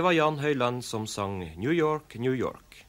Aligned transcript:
Det 0.00 0.04
var 0.04 0.14
Jan 0.16 0.38
Høyland 0.40 0.80
som 0.80 1.06
sang 1.06 1.42
'New 1.60 1.72
York, 1.76 2.14
New 2.16 2.32
York'. 2.32 2.86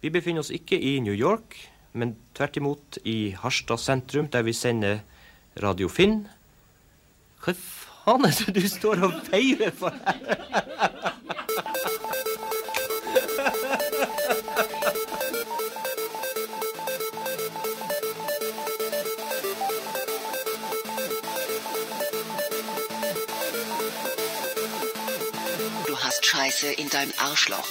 Vi 0.00 0.10
befinner 0.10 0.40
oss 0.40 0.50
ikke 0.54 0.78
i 0.78 1.00
New 1.00 1.14
York, 1.14 1.56
men 1.92 2.14
tvert 2.34 2.56
imot 2.56 2.98
i 3.02 3.34
Harstad 3.34 3.80
sentrum, 3.82 4.28
der 4.30 4.42
vi 4.46 4.52
sender 4.52 5.00
Radio 5.58 5.88
Finn. 5.88 6.28
Hva 7.42 7.56
faen 7.58 8.28
er 8.28 8.38
det 8.46 8.54
du 8.54 8.68
står 8.68 9.02
og 9.02 9.18
feirer 9.26 9.74
for 9.74 9.90
her? 9.90 11.10
Scheiße 26.52 26.72
in 26.78 26.88
deinem 26.90 27.12
Arschloch. 27.18 27.68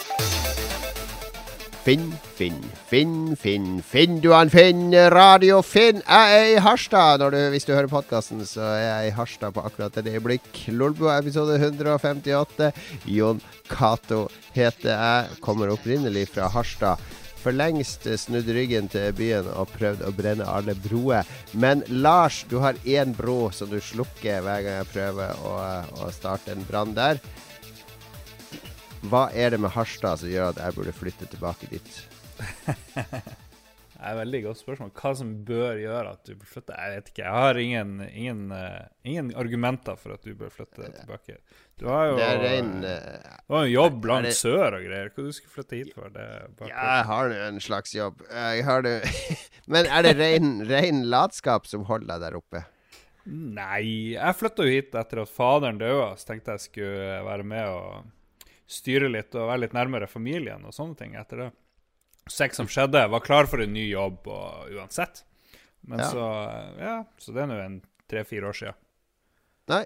Finn, 1.83 2.13
Finn, 2.35 2.57
Finn, 2.87 3.35
Finn, 3.35 3.83
Finn, 3.83 4.21
du 4.21 4.33
han 4.33 4.49
Finn, 4.49 4.93
Radio 4.93 5.61
Finn. 5.61 6.01
Jeg 6.07 6.37
er 6.37 6.45
i 6.55 6.61
Harstad. 6.61 7.21
Du, 7.21 7.37
hvis 7.53 7.65
du 7.65 7.73
hører 7.73 7.91
podkasten, 7.91 8.41
så 8.45 8.63
er 8.73 8.81
jeg 8.81 9.09
i 9.09 9.13
Harstad 9.17 9.53
på 9.53 9.65
akkurat 9.65 9.97
et 10.01 10.09
øyeblikk. 10.09 10.49
Lolbua 10.73 11.19
episode 11.19 11.59
158. 11.59 12.71
Jon 13.05 13.41
Cato 13.69 14.23
heter 14.55 14.95
jeg. 14.95 15.37
Kommer 15.45 15.73
opprinnelig 15.75 16.31
fra 16.33 16.49
Harstad. 16.49 16.97
For 17.41 17.53
lengst 17.53 18.09
snudd 18.23 18.49
ryggen 18.49 18.89
til 18.89 19.13
byen 19.17 19.51
og 19.51 19.69
prøvd 19.75 20.07
å 20.07 20.15
brenne 20.15 20.49
alle 20.49 20.77
broer. 20.87 21.29
Men 21.53 21.85
Lars, 21.89 22.43
du 22.49 22.57
har 22.65 22.81
én 22.85 23.13
bro 23.17 23.51
som 23.53 23.69
du 23.69 23.77
slukker 23.81 24.41
hver 24.41 24.65
gang 24.65 24.81
jeg 24.81 24.91
prøver 24.95 25.45
å, 25.45 25.55
å 26.01 26.11
starte 26.17 26.55
en 26.55 26.65
brann 26.65 26.97
der. 26.97 27.21
Hva 29.09 29.27
er 29.33 29.53
det 29.53 29.59
med 29.61 29.73
Harstad 29.73 30.21
som 30.21 30.29
gjør 30.29 30.51
at 30.51 30.59
jeg 30.61 30.75
burde 30.77 30.93
flytte 30.93 31.29
tilbake 31.31 31.69
dit? 31.71 31.93
Det 34.01 34.07
er 34.09 34.15
et 34.15 34.17
veldig 34.17 34.39
godt 34.47 34.57
spørsmål. 34.57 34.87
Hva 34.97 35.09
som 35.13 35.31
bør 35.45 35.77
gjøre 35.77 36.11
at 36.15 36.21
du 36.25 36.31
bør 36.33 36.47
flytte? 36.49 36.73
Jeg 36.73 36.93
vet 36.95 37.09
ikke. 37.11 37.21
Jeg 37.21 37.33
har 37.37 37.57
ingen, 37.61 37.91
ingen, 38.09 38.39
uh, 38.49 38.87
ingen 39.05 39.27
argumenter 39.37 39.99
for 40.01 40.15
at 40.15 40.23
du 40.25 40.31
bør 40.39 40.49
flytte 40.49 40.87
tilbake. 40.95 41.35
Du 41.77 41.83
har 41.85 42.07
jo, 42.09 42.15
Det 42.17 42.25
er 42.25 42.41
rein 42.41 42.71
uh, 42.81 43.35
du 43.45 43.53
har 43.53 43.67
en 43.67 43.69
jobb 43.69 44.07
langt 44.09 44.25
det- 44.25 44.33
sør 44.39 44.79
og 44.79 44.87
greier. 44.87 45.11
Hva 45.13 45.25
du 45.27 45.29
skulle 45.37 45.53
flytte 45.53 45.77
hit 45.77 45.91
for? 45.93 46.09
Det 46.15 46.25
Ja, 46.63 46.71
jeg 46.71 47.05
har 47.11 47.29
jo 47.29 47.43
en 47.51 47.61
slags 47.61 47.93
jobb. 47.93 48.23
Men 49.75 49.85
er 49.85 50.07
det 50.07 50.15
ren, 50.17 50.49
ren 50.65 51.03
latskap 51.13 51.69
som 51.69 51.85
holder 51.85 52.15
deg 52.15 52.25
der 52.25 52.39
oppe? 52.41 52.63
Nei, 53.29 54.15
jeg 54.15 54.39
flytta 54.39 54.65
jo 54.65 54.73
hit 54.79 54.97
etter 54.97 55.21
at 55.21 55.29
faderen 55.29 55.77
døde, 55.77 56.09
så 56.17 56.31
tenkte 56.31 56.57
jeg 56.57 56.65
skulle 56.65 57.21
være 57.29 57.45
med 57.45 57.69
og 57.69 58.09
styre 58.71 59.09
litt 59.11 59.35
og 59.35 59.49
være 59.49 59.65
litt 59.65 59.75
nærmere 59.75 60.07
familien 60.09 60.63
og 60.67 60.73
sånne 60.75 60.97
ting 60.99 61.15
etter 61.19 61.45
det. 61.45 61.49
Sex 62.31 62.55
som 62.61 62.69
skjedde, 62.69 63.01
var 63.11 63.23
klar 63.25 63.49
for 63.49 63.63
en 63.63 63.73
ny 63.73 63.87
jobb 63.89 64.27
og 64.31 64.71
uansett. 64.77 65.23
Men 65.87 65.99
Ja. 65.99 66.09
så 66.11 66.25
Ja, 66.79 66.95
så 67.17 67.33
det 67.33 67.41
er 67.43 67.47
nå 67.49 67.57
en 67.59 67.81
tre-fire 68.07 68.47
år 68.51 68.53
siden. 68.53 68.73
Nei. 69.71 69.83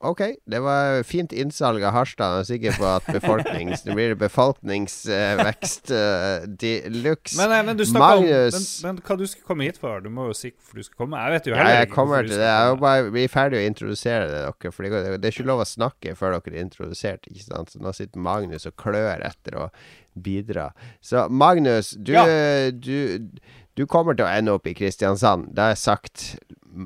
OK, 0.00 0.20
det 0.46 0.58
var 0.62 1.02
fint 1.02 1.32
innsalg 1.34 1.82
av 1.82 1.90
Harstad. 1.96 2.36
Jeg 2.36 2.44
er 2.44 2.46
sikker 2.52 2.76
på 2.78 2.86
at 2.86 3.06
befolknings... 3.10 3.82
Det 3.82 3.96
blir 3.98 4.12
befolkningsvekst 4.18 5.90
uh, 5.90 6.44
de 6.46 6.72
luxe. 7.00 7.34
Men, 7.40 7.54
eh, 7.56 7.64
men 7.66 7.80
du 7.80 7.82
snakka 7.88 8.20
om 8.20 8.26
men, 8.28 8.66
men 8.84 9.00
hva 9.02 9.16
du 9.18 9.24
skal 9.26 9.48
komme 9.48 9.66
hit 9.66 9.80
for? 9.82 9.98
Du 10.04 10.06
må 10.14 10.28
jo 10.28 10.36
si 10.38 10.52
hvorfor 10.52 10.78
du 10.78 10.86
skal 10.86 11.02
komme. 11.02 11.22
Jeg 11.24 11.34
vet 11.34 11.50
jo 11.50 11.56
Ja, 11.56 11.66
jeg 11.74 11.88
ikke 11.88 11.96
kommer 11.96 12.22
til 12.22 12.36
det. 12.36 12.46
Jeg 12.46 12.68
er 12.68 12.78
bare 12.84 13.08
blir 13.16 13.32
ferdig 13.32 13.58
å 13.58 13.64
introdusere 13.66 14.28
det 14.30 14.44
dere. 14.44 14.72
For 14.76 14.86
det, 14.86 15.02
det 15.18 15.32
er 15.32 15.34
ikke 15.34 15.48
lov 15.50 15.64
å 15.64 15.68
snakke 15.72 16.14
før 16.20 16.36
dere 16.36 16.54
er 16.54 16.68
introdusert. 16.68 17.26
Ikke 17.32 17.48
sant? 17.48 17.74
Så 17.74 17.82
nå 17.82 17.94
sitter 17.98 18.22
Magnus 18.28 18.70
og 18.70 18.76
klør 18.78 19.26
etter 19.26 19.58
å 19.58 19.66
bidra. 20.14 20.68
Så 21.02 21.26
Magnus, 21.26 21.90
du, 21.98 22.14
Ja. 22.14 22.22
du, 22.70 23.26
du 23.74 23.86
kommer 23.90 24.14
til 24.14 24.28
å 24.28 24.30
ende 24.30 24.54
opp 24.54 24.70
i 24.70 24.78
Kristiansand. 24.78 25.50
Det 25.54 25.66
har 25.66 25.74
jeg 25.74 25.82
sagt 25.82 26.28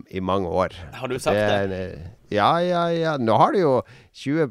i 0.08 0.24
mange 0.24 0.48
år. 0.48 0.80
Har 0.96 1.12
du 1.12 1.18
sagt 1.18 1.36
det? 1.36 1.52
en, 1.60 1.72
eh, 1.76 2.10
Ja, 2.32 2.52
ja, 2.64 2.82
ja. 2.94 3.16
Nå 3.20 3.36
har 3.38 3.52
du 3.54 3.60
jo 3.60 3.72
20 4.16 4.46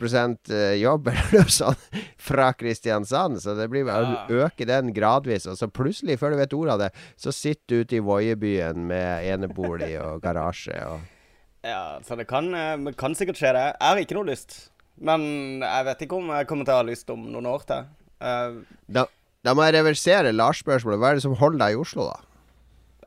eh, 0.53 0.75
jobb 0.81 1.07
eller 1.11 1.41
noe 1.41 1.53
sånt 1.53 2.01
fra 2.21 2.51
Kristiansand, 2.57 3.41
så 3.41 3.55
det 3.57 3.69
blir 3.71 3.85
bare 3.87 4.05
Ja. 4.05 4.25
å 4.27 4.45
øke 4.47 4.67
den 4.69 4.93
gradvis. 4.93 5.47
Og 5.49 5.57
så 5.59 5.69
plutselig, 5.69 6.19
før 6.21 6.35
du 6.35 6.41
vet 6.41 6.53
ordet 6.57 6.75
av 6.77 6.83
det, 6.85 6.91
så 7.17 7.33
sitter 7.35 7.65
du 7.67 7.79
ute 7.85 7.97
i 7.99 8.03
Voiebyen 8.05 8.85
med 8.89 9.25
enebolig 9.31 9.95
og 10.01 10.21
garasje 10.23 10.77
og 10.89 11.01
Ja, 11.61 11.99
så 12.01 12.15
det 12.17 12.25
kan, 12.27 12.53
eh, 12.57 12.91
kan 12.97 13.13
sikkert 13.13 13.37
skje, 13.37 13.53
det. 13.53 13.67
Jeg 13.77 13.87
har 13.87 13.97
ikke 14.01 14.17
noe 14.17 14.29
lyst. 14.31 14.69
Men 15.01 15.61
jeg 15.61 15.85
vet 15.85 16.01
ikke 16.05 16.17
om 16.17 16.29
jeg 16.33 16.47
kommer 16.49 16.65
til 16.65 16.73
å 16.73 16.81
ha 16.81 16.85
lyst 16.87 17.09
om 17.13 17.23
noen 17.31 17.45
år 17.49 17.65
til. 17.69 17.85
Uh, 18.21 18.61
Da, 18.89 19.05
da 19.45 19.53
må 19.57 19.65
jeg 19.65 19.75
reversere 19.79 20.33
Lars-spørsmålet. 20.33 20.99
Hva 21.01 21.09
er 21.11 21.17
det 21.17 21.23
som 21.25 21.37
holder 21.37 21.57
deg 21.63 21.77
i 21.77 21.81
Oslo, 21.81 22.09
da? 22.11 22.19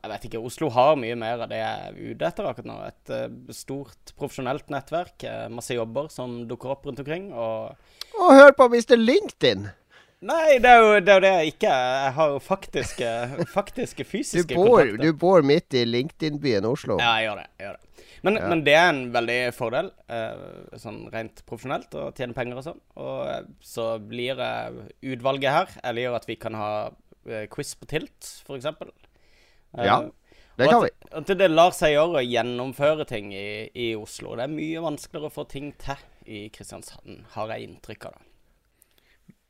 Jeg 0.05 0.11
vet 0.13 0.25
ikke. 0.29 0.41
Oslo 0.45 0.69
har 0.73 0.95
mye 1.01 1.15
mer 1.17 1.41
av 1.45 1.49
det 1.51 1.57
jeg 1.59 1.87
er 1.89 1.95
ute 2.13 2.27
etter 2.29 2.47
akkurat 2.49 2.69
nå. 2.69 2.75
Et 2.87 3.13
uh, 3.15 3.53
stort 3.57 4.13
profesjonelt 4.19 4.69
nettverk. 4.73 5.25
uh, 5.25 5.47
masse 5.53 5.73
jobber 5.73 6.07
som 6.13 6.43
dukker 6.49 6.75
opp 6.75 6.85
rundt 6.85 7.01
omkring. 7.01 7.31
Og 7.33 7.73
og 8.15 8.29
hør 8.31 8.53
på 8.55 8.69
Mr. 8.71 8.95
LinkedIn! 8.95 9.65
Nei, 10.25 10.55
det 10.63 10.69
er 10.71 10.79
jo 10.79 10.91
det, 11.03 11.09
er 11.11 11.17
jo 11.19 11.23
det 11.25 11.31
jeg 11.33 11.49
ikke 11.53 11.71
er. 11.73 11.89
Jeg 12.05 12.13
har 12.15 12.29
jo 12.31 12.37
faktiske, 12.51 13.09
faktiske 13.51 14.05
Du 14.05 14.09
fysiske 14.09 14.55
bor, 14.55 14.79
kontakter. 14.79 15.01
du 15.03 15.19
bor 15.25 15.43
midt 15.45 15.75
i 15.75 15.83
LinkedIn-byen 15.85 16.65
Oslo. 16.69 16.95
Ja, 17.01 17.11
jeg 17.19 17.27
gjør 17.27 17.41
det. 17.41 17.47
Jeg 17.59 17.67
gjør 17.67 17.75
det. 17.75 17.81
Men, 18.25 18.37
Ja. 18.39 18.47
men 18.49 18.61
det 18.65 18.73
er 18.73 18.87
en 18.89 19.01
veldig 19.13 19.39
fordel, 19.53 19.91
uh, 20.09 20.77
sånn 20.81 21.03
rent 21.13 21.43
profesjonelt, 21.45 21.93
å 21.99 22.07
tjene 22.17 22.33
penger 22.33 22.57
og 22.57 22.65
sånn. 22.65 22.79
Og 22.97 23.19
eh, 23.29 23.43
så 23.61 23.89
blir 24.01 24.39
eh, 24.41 24.79
utvalget 25.13 25.51
her 25.53 25.67
Jeg 25.83 25.97
liker 25.99 26.15
at 26.17 26.25
vi 26.31 26.37
kan 26.41 26.57
ha 26.57 26.71
eh, 27.27 27.45
quiz 27.53 27.75
på 27.77 27.85
Tilt. 27.91 28.31
Eh, 28.49 29.04
Ja, 29.77 29.97
Det 30.55 30.69
kan 30.71 30.83
vi. 30.85 30.91
at, 31.11 31.17
at 31.21 31.33
det 31.39 31.49
lar 31.51 31.73
seg 31.75 31.95
gjøre 31.95 32.21
å 32.21 32.25
gjennomføre 32.25 33.07
ting 33.09 33.33
i, 33.35 33.67
i 33.75 33.89
Oslo. 33.99 34.37
Det 34.37 34.45
er 34.45 34.53
mye 34.53 34.85
vanskeligere 34.85 35.31
å 35.31 35.35
få 35.35 35.47
ting 35.51 35.73
til 35.81 35.99
i 36.25 36.47
Kristiansand, 36.49 37.25
har 37.35 37.51
jeg 37.53 37.67
inntrykk 37.67 38.07
av. 38.09 38.15
det. 38.15 38.31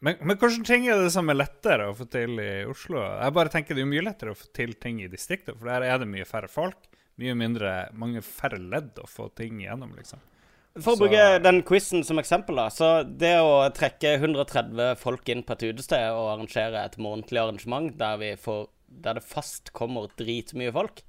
Men, 0.06 0.20
men 0.22 0.38
hvilke 0.38 0.66
ting 0.68 0.90
er 0.92 1.00
det 1.02 1.14
som 1.14 1.30
er 1.32 1.40
lettere 1.40 1.88
å 1.90 1.96
få 1.98 2.06
til 2.12 2.38
i 2.42 2.66
Oslo? 2.70 3.00
Jeg 3.00 3.34
bare 3.38 3.54
tenker 3.54 3.78
Det 3.78 3.86
er 3.86 3.90
mye 3.90 4.04
lettere 4.06 4.36
å 4.36 4.38
få 4.38 4.52
til 4.54 4.76
ting 4.82 5.00
i 5.02 5.10
distriktet, 5.10 5.56
for 5.58 5.72
der 5.72 5.88
er 5.88 6.02
det 6.02 6.10
mye 6.10 6.28
færre 6.28 6.52
folk. 6.52 6.90
Mye 7.22 7.36
mindre, 7.40 7.74
mange 7.96 8.22
færre 8.26 8.60
ledd 8.60 9.00
å 9.00 9.08
få 9.08 9.30
ting 9.38 9.62
igjennom, 9.64 9.96
liksom. 9.96 10.20
For 10.84 10.98
å 10.98 11.00
bruke 11.00 11.40
den 11.40 11.62
quizen 11.64 12.04
som 12.04 12.20
eksempel, 12.20 12.58
da. 12.60 12.68
Så 12.74 12.90
det 13.08 13.38
å 13.40 13.64
trekke 13.72 14.18
130 14.18 14.98
folk 15.00 15.30
inn 15.32 15.46
på 15.48 15.56
et 15.56 15.64
utested 15.70 16.10
og 16.12 16.34
arrangere 16.34 16.82
et 16.84 16.98
månedlig 17.00 17.40
arrangement 17.40 17.94
der, 17.96 18.20
vi 18.20 18.34
får, 18.36 18.66
der 19.04 19.18
det 19.20 19.24
fast 19.28 19.72
kommer 19.76 20.08
dritmye 20.20 20.72
folk, 20.76 21.02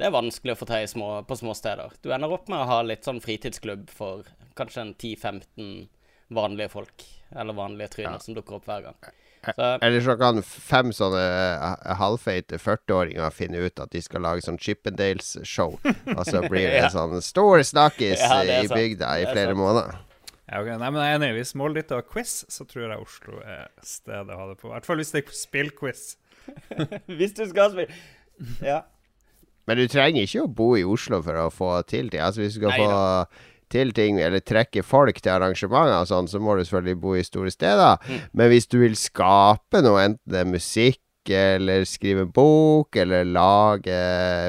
det 0.00 0.08
er 0.08 0.14
vanskelig 0.14 0.54
å 0.54 0.58
få 0.62 0.66
til 0.70 0.86
små, 0.88 1.08
på 1.28 1.36
små 1.36 1.52
steder. 1.56 1.92
Du 2.04 2.10
ender 2.12 2.32
opp 2.32 2.48
med 2.48 2.62
å 2.62 2.68
ha 2.70 2.78
litt 2.86 3.04
sånn 3.04 3.20
fritidsklubb 3.20 3.90
for 3.92 4.24
kanskje 4.56 4.84
en 4.86 4.94
10-15 4.94 5.88
vanlige 6.32 6.70
folk, 6.72 7.04
eller 7.36 7.56
vanlige 7.58 7.92
tryner, 7.96 8.20
som 8.22 8.36
dukker 8.36 8.56
opp 8.60 8.68
hver 8.70 8.86
gang. 8.88 9.10
Så, 9.40 9.66
Eller 9.80 10.02
så 10.04 10.14
kan 10.20 10.42
fem 10.44 10.90
sånne 10.92 11.20
eh, 11.24 11.92
halvfeite 11.96 12.58
40-åringer 12.60 13.32
finne 13.32 13.62
ut 13.64 13.80
at 13.80 13.88
de 13.92 14.02
skal 14.04 14.20
lage 14.26 14.44
sånn 14.44 14.58
Chippendales-show. 14.60 15.78
Og 16.18 16.22
så 16.28 16.42
blir 16.44 16.68
det 16.68 16.82
Ja. 16.82 16.90
sånn 16.92 17.16
stor 17.24 17.62
snakkis 17.64 18.20
Ja, 18.24 18.42
i 18.44 18.68
bygda 18.68 19.14
i 19.16 19.24
er 19.24 19.32
flere 19.32 19.54
sant. 19.54 19.60
måneder. 19.62 19.96
Ja, 20.50 20.60
okay. 20.60 20.76
Nei, 20.76 20.90
men 20.90 21.00
jeg 21.00 21.14
er 21.14 21.18
enig. 21.22 21.30
Hvis 21.38 21.54
målet 21.56 21.80
ditt 21.84 21.92
er 21.96 22.04
quiz, 22.04 22.34
så 22.52 22.66
tror 22.68 22.88
jeg 22.90 23.00
Oslo 23.00 23.40
er 23.40 23.68
stedet 23.86 24.34
å 24.34 24.38
ha 24.42 24.48
det 24.50 24.58
på. 24.60 24.68
I 24.68 24.74
hvert 24.74 24.88
fall 24.90 25.00
hvis 25.00 25.12
det 25.14 25.22
er 25.24 25.32
spillquiz. 25.40 26.04
hvis 27.18 27.36
du 27.36 27.44
skal 27.50 27.74
spille 27.74 28.58
Ja. 28.64 28.82
Men 29.68 29.78
du 29.78 29.86
trenger 29.90 30.24
ikke 30.24 30.44
å 30.46 30.50
bo 30.50 30.72
i 30.78 30.86
Oslo 30.88 31.20
for 31.22 31.36
å 31.38 31.50
få 31.52 31.74
til 31.86 32.08
ting. 32.10 32.22
Altså 32.24 32.42
Hvis 32.42 32.56
du 32.56 32.62
skal 32.62 32.72
Nei 32.74 32.80
få 32.80 33.50
til 33.70 33.92
ting, 33.94 34.18
eller 34.18 34.42
trekke 34.42 34.82
folk 34.82 35.20
til 35.22 35.30
arrangementer 35.30 36.00
og 36.00 36.08
sånn, 36.10 36.26
så 36.26 36.40
må 36.42 36.56
du 36.58 36.64
selvfølgelig 36.64 37.00
bo 37.04 37.14
i 37.14 37.22
store 37.22 37.52
steder. 37.54 38.00
Mm. 38.02 38.24
Men 38.34 38.50
hvis 38.50 38.66
du 38.66 38.80
vil 38.82 38.96
skape 38.98 39.82
noe, 39.86 40.08
enten 40.08 40.32
det 40.32 40.40
er 40.42 40.50
musikk, 40.50 41.04
eller 41.30 41.84
skrive 41.86 42.24
bok, 42.26 42.96
eller 42.98 43.28
lage 43.28 43.94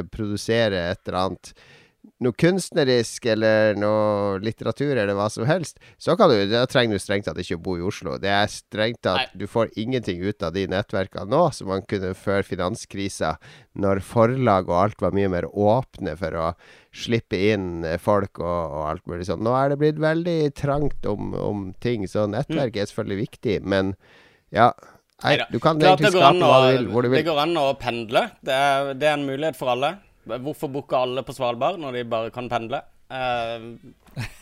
Produsere 0.09 0.87
et 0.93 1.01
eller 1.05 1.19
annet 1.19 1.51
noe 2.21 2.37
kunstnerisk 2.37 3.25
eller 3.33 3.77
noe 3.79 4.37
litteratur 4.43 4.93
eller 4.93 5.15
hva 5.17 5.27
som 5.33 5.47
helst, 5.49 5.79
så 6.01 6.13
kan 6.19 6.29
du, 6.29 6.37
da 6.51 6.63
trenger 6.69 6.97
du 6.97 7.01
strengt 7.01 7.25
tatt 7.25 7.39
ikke 7.41 7.57
å 7.57 7.63
bo 7.65 7.77
i 7.79 7.85
Oslo. 7.85 8.17
Det 8.21 8.29
er 8.29 8.51
strengt 8.51 9.01
tatt 9.07 9.33
Du 9.37 9.47
får 9.49 9.73
ingenting 9.79 10.21
ut 10.21 10.43
av 10.45 10.53
de 10.53 10.67
nettverkene 10.69 11.29
nå 11.31 11.41
som 11.55 11.71
man 11.71 11.85
kunne 11.89 12.13
før 12.17 12.45
finanskrisa, 12.45 13.35
når 13.73 14.03
forlag 14.05 14.69
og 14.69 14.77
alt 14.83 15.01
var 15.01 15.17
mye 15.17 15.31
mer 15.33 15.49
åpne 15.49 16.13
for 16.19 16.37
å 16.37 16.47
slippe 16.93 17.39
inn 17.53 17.85
eh, 17.87 17.97
folk 18.01 18.41
og, 18.43 18.45
og 18.45 18.87
alt 18.91 19.05
mulig 19.09 19.25
sånn. 19.29 19.41
Nå 19.45 19.55
er 19.57 19.71
det 19.71 19.81
blitt 19.81 20.01
veldig 20.01 20.39
trangt 20.59 21.07
om, 21.09 21.33
om 21.33 21.69
ting, 21.81 22.05
så 22.11 22.27
nettverk 22.29 22.77
er 22.77 22.89
selvfølgelig 22.91 23.21
viktig, 23.25 23.61
men 23.65 23.95
ja 24.53 24.73
Nei, 25.21 25.35
du 25.53 25.59
kan 25.61 25.77
egentlig 25.77 26.09
skape 26.15 26.41
hva 26.41 26.61
du 26.63 26.71
vil, 26.73 26.87
hvor 26.89 27.05
du 27.05 27.11
Det 27.13 27.25
går 27.27 27.43
an 27.43 27.57
å 27.61 27.67
pendle. 27.77 28.23
Det 28.41 28.55
er, 28.57 28.95
det 28.97 29.05
er 29.05 29.19
en 29.19 29.27
mulighet 29.27 29.59
for 29.59 29.69
alle. 29.69 29.91
Hvorfor 30.25 30.69
booke 30.71 30.97
alle 30.97 31.23
på 31.25 31.33
Svalbard 31.35 31.79
når 31.81 31.97
de 31.97 32.05
bare 32.09 32.33
kan 32.33 32.49
pendle? 32.51 32.83
Uh, 33.11 33.73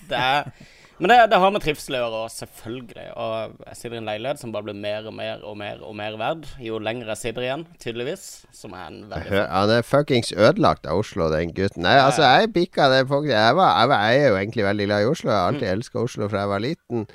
det 0.10 0.20
er 0.20 0.52
Men 1.00 1.14
det, 1.14 1.18
det 1.32 1.38
har 1.40 1.52
med 1.56 1.64
trivsel 1.64 1.96
å 1.96 2.00
gjøre, 2.02 2.22
og 2.26 2.32
selvfølgelig. 2.34 3.06
Og 3.24 3.54
jeg 3.70 3.78
sitter 3.80 3.96
i 3.96 4.00
en 4.02 4.10
leilighet 4.10 4.42
som 4.42 4.52
bare 4.52 4.68
blir 4.68 4.76
mer 4.76 5.08
og 5.08 5.16
mer 5.16 5.46
og 5.48 5.56
mer 5.56 5.80
og 5.88 5.94
mer 5.96 6.18
verd 6.20 6.44
jo 6.60 6.82
lenger 6.84 7.14
jeg 7.14 7.22
sitter 7.22 7.46
igjen, 7.46 7.64
tydeligvis. 7.80 8.26
Som 8.52 8.76
er 8.76 8.90
en 8.90 9.00
veldig 9.08 9.46
Han 9.48 9.72
er 9.78 9.88
fuckings 9.88 10.34
ødelagt 10.36 10.90
av 10.90 11.00
Oslo, 11.00 11.30
den 11.32 11.56
gutten. 11.56 11.88
Nei, 11.88 11.96
altså, 12.04 12.28
jeg 12.28 12.52
bikka 12.58 12.90
det 12.92 13.06
punktet. 13.08 13.38
Jeg, 13.38 13.56
jeg, 13.56 13.94
jeg 13.96 14.24
er 14.26 14.28
jo 14.28 14.40
egentlig 14.42 14.68
veldig 14.68 14.90
glad 14.90 15.06
i 15.06 15.12
Oslo. 15.14 15.32
Jeg 15.32 15.40
har 15.40 15.54
alltid 15.54 15.72
elska 15.72 16.04
Oslo 16.04 16.28
fra 16.28 16.44
jeg 16.44 16.52
var 16.52 16.66
liten. 16.68 17.08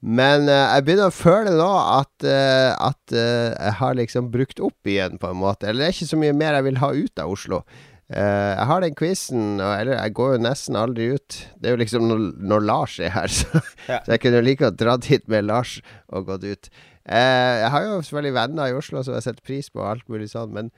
Men 0.00 0.48
uh, 0.48 0.74
jeg 0.74 0.84
begynner 0.86 1.10
å 1.10 1.14
føle 1.14 1.52
nå 1.52 1.70
at, 1.78 2.12
uh, 2.24 2.72
at 2.88 3.12
uh, 3.12 3.52
jeg 3.52 3.74
har 3.80 3.96
liksom 3.98 4.30
brukt 4.32 4.60
opp 4.64 4.76
byen, 4.84 5.20
på 5.20 5.32
en 5.32 5.40
måte. 5.40 5.68
Eller 5.68 5.84
det 5.84 5.88
er 5.90 5.96
ikke 5.96 6.12
så 6.12 6.20
mye 6.20 6.36
mer 6.36 6.56
jeg 6.56 6.68
vil 6.70 6.80
ha 6.80 6.92
ut 6.96 7.24
av 7.24 7.34
Oslo. 7.34 7.60
Eh, 8.10 8.52
jeg 8.58 8.66
har 8.66 8.80
den 8.82 8.94
quizen, 8.98 9.42
eller 9.62 9.94
jeg 10.00 10.14
går 10.18 10.32
jo 10.34 10.42
nesten 10.42 10.76
aldri 10.76 11.12
ut. 11.14 11.36
Det 11.62 11.70
er 11.70 11.76
jo 11.76 11.80
liksom 11.84 12.08
når, 12.10 12.22
når 12.42 12.64
Lars 12.66 12.96
er 12.98 13.12
her, 13.14 13.28
så, 13.38 13.60
Ja. 13.86 14.00
så 14.02 14.16
jeg 14.16 14.20
kunne 14.24 14.40
jo 14.40 14.46
like 14.48 14.64
godt 14.64 14.78
dratt 14.82 15.04
hit 15.10 15.28
med 15.30 15.44
Lars 15.46 15.76
og 16.10 16.26
gått 16.26 16.44
ut. 16.48 16.70
Uh, 17.10 17.54
jeg 17.62 17.70
har 17.74 17.84
jo 17.86 18.00
selvfølgelig 18.02 18.34
venner 18.36 18.70
i 18.70 18.74
Oslo 18.76 19.02
som 19.06 19.14
jeg 19.16 19.22
setter 19.28 19.46
pris 19.46 19.70
på, 19.70 19.80
og 19.82 19.88
alt 19.92 20.08
mulig 20.10 20.28
sånn, 20.30 20.50
men 20.54 20.72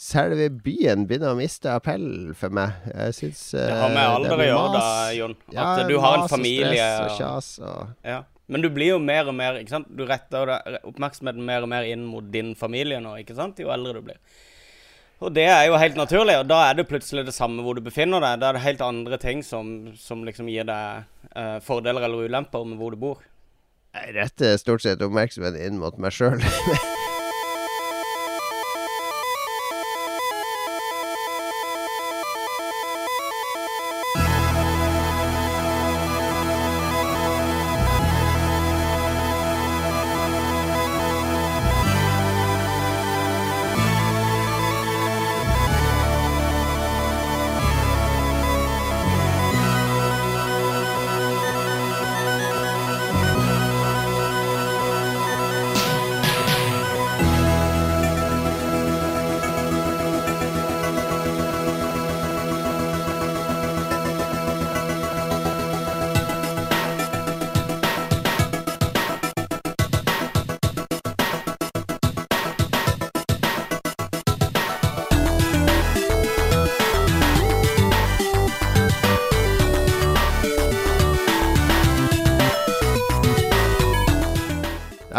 selve 0.00 0.46
byen 0.64 1.04
begynner 1.10 1.34
å 1.34 1.38
miste 1.38 1.68
appell 1.74 2.30
for 2.38 2.54
meg. 2.54 2.72
Jeg 2.94 3.16
syns 3.18 3.42
Det 3.58 3.66
har 3.68 3.90
med 3.92 4.04
alder 4.06 4.36
å 4.38 4.46
gjøre, 4.46 4.68
da, 4.78 4.84
Jon. 5.18 5.34
At 5.58 5.82
du 5.90 5.96
har 6.00 6.22
en 6.22 6.30
familie 6.30 6.86
og 7.02 7.10
og- 7.10 7.18
kjas 7.18 7.50
og 7.66 7.88
Ja. 8.06 8.22
Men 8.50 8.62
du 8.64 8.70
blir 8.70 8.88
jo 8.96 8.98
mer 8.98 9.28
og 9.30 9.34
mer 9.38 9.58
ikke 9.60 9.70
sant? 9.70 9.90
Du 9.94 10.02
retter 10.06 10.50
oppmerksomheten 10.82 11.44
mer 11.46 11.62
og 11.62 11.68
mer 11.70 11.84
inn 11.86 12.02
mot 12.06 12.24
din 12.34 12.54
familie 12.58 12.98
nå, 12.98 13.12
ikke 13.22 13.36
sant? 13.36 13.58
Jo 13.62 13.68
eldre 13.70 13.92
du 13.94 14.00
blir. 14.08 14.16
Og 15.20 15.34
det 15.36 15.44
er 15.52 15.66
jo 15.68 15.76
helt 15.76 15.98
naturlig, 16.00 16.38
og 16.40 16.46
da 16.48 16.62
er 16.70 16.78
det 16.78 16.86
plutselig 16.88 17.26
det 17.26 17.34
samme 17.36 17.60
hvor 17.64 17.76
du 17.76 17.82
befinner 17.84 18.22
deg. 18.24 18.38
Da 18.40 18.48
er 18.48 18.56
det 18.56 18.64
helt 18.64 18.84
andre 18.84 19.18
ting 19.20 19.42
som, 19.44 19.90
som 20.00 20.24
liksom 20.24 20.48
gir 20.48 20.64
deg 20.68 21.02
eh, 21.36 21.58
fordeler 21.64 22.06
eller 22.08 22.24
ulemper 22.30 22.64
med 22.64 22.80
hvor 22.80 22.96
du 22.96 23.02
bor. 23.02 23.20
Jeg 23.92 24.14
retter 24.16 24.56
stort 24.56 24.86
sett 24.86 25.02
oppmerksomheten 25.04 25.60
inn 25.60 25.80
mot 25.82 25.98
meg 26.00 26.14
sjøl. 26.16 26.40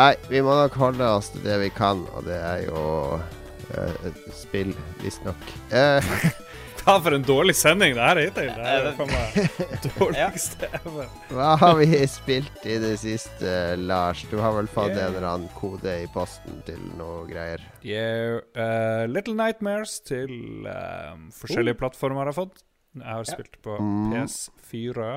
Nei, 0.02 0.16
vi 0.32 0.40
må 0.42 0.56
nok 0.58 0.74
holde 0.82 1.06
oss 1.14 1.28
til 1.30 1.44
det 1.46 1.60
vi 1.62 1.68
kan, 1.78 2.00
og 2.18 2.24
det 2.26 2.38
er 2.42 2.64
jo 2.66 2.86
uh, 3.20 4.08
spill, 4.34 4.72
visstnok. 5.04 5.52
Uh, 5.70 6.02
Ta 6.82 6.96
for 6.98 7.14
en 7.14 7.22
dårlig 7.22 7.54
sending 7.54 7.94
det 7.94 8.02
her 8.02 8.18
er 8.18 8.26
hittil. 8.32 8.48
Det 8.58 8.64
er 8.66 8.88
jo 8.88 9.06
dårligste 10.00 10.70
ever. 10.80 11.12
hva 11.30 11.52
har 11.62 11.76
vi 11.78 12.00
spilt 12.10 12.66
i 12.66 12.80
det 12.82 12.96
siste, 13.04 13.52
Lars? 13.78 14.24
Du 14.32 14.40
har 14.42 14.56
vel 14.58 14.70
fått 14.72 14.96
en 14.96 15.04
eller 15.12 15.28
annen 15.30 15.52
kode 15.60 15.94
i 16.02 16.08
posten 16.16 16.64
til 16.66 16.82
noe 16.98 17.28
greier? 17.30 17.62
Yeah, 17.86 18.40
uh, 18.58 19.06
Little 19.12 19.38
Nightmares 19.38 20.00
til 20.10 20.66
eh, 20.66 21.14
forskjellige 21.38 21.78
plattformer 21.84 22.26
har 22.26 22.34
jeg 22.34 22.40
fått. 22.40 22.66
Jeg 22.98 23.08
har 23.14 23.30
spilt 23.30 23.62
på 23.64 23.78
Mm. 23.78 24.10
PS4. 24.16 25.12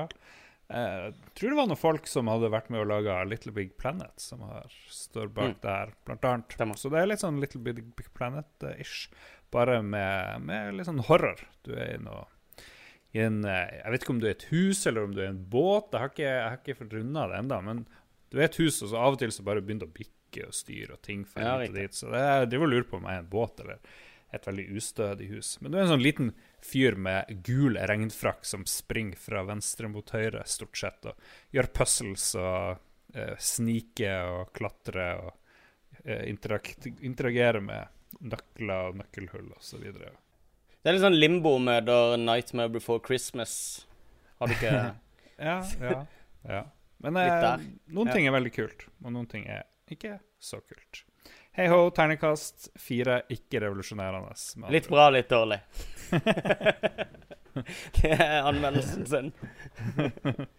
Jeg 0.69 1.13
tror 1.37 1.51
det 1.51 1.57
var 1.59 1.67
noen 1.69 1.77
folk 1.77 2.07
som 2.09 2.27
hadde 2.31 2.49
vært 2.49 2.71
med 2.73 2.81
å 2.81 2.87
lage 2.89 3.15
Little 3.29 3.51
Big 3.53 3.75
Planet, 3.77 4.13
som 4.17 4.41
har, 4.47 4.65
står 4.89 5.27
bak 5.35 5.51
Mm. 5.55 5.61
der, 5.61 5.91
blant 6.07 6.23
annet. 6.25 6.55
Stemmer. 6.57 6.75
Så 6.81 6.89
det 6.89 6.99
er 7.03 7.05
litt 7.11 7.21
sånn 7.21 7.39
Little 7.39 7.61
Big, 7.61 7.83
Planet-ish, 8.17 9.09
bare 9.53 9.81
med, 9.85 10.41
med 10.41 10.73
litt 10.73 10.87
sånn 10.87 11.03
horror. 11.05 11.37
Du 11.63 11.73
er 11.75 11.95
i 11.95 12.01
noe 12.01 12.25
i 13.15 13.19
en, 13.23 13.45
eh, 13.45 13.81
Jeg 13.83 13.91
vet 13.93 14.01
ikke 14.03 14.09
om 14.15 14.19
du 14.19 14.25
er 14.27 14.33
et 14.35 14.47
hus 14.49 14.81
eller 14.89 15.05
om 15.05 15.13
du 15.15 15.21
er 15.21 15.29
en 15.29 15.45
båt. 15.49 15.91
Jeg 15.93 16.01
har 16.01 16.09
ikke, 16.09 16.25
jeg 16.25 16.49
har 16.49 16.57
ikke 16.57 16.77
fått 16.81 16.93
runda 16.97 17.27
det 17.31 17.37
ennå. 17.43 17.61
Men 17.63 17.85
du 18.31 18.39
er 18.41 18.49
et 18.49 18.57
hus, 18.59 18.81
og 18.83 18.89
så 18.91 18.97
av 18.99 19.13
og 19.13 19.19
til 19.21 19.31
så 19.31 19.45
bare 19.45 19.61
begynner 19.61 19.85
det 19.85 19.93
å 19.93 19.99
bikke 20.01 20.47
og 20.49 20.53
styre 20.57 20.97
og 20.97 21.01
ting 21.05 21.21
Ja, 21.37 21.53
og 21.61 21.73
dit. 21.77 21.93
Så 21.95 22.09
det 22.11 22.19
er, 22.25 22.45
det 22.49 22.59
var 22.59 22.67
lurer 22.67 22.89
på 22.89 22.97
om 22.97 23.05
jeg 23.07 23.15
er 23.15 23.23
en 23.23 23.29
båt 23.31 23.61
eller 23.63 23.79
et 24.33 24.43
veldig 24.49 24.65
ustødig 24.75 25.29
hus. 25.29 25.53
Men 25.61 25.71
du 25.71 25.77
er 25.77 25.85
en 25.85 25.93
sånn 25.93 26.03
liten 26.03 26.33
fyr 26.65 26.97
med 26.97 27.29
gul 27.45 27.77
regnfrakk 27.77 28.45
som 28.47 28.65
springer 28.69 29.19
fra 29.21 29.43
venstre 29.47 29.89
mot 29.91 30.09
høyre, 30.15 30.41
stort 30.49 30.77
sett, 30.81 31.05
og 31.05 31.55
gjør 31.55 31.69
puzzles 31.77 32.27
og 32.41 32.77
uh, 33.15 33.35
sniker 33.37 34.31
og 34.33 34.53
klatrer 34.57 35.21
og 35.27 35.31
uh, 36.05 36.23
interakt, 36.27 36.87
interagerer 37.05 37.61
med 37.63 37.91
nøkler 38.25 38.91
og 38.91 38.99
nøkkelhull 39.01 39.49
osv. 39.57 39.85
Det 39.95 40.89
er 40.89 40.95
litt 40.95 41.03
sånn 41.05 41.17
limbo 41.17 41.55
møter 41.61 42.15
Nightmare 42.21 42.71
Before 42.75 43.01
Christmas. 43.05 43.55
Har 44.39 44.49
du 44.51 44.57
ikke 44.57 44.73
Ja, 45.35 45.57
ja, 45.81 45.95
ja. 46.47 46.61
Men 47.03 47.17
eh, 47.19 47.65
noen 47.91 48.07
Ja. 48.07 48.13
ting 48.15 48.27
er 48.29 48.33
veldig 48.37 48.53
kult, 48.55 48.85
og 49.03 49.11
noen 49.11 49.27
ting 49.29 49.43
er 49.51 49.65
ikke 49.91 50.15
så 50.39 50.61
kult. 50.63 51.04
Hei 51.55 51.69
ho, 51.71 51.85
terningkast 51.95 52.65
fire, 52.75 53.21
ikke 53.31 53.61
revolusjonerende. 53.63 54.33
Litt 54.73 54.89
bra, 54.91 55.05
litt 55.15 55.29
dårlig. 55.31 55.61
det 58.01 58.11
er 58.11 58.41
anmeldelsen 58.41 59.05
sin. 59.07 59.31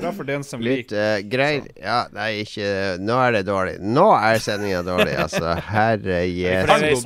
Bra 0.00 0.10
for 0.16 0.26
den 0.26 0.42
som 0.42 0.62
Litt 0.64 0.90
liker 0.90 1.20
uh, 1.20 1.22
grei, 1.30 1.60
Ja, 1.76 1.98
nei, 2.16 2.30
ikke 2.42 2.96
Nå 3.04 3.18
er 3.22 3.36
det 3.36 3.42
dårlig. 3.46 3.74
Nå 3.84 4.06
er 4.16 4.40
sendinga 4.42 4.80
dårlig, 4.86 5.14
altså. 5.20 5.52
Herre 5.68 6.22
vi 6.26 6.42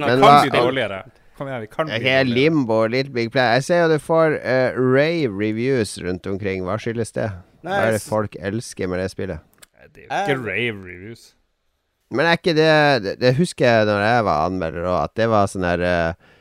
Men 0.00 0.22
hva- 0.22 0.40
dårligere. 0.54 1.02
Kom 1.36 1.50
igjen, 1.50 1.64
vi 1.66 1.70
kan 1.74 1.90
bli 1.90 1.98
Ok, 1.98 2.06
dårligere. 2.06 2.28
Limbo, 2.30 2.82
Little 2.88 3.12
Big 3.12 3.32
Play. 3.34 3.58
Jeg 3.58 3.66
ser 3.68 3.82
jo 3.82 3.90
du 3.92 3.98
får 4.00 4.38
uh, 4.38 4.78
rave 4.78 5.34
reviews 5.34 5.98
rundt 6.00 6.30
omkring. 6.30 6.64
Hva 6.64 6.78
skyldes 6.80 7.12
det? 7.18 7.28
Hva 7.66 7.82
er 7.84 7.98
det 7.98 8.04
folk 8.06 8.38
elsker 8.40 8.88
med 8.88 9.02
det 9.02 9.10
spillet? 9.12 9.44
Det 9.92 10.06
er 10.08 10.30
jo 10.30 10.38
ikke 10.38 10.44
rave 10.46 10.86
reviews. 10.86 11.34
Men 12.14 12.28
er 12.28 12.38
ikke 12.38 12.54
det 12.54 13.18
Det, 13.20 13.34
husker 13.40 13.66
jeg 13.66 13.86
når 13.88 14.04
jeg 14.04 14.24
var 14.28 14.46
anmelder 14.46 14.88
òg, 14.88 14.98
at 15.08 15.14
det 15.18 15.28
var 15.32 15.48
sånn 15.50 15.66
her 15.66 15.82
eh, 15.82 16.34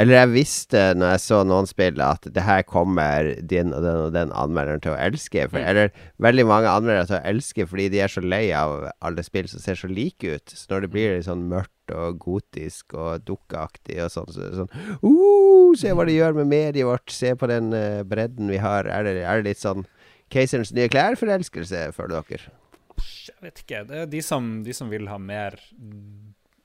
Eller 0.00 0.16
jeg 0.16 0.32
visste 0.32 0.84
når 0.96 1.10
jeg 1.14 1.22
så 1.26 1.42
noen 1.44 1.68
spille, 1.68 2.00
at 2.00 2.24
det 2.32 2.44
her 2.46 2.62
kommer 2.64 3.28
din 3.44 3.74
og 3.76 3.82
den 3.84 3.98
og 4.06 4.14
den 4.14 4.30
anmelderen 4.32 4.80
til 4.80 4.94
å 4.94 5.00
elske. 5.08 5.44
For, 5.50 5.60
Mm. 5.60 5.66
Eller 5.68 5.90
veldig 6.16 6.46
mange 6.48 6.70
anmeldere 6.72 7.10
til 7.10 7.18
å 7.18 7.26
elske 7.28 7.66
fordi 7.68 7.90
de 7.92 8.00
er 8.00 8.08
så 8.08 8.22
lei 8.24 8.46
av 8.56 8.88
alle 9.04 9.24
spill 9.26 9.50
som 9.52 9.60
ser 9.60 9.76
så 9.76 9.90
like 9.92 10.24
ut. 10.24 10.48
Så 10.48 10.72
når 10.72 10.86
det 10.86 10.90
blir 10.94 11.12
litt 11.12 11.28
sånn 11.28 11.44
mørkt 11.50 11.92
og 11.92 12.16
gotisk 12.24 12.96
og 12.96 13.26
dukkeaktig 13.28 14.00
og 14.00 14.08
sånn, 14.14 14.32
så 14.32 14.48
sånn 14.62 14.72
uh, 15.04 15.76
Se 15.76 15.92
hva 15.92 16.08
det 16.08 16.16
gjør 16.16 16.40
med 16.40 16.48
mediet 16.48 16.88
vårt, 16.88 17.12
se 17.12 17.34
på 17.36 17.48
den 17.52 17.72
eh, 17.76 18.00
bredden 18.04 18.48
vi 18.52 18.64
har. 18.64 18.88
Er 18.88 19.04
det, 19.04 19.14
er 19.28 19.40
det 19.40 19.52
litt 19.52 19.60
sånn 19.60 19.84
Keiserens 20.32 20.72
nye 20.72 20.88
klær-forelskelse, 20.88 21.90
føler 21.92 22.24
dere? 22.32 22.52
Jeg 22.98 23.38
vet 23.44 23.64
ikke. 23.64 23.82
Det 23.88 23.98
er 24.02 24.12
de 24.12 24.22
som, 24.24 24.52
de 24.66 24.74
som 24.76 24.90
vil 24.92 25.08
ha 25.10 25.18
mer 25.20 25.58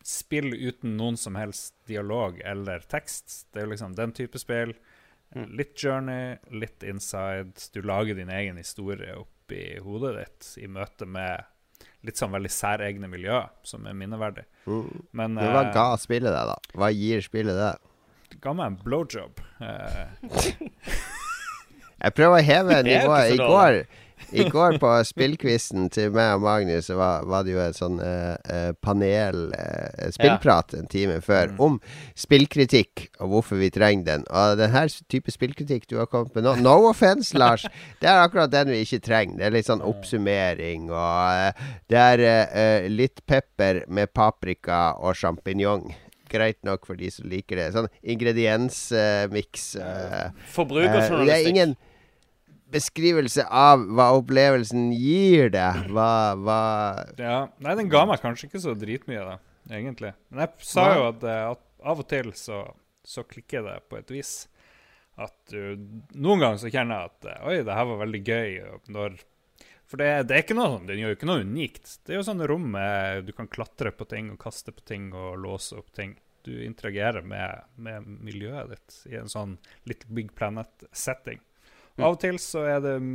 spill 0.07 0.53
uten 0.55 0.96
noen 0.98 1.17
som 1.19 1.36
helst 1.36 1.75
dialog 1.89 2.39
eller 2.46 2.86
tekst. 2.89 3.48
Det 3.51 3.62
er 3.62 3.67
jo 3.67 3.74
liksom 3.74 3.98
den 3.98 4.15
type 4.15 4.39
spill. 4.39 4.74
Mm. 5.36 5.50
Litt 5.60 5.75
journey, 5.84 6.38
litt 6.55 6.86
inside. 6.88 7.57
Du 7.75 7.81
lager 7.84 8.15
din 8.15 8.31
egen 8.31 8.57
historie 8.57 9.17
oppi 9.19 9.77
hodet 9.84 10.15
ditt 10.22 10.53
i 10.63 10.69
møte 10.72 11.05
med 11.05 11.43
litt 12.07 12.19
sånn 12.19 12.31
veldig 12.31 12.51
særegne 12.53 13.10
miljøer, 13.12 13.50
som 13.67 13.84
er 13.89 13.96
minneverdig. 13.98 14.46
Mm. 14.65 14.88
Men, 15.12 15.36
Men 15.36 15.51
hva 15.51 15.65
eh, 15.65 15.74
ga 15.75 15.89
spillet 16.00 16.31
deg, 16.31 16.53
da? 16.53 16.77
Hva 16.79 16.91
gir 16.96 17.24
spillet 17.25 17.60
deg? 17.60 17.88
det 18.27 18.39
ga 18.43 18.53
meg 18.55 18.72
en 18.72 18.79
blowjob. 18.84 19.39
Eh, 19.63 20.07
Jeg 22.03 22.13
prøver 22.13 22.38
å 22.38 22.46
heve 22.46 22.81
nivået. 22.88 23.34
I 23.34 23.39
går, 23.41 23.79
I 24.36 24.43
går 24.51 24.77
på 24.81 24.89
spillquizen 25.07 25.89
til 25.93 26.12
meg 26.15 26.33
og 26.36 26.41
Magnus 26.43 26.89
var, 26.89 27.24
var 27.29 27.43
det 27.47 27.53
jo 27.53 27.59
et 27.63 27.77
sånn 27.77 28.00
eh, 28.03 28.71
panel, 28.83 29.51
uh, 29.55 30.07
spillprat, 30.13 30.74
en 30.77 30.88
time 30.91 31.19
før, 31.24 31.53
Mm. 31.53 31.59
om 31.63 31.75
spillkritikk 32.17 33.05
og 33.21 33.29
hvorfor 33.31 33.59
vi 33.62 33.69
trenger 33.71 34.05
den. 34.09 34.25
Og 34.29 34.57
denne 34.59 34.83
type 35.09 35.31
spillkritikk 35.31 35.88
du 35.88 35.97
har 36.01 36.09
kommet 36.12 36.36
med 36.36 36.43
nå 36.47 36.55
No 36.62 36.75
offense, 36.89 37.31
Lars. 37.41 37.63
Det 38.01 38.09
er 38.09 38.24
akkurat 38.25 38.51
den 38.51 38.74
vi 38.74 38.81
ikke 38.83 39.00
trenger. 39.05 39.38
Det 39.39 39.45
er 39.47 39.55
litt 39.55 39.69
sånn 39.69 39.86
oppsummering, 39.86 40.89
og 40.91 41.53
uh, 41.53 41.69
det 41.88 42.03
er 42.03 42.89
litt 42.91 43.24
pepper 43.29 43.83
med 43.88 44.12
paprika 44.17 44.95
og 45.00 45.15
sjampinjong. 45.15 45.93
Greit 46.27 46.59
nok 46.67 46.83
for 46.89 47.00
de 47.00 47.07
som 47.13 47.29
liker 47.31 47.55
det. 47.55 47.69
Sånn 47.71 47.88
ingrediensmiks. 48.03 49.75
Uh, 49.79 49.81
uh, 49.81 50.31
det 50.31 50.51
Forbrukerjournalistikk. 50.55 51.36
er 51.38 51.47
ingen 51.53 51.75
beskrivelse 52.74 53.45
av 53.47 53.83
hva 53.95 54.09
opplevelsen 54.17 54.89
gir 54.95 55.51
deg. 55.53 55.88
Hva, 55.93 56.09
hva 56.39 56.59
Ja, 57.19 57.39
Nei, 57.63 57.77
den 57.79 57.91
ga 57.91 58.03
meg 58.09 58.21
kanskje 58.24 58.50
ikke 58.50 58.63
så 58.63 58.75
dritmye, 58.77 59.24
da, 59.24 59.38
egentlig. 59.71 60.13
Men 60.29 60.45
jeg 60.45 60.67
sa 60.67 60.89
jo 60.95 61.07
at, 61.12 61.24
eh, 61.24 61.45
at 61.53 61.63
av 61.88 62.03
og 62.03 62.09
til 62.12 62.33
så, 62.38 62.63
så 63.07 63.24
klikker 63.27 63.65
det 63.67 63.79
på 63.89 64.00
et 64.00 64.13
vis. 64.13 64.36
At 65.17 65.33
du 65.50 65.79
Noen 66.13 66.43
ganger 66.43 66.62
så 66.62 66.69
kjenner 66.69 67.00
jeg 67.00 67.12
at 67.12 67.31
eh, 67.31 67.41
Oi, 67.50 67.57
det 67.65 67.79
her 67.79 67.89
var 67.89 68.03
veldig 68.03 68.21
gøy. 68.27 68.59
Når, 68.93 69.17
for 69.88 70.03
det, 70.03 70.12
det 70.29 70.38
er 70.38 70.45
ikke 70.45 70.57
noe 70.57 70.71
sånn, 70.75 70.88
den 70.89 71.01
gjør 71.01 71.13
jo 71.13 71.19
ikke 71.19 71.31
noe 71.31 71.47
unikt. 71.47 71.97
Det 72.05 72.13
er 72.13 72.21
jo 72.21 72.29
sånne 72.29 72.50
rom 72.51 72.69
med 72.75 73.27
du 73.27 73.33
kan 73.38 73.50
klatre 73.50 73.93
på 73.95 74.07
ting 74.09 74.31
og 74.33 74.41
kaste 74.43 74.75
på 74.75 74.86
ting 74.86 75.09
og 75.15 75.39
låse 75.41 75.77
opp 75.79 75.93
ting. 75.97 76.17
Du 76.47 76.53
interagerer 76.63 77.25
med, 77.27 77.65
med 77.75 78.05
miljøet 78.24 78.71
ditt 78.71 79.00
i 79.12 79.17
en 79.19 79.31
sånn 79.31 79.57
Little 79.89 80.13
Big 80.15 80.29
Planet-setting. 80.38 81.41
Av 81.98 82.13
og 82.13 82.20
til 82.22 82.38
så 82.42 82.62
er 82.70 82.82
det 82.84 82.96
mm, 83.01 83.13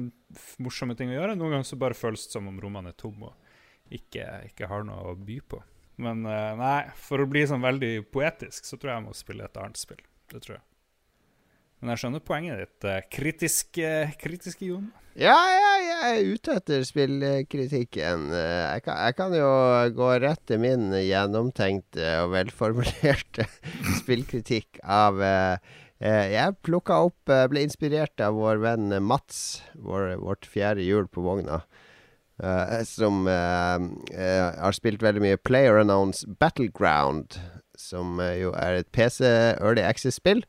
morsomme 0.65 0.97
ting 0.99 1.12
å 1.12 1.17
gjøre. 1.19 1.37
Noen 1.39 1.55
ganger 1.57 1.69
så 1.69 1.79
bare 1.79 1.95
føles 1.99 2.25
det 2.27 2.35
som 2.35 2.49
om 2.51 2.59
rommene 2.62 2.91
er 2.91 2.99
tomme 2.99 3.31
og 3.31 3.93
ikke, 3.93 4.25
ikke 4.49 4.69
har 4.71 4.83
noe 4.89 5.12
å 5.12 5.17
by 5.19 5.39
på. 5.53 5.61
Men 6.03 6.25
eh, 6.27 6.53
nei, 6.59 6.79
for 6.99 7.23
å 7.23 7.29
bli 7.31 7.45
sånn 7.47 7.62
veldig 7.62 7.95
poetisk, 8.11 8.65
så 8.67 8.79
tror 8.81 8.91
jeg 8.95 8.99
jeg 9.01 9.07
må 9.07 9.15
spille 9.17 9.47
et 9.47 9.61
annet 9.61 9.79
spill. 9.79 10.01
Det 10.33 10.41
tror 10.43 10.57
jeg. 10.57 10.65
Men 11.83 11.93
jeg 11.93 12.01
skjønner 12.03 12.23
poenget 12.25 12.61
ditt. 12.62 12.89
eh, 12.89 13.01
Kritiske, 13.12 13.93
kritiske 14.23 14.69
Jon. 14.71 14.89
Ja, 15.19 15.35
ja, 15.53 15.73
jeg 15.85 16.12
er 16.23 16.29
ute 16.33 16.55
etter 16.57 16.85
spillkritikken. 16.89 18.29
Eh, 18.33 18.62
Jeg 18.73 18.85
kan, 18.87 18.97
jeg 19.05 19.17
kan 19.19 19.35
jo 19.37 19.49
gå 19.99 20.09
rett 20.25 20.41
til 20.49 20.62
min 20.62 20.89
gjennomtenkte 20.97 22.15
og 22.23 22.33
velformulerte 22.33 23.45
spillkritikk 24.01 24.81
av 24.83 25.21
eh, 25.21 25.53
eh, 25.53 25.81
Jeg 26.02 26.56
plukka 26.66 26.97
opp 27.06 27.30
eh, 27.30 27.47
Ble 27.50 27.62
inspirert 27.62 28.18
av 28.25 28.35
vår 28.35 28.59
venn 28.64 28.94
Mats, 29.06 29.62
vår, 29.78 30.16
vårt 30.23 30.49
fjerde 30.50 30.82
hjul 30.82 31.06
på 31.06 31.23
vogna. 31.23 31.62
Uh, 32.42 32.80
som 32.88 33.28
uh, 33.28 33.78
uh, 33.78 34.47
har 34.59 34.75
spilt 34.75 35.02
veldig 35.04 35.21
mye 35.23 35.38
Player 35.38 35.76
Announce 35.78 36.26
Battleground, 36.40 37.37
som 37.78 38.18
eh, 38.21 38.40
jo 38.40 38.50
er 38.59 38.80
et 38.80 38.88
PC 38.94 39.23
Early 39.61 39.85
Access-spill. 39.85 40.42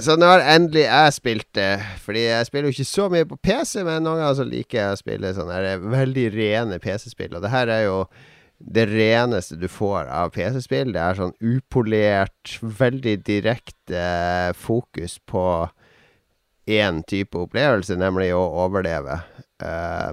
Så 0.00 0.14
nå 0.16 0.28
har 0.30 0.44
endelig 0.54 0.84
jeg 0.86 1.14
spilt 1.16 1.48
det. 1.58 1.72
Fordi 2.04 2.22
jeg 2.24 2.48
spiller 2.48 2.70
jo 2.70 2.76
ikke 2.76 2.88
så 2.88 3.08
mye 3.12 3.28
på 3.28 3.38
PC, 3.44 3.82
men 3.84 4.06
noen 4.06 4.22
ganger 4.22 4.38
så 4.38 4.46
liker 4.48 4.78
jeg 4.78 4.94
å 4.94 5.00
spille 5.00 5.34
sånne 5.36 5.58
veldig 5.92 6.28
rene 6.36 6.78
PC-spill. 6.82 7.34
Og 7.36 7.44
det 7.44 7.52
her 7.52 7.72
er 7.72 7.84
jo 7.88 7.98
det 8.62 8.86
reneste 8.90 9.56
du 9.58 9.68
får 9.68 10.08
av 10.12 10.32
PC-spill. 10.34 10.92
Det 10.94 11.02
er 11.02 11.18
sånn 11.18 11.34
upolert, 11.42 12.56
veldig 12.62 13.16
direkte 13.26 14.02
fokus 14.58 15.18
på 15.26 15.46
én 16.70 17.02
type 17.08 17.38
opplevelse, 17.38 17.96
nemlig 17.98 18.30
å 18.36 18.42
overleve. 18.64 19.18
Eh, 19.62 20.12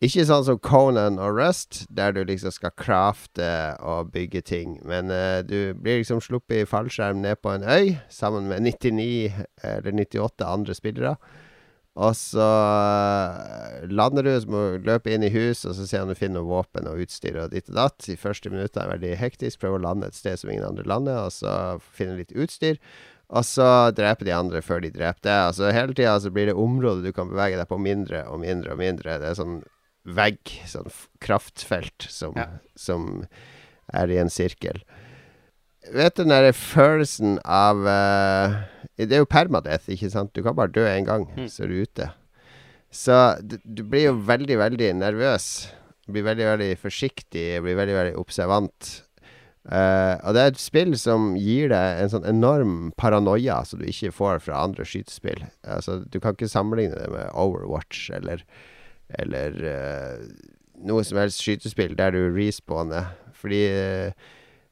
ikke 0.00 0.24
sånn 0.24 0.46
som 0.46 0.60
Conan 0.64 1.18
og 1.20 1.36
Rust, 1.36 1.82
der 1.92 2.14
du 2.16 2.22
liksom 2.24 2.54
skal 2.54 2.72
crafte 2.78 3.50
og 3.84 4.14
bygge 4.14 4.40
ting. 4.48 4.78
Men 4.88 5.10
eh, 5.12 5.42
du 5.44 5.74
blir 5.76 6.00
liksom 6.00 6.22
sluppet 6.24 6.62
i 6.62 6.68
fallskjerm 6.70 7.20
ned 7.20 7.42
på 7.42 7.52
en 7.52 7.66
øy 7.66 7.98
sammen 8.08 8.48
med 8.48 8.64
99 8.64 9.34
eller 9.74 9.98
98 10.00 10.48
andre 10.48 10.78
spillere. 10.78 11.16
Og 11.98 12.14
så 12.14 12.44
eh, 12.46 13.86
lander 13.90 14.22
du, 14.24 14.30
så 14.40 14.48
må 14.50 14.60
du 14.78 14.86
løpe 14.86 15.10
inn 15.12 15.24
i 15.26 15.32
hus 15.34 15.64
og 15.66 15.74
så 15.74 15.86
se 15.90 16.00
om 16.00 16.10
du 16.12 16.14
finner 16.18 16.38
noe 16.38 16.48
våpen 16.50 16.86
og 16.88 17.00
utstyr 17.02 17.40
og 17.42 17.50
ditt 17.54 17.68
og 17.72 17.78
datt. 17.80 17.98
De 18.06 18.16
første 18.20 18.52
minuttene 18.52 18.84
er 18.86 18.92
veldig 18.94 19.14
hektisk. 19.20 19.60
Prøve 19.62 19.80
å 19.80 19.84
lande 19.88 20.06
et 20.10 20.18
sted 20.18 20.38
som 20.40 20.52
ingen 20.52 20.68
andre 20.68 20.86
lander, 20.86 21.24
og 21.26 21.34
så 21.34 21.52
finne 21.96 22.18
litt 22.20 22.32
utstyr. 22.36 22.78
Og 23.30 23.44
så 23.46 23.66
drepe 23.94 24.26
de 24.26 24.32
andre 24.34 24.62
før 24.62 24.82
de 24.82 24.90
dreper 24.94 25.22
deg. 25.26 25.42
Altså 25.50 25.70
Hele 25.74 25.94
tida 25.94 26.16
så 26.22 26.32
blir 26.34 26.50
det 26.50 26.56
området 26.58 27.06
du 27.06 27.12
kan 27.14 27.30
bevege 27.30 27.58
deg 27.60 27.68
på, 27.70 27.78
mindre 27.82 28.24
og 28.30 28.40
mindre 28.42 28.74
og 28.74 28.80
mindre. 28.80 29.18
Det 29.22 29.28
er 29.30 29.38
sånn 29.38 29.60
vegg, 30.06 30.40
sånn 30.66 30.88
kraftfelt, 31.22 32.06
som, 32.10 32.34
Ja. 32.38 32.48
som 32.74 33.26
er 33.92 34.10
i 34.10 34.18
en 34.22 34.30
sirkel. 34.32 34.82
Vet 35.90 36.14
du 36.16 36.22
den 36.22 36.32
derre 36.32 36.52
følelsen 36.54 37.38
av 37.44 37.80
uh, 37.86 38.56
Det 39.00 39.16
er 39.16 39.22
jo 39.24 39.28
permadeath, 39.30 39.88
ikke 39.90 40.10
sant? 40.12 40.32
Du 40.36 40.42
kan 40.46 40.54
bare 40.58 40.72
dø 40.72 40.84
én 40.86 41.06
gang, 41.08 41.26
Mm. 41.36 41.48
så 41.50 41.64
er 41.64 41.68
du 41.72 41.82
ute. 41.82 42.08
Så 42.90 43.16
du, 43.42 43.56
du 43.64 43.82
blir 43.86 44.08
jo 44.10 44.16
veldig, 44.26 44.56
veldig 44.58 44.90
nervøs. 44.98 45.46
Du 46.06 46.12
blir 46.16 46.24
veldig, 46.26 46.46
veldig 46.54 46.72
forsiktig, 46.82 47.44
blir 47.62 47.78
veldig, 47.78 47.94
veldig 47.96 48.16
observant. 48.18 48.90
Uh, 49.70 50.16
og 50.24 50.34
det 50.34 50.40
er 50.42 50.50
et 50.54 50.58
spill 50.60 50.94
som 50.98 51.34
gir 51.36 51.68
deg 51.70 52.00
en 52.00 52.10
sånn 52.10 52.24
enorm 52.26 52.76
paranoia 52.98 53.58
som 53.68 53.78
du 53.82 53.86
ikke 53.90 54.10
får 54.16 54.40
fra 54.46 54.62
andre 54.64 54.86
skytespill. 54.88 55.44
Altså, 55.68 56.00
du 56.08 56.18
kan 56.18 56.34
ikke 56.34 56.48
sammenligne 56.50 56.96
det 56.96 57.10
med 57.12 57.28
Overwatch 57.36 58.08
eller, 58.16 58.42
eller 59.20 59.58
uh, 59.60 60.24
noe 60.88 61.04
som 61.04 61.20
helst 61.20 61.42
skytespill 61.44 61.92
der 61.98 62.16
du 62.16 62.22
respawner. 62.34 63.12
Fordi 63.36 63.60
eh, 63.68 64.12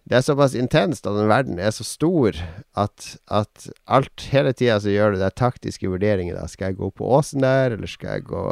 det 0.09 0.17
er 0.17 0.25
såpass 0.25 0.55
intenst, 0.57 1.07
og 1.07 1.19
den 1.19 1.29
verden 1.29 1.59
er 1.61 1.73
så 1.75 1.85
stor, 1.85 2.37
at, 2.81 3.09
at 3.29 3.67
alt 3.85 4.29
hele 4.33 4.55
tida 4.57 4.79
så 4.81 4.93
gjør 4.93 5.15
du 5.15 5.19
de 5.21 5.29
taktiske 5.37 5.91
vurderinger. 5.91 6.39
Da. 6.39 6.47
Skal 6.49 6.71
jeg 6.71 6.79
gå 6.79 6.89
på 6.97 7.09
åsen 7.19 7.45
der, 7.45 7.77
eller 7.77 7.91
skal 7.91 8.17
jeg 8.17 8.29
gå 8.31 8.45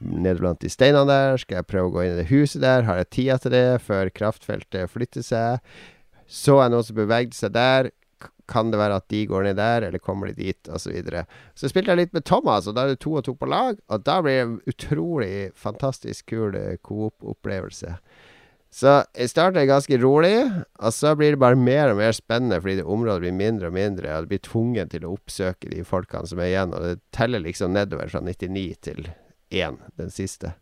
ned 0.00 0.42
blant 0.42 0.60
de 0.60 0.68
steinene 0.72 1.08
der? 1.08 1.40
Skal 1.40 1.60
jeg 1.60 1.68
prøve 1.70 1.88
å 1.88 1.94
gå 1.94 2.04
inn 2.04 2.18
i 2.18 2.20
det 2.20 2.28
huset 2.28 2.60
der? 2.64 2.84
Har 2.88 3.00
jeg 3.00 3.08
tida 3.16 3.38
til 3.40 3.54
det 3.54 3.64
før 3.86 4.12
kraftfeltet 4.12 4.92
flytter 4.92 5.24
seg? 5.24 5.72
Så 6.28 6.58
jeg 6.60 6.74
noen 6.74 6.84
som 6.84 6.98
bevegde 7.00 7.38
seg 7.38 7.56
der? 7.56 7.90
Kan 8.50 8.72
det 8.72 8.80
være 8.82 8.98
at 9.00 9.06
de 9.08 9.22
går 9.30 9.46
ned 9.46 9.56
der, 9.56 9.86
eller 9.86 10.02
kommer 10.02 10.28
de 10.28 10.36
dit, 10.36 10.60
osv. 10.68 10.84
Så, 10.84 10.92
videre. 10.92 11.24
så 11.56 11.70
spilte 11.70 11.94
jeg 11.94 12.02
litt 12.02 12.16
med 12.16 12.26
Thomas, 12.28 12.68
og 12.68 12.76
da 12.76 12.84
er 12.84 12.92
det 12.92 13.00
to 13.00 13.14
og 13.16 13.24
to 13.24 13.32
på 13.38 13.48
lag. 13.48 13.80
Og 13.88 14.04
da 14.04 14.18
blir 14.20 14.36
det 14.36 14.44
en 14.44 14.58
utrolig 14.68 15.32
fantastisk 15.56 16.28
kul 16.34 16.58
eh, 16.58 16.76
coop-opplevelse. 16.84 17.94
Så 18.70 19.00
jeg 19.18 19.32
starter 19.32 19.66
ganske 19.66 19.98
rolig, 19.98 20.36
og 20.78 20.92
så 20.94 21.16
blir 21.18 21.34
det 21.34 21.42
bare 21.42 21.58
mer 21.58 21.90
og 21.90 21.98
mer 21.98 22.14
spennende 22.14 22.60
fordi 22.62 22.76
det 22.78 22.86
området 22.86 23.24
blir 23.24 23.34
mindre 23.34 23.66
og 23.66 23.74
mindre, 23.74 24.12
og 24.14 24.26
du 24.26 24.30
blir 24.30 24.42
tvunget 24.46 24.92
til 24.92 25.06
å 25.06 25.16
oppsøke 25.16 25.72
de 25.72 25.82
folkene 25.86 26.30
som 26.30 26.38
er 26.38 26.52
igjen, 26.52 26.74
og 26.76 26.86
det 26.86 27.00
teller 27.16 27.42
liksom 27.42 27.74
nedover 27.74 28.12
fra 28.12 28.22
99 28.22 28.66
til 28.86 29.08
1, 29.50 29.80
den 29.98 30.14
siste. 30.14 30.54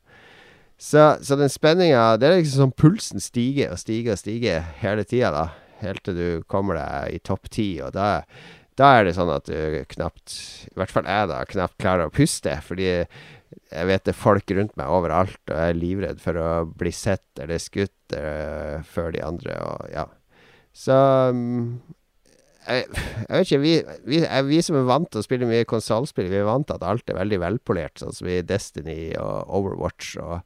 Så, 0.78 1.18
så 1.20 1.34
den 1.34 1.50
spenninga 1.50 2.16
Det 2.16 2.28
er 2.28 2.36
liksom 2.38 2.68
sånn 2.68 2.76
pulsen 2.78 3.20
stiger 3.20 3.72
og 3.74 3.80
stiger 3.82 4.14
og 4.14 4.20
stiger 4.20 4.62
hele 4.80 5.04
tida, 5.04 5.32
da. 5.34 5.46
Helt 5.82 6.04
til 6.06 6.16
du 6.16 6.28
kommer 6.50 6.78
deg 6.78 7.18
i 7.18 7.20
topp 7.22 7.50
ti, 7.54 7.68
og 7.82 7.92
da, 7.94 8.22
da 8.78 8.92
er 8.96 9.06
det 9.06 9.16
sånn 9.18 9.30
at 9.34 9.50
du 9.50 9.84
knapt 9.92 10.38
I 10.70 10.78
hvert 10.78 10.94
fall 10.94 11.10
jeg, 11.10 11.28
da, 11.30 11.42
knapt 11.50 11.76
klarer 11.82 12.08
å 12.08 12.14
puste. 12.14 12.56
Fordi 12.64 12.88
jeg 13.68 13.88
vet 13.90 14.06
det 14.06 14.14
er 14.14 14.18
folk 14.18 14.54
rundt 14.56 14.74
meg 14.80 14.92
overalt, 14.92 15.40
og 15.48 15.54
jeg 15.54 15.74
er 15.74 15.78
livredd 15.78 16.22
for 16.22 16.40
å 16.40 16.48
bli 16.78 16.92
sett 16.94 17.42
eller 17.42 17.60
skutt 17.60 18.16
eh, 18.16 18.80
før 18.88 19.12
de 19.14 19.24
andre, 19.24 19.58
og 19.64 19.92
ja. 19.92 20.06
Så 20.78 20.94
mm, 21.34 21.64
jeg, 22.68 22.86
jeg 22.92 23.32
vet 23.32 23.46
ikke, 23.46 23.60
vi, 23.62 23.74
vi, 24.08 24.22
vi 24.48 24.62
som 24.64 24.78
er 24.78 24.88
vant 24.88 25.10
til 25.12 25.20
å 25.20 25.26
spille 25.26 25.48
mye 25.48 25.68
konsollspill, 25.68 26.30
vi 26.30 26.40
er 26.40 26.48
vant 26.48 26.68
til 26.68 26.78
at 26.78 26.86
alt 26.86 27.10
er 27.10 27.18
veldig 27.20 27.42
velpolert, 27.44 28.00
sånn 28.00 28.16
som 28.16 28.30
i 28.30 28.40
Destiny 28.46 29.12
og 29.20 29.52
Overwatch 29.58 30.16
og 30.22 30.40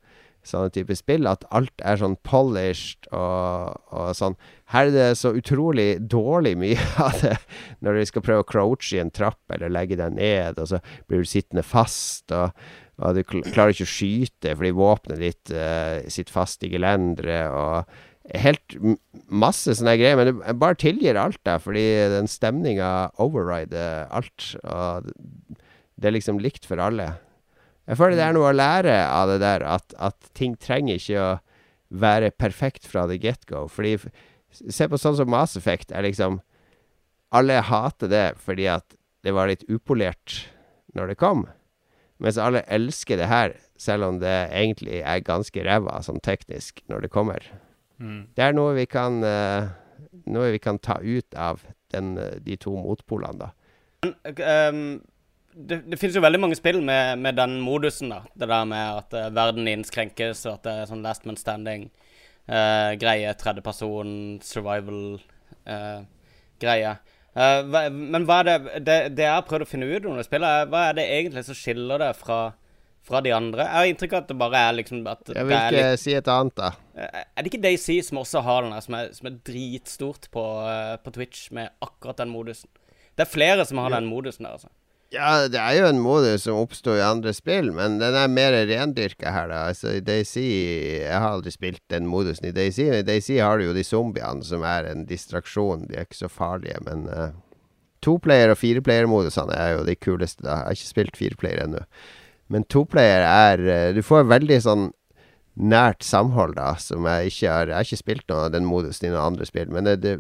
sånne 0.47 0.73
typer 0.75 0.99
spill, 0.99 1.29
at 1.31 1.45
alt 1.55 1.85
er 1.87 2.01
sånn 2.01 2.17
polished 2.27 3.07
og, 3.15 3.77
og 3.95 4.11
sånn. 4.19 4.35
Her 4.75 4.89
er 4.91 4.95
det 4.95 5.09
så 5.21 5.31
utrolig 5.39 6.01
dårlig 6.11 6.57
mye 6.59 6.87
av 7.07 7.15
det, 7.23 7.37
når 7.85 8.01
du 8.01 8.11
skal 8.11 8.27
prøve 8.27 8.47
å 8.47 8.49
crouche 8.49 8.97
i 8.97 9.03
en 9.03 9.13
trapp 9.15 9.55
eller 9.55 9.73
legge 9.73 9.99
deg 10.01 10.17
ned, 10.19 10.59
og 10.59 10.73
så 10.73 10.83
blir 11.07 11.23
du 11.23 11.31
sittende 11.31 11.67
fast, 11.67 12.35
og, 12.35 12.51
og 13.03 13.19
du 13.19 13.23
klarer 13.27 13.75
ikke 13.75 13.89
å 13.89 13.93
skyte 13.93 14.55
fordi 14.59 14.73
våpenet 14.79 15.23
ditt 15.23 15.53
uh, 15.55 16.01
sitter 16.07 16.35
fast 16.35 16.65
i 16.65 16.71
gelenderet, 16.73 17.51
og 17.51 18.39
helt 18.39 18.77
masse 19.27 19.75
sånne 19.75 19.97
greier, 19.99 20.19
men 20.19 20.31
du 20.31 20.43
bare 20.61 20.79
tilgir 20.79 21.19
alt 21.19 21.41
der, 21.47 21.59
fordi 21.63 21.85
den 22.13 22.31
stemninga 22.31 23.13
overrider 23.23 24.07
alt, 24.15 24.53
og 24.63 25.11
det 25.99 26.11
er 26.11 26.17
liksom 26.17 26.41
likt 26.43 26.67
for 26.69 26.83
alle. 26.83 27.13
Jeg 27.91 27.99
føler 27.99 28.19
det 28.19 28.27
er 28.29 28.37
noe 28.37 28.53
å 28.53 28.57
lære 28.57 28.95
av 29.11 29.33
det 29.33 29.41
der, 29.43 29.65
at, 29.67 29.97
at 29.99 30.31
ting 30.39 30.55
trenger 30.55 31.01
ikke 31.01 31.19
å 31.23 31.33
være 31.93 32.31
perfekt 32.31 32.87
fra 32.89 33.05
the 33.11 33.19
get-go. 33.21 33.67
Fordi 33.69 33.99
Se 34.53 34.85
på 34.89 34.99
sånn 35.01 35.17
som 35.17 35.31
Mass 35.33 35.57
Effect 35.57 35.95
er 35.97 36.05
liksom 36.05 36.43
Alle 37.33 37.63
hater 37.65 38.11
det 38.13 38.27
fordi 38.43 38.69
at 38.69 38.97
det 39.25 39.33
var 39.33 39.49
litt 39.49 39.63
upolert 39.71 40.43
når 40.93 41.13
det 41.13 41.21
kom. 41.21 41.47
Mens 42.23 42.39
alle 42.39 42.63
elsker 42.71 43.19
det 43.19 43.27
her, 43.27 43.57
selv 43.81 44.05
om 44.07 44.21
det 44.23 44.31
egentlig 44.55 45.01
er 45.03 45.25
ganske 45.27 45.63
ræva 45.67 45.97
sånn 46.07 46.21
teknisk 46.23 46.79
når 46.91 46.99
det 47.07 47.11
kommer. 47.15 47.41
Mm. 47.99 48.21
Det 48.37 48.43
er 48.47 48.53
noe 48.55 48.77
vi 48.79 48.87
kan 48.91 49.23
uh, 49.27 49.63
Noe 50.31 50.53
vi 50.55 50.61
kan 50.63 50.79
ta 50.79 50.95
ut 51.03 51.35
av 51.35 51.61
den, 51.91 52.19
eh, 52.21 52.37
de 52.45 52.57
to 52.61 52.77
motpolene, 52.79 53.39
da. 53.41 53.49
Um, 54.69 55.01
det, 55.55 55.83
det 55.89 55.99
finnes 55.99 56.15
jo 56.15 56.23
veldig 56.23 56.41
mange 56.45 56.57
spill 56.59 56.83
med, 56.85 57.19
med 57.19 57.35
den 57.41 57.61
modusen, 57.65 58.09
da. 58.13 58.21
Det 58.39 58.47
der 58.47 58.65
med 58.69 58.99
at 59.01 59.13
uh, 59.17 59.35
verden 59.35 59.69
innskrenkes, 59.73 60.47
og 60.47 60.53
at 60.61 60.65
det 60.69 60.75
er 60.77 60.87
sånn 60.93 61.03
last 61.03 61.25
man 61.27 61.37
standing-greie. 61.41 63.35
tredjeperson, 63.41 64.39
survival-greie. 64.47 66.93
Men 67.35 68.27
hva 68.29 68.41
er 68.43 68.49
det, 68.49 68.57
det 68.85 68.97
Det 69.17 69.25
jeg 69.25 69.33
har 69.33 69.45
prøvd 69.49 69.65
å 69.65 69.69
finne 69.71 69.87
ut 69.89 70.05
under 70.05 70.27
spillet, 70.27 70.49
er 70.49 70.67
hva 70.73 70.83
er 70.91 70.99
det 70.99 71.07
egentlig 71.09 71.45
som 71.47 71.57
skiller 71.57 72.03
det 72.03 72.11
fra, 72.19 72.41
fra 73.09 73.23
de 73.25 73.33
andre? 73.33 73.65
Jeg 73.65 73.79
har 73.79 73.89
inntrykk 73.93 74.13
av 74.19 74.21
at 74.25 74.29
det 74.33 74.37
bare 74.43 74.61
er 74.69 74.77
liksom 74.81 75.01
at 75.09 75.33
Jeg 75.33 75.49
vil 75.49 75.57
ikke 75.57 75.79
litt, 75.79 76.03
si 76.03 76.15
et 76.19 76.29
annet, 76.29 76.55
da. 76.61 76.73
Eh, 76.97 77.23
Er 77.25 77.43
det 77.47 77.53
ikke 77.53 77.63
Daisy 77.65 77.99
som 78.05 78.21
også 78.21 78.43
har 78.45 78.63
den 78.67 78.77
der, 78.77 78.85
som 78.85 78.99
er, 79.01 79.09
som 79.17 79.31
er 79.31 79.39
dritstort 79.49 80.29
på, 80.35 80.45
uh, 80.69 80.97
på 81.03 81.15
Twitch, 81.17 81.47
med 81.57 81.73
akkurat 81.81 82.21
den 82.21 82.29
modusen? 82.35 82.69
Det 83.17 83.27
er 83.27 83.33
flere 83.33 83.65
som 83.69 83.79
har 83.79 83.91
Ja. 83.91 84.01
den 84.01 84.09
modusen 84.13 84.45
der, 84.45 84.53
altså. 84.59 84.69
Ja, 85.13 85.45
det 85.53 85.61
er 85.61 85.75
jo 85.77 85.89
en 85.91 86.01
modus 86.01 86.47
som 86.47 86.57
oppstår 86.57 86.97
i 86.97 87.05
andre 87.05 87.35
spill, 87.37 87.69
men 87.77 87.99
den 88.01 88.15
er 88.17 88.31
mer 88.33 88.55
rendyrka 88.71 89.33
her, 89.35 89.51
da. 89.51 89.59
Altså, 89.69 89.99
i 89.99 90.01
DayZ 90.01 90.39
Jeg 90.41 91.13
har 91.13 91.35
aldri 91.35 91.53
spilt 91.53 91.83
den 91.93 92.09
modusen 92.09 92.49
i 92.49 92.55
DayZ. 92.57 92.79
I 92.81 93.03
DayZ 93.05 93.29
har 93.45 93.61
du 93.61 93.67
jo 93.67 93.75
de 93.77 93.85
zombiene 93.85 94.45
som 94.47 94.65
er 94.65 94.89
en 94.89 95.05
distraksjon. 95.09 95.85
De 95.91 95.99
er 95.99 96.09
ikke 96.09 96.23
så 96.23 96.33
farlige, 96.33 96.81
men 96.89 97.05
uh, 97.13 97.29
toplayer- 98.01 98.55
og 98.55 98.61
fireplayer-modusene 98.63 99.53
er 99.53 99.77
jo 99.77 99.85
de 99.85 99.99
kuleste, 100.01 100.47
da. 100.47 100.63
Jeg 100.63 100.65
har 100.65 100.81
ikke 100.81 100.93
spilt 100.95 101.21
fireplayer 101.21 101.67
ennå. 101.67 101.85
Men 102.49 102.65
toplayer 102.73 103.29
er 103.29 103.67
uh, 103.69 103.95
Du 103.95 104.01
får 104.07 104.31
veldig 104.33 104.61
sånn 104.65 104.91
nært 105.53 106.05
samhold, 106.07 106.55
da, 106.57 106.71
som 106.81 107.05
jeg 107.05 107.29
ikke 107.29 107.51
har 107.53 107.69
Jeg 107.69 107.77
har 107.77 107.85
ikke 107.87 107.99
spilt 108.01 108.31
noe 108.33 108.47
av 108.47 108.53
den 108.55 108.65
modusen 108.65 109.09
i 109.09 109.11
noen 109.13 109.35
andre 109.35 109.49
spill, 109.49 109.69
men 109.75 109.85
det, 109.85 109.99
det, 110.01 110.15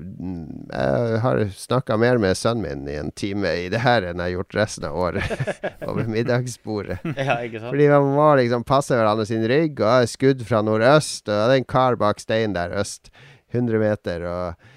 jeg 0.68 1.22
har 1.24 1.40
snakka 1.56 1.96
mer 2.00 2.20
med 2.20 2.36
sønnen 2.36 2.66
min 2.66 2.90
i 2.90 2.98
en 3.00 3.12
time 3.16 3.54
i 3.62 3.70
det 3.72 3.80
her 3.80 4.04
enn 4.10 4.20
jeg 4.20 4.28
har 4.28 4.34
gjort 4.36 4.58
resten 4.60 4.88
av 4.90 4.98
året 5.06 5.56
over 5.88 6.10
middagsbordet. 6.10 7.00
Ja? 7.16 7.38
Fordi 7.64 7.88
man 7.94 8.12
må 8.16 8.28
liksom 8.42 8.66
passe 8.68 8.96
hverandre 8.96 9.26
sin 9.28 9.46
rygg, 9.48 9.80
og 9.80 9.88
er 10.02 10.10
skudd 10.10 10.44
fra 10.48 10.60
nordøst, 10.66 11.24
og 11.28 11.32
det 11.32 11.56
er 11.56 11.62
en 11.62 11.72
kar 11.72 11.96
bak 12.00 12.20
steinen 12.20 12.58
der 12.58 12.76
øst, 12.82 13.12
100 13.52 13.80
meter, 13.80 14.28
og 14.28 14.70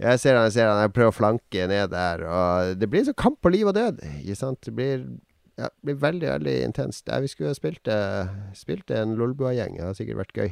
jeg 0.00 0.20
ser 0.22 0.36
han, 0.38 0.46
jeg 0.48 0.54
ser 0.54 0.70
han, 0.70 0.82
jeg 0.84 0.94
prøver 0.96 1.12
å 1.12 1.16
flanke 1.16 1.66
ned 1.70 1.90
der, 1.92 2.22
og 2.24 2.78
det 2.80 2.88
blir 2.90 3.04
sånn 3.06 3.18
kamp 3.20 3.40
på 3.44 3.52
liv 3.52 3.68
og 3.68 3.76
død, 3.76 4.02
ikke 4.22 4.38
sant? 4.38 4.62
Det 4.64 4.74
blir, 4.74 5.02
ja, 5.60 5.68
det 5.70 5.84
blir 5.90 5.98
veldig, 6.02 6.28
veldig 6.38 6.54
intenst. 6.66 7.06
Ja, 7.12 7.20
vi 7.22 7.28
skulle 7.30 7.52
ha 7.52 7.58
spilt, 7.58 7.88
eh, 7.92 8.32
spilt 8.56 8.90
en 8.96 9.14
Lolbua-gjeng, 9.20 9.76
det 9.76 9.84
hadde 9.86 9.98
sikkert 10.00 10.22
vært 10.24 10.38
gøy. 10.40 10.50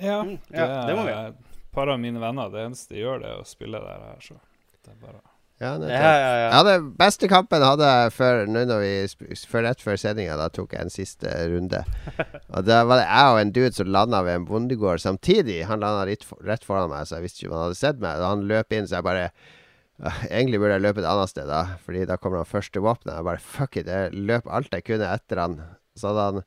Ja, 0.00 0.22
Mm, 0.24 0.38
ja, 0.54 0.66
det 0.88 0.94
må 0.96 1.02
vi 1.04 1.12
Et 1.12 1.74
par 1.76 1.90
av 1.92 1.98
mine 2.00 2.18
venner, 2.22 2.48
det 2.50 2.62
eneste 2.70 2.94
de 2.96 3.02
gjør, 3.02 3.20
det 3.20 3.28
er 3.34 3.42
å 3.42 3.46
spille 3.46 3.78
det 3.82 3.98
her, 4.00 4.16
så 4.24 4.38
det 4.86 4.94
er 4.94 5.02
bare 5.02 5.20
Ja. 5.60 5.74
Ja, 5.76 5.88
ja, 5.92 6.30
ja. 6.40 6.48
Ja, 6.54 6.62
det 6.64 6.96
beste 6.96 7.28
kampen 7.28 7.60
hadde 7.60 7.84
jeg 7.84 8.12
før, 8.16 8.46
nå 8.48 8.62
når 8.64 8.80
vi, 8.80 9.34
før 9.44 9.66
rett 9.66 9.82
før 9.84 9.98
sendinga. 10.00 10.38
Da 10.40 10.46
tok 10.48 10.72
jeg 10.72 10.80
en 10.86 10.88
siste 10.94 11.28
runde. 11.52 11.82
Og 12.56 12.64
Da 12.64 12.78
var 12.88 12.96
det 13.02 13.04
jeg 13.04 13.34
og 13.34 13.40
en 13.42 13.52
dude 13.52 13.72
som 13.76 13.90
landa 13.92 14.22
ved 14.24 14.38
en 14.38 14.46
bondegård 14.48 15.02
samtidig. 15.04 15.58
Han 15.68 15.80
landa 15.84 16.06
rett, 16.08 16.64
foran 16.64 16.88
meg, 16.88 17.04
så 17.04 17.18
jeg 17.18 17.26
visste 17.26 17.42
ikke 17.44 17.50
om 17.52 17.58
han 17.58 17.66
hadde 17.68 17.76
sett 17.82 18.00
meg. 18.00 18.16
Da 18.22 18.30
han 18.32 18.46
løp 18.48 18.72
inn, 18.72 18.88
så 18.88 18.96
jeg 19.02 19.04
bare 19.04 19.26
«Ah, 19.28 19.59
Egentlig 20.30 20.60
burde 20.60 20.78
jeg 20.78 20.84
løpe 20.84 21.02
et 21.02 21.08
annet 21.08 21.32
sted, 21.32 21.48
da. 21.50 21.76
Fordi 21.84 22.06
da 22.08 22.16
kommer 22.20 22.40
han 22.40 22.48
først 22.48 22.72
til 22.74 22.84
våpenet. 22.84 23.16
Jeg 23.18 23.26
bare 23.26 23.44
fuck 23.44 23.76
it, 23.80 23.90
jeg 23.90 24.12
løp 24.16 24.48
alt 24.48 24.74
jeg 24.74 24.86
kunne 24.86 25.08
etter 25.12 25.42
han. 25.42 25.56
Så 25.98 26.10
hadde 26.10 26.26
han 26.28 26.42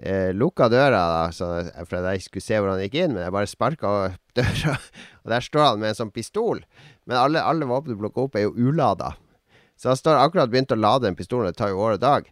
eh, 0.00 0.30
lukka 0.34 0.68
døra, 0.72 1.02
da, 1.12 1.20
så, 1.34 1.50
for 1.84 2.00
at 2.00 2.14
jeg 2.14 2.24
skulle 2.26 2.44
se 2.44 2.58
hvor 2.58 2.72
han 2.72 2.82
gikk 2.82 2.96
inn. 2.98 3.14
Men 3.14 3.26
jeg 3.26 3.36
bare 3.36 3.50
sparka 3.50 3.92
døra, 4.38 4.78
og 5.22 5.36
der 5.36 5.46
står 5.46 5.68
han 5.68 5.84
med 5.84 5.92
en 5.92 6.00
sånn 6.02 6.14
pistol. 6.14 6.64
Men 7.06 7.20
alle, 7.20 7.44
alle 7.44 7.68
våpen 7.70 7.94
du 7.94 8.00
plukker 8.00 8.26
opp, 8.26 8.40
er 8.40 8.48
jo 8.48 8.56
ulada. 8.56 9.14
Så 9.78 9.90
han 9.90 9.98
står 9.98 10.20
akkurat 10.22 10.50
begynt 10.50 10.74
å 10.74 10.78
lade 10.80 11.08
den 11.08 11.18
pistolen, 11.18 11.50
det 11.50 11.58
tar 11.58 11.72
jo 11.72 11.82
år 11.82 11.96
og 11.96 12.02
dag, 12.02 12.28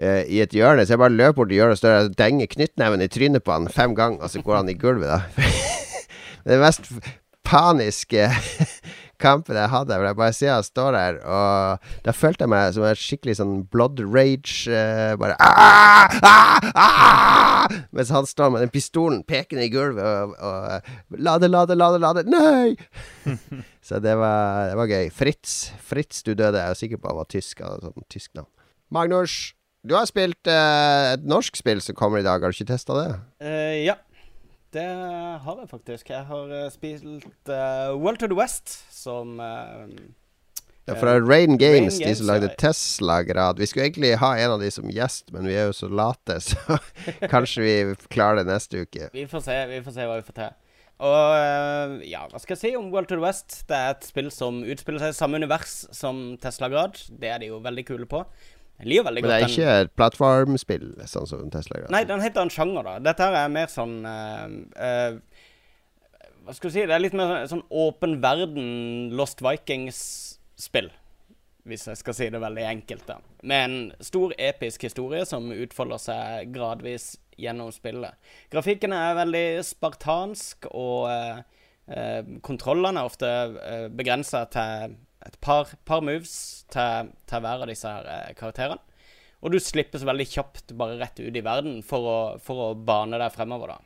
eh, 0.00 0.22
i 0.28 0.40
et 0.44 0.54
hjørne. 0.56 0.84
Så 0.84 0.96
jeg 0.96 1.04
bare 1.04 1.16
løper 1.16 1.40
bort 1.40 1.52
til 1.52 1.60
hjørnet 1.60 1.76
og 1.76 1.82
står 1.82 1.98
og 1.98 2.16
denger 2.20 2.52
knyttneven 2.52 3.04
i 3.04 3.10
trynet 3.12 3.44
på 3.44 3.52
han 3.52 3.68
fem 3.72 3.96
ganger, 3.96 4.24
og 4.24 4.32
så 4.32 4.44
går 4.44 4.60
han 4.62 4.72
i 4.72 4.78
gulvet, 4.80 5.12
da. 5.12 5.52
det 6.48 6.60
mest 6.60 6.88
paniske 7.44 8.28
kampen 9.24 9.58
jeg 9.58 9.72
hadde, 9.72 9.96
hvor 9.96 10.08
jeg 10.10 10.18
bare 10.20 10.36
ser 10.36 10.52
han 10.54 10.66
står 10.66 10.96
der, 10.98 11.20
og 11.24 11.90
da 12.04 12.14
følte 12.14 12.44
jeg 12.44 12.52
meg 12.52 12.74
som 12.76 12.86
en 12.86 13.00
skikkelig 13.00 13.38
sånn 13.40 13.54
blood 13.72 14.02
rage. 14.04 14.68
Uh, 14.68 15.14
bare 15.20 15.38
«Ah! 15.40 16.20
Ah! 16.20 16.70
Ah!» 16.74 17.74
Mens 17.96 18.12
han 18.12 18.28
står 18.28 18.52
med 18.52 18.64
den 18.64 18.72
pistolen 18.72 19.22
pekende 19.26 19.64
i 19.66 19.72
gulvet 19.72 20.04
og, 20.04 20.34
og 20.36 21.18
Lade, 21.24 21.48
lade, 21.48 21.76
lade, 21.78 22.00
lade. 22.02 22.24
Nei! 22.28 22.74
Så 23.86 24.00
det 24.00 24.14
var, 24.16 24.70
det 24.70 24.78
var 24.80 24.88
gøy. 24.88 25.10
Fritz, 25.12 25.72
Fritz, 25.84 26.22
du 26.24 26.32
døde. 26.32 26.60
Jeg 26.60 26.70
er 26.72 26.78
sikker 26.78 27.00
på 27.00 27.10
han 27.10 27.20
var 27.20 27.28
tysk. 27.30 27.60
Sånn 27.60 28.06
tysk 28.12 28.32
navn. 28.36 28.48
Magnus, 28.94 29.54
du 29.84 29.96
har 29.96 30.08
spilt 30.08 30.48
uh, 30.48 31.12
et 31.14 31.24
norsk 31.28 31.56
spill 31.60 31.82
som 31.84 31.96
kommer 31.98 32.22
i 32.22 32.26
dag. 32.26 32.40
Har 32.40 32.52
du 32.52 32.56
ikke 32.56 32.72
testa 32.72 32.96
det? 32.96 33.08
Uh, 33.44 33.76
ja, 33.84 33.98
det 34.74 34.90
har 35.44 35.62
jeg 35.62 35.70
faktisk. 35.70 36.10
Jeg 36.10 36.26
har 36.28 36.52
eh, 36.52 36.68
spilt 36.72 37.50
uh, 37.50 37.94
World 37.94 38.20
to 38.22 38.28
the 38.30 38.36
West, 38.38 38.74
som 38.90 39.38
uh, 39.40 39.86
Ja, 40.84 40.98
fra 41.00 41.14
Rain 41.16 41.56
Games, 41.58 41.96
de 41.98 42.14
som 42.14 42.26
lagde. 42.28 42.50
Tesla-grad. 42.60 43.58
Vi 43.58 43.66
skulle 43.70 43.86
egentlig 43.86 44.16
ha 44.20 44.34
en 44.36 44.56
av 44.56 44.60
de 44.60 44.68
som 44.74 44.90
gjest, 44.90 45.30
men 45.32 45.46
vi 45.48 45.54
er 45.56 45.70
jo 45.70 45.76
så 45.78 45.88
late, 45.88 46.40
så 46.48 46.76
kanskje 47.30 47.64
vi 47.64 47.76
klarer 48.12 48.42
det 48.42 48.50
neste 48.50 48.84
uke. 48.84 49.08
Vi 49.14 49.24
får 49.30 49.46
se, 49.46 49.56
vi 49.70 49.80
får 49.86 49.96
se 49.96 50.08
hva 50.10 50.18
vi 50.20 50.26
får 50.26 50.38
til. 50.42 50.60
Og 51.04 52.04
ja, 52.06 52.20
hva 52.30 52.38
skal 52.38 52.54
jeg 52.54 52.60
si 52.60 52.74
om 52.78 52.92
World 52.92 53.08
to 53.10 53.16
the 53.16 53.24
West? 53.24 53.62
Det 53.68 53.78
er 53.78 53.96
et 53.96 54.04
spill 54.06 54.28
som 54.30 54.60
utspiller 54.62 55.02
seg 55.02 55.14
i 55.14 55.16
samme 55.16 55.40
univers 55.40 55.80
som 55.96 56.36
Tesla-grad. 56.42 57.00
Det 57.10 57.32
er 57.32 57.40
de 57.42 57.50
jo 57.50 57.62
veldig 57.64 57.86
kule 57.88 58.06
på. 58.10 58.22
Jeg 58.80 58.90
liker 58.90 59.06
veldig 59.06 59.22
Men 59.22 59.30
det 59.30 59.36
godt 59.36 59.46
er 59.46 59.54
ikke 59.54 59.76
et 59.84 59.94
plattformspill, 59.98 60.88
sånn 61.10 61.28
som 61.30 61.50
Tesla 61.52 61.80
gjør? 61.80 61.92
Nei, 61.94 62.02
den 62.08 62.24
heter 62.24 62.42
en 62.42 62.52
sjanger, 62.52 62.86
da. 62.88 62.96
Dette 63.10 63.28
her 63.28 63.38
er 63.44 63.54
mer 63.54 63.70
sånn 63.70 63.94
uh, 64.02 64.50
uh, 64.74 65.44
Hva 66.44 66.56
skal 66.56 66.72
du 66.72 66.74
si? 66.74 66.82
Det 66.82 66.96
er 66.96 67.04
litt 67.04 67.16
mer 67.16 67.30
sånn, 67.30 67.52
sånn 67.54 67.64
åpen 67.84 68.18
verden 68.24 69.14
Lost 69.14 69.44
Vikings-spill. 69.44 70.90
Hvis 71.64 71.86
jeg 71.88 71.96
skal 71.96 72.16
si 72.18 72.28
det 72.28 72.42
veldig 72.42 72.64
enkelt, 72.68 73.06
da. 73.08 73.20
Med 73.46 73.64
en 73.64 73.76
stor, 74.04 74.34
episk 74.36 74.84
historie 74.84 75.24
som 75.28 75.46
utfolder 75.54 76.02
seg 76.02 76.50
gradvis 76.52 77.14
gjennom 77.40 77.70
spillet. 77.72 78.18
Grafikken 78.52 78.92
er 78.92 79.16
veldig 79.16 79.46
spartansk, 79.64 80.68
og 80.76 81.08
eh, 81.08 82.20
kontrollene 82.44 83.00
er 83.00 83.08
ofte 83.08 83.30
eh, 83.30 83.86
begrensa 83.96 84.44
til 84.52 84.98
et 85.28 85.38
par, 85.44 85.70
par 85.88 86.04
moves 86.04 86.64
til, 86.72 87.14
til 87.28 87.44
hver 87.44 87.64
av 87.64 87.70
disse 87.70 87.88
her 87.88 88.10
eh, 88.10 88.34
karakterene. 88.38 88.80
Og 89.44 89.52
du 89.52 89.58
slipper 89.60 90.00
så 90.00 90.08
veldig 90.08 90.26
kjapt 90.30 90.72
bare 90.78 90.96
rett 91.00 91.20
ut 91.20 91.36
i 91.36 91.44
verden 91.44 91.82
for 91.84 92.08
å, 92.08 92.20
for 92.40 92.70
å 92.70 92.76
bane 92.76 93.20
deg 93.20 93.34
fremover, 93.34 93.74
da. 93.74 93.80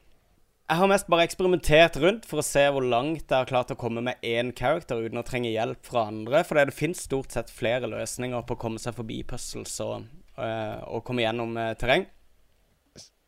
Jeg 0.69 0.83
har 0.83 0.91
mest 0.91 1.07
bare 1.09 1.25
eksperimentert 1.25 1.95
rundt 2.03 2.27
for 2.29 2.43
å 2.43 2.45
se 2.45 2.61
hvor 2.69 2.85
langt 2.85 3.25
jeg 3.25 3.33
har 3.33 3.49
klart 3.49 3.71
å 3.73 3.79
komme 3.81 4.03
med 4.05 4.21
én 4.21 4.51
character 4.53 5.01
uten 5.01 5.17
å 5.17 5.25
trenge 5.25 5.49
hjelp 5.49 5.81
fra 5.89 6.05
andre. 6.11 6.43
For 6.45 6.61
det 6.61 6.77
finnes 6.77 7.01
stort 7.07 7.33
sett 7.33 7.49
flere 7.49 7.89
løsninger 7.89 8.45
på 8.45 8.55
å 8.55 8.61
komme 8.61 8.83
seg 8.83 8.99
forbi 8.99 9.23
puzzles 9.27 9.79
og, 9.81 10.05
øh, 10.37 10.77
og 10.93 11.07
komme 11.09 11.25
gjennom 11.25 11.57
eh, 11.57 11.73
terreng. 11.81 12.05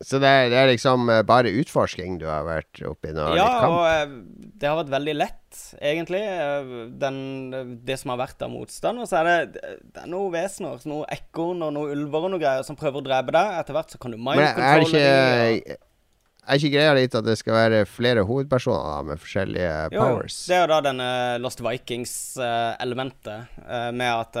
Så 0.03 0.17
det 0.21 0.29
er, 0.29 0.47
det 0.49 0.57
er 0.57 0.69
liksom 0.71 1.09
eh, 1.13 1.21
bare 1.27 1.51
utforsking 1.61 2.15
du 2.21 2.25
har 2.29 2.43
vært 2.47 2.79
oppi 2.89 3.11
nå? 3.13 3.27
Ja, 3.37 3.49
og 3.67 3.81
eh, 3.85 4.15
det 4.61 4.69
har 4.69 4.79
vært 4.79 4.91
veldig 4.95 5.13
lett, 5.19 5.59
egentlig. 5.77 6.21
eh, 6.25 6.71
Den, 7.01 7.19
det 7.85 7.99
som 8.01 8.13
har 8.13 8.19
vært 8.23 8.41
av 8.45 8.49
motstand. 8.53 9.03
Og 9.03 9.09
så 9.09 9.19
er 9.21 9.29
det, 9.29 9.61
det 9.93 10.03
er 10.03 10.09
noen 10.09 10.33
vesener, 10.33 10.81
noen 10.89 11.05
ekorn 11.13 11.61
og 11.67 11.75
noen 11.77 11.93
ulver 11.93 12.27
og 12.27 12.33
noe 12.35 12.41
greier 12.41 12.65
som 12.67 12.77
prøver 12.79 13.03
å 13.03 13.05
drepe 13.05 13.35
deg. 13.37 13.55
Etter 13.61 13.77
hvert 13.77 13.93
så 13.93 14.01
kan 14.01 14.15
du 14.15 14.19
mind-controlle 14.19 15.05
de, 15.05 15.61
ikke 15.61 15.79
Er 16.51 16.57
ikke 16.57 16.73
greia 16.73 16.93
litt 16.97 17.15
at 17.21 17.25
det 17.29 17.37
skal 17.37 17.53
være 17.59 17.83
flere 17.85 18.25
hovedpersoner 18.25 18.87
da, 18.89 19.01
med 19.11 19.21
forskjellige 19.21 19.73
powers? 19.93 20.39
jo. 20.41 20.49
Det 20.49 20.57
er 20.57 20.63
jo 20.65 20.69
da 20.73 20.79
denne 20.89 21.09
Lost 21.45 21.61
Vikings-elementet, 21.61 23.57
med 23.93 24.09
at 24.09 24.39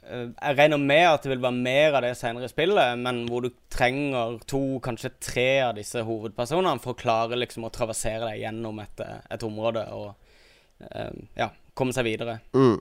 Jeg 0.00 0.56
regner 0.56 0.80
med 0.80 1.04
at 1.06 1.22
det 1.22 1.30
vil 1.34 1.42
være 1.44 1.60
mer 1.60 1.96
av 1.98 2.04
det 2.06 2.14
senere 2.18 2.48
i 2.48 2.50
spillet, 2.50 2.98
men 2.98 3.24
hvor 3.28 3.44
du 3.44 3.50
trenger 3.72 4.38
to, 4.48 4.80
kanskje 4.82 5.12
tre 5.22 5.48
av 5.66 5.74
disse 5.76 6.02
hovedpersonene 6.06 6.80
for 6.82 6.96
å 6.96 7.00
klare 7.00 7.38
liksom 7.38 7.68
å 7.68 7.72
traversere 7.74 8.30
deg 8.30 8.40
gjennom 8.46 8.80
et, 8.82 9.04
eh, 9.04 9.20
et 9.36 9.44
område 9.46 9.84
og 9.94 10.08
eh, 10.88 11.12
ja, 11.38 11.50
komme 11.76 11.94
seg 11.94 12.08
videre. 12.08 12.40
Mm. 12.56 12.80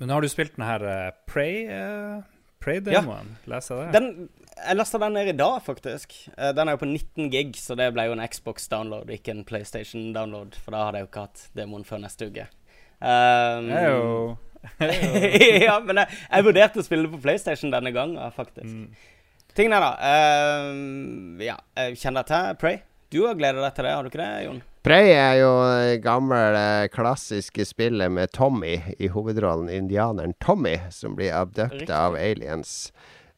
Men 0.00 0.12
har 0.16 0.24
du 0.24 0.28
spilt 0.32 0.56
den 0.56 0.64
her 0.64 0.84
uh, 0.84 1.16
Prey? 1.28 1.66
Uh, 1.68 2.20
Prey-demoen? 2.60 3.34
Leser 3.48 3.82
jeg 3.84 3.92
det? 3.92 4.00
Den, 4.00 4.28
jeg 4.60 4.76
lasta 4.76 5.00
den 5.00 5.14
ned 5.16 5.30
i 5.32 5.36
dag, 5.36 5.56
faktisk. 5.64 6.14
Eh, 6.36 6.52
Den 6.56 6.68
er 6.68 6.76
jo 6.76 6.82
på 6.82 6.88
19 6.88 7.30
gig, 7.32 7.54
så 7.56 7.76
det 7.78 7.90
ble 7.94 8.04
jo 8.08 8.16
en 8.16 8.24
Xbox-download, 8.24 9.12
ikke 9.16 9.32
en 9.32 9.44
PlayStation-download. 9.48 10.58
For 10.60 10.76
da 10.76 10.86
hadde 10.86 11.00
jeg 11.00 11.06
jo 11.06 11.10
ikke 11.10 11.26
hatt 11.28 11.44
demoen 11.56 11.86
før 11.88 12.02
neste 12.04 12.28
uke. 12.28 12.48
Um, 13.00 13.70
Jeg 13.70 13.80
er 13.80 13.94
jo 13.94 14.10
ja, 15.66 15.78
men 15.84 16.02
jeg, 16.02 16.20
jeg 16.26 16.46
vurderte 16.46 16.82
å 16.82 16.84
spille 16.86 17.06
det 17.06 17.14
på 17.14 17.22
PlayStation 17.24 17.72
denne 17.72 17.92
gangen, 17.94 18.20
faktisk. 18.36 18.68
Mm. 18.68 19.16
Tingen 19.56 19.74
er 19.74 19.82
da 19.82 19.92
uh, 19.98 21.44
Ja, 21.44 21.56
kjenner 21.98 22.22
deg 22.22 22.30
til 22.30 22.58
Prey. 22.60 22.82
Du 23.10 23.24
har 23.26 23.38
gleda 23.38 23.64
deg 23.64 23.72
til 23.74 23.88
det, 23.88 23.94
har 23.96 24.06
du 24.06 24.10
ikke 24.12 24.20
det, 24.22 24.42
Jon? 24.44 24.60
Prey 24.86 25.10
er 25.12 25.34
jo 25.42 25.48
det 25.66 25.96
gamle, 26.04 26.42
klassiske 26.94 27.66
spillet 27.68 28.12
med 28.14 28.30
Tommy 28.32 28.78
i 28.96 29.10
hovedrollen, 29.12 29.68
indianeren 29.68 30.32
Tommy, 30.40 30.76
som 30.94 31.18
blir 31.18 31.34
abducta 31.36 32.04
av 32.06 32.16
aliens. 32.16 32.92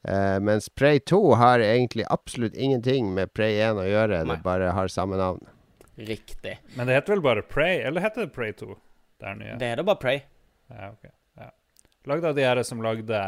Uh, 0.06 0.38
mens 0.44 0.68
Prey 0.68 1.00
2 1.00 1.18
har 1.40 1.64
egentlig 1.64 2.04
absolutt 2.10 2.54
ingenting 2.54 3.14
med 3.16 3.32
Prey 3.34 3.58
1 3.62 3.80
å 3.80 3.88
gjøre, 3.88 4.20
Nei. 4.22 4.36
det 4.36 4.44
bare 4.44 4.74
har 4.76 4.92
samme 4.92 5.18
navn. 5.18 5.42
Riktig. 5.96 6.58
Men 6.76 6.86
det 6.86 7.00
heter 7.00 7.16
vel 7.16 7.24
bare 7.24 7.42
Prey, 7.46 7.80
eller 7.80 8.04
heter 8.04 8.26
det 8.26 8.34
Prey 8.36 8.52
2? 8.58 8.74
Det 9.22 9.30
er 9.30 9.40
nye. 9.40 9.56
Det 9.58 9.72
er 9.72 9.80
da 9.80 9.86
bare 9.86 10.02
Prey. 10.02 10.22
Ja, 10.76 10.92
ok. 10.92 11.10
Ja. 11.40 11.50
Lagd 12.10 12.28
av 12.28 12.38
de 12.38 12.46
her 12.46 12.62
som 12.66 12.82
lagde 12.84 13.18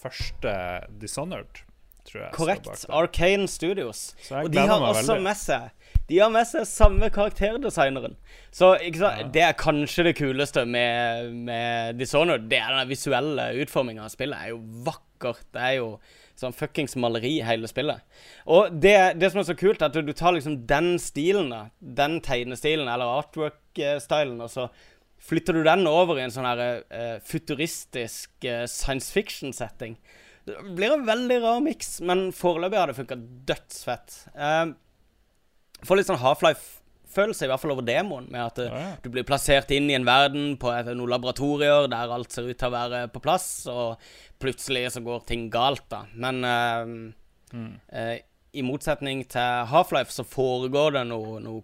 første 0.00 0.54
Dishonored, 1.00 1.62
tror 2.06 2.20
jeg. 2.26 2.32
Korrekt. 2.36 2.84
Arcane 2.88 3.48
Studios. 3.50 4.12
Og 4.30 4.50
de 4.52 4.60
har 4.60 4.78
også 4.78 5.14
veldig. 5.14 5.24
med 5.24 5.40
seg 5.40 5.70
De 6.10 6.18
har 6.20 6.32
med 6.32 6.46
seg 6.48 6.66
samme 6.68 7.08
karakterdesigneren. 7.10 8.18
Så? 8.52 8.74
Ja. 8.76 9.14
det 9.34 9.46
er 9.46 9.56
kanskje 9.58 10.10
det 10.10 10.16
kuleste 10.20 10.66
med, 10.68 11.32
med 11.48 11.96
Dishonored. 12.00 12.50
Det 12.50 12.60
er 12.60 12.76
den 12.76 12.92
visuelle 12.92 13.48
utforminga 13.64 14.04
av 14.04 14.12
spillet. 14.12 14.36
Det 14.36 14.50
er 14.50 14.54
jo 14.54 14.84
vakkert. 14.90 15.48
Det 15.54 15.64
er 15.64 15.78
jo 15.78 15.88
sånn 16.38 16.54
fuckings 16.54 16.96
maleri, 16.98 17.36
hele 17.46 17.68
spillet. 17.70 18.02
Og 18.50 18.74
det, 18.82 18.96
det 19.20 19.30
som 19.30 19.40
er 19.40 19.48
så 19.48 19.56
kult, 19.58 19.82
er 19.82 19.90
at 19.90 20.06
du 20.06 20.12
tar 20.16 20.34
liksom 20.34 20.64
den 20.68 20.94
stilen, 21.02 21.52
da, 21.52 21.60
den 21.78 22.18
tegnestilen, 22.24 22.90
eller 22.90 23.20
artwork-stylen, 23.20 24.40
og 24.42 24.50
så 24.50 24.68
flytter 25.24 25.56
du 25.56 25.62
den 25.64 25.86
over 25.88 26.18
i 26.20 26.24
en 26.26 26.32
sånn 26.34 26.46
her 26.48 26.60
uh, 26.84 27.16
futuristisk 27.24 28.44
uh, 28.44 28.64
science 28.70 29.10
fiction-setting. 29.14 29.96
Det 30.44 30.58
blir 30.76 30.92
en 30.92 31.06
veldig 31.08 31.38
rar 31.40 31.60
miks, 31.64 31.96
men 32.04 32.26
foreløpig 32.36 32.76
har 32.76 32.90
det 32.92 32.96
funka 32.98 33.16
dødsfett. 33.48 34.16
Uh, 34.36 34.74
Får 35.84 35.98
litt 36.00 36.08
sånn 36.08 36.20
Half-Life-følelse, 36.20 37.44
i 37.44 37.48
hvert 37.50 37.60
fall 37.60 37.72
over 37.74 37.84
demoen, 37.84 38.28
med 38.32 38.40
at 38.40 38.60
Ja, 38.64 38.78
ja. 38.80 38.92
du 39.04 39.10
blir 39.12 39.24
plassert 39.28 39.72
inn 39.74 39.90
i 39.90 39.96
en 39.98 40.06
verden 40.08 40.54
på 40.60 40.70
et, 40.72 40.88
noen 40.96 41.12
laboratorier 41.12 41.88
der 41.92 42.12
alt 42.14 42.32
ser 42.32 42.46
ut 42.48 42.56
til 42.60 42.70
å 42.70 42.72
være 42.76 43.02
på 43.12 43.20
plass, 43.24 43.48
og 43.68 44.00
plutselig 44.40 44.86
så 44.94 45.02
går 45.04 45.26
ting 45.28 45.50
galt, 45.52 45.84
da. 45.92 46.04
Men 46.14 46.40
Mm. 47.54 47.76
i 48.56 48.62
motsetning 48.66 49.20
til 49.30 49.66
Half-Life 49.70 50.10
så 50.10 50.24
foregår 50.26 50.96
det 50.96 51.04
noe, 51.06 51.36
noe 51.44 51.62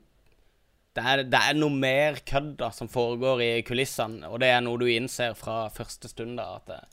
det, 0.96 1.02
er, 1.06 1.22
det 1.30 1.40
er 1.50 1.58
noe 1.58 1.70
mer 1.74 2.18
kødd 2.26 2.56
da, 2.60 2.70
som 2.74 2.88
foregår 2.90 3.42
i 3.46 3.50
kulissene, 3.66 4.26
og 4.30 4.40
det 4.42 4.48
er 4.54 4.64
noe 4.64 4.80
du 4.80 4.88
innser 4.90 5.36
fra 5.38 5.64
første 5.74 6.10
stund, 6.10 6.38
da, 6.40 6.56
at 6.60 6.74
eh, 6.78 6.88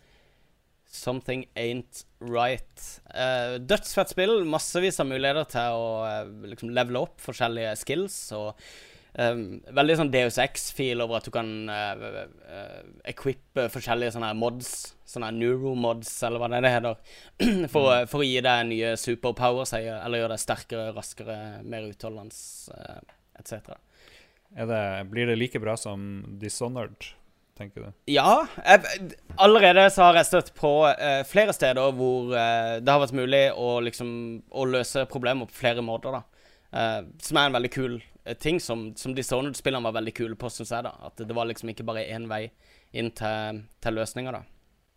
Something 0.97 1.41
ain't 1.60 2.05
right. 2.23 2.83
Uh, 3.12 3.57
dødsfett 3.60 4.13
spill. 4.13 4.38
Massevis 4.47 4.97
av 5.03 5.10
muligheter 5.10 5.43
til 5.51 5.75
å 5.75 5.89
uh, 6.07 6.29
liksom 6.47 6.71
levele 6.73 7.01
opp 7.03 7.19
forskjellige 7.21 7.73
skills. 7.81 8.15
Og 8.38 8.55
um, 9.19 9.41
veldig 9.77 9.97
sånn 9.99 10.13
Deus 10.13 10.39
X-feel 10.41 11.03
over 11.03 11.19
at 11.19 11.27
du 11.27 11.33
kan 11.36 11.51
uh, 11.67 12.23
equippe 13.12 13.67
forskjellige 13.75 14.15
sånne 14.15 14.31
mods. 14.39 14.71
Sånne 15.12 15.33
neuromods, 15.36 16.13
eller 16.25 16.41
hva 16.41 16.49
det 16.55 16.62
er 16.63 16.65
det 16.69 16.73
heter. 16.77 17.03
for, 17.75 17.91
å- 17.91 18.07
for 18.10 18.23
å 18.23 18.29
gi 18.31 18.39
deg 18.47 18.63
nye 18.71 18.95
superpowers, 18.97 19.75
eller 19.81 20.23
gjøre 20.23 20.33
deg 20.38 20.45
sterkere, 20.47 20.88
raskere, 20.95 21.38
mer 21.67 21.91
utholdende, 21.91 22.41
uh, 22.79 23.03
etc. 23.43 23.75
Det, 24.49 25.07
blir 25.12 25.27
det 25.27 25.36
like 25.36 25.60
bra 25.60 25.75
som 25.77 26.25
Dishonored, 26.39 27.10
tenker 27.57 27.81
du? 27.81 27.91
Ja. 28.05 28.47
Jeg, 28.65 29.12
allerede 29.36 29.89
så 29.93 30.07
har 30.07 30.19
jeg 30.19 30.29
støtt 30.29 30.53
på 30.57 30.71
eh, 30.89 31.21
flere 31.27 31.53
steder 31.53 31.93
hvor 31.97 32.33
eh, 32.33 32.77
det 32.81 32.93
har 32.93 33.03
vært 33.03 33.17
mulig 33.17 33.43
å 33.53 33.77
liksom 33.86 34.10
å 34.49 34.65
løse 34.69 35.05
problemer 35.12 35.49
på 35.49 35.60
flere 35.62 35.86
måter, 35.86 36.19
da. 36.19 36.47
Eh, 36.71 37.01
som 37.23 37.39
er 37.39 37.49
en 37.49 37.57
veldig 37.57 37.73
kul 37.73 37.99
eh, 37.99 38.38
ting, 38.38 38.62
som, 38.63 38.89
som 38.97 39.15
Dishonored-spillerne 39.17 39.86
var 39.88 39.99
veldig 39.99 40.15
kule 40.17 40.39
på, 40.39 40.51
syns 40.53 40.73
jeg, 40.73 40.88
da. 40.88 40.95
At 41.12 41.21
det 41.21 41.38
var 41.38 41.49
liksom 41.49 41.73
ikke 41.73 41.86
bare 41.88 42.07
én 42.07 42.29
vei 42.31 42.47
inn 42.97 43.12
til, 43.15 43.65
til 43.83 43.99
løsninger, 43.99 44.39
da. 44.39 44.45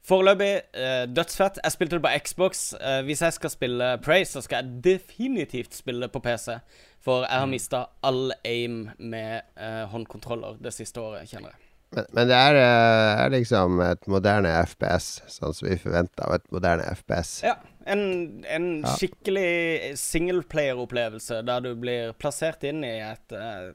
Foreløpig 0.08 0.52
eh, 0.74 1.06
dødsfett. 1.12 1.58
Jeg 1.64 1.72
spilte 1.74 1.98
det 1.98 2.04
på 2.06 2.12
Xbox. 2.24 2.62
Eh, 2.80 3.00
hvis 3.06 3.20
jeg 3.22 3.32
skal 3.36 3.50
spille 3.52 3.90
Prey, 4.04 4.24
så 4.24 4.40
skal 4.44 4.64
jeg 4.64 4.84
definitivt 4.84 5.74
spille 5.76 6.06
det 6.06 6.12
på 6.14 6.22
PC. 6.24 6.56
For 7.04 7.24
jeg 7.24 7.38
har 7.40 7.48
mista 7.48 7.84
all 8.04 8.32
aim 8.44 8.86
med 8.98 9.42
eh, 9.56 9.84
håndkontroller 9.92 10.56
det 10.60 10.72
siste 10.76 11.00
året, 11.00 11.28
kjenner 11.30 11.52
jeg. 11.54 11.66
Men, 11.90 12.04
men 12.14 12.28
det 12.30 12.36
er, 12.38 12.56
eh, 12.60 13.20
er 13.24 13.32
liksom 13.34 13.80
et 13.82 14.04
moderne 14.12 14.52
FPS, 14.68 15.06
sånn 15.32 15.54
som 15.56 15.68
vi 15.68 15.78
forventer 15.82 16.26
av 16.28 16.36
et 16.38 16.44
moderne 16.54 16.84
FPS. 16.96 17.32
Ja. 17.44 17.56
En, 17.90 18.02
en 18.46 18.66
Ja. 18.84 18.92
skikkelig 19.00 19.96
singleplayer-opplevelse 19.98 21.40
der 21.48 21.60
du 21.64 21.72
blir 21.80 22.12
plassert 22.20 22.62
inn 22.68 22.84
i 22.86 22.92
et, 23.02 23.32
et, 23.32 23.74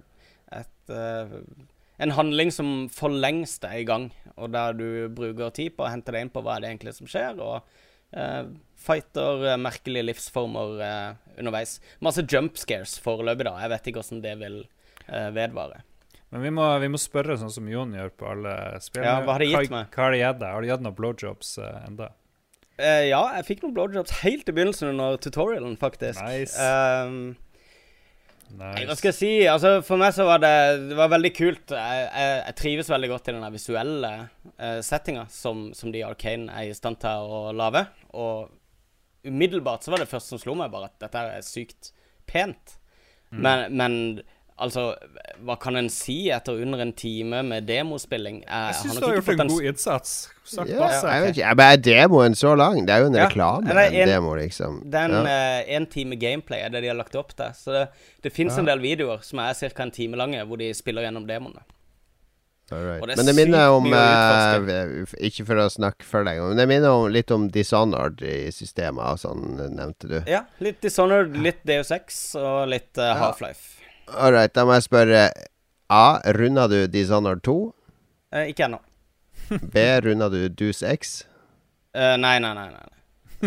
et 0.62 0.94
eh, 0.96 1.34
En 1.98 2.12
handling 2.18 2.52
som 2.52 2.70
for 2.92 3.14
lengst 3.14 3.64
er 3.68 3.80
i 3.80 3.88
gang, 3.88 4.10
og 4.36 4.52
der 4.56 4.76
du 4.76 4.88
bruker 5.16 5.54
tid 5.56 5.78
på 5.78 5.86
å 5.86 5.92
hente 5.92 6.12
deg 6.12 6.26
inn 6.26 6.34
på 6.34 6.44
hva 6.44 6.58
er 6.58 6.66
det 6.66 6.72
egentlig 6.74 6.96
som 6.98 7.10
skjer, 7.10 7.40
og 7.40 7.64
eh, 8.12 8.44
fighter 8.86 9.46
eh, 9.54 9.60
merkelige 9.62 10.10
livsformer 10.10 10.84
eh, 10.84 11.10
underveis. 11.40 11.78
Masse 12.04 12.26
jump 12.28 12.60
scares 12.60 12.98
foreløpig, 13.04 13.48
da. 13.48 13.56
Jeg 13.64 13.76
vet 13.76 13.92
ikke 13.92 14.04
hvordan 14.04 14.24
det 14.26 14.40
vil 14.44 14.64
vedvare. 15.06 15.84
Men 16.34 16.42
vi 16.42 16.50
må, 16.52 16.66
vi 16.82 16.88
må 16.92 17.00
spørre 17.00 17.38
sånn 17.40 17.54
som 17.54 17.68
Jon 17.70 17.94
gjør 17.96 18.10
på 18.18 18.28
alle 18.28 18.54
spill. 18.84 19.06
Ja, 19.06 19.20
hva 19.24 19.38
har 19.38 19.44
det 19.44 19.52
gitt 19.52 19.72
meg? 19.72 19.92
Hva 19.94 20.08
har 20.08 20.16
det 20.16 20.18
gitt 20.20 20.40
deg? 20.42 20.50
Har 20.52 20.64
du 20.66 20.68
gitt 20.68 20.84
noen 20.84 20.98
blowjobs 20.98 21.52
uh, 21.62 21.68
enda? 21.86 22.10
Eh, 22.76 23.06
ja, 23.08 23.22
jeg 23.38 23.46
fikk 23.48 23.62
noen 23.64 23.76
blowjobs 23.78 24.18
helt 24.20 24.50
i 24.52 24.56
begynnelsen 24.56 24.90
under 24.92 25.16
tutorialen, 25.22 25.78
faktisk. 25.80 26.20
Nice. 26.26 26.60
Um, 26.60 27.38
Nice. 28.56 28.86
Hva 28.88 28.96
skal 28.96 29.10
jeg 29.10 29.18
si? 29.18 29.32
Altså, 29.50 29.72
For 29.86 30.00
meg 30.00 30.14
så 30.16 30.28
var 30.28 30.42
det, 30.44 30.54
det 30.92 30.98
var 30.98 31.12
veldig 31.12 31.32
kult. 31.36 31.74
Jeg, 31.74 32.04
jeg, 32.06 32.36
jeg 32.44 32.58
trives 32.62 32.92
veldig 32.94 33.10
godt 33.12 33.32
i 33.32 33.36
den 33.36 33.48
visuelle 33.56 34.12
uh, 34.22 34.80
settinga 34.86 35.26
som, 35.34 35.68
som 35.76 35.92
de 35.92 36.06
Arcane 36.08 36.54
er 36.54 36.70
i 36.70 36.78
stand 36.78 37.02
til 37.02 37.36
å 37.36 37.42
lage. 37.56 37.86
Og 38.16 38.54
umiddelbart 39.26 39.84
så 39.84 39.94
var 39.94 40.04
det 40.04 40.12
første 40.12 40.36
som 40.36 40.42
slo 40.42 40.56
meg, 40.60 40.72
bare 40.74 40.92
at 40.92 41.00
dette 41.02 41.26
er 41.36 41.46
sykt 41.46 41.92
pent. 42.30 42.78
Mm. 43.34 43.42
Men, 43.42 43.66
men 43.82 43.98
altså 44.62 44.84
Hva 45.46 45.58
kan 45.60 45.76
en 45.76 45.90
si 45.92 46.30
etter 46.32 46.62
under 46.64 46.80
en 46.80 46.94
time 46.96 47.42
med 47.44 47.68
demospilling? 47.68 48.42
Jeg, 48.44 48.72
Jeg 48.72 48.80
syns 48.82 48.94
har 48.94 49.02
du 49.02 49.08
har 49.08 49.20
gjort 49.20 49.44
en 49.44 49.52
god 49.52 49.68
innsats. 49.72 50.16
Sagt 50.46 50.70
Ja, 50.70 50.80
masse. 50.80 51.08
jeg 51.10 51.24
vet 51.26 51.38
ikke, 51.38 51.54
men 51.58 51.72
Er 51.74 51.84
demoen 51.90 52.36
så 52.38 52.56
lang? 52.56 52.82
Det 52.86 52.94
er 52.96 53.00
jo 53.04 53.12
en 53.12 53.16
Ja, 53.20 53.28
reklame, 53.28 53.70
eller 53.70 53.82
en 53.90 53.96
en- 54.02 54.08
demo, 54.14 54.36
liksom. 54.36 54.82
Den 54.92 55.12
ja. 55.12 55.24
eh, 55.26 55.76
en 55.76 55.86
time 55.88 56.16
gameplay 56.16 56.60
er 56.62 56.70
det 56.70 56.82
de 56.84 56.88
har 56.88 56.96
lagt 56.96 57.16
opp 57.16 57.34
til. 57.36 57.52
Så 57.54 57.72
det, 57.74 57.88
det 58.24 58.32
fins 58.34 58.54
Ja. 58.54 58.60
en 58.60 58.66
del 58.66 58.80
videoer 58.80 59.24
som 59.24 59.40
er 59.40 59.54
ca. 59.54 59.84
en 59.84 59.92
time 59.92 60.16
lange, 60.16 60.46
hvor 60.46 60.58
de 60.58 60.74
spiller 60.74 61.02
gjennom 61.02 61.28
demoene. 61.28 61.62
Alright. 62.72 63.08
Det 63.08 63.18
Men 63.18 63.26
det 63.26 63.36
minner 63.36 63.70
om 63.70 63.86
uh, 63.94 64.56
eh, 64.74 65.06
Ikke 65.28 65.46
for 65.46 65.60
å 65.62 65.68
snakke 65.70 66.04
for 66.04 66.26
lenge, 66.26 66.48
men 66.50 66.58
det 66.58 66.68
minner 66.68 66.90
om, 66.90 67.12
litt 67.14 67.30
om 67.30 67.48
Dishonored 67.54 68.24
i 68.26 68.50
systemet 68.50 69.22
sånn, 69.22 69.44
nevnte 69.76 70.10
du. 70.10 70.16
Ja, 70.26 70.46
litt 70.66 70.82
Dishonored, 70.82 71.38
litt 71.38 71.62
Deus 71.68 71.92
Ex 71.94 72.36
og 72.42 72.68
litt 72.72 72.98
uh, 72.98 73.14
Half-Life. 73.20 73.75
Alright, 74.14 74.54
da 74.54 74.66
må 74.66 74.76
jeg 74.78 74.86
spørre 74.88 75.22
A. 75.90 76.04
Runda 76.38 76.68
du 76.70 76.80
Dishonored 76.92 77.42
2? 77.46 77.56
Eh, 78.36 78.52
ikke 78.52 78.68
ennå. 78.68 78.82
B. 79.74 79.86
Runda 80.06 80.30
du 80.30 80.44
Deuce 80.50 80.84
X? 80.94 81.24
Eh, 81.96 82.16
nei, 82.22 82.38
nei, 82.44 82.54
nei. 82.58 82.70
nei. 82.74 82.92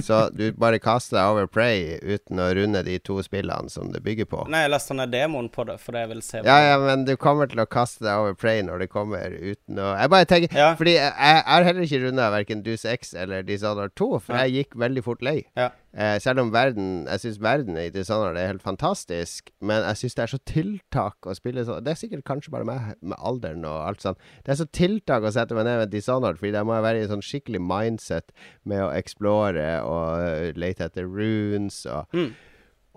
Så 0.05 0.29
du 0.37 0.53
bare 0.53 0.79
kaster 0.79 1.17
deg 1.17 1.31
over 1.33 1.47
Prey 1.51 1.97
uten 2.05 2.39
å 2.39 2.51
runde 2.55 2.83
de 2.87 2.99
to 3.03 3.17
spillene 3.25 3.71
som 3.73 3.89
det 3.91 4.03
bygger 4.05 4.29
på? 4.31 4.43
Nei, 4.53 4.61
jeg 4.67 4.71
lasta 4.71 4.95
ned 4.95 5.11
demoen 5.11 5.49
på 5.51 5.65
det, 5.67 5.79
fordi 5.83 6.03
jeg 6.05 6.11
vil 6.13 6.21
se 6.23 6.43
Ja, 6.45 6.59
ja, 6.69 6.77
men 6.83 7.07
du 7.09 7.15
kommer 7.19 7.49
til 7.51 7.63
å 7.65 7.67
kaste 7.67 8.05
deg 8.05 8.21
over 8.21 8.37
Prey 8.39 8.61
når 8.67 8.85
det 8.85 8.91
kommer 8.93 9.33
uten 9.33 9.81
å 9.81 9.89
Jeg 9.97 10.13
bare 10.13 10.29
tenker 10.29 10.55
Ja. 10.55 10.69
Fordi 10.79 10.95
jeg 10.99 11.43
har 11.49 11.67
heller 11.67 11.89
ikke 11.89 12.03
runda 12.05 12.29
verken 12.37 12.63
Deuce 12.67 12.93
X 12.93 13.15
eller 13.17 13.43
Dishonored 13.49 13.97
2, 13.99 14.11
for 14.29 14.37
Ja. 14.37 14.45
jeg 14.47 14.59
gikk 14.69 14.79
veldig 14.85 15.05
fort 15.09 15.25
lei. 15.25 15.39
Ja. 15.57 15.71
Eh, 15.99 16.21
selv 16.23 16.39
om 16.45 16.53
verden 16.55 17.09
Jeg 17.11 17.19
syns 17.25 17.39
verden 17.43 17.75
i 17.81 17.89
Dishonored 17.91 18.37
er 18.39 18.53
helt 18.53 18.63
fantastisk, 18.63 19.49
men 19.59 19.83
jeg 19.83 19.99
syns 19.99 20.15
det 20.15 20.23
er 20.23 20.31
så 20.31 20.39
tiltak 20.47 21.27
å 21.27 21.35
spille 21.35 21.65
sånn 21.67 21.83
Det 21.83 21.91
er 21.91 21.99
sikkert 21.99 22.23
kanskje 22.29 22.53
bare 22.55 22.69
meg 22.69 22.93
med 23.03 23.19
alderen 23.19 23.65
og 23.67 23.81
alt 23.89 24.05
sånt. 24.05 24.21
Det 24.47 24.53
er 24.55 24.61
så 24.61 24.69
tiltak 24.71 25.27
å 25.27 25.33
sette 25.35 25.57
meg 25.59 25.67
ned 25.67 25.81
med 25.83 25.91
Dishonored, 25.91 26.39
fordi 26.39 26.53
da 26.55 26.63
må 26.63 26.77
jeg 26.77 26.87
være 26.87 27.01
i 27.01 27.07
en 27.09 27.11
sånn 27.17 27.25
skikkelig 27.27 27.63
mindset 27.67 28.31
med 28.69 28.85
å 28.85 28.93
explore 28.95 29.67
og 29.83 30.23
eh, 30.23 30.53
lete 30.55 30.87
etter 30.87 31.09
runes 31.09 31.81
og 31.91 32.15
Mm. 32.15 32.31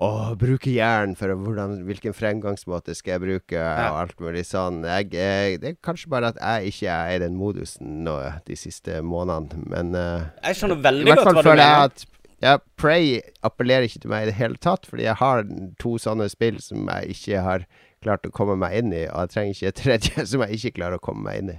og 0.01 0.37
bruke 0.41 0.71
jern 0.71 1.15
for 1.17 1.33
hvordan, 1.35 1.81
hvilken 1.85 2.13
fremgangsmåte 2.15 2.93
skal 2.97 3.15
jeg 3.17 3.21
bruke, 3.25 3.57
og 3.59 3.97
alt 4.05 4.15
mulig 4.23 4.45
sånn. 4.49 4.79
Jeg, 4.87 5.09
jeg, 5.13 5.59
det 5.61 5.73
er 5.73 5.75
kanskje 5.83 6.09
bare 6.13 6.31
at 6.35 6.39
jeg 6.41 6.71
ikke 6.71 6.93
er 6.95 7.17
i 7.17 7.19
den 7.25 7.35
modusen 7.37 7.99
nå 8.05 8.15
de 8.47 8.55
siste 8.57 9.01
månedene, 9.05 9.65
men 9.73 9.93
uh, 9.97 10.29
Jeg 10.45 10.61
skjønner 10.61 10.81
veldig 10.85 11.11
godt 11.11 11.25
hva 11.27 11.33
du 11.33 11.41
føler 11.49 11.65
jeg 11.65 11.75
mener. 11.75 11.85
at 11.91 12.07
ja, 12.41 12.57
Prey 12.79 13.19
appellerer 13.45 13.85
ikke 13.85 14.03
til 14.03 14.11
meg 14.13 14.25
i 14.25 14.31
det 14.31 14.37
hele 14.39 14.59
tatt, 14.61 14.87
fordi 14.89 15.05
jeg 15.05 15.19
har 15.19 15.45
to 15.81 15.95
sånne 16.01 16.27
spill 16.31 16.59
som 16.63 16.89
jeg 16.89 17.15
ikke 17.15 17.43
har 17.45 17.65
klart 18.01 18.25
å 18.25 18.31
komme 18.33 18.55
meg 18.57 18.79
inn 18.79 18.93
i. 18.93 19.03
Og 19.05 19.27
jeg 19.27 19.33
trenger 19.33 19.55
ikke 19.55 19.71
et 19.71 19.81
tredje 19.81 20.25
som 20.31 20.43
jeg 20.45 20.57
ikke 20.57 20.77
klarer 20.79 20.97
å 20.97 21.03
komme 21.03 21.27
meg 21.27 21.41
inn 21.41 21.51
i. 21.53 21.57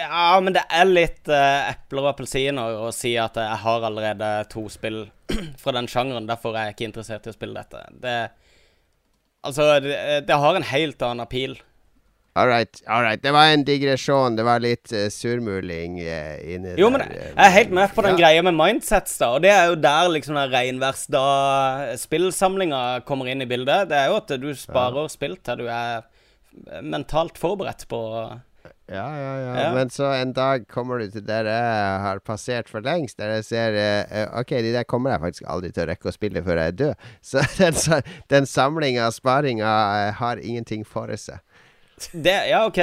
Ja, 0.00 0.38
men 0.42 0.54
det 0.54 0.64
er 0.70 0.86
litt 0.90 1.30
uh, 1.30 1.70
epler 1.70 2.04
og 2.04 2.12
appelsiner 2.12 2.80
å 2.86 2.90
si 2.94 3.14
at 3.18 3.38
jeg 3.38 3.60
har 3.64 3.86
allerede 3.86 4.30
to 4.50 4.66
spill 4.70 5.04
fra 5.62 5.74
den 5.74 5.90
sjangeren, 5.90 6.28
derfor 6.30 6.54
er 6.54 6.68
jeg 6.68 6.76
ikke 6.76 6.90
interessert 6.90 7.28
i 7.28 7.34
å 7.34 7.36
spille 7.36 7.62
dette. 7.62 7.84
Det 8.02 8.16
Altså, 9.44 9.66
det, 9.84 10.22
det 10.24 10.36
har 10.40 10.56
en 10.56 10.64
helt 10.64 11.02
annen 11.04 11.20
appeal. 11.20 11.58
All 12.36 12.48
right, 12.48 12.82
all 12.88 13.02
right. 13.02 13.22
Det 13.22 13.30
var 13.30 13.46
en 13.46 13.64
digresjon. 13.64 14.36
Det 14.36 14.42
var 14.42 14.58
litt 14.58 14.92
uh, 14.92 15.08
surmuling 15.08 16.00
uh, 16.02 16.50
inni 16.50 16.74
Jo, 16.80 16.90
men 16.90 17.00
der. 17.04 17.12
jeg 17.14 17.28
eh, 17.30 17.44
er 17.46 17.50
helt 17.54 17.70
med 17.78 17.94
på 17.94 18.02
den 18.02 18.10
ja. 18.16 18.20
greia 18.24 18.42
med 18.42 18.54
mindsets, 18.58 19.18
da. 19.20 19.28
Og 19.36 19.42
det 19.44 19.50
er 19.54 19.66
jo 19.70 19.76
der 19.78 20.08
liksom 20.10 20.34
den 20.40 20.50
reinværsdag-spillsamlinga 20.50 22.80
kommer 23.06 23.26
inn 23.30 23.42
i 23.44 23.46
bildet. 23.46 23.88
Det 23.92 23.98
er 24.00 24.06
jo 24.10 24.16
at 24.18 24.26
du 24.42 24.50
sparer 24.58 25.06
spill 25.12 25.36
til 25.46 25.58
du 25.62 25.66
er 25.70 26.02
mentalt 26.82 27.38
forberedt 27.38 27.86
på 27.90 28.00
Ja, 28.90 29.16
ja, 29.16 29.38
ja, 29.38 29.60
Ja. 29.60 29.74
Men 29.74 29.90
så 29.90 30.04
en 30.12 30.32
dag 30.34 30.68
kommer 30.68 30.98
du 30.98 31.10
til 31.10 31.26
der 31.26 31.44
jeg 31.46 32.00
har 32.02 32.18
passert 32.18 32.68
for 32.68 32.80
lengst, 32.82 33.18
der 33.18 33.26
jeg 33.38 33.44
ser 33.44 33.74
eh, 33.78 34.28
OK, 34.34 34.50
de 34.50 34.72
der 34.74 34.82
kommer 34.82 35.10
jeg 35.14 35.20
faktisk 35.22 35.44
aldri 35.46 35.70
til 35.70 35.82
å 35.86 35.88
rekke 35.92 36.08
å 36.10 36.18
spille 36.18 36.42
før 36.42 36.56
jeg 36.60 36.66
er 36.74 36.78
død. 36.82 36.94
Så 37.30 37.38
den, 37.62 37.74
den 38.30 38.46
samlinga, 38.46 39.10
sparinga, 39.14 39.70
eh, 40.02 40.12
har 40.18 40.36
ingenting 40.42 40.82
for 40.82 41.06
seg. 41.16 41.38
Det, 42.12 42.48
Ja, 42.50 42.64
OK. 42.66 42.78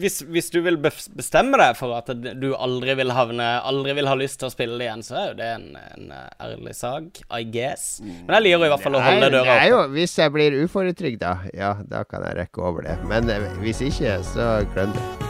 Hvis, 0.00 0.20
hvis 0.28 0.50
du 0.52 0.60
vil 0.64 0.76
bestemme 0.80 1.58
deg 1.60 1.78
for 1.78 1.96
at 1.96 2.10
du 2.12 2.50
aldri 2.56 2.94
vil 3.00 3.12
havne 3.14 3.46
Aldri 3.66 3.94
vil 3.96 4.08
ha 4.10 4.16
lyst 4.18 4.40
til 4.42 4.50
å 4.50 4.52
spille 4.52 4.78
det 4.80 4.88
igjen, 4.88 5.04
så 5.06 5.16
er 5.16 5.26
jo 5.30 5.38
det 5.40 5.48
en, 5.54 5.66
en 5.80 6.12
eh, 6.16 6.28
ærlig 6.46 6.76
sak, 6.78 7.22
I 7.28 7.42
guess. 7.48 7.88
Men 8.04 8.36
jeg 8.38 8.48
liker 8.48 8.68
i 8.68 8.72
hvert 8.74 8.84
fall 8.84 9.00
å 9.00 9.02
holde 9.04 9.32
døra 9.32 9.56
åpen. 9.56 9.72
jo, 9.72 9.82
hvis 9.96 10.18
jeg 10.20 10.36
blir 10.36 10.60
uføretrygda, 10.64 11.34
ja, 11.56 11.74
da 11.88 12.04
kan 12.08 12.26
jeg 12.28 12.40
rekke 12.44 12.64
over 12.64 12.86
det. 12.86 13.00
Men 13.10 13.32
eh, 13.32 13.50
hvis 13.64 13.84
ikke, 13.88 14.20
så 14.34 14.52
glem 14.74 14.96
det. 14.96 15.29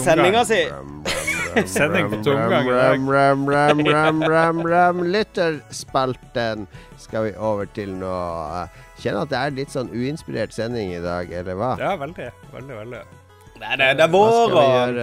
Sendinga 0.00 0.44
si. 0.48 0.62
Sending 1.70 2.08
på 2.10 2.18
tomgang. 2.26 2.66
Ram, 2.66 3.04
ram, 3.10 3.46
ram, 3.48 3.82
ram, 3.86 4.22
ram, 4.22 4.62
ram. 4.66 5.02
Lytterspalten 5.06 6.66
skal 6.98 7.28
vi 7.28 7.34
over 7.38 7.68
til 7.76 7.92
nå. 8.00 8.14
Kjenner 8.98 9.22
at 9.26 9.32
det 9.32 9.40
er 9.40 9.56
litt 9.60 9.74
sånn 9.74 9.92
uinspirert 9.94 10.54
sending 10.54 10.94
i 10.96 11.02
dag, 11.02 11.30
eller 11.30 11.58
hva? 11.58 11.74
Ja, 11.80 11.94
veldig. 12.00 12.30
Veldig, 12.54 12.78
veldig. 12.82 13.02
Nei, 13.62 13.72
det, 13.78 13.90
det 14.00 14.06
er 14.06 14.12
vår, 14.12 14.56
og 14.58 14.98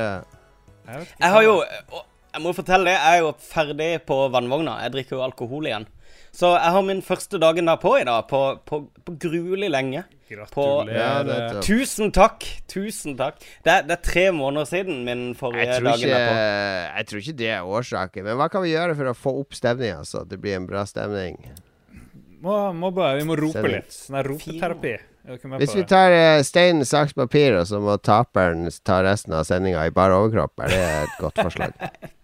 Jeg 0.91 1.29
har 1.31 1.43
jo 1.45 1.55
Jeg 1.63 2.41
må 2.43 2.51
fortelle 2.55 2.87
det, 2.87 2.95
jeg 2.97 3.19
er 3.19 3.23
jo 3.23 3.31
ferdig 3.43 3.89
på 4.07 4.17
vannvogna. 4.33 4.77
Jeg 4.85 4.95
drikker 4.95 5.17
jo 5.19 5.25
alkohol 5.25 5.67
igjen. 5.67 5.87
Så 6.35 6.53
jeg 6.55 6.71
har 6.75 6.83
min 6.87 7.01
første 7.03 7.39
dagen 7.43 7.67
der 7.67 7.79
på 7.79 7.97
i 7.99 8.05
dag, 8.07 8.27
på, 8.29 8.41
på, 8.67 8.85
på 9.07 9.15
gruelig 9.19 9.71
lenge. 9.71 10.03
Ja, 10.31 10.37
Gratulerer. 10.45 11.25
nettopp. 11.27 11.65
Tusen 11.67 12.13
takk! 12.15 12.45
Tusen 12.71 13.17
takk. 13.19 13.41
Det 13.65 13.73
er, 13.73 13.87
det 13.89 13.97
er 13.97 14.05
tre 14.05 14.27
måneder 14.35 14.69
siden 14.69 15.03
min 15.07 15.25
forrige 15.35 15.81
på. 15.81 15.97
jeg 16.01 17.09
tror 17.09 17.19
ikke 17.23 17.37
det 17.41 17.51
er 17.57 17.67
årsaken. 17.67 18.29
Men 18.29 18.39
hva 18.39 18.47
kan 18.53 18.63
vi 18.63 18.71
gjøre 18.71 18.95
for 18.95 19.11
å 19.11 19.17
få 19.17 19.35
opp 19.41 19.57
stemninga, 19.57 20.05
så 20.07 20.23
det 20.27 20.39
blir 20.39 20.55
en 20.59 20.69
bra 20.69 20.85
stemning? 20.87 21.37
må, 22.41 22.57
må 22.73 22.91
bare, 22.95 23.19
vi 23.19 23.27
må 23.27 23.37
rope 23.39 23.59
Sending. 23.59 23.77
litt. 23.77 23.95
Sånn 23.95 24.17
her 24.19 24.29
ropeterapi. 24.31 24.95
Er 25.21 25.59
Hvis 25.61 25.75
vi 25.77 25.83
tar 25.85 26.15
uh, 26.15 26.39
stein, 26.45 26.81
saks, 26.87 27.13
papir, 27.13 27.53
og 27.59 27.67
så 27.69 27.77
må 27.83 27.99
taperen 28.01 28.65
ta 28.87 29.03
resten 29.05 29.35
av 29.37 29.45
sendinga 29.45 29.83
i 29.85 29.93
bar 29.93 30.15
overkropp, 30.15 30.63
er 30.65 30.73
det 30.73 30.81
et 31.03 31.21
godt 31.21 31.43
forslag? 31.43 31.77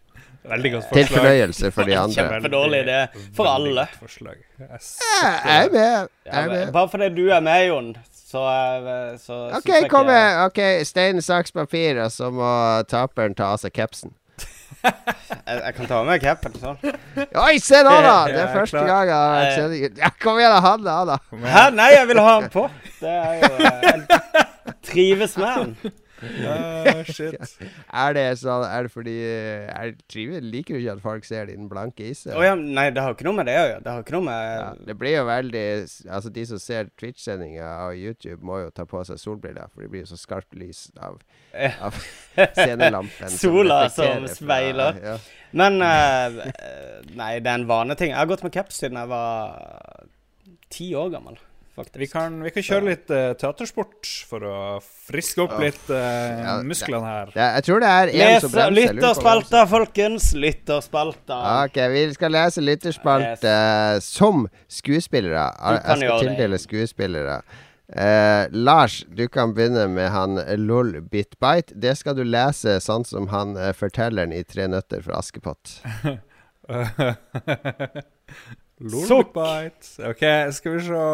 Veldig 0.48 0.72
godt 0.74 0.86
Til 0.94 1.08
fornøyelse 1.12 1.72
for 1.76 1.84
de 1.90 1.98
andre. 2.00 2.24
Kjempedårlig 2.28 2.84
idé 2.86 3.00
for 3.36 3.50
alle. 3.52 3.88
Forslag. 4.00 4.38
Jeg 4.60 4.80
Jeg 5.46 5.66
er 5.66 5.70
med. 5.74 6.08
Jeg 6.26 6.44
er 6.44 6.48
med. 6.54 6.72
bare 6.74 6.90
fordi 6.90 7.10
du 7.18 7.26
er 7.30 7.40
med, 7.44 7.66
Jon, 7.68 7.90
så, 8.32 8.44
er- 8.52 9.18
så 9.20 9.42
OK, 9.58 9.72
kom 9.90 10.06
med. 10.06 10.38
Ok, 10.46 10.60
Stein, 10.88 11.22
saks, 11.22 11.52
papir, 11.52 12.00
og 12.06 12.12
så 12.12 12.30
må 12.32 12.48
taperen 12.88 13.36
ta 13.36 13.52
av 13.56 13.60
seg 13.64 13.74
capsen. 13.76 14.14
Jeg, 15.48 15.62
jeg 15.66 15.74
kan 15.76 15.88
ta 15.90 15.98
med 16.04 16.10
meg 16.12 16.22
capen. 16.22 16.54
Sånn. 16.60 16.78
Oi, 17.40 17.58
se 17.64 17.80
nå, 17.84 17.92
da! 18.04 18.16
Det 18.28 18.36
er 18.38 18.44
er 18.46 18.52
første 18.54 18.78
klar. 18.78 18.88
gang 18.88 19.08
jeg 19.10 19.16
har 19.18 19.72
Eh. 19.74 19.88
Ja, 20.02 20.10
kom 20.22 20.38
igjen, 20.40 20.52
da. 20.54 20.60
Ha 20.64 20.74
det, 20.78 20.92
ha 20.92 21.06
det. 21.10 21.18
Hæ? 21.56 21.64
Nei, 21.76 21.88
jeg 21.96 22.08
vil 22.12 22.20
ha 22.24 22.34
den 22.42 22.50
på. 22.54 22.66
Det 23.00 23.14
er 23.14 23.40
jo 23.42 23.50
eh, 23.58 23.88
Jeg 23.88 24.76
trives 24.92 25.38
med 25.40 25.56
den. 25.64 25.94
Shit. 26.18 27.36
Er 28.04 28.14
det 28.18 28.24
sånn 28.42 28.64
Er 28.66 28.88
det 28.88 28.92
fordi 28.94 29.14
er, 29.70 29.92
triver, 30.10 30.42
Liker 30.42 30.76
du 30.78 30.82
ikke 30.82 30.96
at 30.98 31.04
folk 31.04 31.28
ser 31.28 31.46
din 31.52 31.68
blanke 31.70 32.08
isse? 32.10 32.32
Oh, 32.34 32.42
ja, 32.46 32.56
nei, 32.58 32.88
det 32.96 33.04
har 33.06 33.14
ikke 33.14 33.28
noe 33.28 33.38
med 33.38 33.46
det 33.50 33.56
å 33.60 33.66
gjøre. 33.68 33.82
Det 33.86 33.94
har 33.94 34.02
ikke 34.06 34.16
noe 34.18 34.26
med 34.26 34.48
Ja, 34.58 34.70
det 34.90 34.96
blir 35.02 35.14
jo 35.18 35.26
veldig 35.30 35.64
Altså, 36.10 36.32
de 36.34 36.46
som 36.50 36.62
ser 36.64 36.90
Twitch-sendinga 36.98 37.68
av 37.86 37.94
YouTube, 37.98 38.40
må 38.46 38.60
jo 38.64 38.72
ta 38.74 38.88
på 38.90 39.04
seg 39.08 39.22
solbriller, 39.22 39.70
for 39.74 39.86
det 39.86 39.92
blir 39.94 40.04
jo 40.06 40.10
så 40.14 40.18
skarpt 40.20 40.58
lys 40.58 40.88
av, 40.98 41.20
av 41.86 41.98
scenelampen. 42.58 43.30
Sola 43.38 43.84
som, 43.90 44.06
som 44.06 44.26
fra- 44.28 44.36
speiler. 44.40 45.02
Ja. 45.04 45.18
Men 45.58 45.82
eh, 45.86 46.42
Nei, 47.18 47.34
det 47.40 47.50
er 47.52 47.62
en 47.62 47.68
vaneting. 47.70 48.12
Jeg 48.14 48.20
har 48.20 48.30
gått 48.30 48.44
med 48.46 48.54
caps 48.58 48.82
siden 48.82 48.98
jeg 49.00 49.10
var 49.14 50.08
ti 50.74 50.90
år 50.98 51.14
gammel, 51.14 51.38
faktisk. 51.78 52.00
Vi 52.02 52.08
kan, 52.12 52.40
vi 52.44 52.52
kan 52.56 52.66
kjøre 52.66 52.88
litt 52.90 53.14
uh, 53.14 53.32
teatersport 53.40 54.10
for 54.30 54.48
å 54.48 54.56
friske 54.82 55.44
opp 55.46 55.54
litt 55.62 55.92
uh, 55.94 55.98
Ja, 55.98 56.56
musklene 56.66 57.12
her. 57.12 57.32
Ja, 57.38 57.52
jeg 57.60 57.68
tror 57.70 57.86
det 57.86 57.92
er 57.92 58.12
en 58.16 58.42
som 58.44 58.56
bremser. 58.56 58.76
lytterspalta, 58.80 59.62
folkens. 59.70 60.32
Lytterspalta. 60.38 61.40
Ok, 61.68 61.80
vi 61.94 62.04
skal 62.18 62.36
lese 62.36 62.66
lytterspalte 62.66 63.54
som 64.04 64.50
skuespillere. 64.80 65.48
Jeg 65.78 66.04
skal 66.04 66.28
tildele 66.28 66.62
skuespillere. 66.62 67.40
Uh, 67.88 68.52
Lars, 68.52 69.06
du 69.16 69.28
kan 69.32 69.54
begynne 69.56 69.88
med 69.88 70.10
han 70.12 70.36
LOL 70.60 71.02
Bitbite. 71.02 71.72
Det 71.72 71.96
skal 71.96 72.18
du 72.18 72.24
lese 72.28 72.82
sånn 72.84 73.08
som 73.08 73.30
han 73.32 73.56
uh, 73.56 73.72
fortelleren 73.72 74.34
i 74.36 74.44
Tre 74.44 74.68
nøtter 74.68 75.06
fra 75.06 75.22
Askepott. 75.22 75.80
Sukk! 79.08 79.40
OK, 79.40 80.24
skal 80.52 80.76
vi 80.76 80.82
se 80.84 81.06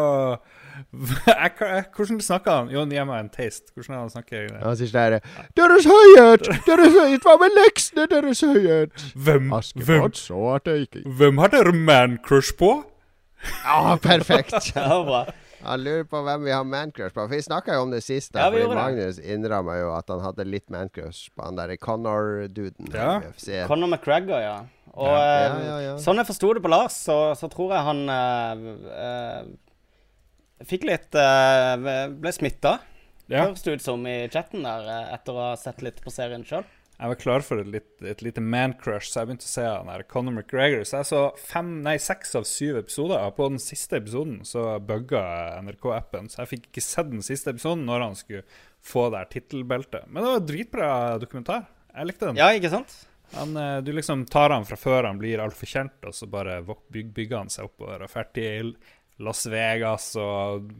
Hvordan 0.92 2.20
snakker 2.20 2.50
han? 2.50 2.72
Jon, 2.72 2.90
gi 2.92 3.04
meg 3.06 3.20
en 3.20 3.30
taste. 3.32 3.70
Hvordan 3.74 3.94
er 3.96 4.00
han 4.00 4.10
snakker? 4.14 4.48
Han 4.62 4.80
sier 4.80 4.90
sånn 4.90 5.20
Deres 5.58 5.86
Høyhet! 5.90 6.50
Deres 6.66 6.96
Høyhet! 6.96 7.28
Hva 7.28 7.36
med 7.42 7.54
leksene, 7.60 8.08
Deres 8.10 8.42
Høyhet? 8.44 9.06
Hvem, 9.14 9.54
hvem, 9.84 10.10
så 10.18 10.42
at 10.56 10.70
jeg 10.70 10.88
ikke 10.88 11.04
hvem 11.20 11.40
har 11.42 11.54
dere 11.54 11.72
man-crush 11.76 12.56
på? 12.58 12.74
Ja, 13.64 13.96
perfekt! 14.02 14.54
Ja, 14.74 15.02
bra. 15.04 15.24
Han 15.64 15.80
lurer 15.80 16.04
på 16.04 16.20
hvem 16.24 16.44
vi 16.44 16.52
har 16.52 16.64
mancrush 16.68 17.14
på. 17.14 17.22
For 17.24 17.32
vi 17.32 17.40
snakka 17.44 17.78
jo 17.78 17.86
om 17.86 17.92
det 17.94 18.02
sist. 18.04 18.34
Ja, 18.36 18.50
fordi. 18.52 18.66
Magnus 18.76 19.18
innrømma 19.18 19.78
jo 19.80 19.90
at 19.96 20.10
han 20.12 20.20
hadde 20.24 20.44
litt 20.48 20.66
mancrush 20.72 21.30
på 21.32 21.46
han 21.46 21.56
derre 21.58 21.78
Connor-duden. 21.80 22.90
Ja. 22.92 23.20
Connor 23.68 23.88
McGregor, 23.88 24.40
ja. 24.42 24.56
Og 24.94 25.08
Ja. 25.08 25.22
eh, 25.22 25.44
Ja, 25.44 25.64
ja, 25.64 25.78
ja. 25.88 25.94
sånn 25.98 26.20
jeg 26.20 26.28
forsto 26.28 26.52
det 26.54 26.62
på 26.62 26.70
Lars, 26.70 26.92
så, 27.08 27.34
så 27.34 27.48
tror 27.50 27.72
jeg 27.74 27.82
han 27.82 28.02
uh, 28.08 28.92
eh, 28.94 29.40
fikk 30.62 30.84
litt 30.86 31.14
eh, 31.18 31.74
Ble 32.14 32.32
smitta, 32.32 32.78
Ja. 33.26 33.46
høres 33.46 33.62
det 33.64 33.78
ut 33.78 33.82
som 33.82 34.06
i 34.06 34.28
chatten 34.28 34.62
der, 34.62 34.86
eh, 34.86 35.14
etter 35.14 35.32
å 35.32 35.50
ha 35.50 35.56
sett 35.56 35.82
litt 35.82 36.02
på 36.04 36.12
serien 36.12 36.44
sjøl. 36.44 36.64
Jeg 36.94 37.10
var 37.10 37.18
klar 37.18 37.42
for 37.42 37.58
et, 37.58 37.66
litt, 37.66 38.02
et 38.06 38.20
lite 38.22 38.38
man-crush, 38.40 39.08
så 39.10 39.20
jeg 39.22 39.26
begynte 39.32 39.48
å 39.48 39.50
se 39.50 39.64
han 39.66 39.88
der 39.90 40.04
Conor 40.06 40.30
McGregor. 40.36 40.84
Så 40.86 41.00
jeg 41.00 41.08
så 41.08 41.22
fem, 41.42 41.72
nei, 41.82 41.96
seks 41.98 42.36
av 42.38 42.44
syv 42.46 42.78
episoder. 42.78 43.24
På 43.34 43.48
den 43.50 43.58
siste 43.58 43.98
episoden 43.98 44.44
så 44.46 44.78
bugga 44.78 45.24
NRK-appen, 45.64 46.30
så 46.30 46.44
jeg 46.44 46.52
fikk 46.52 46.68
ikke 46.70 46.84
sett 46.86 47.10
den 47.10 47.24
siste 47.26 47.50
episoden 47.50 47.82
når 47.88 48.06
han 48.06 48.14
skulle 48.14 48.44
få 48.84 49.08
det 49.10 49.24
her 49.24 49.32
tittelbeltet. 49.34 50.06
Men 50.06 50.22
det 50.22 50.30
var 50.36 50.46
dritbra 50.52 51.18
dokumentar. 51.18 51.66
Jeg 51.96 52.06
likte 52.12 52.30
den. 52.30 52.36
Ja, 52.38 52.52
ikke 52.54 52.70
sant? 52.70 52.94
Han, 53.34 53.56
eh, 53.58 53.80
du 53.82 53.90
liksom 53.92 54.22
tar 54.30 54.54
han 54.54 54.64
fra 54.68 54.76
før 54.78 55.08
han 55.08 55.18
blir 55.18 55.42
altfor 55.42 55.66
kjent, 55.66 55.98
og 56.06 56.14
så 56.14 56.30
bare 56.30 56.60
bygger 56.62 57.36
han 57.40 57.50
seg 57.50 57.66
oppover 57.72 58.04
og 58.06 58.16
er 58.20 58.38
i 58.38 58.74
Las 59.22 59.46
Vegas 59.46 60.16
og 60.18 60.72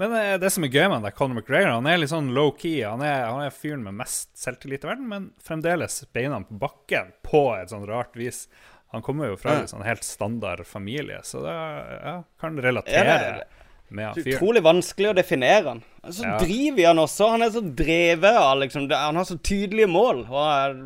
Men 0.00 0.14
eh, 0.16 0.38
det 0.40 0.48
som 0.54 0.64
er 0.64 0.72
gøy 0.72 0.88
med 0.88 1.02
det, 1.04 1.14
Conor 1.14 1.36
McGregor, 1.42 1.74
han 1.74 1.86
er 1.86 1.98
litt 2.00 2.08
sånn 2.12 2.30
low-key. 2.32 2.78
Han, 2.88 3.00
han 3.04 3.42
er 3.44 3.50
fyren 3.52 3.82
med 3.84 3.94
mest 3.98 4.30
selvtillit 4.40 4.84
i 4.86 4.88
verden, 4.88 5.08
men 5.10 5.26
fremdeles 5.44 5.98
beina 6.16 6.40
på 6.48 6.56
bakken 6.62 7.12
på 7.26 7.42
et 7.58 7.68
sånn 7.74 7.84
rart 7.88 8.16
vis. 8.16 8.46
Han 8.92 9.04
kommer 9.04 9.28
jo 9.30 9.36
fra 9.40 9.58
en 9.60 9.68
sånn 9.68 9.84
helt 9.84 10.04
standard 10.04 10.64
familie, 10.68 11.20
så 11.24 11.40
det 11.44 11.52
ja, 11.52 12.16
kan 12.40 12.56
relatere 12.60 13.04
Ja, 13.04 13.18
det- 13.42 13.46
med 13.92 14.06
han 14.06 14.14
fyren. 14.16 14.38
utrolig 14.38 14.62
vanskelig 14.64 15.10
å 15.10 15.14
definere 15.16 15.64
han. 15.68 15.82
Så 16.08 16.24
Ja. 16.24 16.38
driver 16.40 16.86
han 16.86 16.98
også. 16.98 17.28
Han 17.30 17.42
er 17.42 17.50
så 17.52 17.60
drevet 17.76 18.36
av 18.40 18.58
liksom 18.58 18.88
Han 18.90 19.16
har 19.16 19.24
så 19.24 19.36
tydelige 19.38 19.86
mål. 19.88 20.24
Og 20.30 20.46
er, 20.48 20.78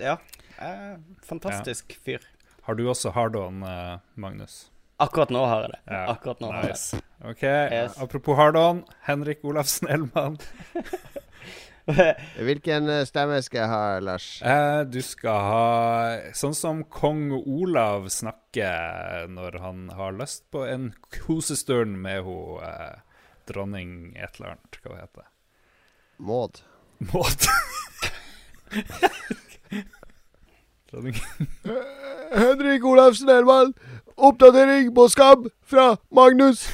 ja. 0.00 0.16
er 0.58 0.96
fantastisk 1.22 1.98
fyr. 2.02 2.20
Har 2.62 2.74
du 2.76 2.84
også 2.88 3.12
hard-on, 3.12 3.62
eh, 3.62 3.98
Magnus? 4.16 4.70
Akkurat 5.00 5.30
nå 5.32 5.42
har 5.48 5.62
jeg 5.64 5.70
det. 5.74 5.80
Ja, 5.94 6.00
Akkurat 6.12 6.40
nå 6.44 6.50
har 6.52 6.66
jeg 6.68 6.76
det. 6.76 7.00
OK, 7.30 7.42
Yes. 7.44 7.96
apropos 8.00 8.36
hard-on. 8.36 8.82
Henrik 9.08 9.44
Olafsen 9.44 9.88
Elman. 9.88 10.36
Hvilken 12.46 12.88
eh, 12.92 13.04
stemme 13.08 13.40
skal 13.42 13.62
jeg 13.64 13.70
ha, 13.72 13.98
Lars? 14.04 14.26
Eh, 14.46 14.82
du 14.86 15.00
skal 15.02 15.40
ha 15.42 16.32
sånn 16.36 16.54
som 16.54 16.82
kong 16.92 17.32
Olav 17.40 18.06
snakker 18.12 19.26
når 19.32 19.56
han 19.64 19.86
har 19.98 20.12
lyst 20.14 20.44
på 20.54 20.62
en 20.68 20.90
kosestund 21.16 21.96
med 22.04 22.22
ho 22.28 22.36
eh, 22.62 23.00
dronning 23.50 24.12
et 24.20 24.36
eller 24.38 24.54
annet. 24.54 24.80
Hva 24.84 25.00
heter 25.00 25.24
det? 25.24 25.30
Maud. 26.20 26.60
Maud. 27.10 27.48
Henrik 32.40 32.84
Olafsen 32.84 33.28
Elvald, 33.28 33.74
oppdatering 34.16 34.94
på 34.94 35.08
Skam 35.08 35.46
fra 35.66 35.96
Magnus. 36.10 36.68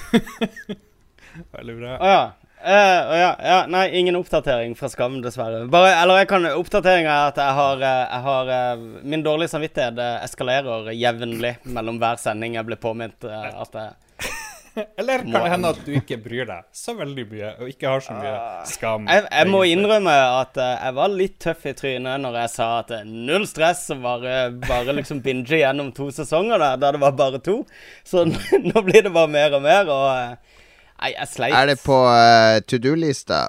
Veldig 1.57 1.77
bra. 1.79 1.97
Å 2.01 2.11
ja. 2.11 2.25
Uh, 2.67 2.73
å 3.13 3.17
ja, 3.21 3.33
ja. 3.45 3.59
Nei, 3.71 3.85
ingen 4.01 4.17
oppdatering 4.19 4.73
fra 4.79 4.89
Skam, 4.91 5.21
dessverre. 5.23 5.67
Bare, 5.71 5.93
eller 6.01 6.23
jeg 6.23 6.31
kan 6.33 6.49
Oppdateringa 6.57 7.13
er 7.13 7.29
at 7.35 7.39
jeg 7.39 7.59
har, 7.61 7.85
eh, 7.85 8.01
jeg 8.09 8.25
har 8.25 8.51
eh, 8.57 8.87
Min 9.05 9.23
dårlige 9.23 9.53
samvittighet 9.53 10.01
eskalerer 10.25 10.91
jevnlig 10.97 11.53
mellom 11.69 12.01
hver 12.03 12.19
sending 12.19 12.57
jeg 12.57 12.67
blir 12.67 12.81
påminnet 12.81 13.29
at 13.29 13.79
jeg 13.79 14.33
Eller 15.01 15.25
kan 15.25 15.33
det 15.33 15.51
hende 15.51 15.71
at 15.73 15.81
du 15.87 15.93
ikke 15.97 16.19
bryr 16.21 16.49
deg 16.49 16.67
så 16.77 16.95
veldig 16.99 17.25
mye, 17.31 17.53
og 17.61 17.71
ikke 17.73 17.91
har 17.91 18.05
så 18.05 18.17
mye 18.17 18.35
skam? 18.69 19.07
Jeg, 19.11 19.25
jeg 19.31 19.51
må 19.53 19.63
innrømme 19.69 20.17
at 20.41 20.61
eh, 20.61 20.73
jeg 20.75 20.97
var 20.99 21.15
litt 21.15 21.39
tøff 21.43 21.65
i 21.67 21.75
trynet 21.79 22.23
når 22.23 22.41
jeg 22.43 22.53
sa 22.57 22.69
at 22.83 22.93
eh, 22.99 23.07
null 23.07 23.47
stress 23.49 23.87
bare, 24.03 24.37
bare 24.67 24.97
liksom 24.99 25.23
binge 25.25 25.63
gjennom 25.63 25.93
to 25.97 26.11
sesonger 26.15 26.61
der, 26.61 26.81
da 26.83 26.93
det 26.97 27.03
var 27.03 27.17
bare 27.17 27.41
to. 27.45 27.61
Så 28.05 28.27
nå 28.69 28.85
blir 28.87 29.07
det 29.07 29.15
bare 29.15 29.33
mer 29.33 29.57
og 29.57 29.65
mer, 29.65 29.93
og 29.93 30.11
eh, 30.13 30.63
Nei, 30.97 31.11
jeg 31.13 31.29
sleit. 31.29 31.53
Er 31.53 31.67
det 31.69 31.75
på 31.85 31.97
uh, 32.09 32.57
to 32.65 32.79
do-lista? 32.81 33.43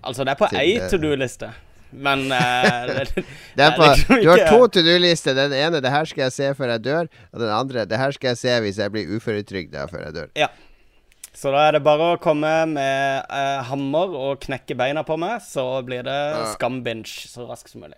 Altså, 0.00 0.24
det 0.24 0.32
er 0.32 0.38
på 0.40 0.48
ei 0.56 0.78
to 0.88 0.96
do-liste, 0.96 1.50
men 1.90 2.26
uh, 2.32 3.04
det, 3.56 3.64
er 3.64 3.76
på, 3.76 3.84
liksom 3.84 4.22
du 4.22 4.30
har 4.30 4.44
to 4.48 4.66
to 4.66 4.82
do-lister. 4.86 5.36
Den 5.36 5.54
ene 5.56 5.82
'det 5.82 5.92
her 5.92 6.08
skal 6.08 6.28
jeg 6.28 6.32
se 6.32 6.50
før 6.54 6.74
jeg 6.76 6.84
dør', 6.86 7.12
og 7.32 7.40
den 7.40 7.52
andre 7.54 7.86
'det 7.86 7.98
her 7.98 8.16
skal 8.16 8.34
jeg 8.34 8.38
se 8.38 8.58
hvis 8.60 8.78
jeg 8.78 8.92
blir 8.92 9.14
uføretrygda 9.16 9.86
før 9.90 10.04
jeg 10.06 10.14
dør'. 10.18 10.34
Ja. 10.36 10.50
Så 11.32 11.52
da 11.54 11.68
er 11.68 11.78
det 11.78 11.84
bare 11.86 12.14
å 12.14 12.18
komme 12.20 12.50
med 12.66 13.30
uh, 13.30 13.62
hammer 13.70 14.16
og 14.18 14.40
knekke 14.42 14.74
beina 14.76 15.04
på 15.06 15.16
meg, 15.16 15.38
så 15.46 15.64
blir 15.86 16.02
det 16.04 16.20
skambinge 16.56 17.06
så 17.06 17.46
raskt 17.48 17.70
som 17.70 17.86
mulig. 17.86 17.96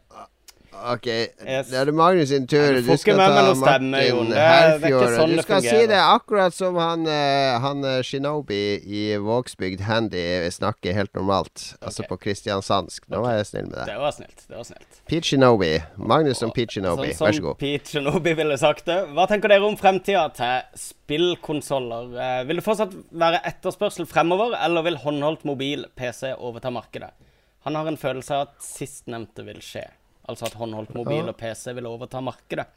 Ok, 0.72 1.06
Yes. 1.06 1.68
da 1.70 1.82
er 1.82 1.84
det 1.84 1.94
Magnus 1.94 2.28
sin 2.28 2.46
tur. 2.46 2.80
Du 2.82 2.96
skal 2.96 3.16
ta 3.16 3.54
Martin 3.54 3.94
er- 3.94 4.00
er 4.00 4.78
Herfjord. 4.80 5.08
sånn 5.18 5.28
Du 5.30 5.36
det 5.36 5.44
skal 5.44 5.60
si 5.62 5.86
det 5.86 5.98
akkurat 6.00 6.52
som 6.52 6.74
han, 6.76 7.06
eh, 7.06 7.58
han 7.60 7.84
eh, 7.84 8.02
Shinobi 8.02 8.80
i 8.86 9.16
Vågsbygd 9.16 9.80
Handy 9.80 10.48
snakker 10.50 10.92
helt 10.94 11.12
normalt. 11.14 11.74
Altså 11.82 12.02
på 12.08 12.18
kristiansandsk. 12.18 13.04
Nå 13.10 13.20
var 13.22 13.36
jeg 13.36 13.46
snill 13.46 13.66
med 13.68 13.74
deg. 13.78 13.86
Det 13.86 13.98
var 13.98 14.10
snilt. 14.12 14.48
det 14.48 14.56
var 14.56 14.64
snilt. 14.64 15.00
Pete 15.06 15.24
Shinobi. 15.24 15.82
Magnus 15.98 16.38
som 16.38 16.50
Pete 16.50 16.72
Shinobi. 16.72 17.12
Sånn 17.12 17.26
Vær 17.28 17.32
så 17.32 17.34
som 17.34 17.44
god. 17.44 17.58
Pete 17.58 17.84
Shinobi 17.88 18.34
ville 18.34 18.58
sagt 18.58 18.84
det. 18.86 19.06
Hva 19.12 19.28
tenker 19.28 19.48
dere 19.48 19.62
om 19.68 19.76
fremtida 19.76 20.34
til 20.34 20.62
spillkonsoller? 20.74 22.16
Eh, 22.18 22.44
vil 22.48 22.56
det 22.56 22.64
fortsatt 22.64 22.92
være 23.12 23.40
etterspørsel 23.44 24.06
fremover, 24.06 24.56
eller 24.64 24.82
vil 24.82 24.96
håndholdt 24.96 25.44
mobil 25.44 25.84
PC 25.96 26.32
overta 26.38 26.70
markedet? 26.72 27.10
Han 27.64 27.74
har 27.76 27.86
en 27.86 27.96
følelse 27.96 28.30
av 28.34 28.48
at 28.48 28.54
sistnevnte 28.60 29.44
vil 29.44 29.60
skje. 29.62 29.84
Altså 30.30 30.46
at 30.46 30.54
håndholdt 30.60 30.94
mobil 30.94 31.26
og 31.32 31.36
PC 31.40 31.72
vil 31.74 31.88
overta 31.90 32.20
markedet. 32.22 32.68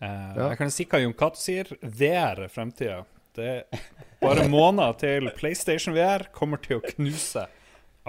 Eh, 0.00 0.36
Jeg 0.40 0.58
kan 0.58 0.72
si 0.74 0.86
hva 0.90 1.00
Jon 1.02 1.14
Cato 1.14 1.38
sier. 1.38 1.70
VR 1.82 2.46
er 2.46 2.52
fremtida. 2.52 3.02
Det 3.36 3.48
er 3.70 3.88
bare 4.20 4.48
måneder 4.50 4.96
til 4.98 5.30
PlayStation 5.38 5.94
VR 5.94 6.26
kommer 6.34 6.58
til 6.64 6.80
å 6.80 6.84
knuse 6.84 7.44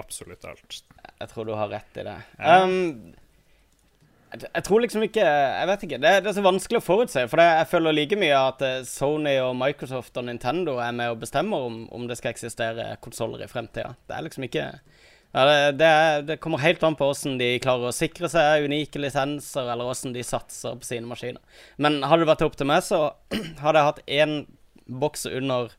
absolutt 0.00 0.44
alt. 0.48 0.80
Jeg 1.20 1.28
tror 1.30 1.46
du 1.46 1.52
har 1.54 1.70
rett 1.70 2.00
i 2.00 2.06
det. 2.08 2.16
Ja. 2.40 2.56
Um, 2.64 3.12
jeg, 4.32 4.46
jeg 4.48 4.64
tror 4.64 4.80
liksom 4.82 5.02
ikke 5.04 5.22
Jeg 5.28 5.68
vet 5.68 5.82
ikke. 5.86 5.98
Det, 6.02 6.12
det 6.24 6.30
er 6.32 6.36
så 6.38 6.44
vanskelig 6.44 6.80
å 6.80 6.84
forutse. 6.86 7.26
For 7.30 7.38
det, 7.38 7.46
jeg 7.60 7.70
føler 7.74 7.94
like 7.94 8.18
mye 8.18 8.40
at 8.48 8.64
eh, 8.66 8.78
Sony 8.88 9.36
og 9.44 9.54
Microsoft 9.60 10.16
og 10.18 10.26
Nintendo 10.26 10.78
er 10.82 10.94
med 10.96 11.12
og 11.14 11.20
bestemmer 11.22 11.68
om, 11.68 11.82
om 11.92 12.08
det 12.10 12.16
skal 12.18 12.32
eksistere 12.34 12.94
konsoller 13.04 13.44
i 13.44 13.50
fremtida. 13.52 13.92
Det 14.08 14.16
er 14.16 14.26
liksom 14.26 14.48
ikke 14.48 14.66
ja, 15.32 15.44
det, 15.48 15.58
det, 15.80 15.88
er, 15.88 16.24
det 16.28 16.38
kommer 16.44 16.60
helt 16.60 16.82
an 16.84 16.96
på 16.98 17.06
hvordan 17.08 17.38
de 17.40 17.54
klarer 17.64 17.88
å 17.88 17.96
sikre 17.96 18.28
seg 18.28 18.66
unike 18.68 19.00
lisenser, 19.00 19.70
eller 19.72 19.88
hvordan 19.88 20.12
de 20.12 20.24
satser 20.26 20.76
på 20.76 20.88
sine 20.88 21.08
maskiner. 21.08 21.40
Men 21.80 22.02
hadde 22.04 22.26
det 22.26 22.32
vært 22.34 22.44
opp 22.44 22.58
til 22.60 22.68
meg, 22.68 22.84
så 22.84 23.14
hadde 23.64 23.78
jeg 23.78 23.88
hatt 23.88 24.02
én 24.20 24.34
boks 25.00 25.24
under 25.30 25.72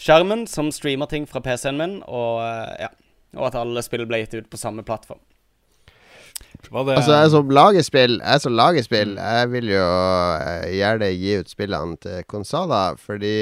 skjermen 0.00 0.46
som 0.48 0.72
streamer 0.72 1.10
ting 1.12 1.28
fra 1.28 1.42
PC-en 1.44 1.80
min, 1.80 1.98
og 2.08 2.40
eh, 2.46 2.86
ja. 2.86 2.92
Og 3.36 3.50
at 3.50 3.56
alle 3.58 3.82
spill 3.84 4.06
ble 4.08 4.22
gitt 4.22 4.32
ut 4.38 4.46
på 4.48 4.56
samme 4.56 4.80
plattform. 4.86 5.20
Altså, 6.72 7.14
jeg 7.14 7.30
som 7.30 7.52
lager 7.54 7.84
spill, 7.86 8.16
jeg 8.18 8.42
som 8.42 8.54
lager 8.58 8.82
spill, 8.82 9.12
jeg 9.16 9.50
vil 9.52 9.70
jo 9.70 9.84
eh, 9.84 10.64
gjerne 10.74 11.10
gi 11.14 11.36
ut 11.40 11.52
spillene 11.52 11.98
til 12.02 12.26
konsoller, 12.26 12.98
fordi 12.98 13.36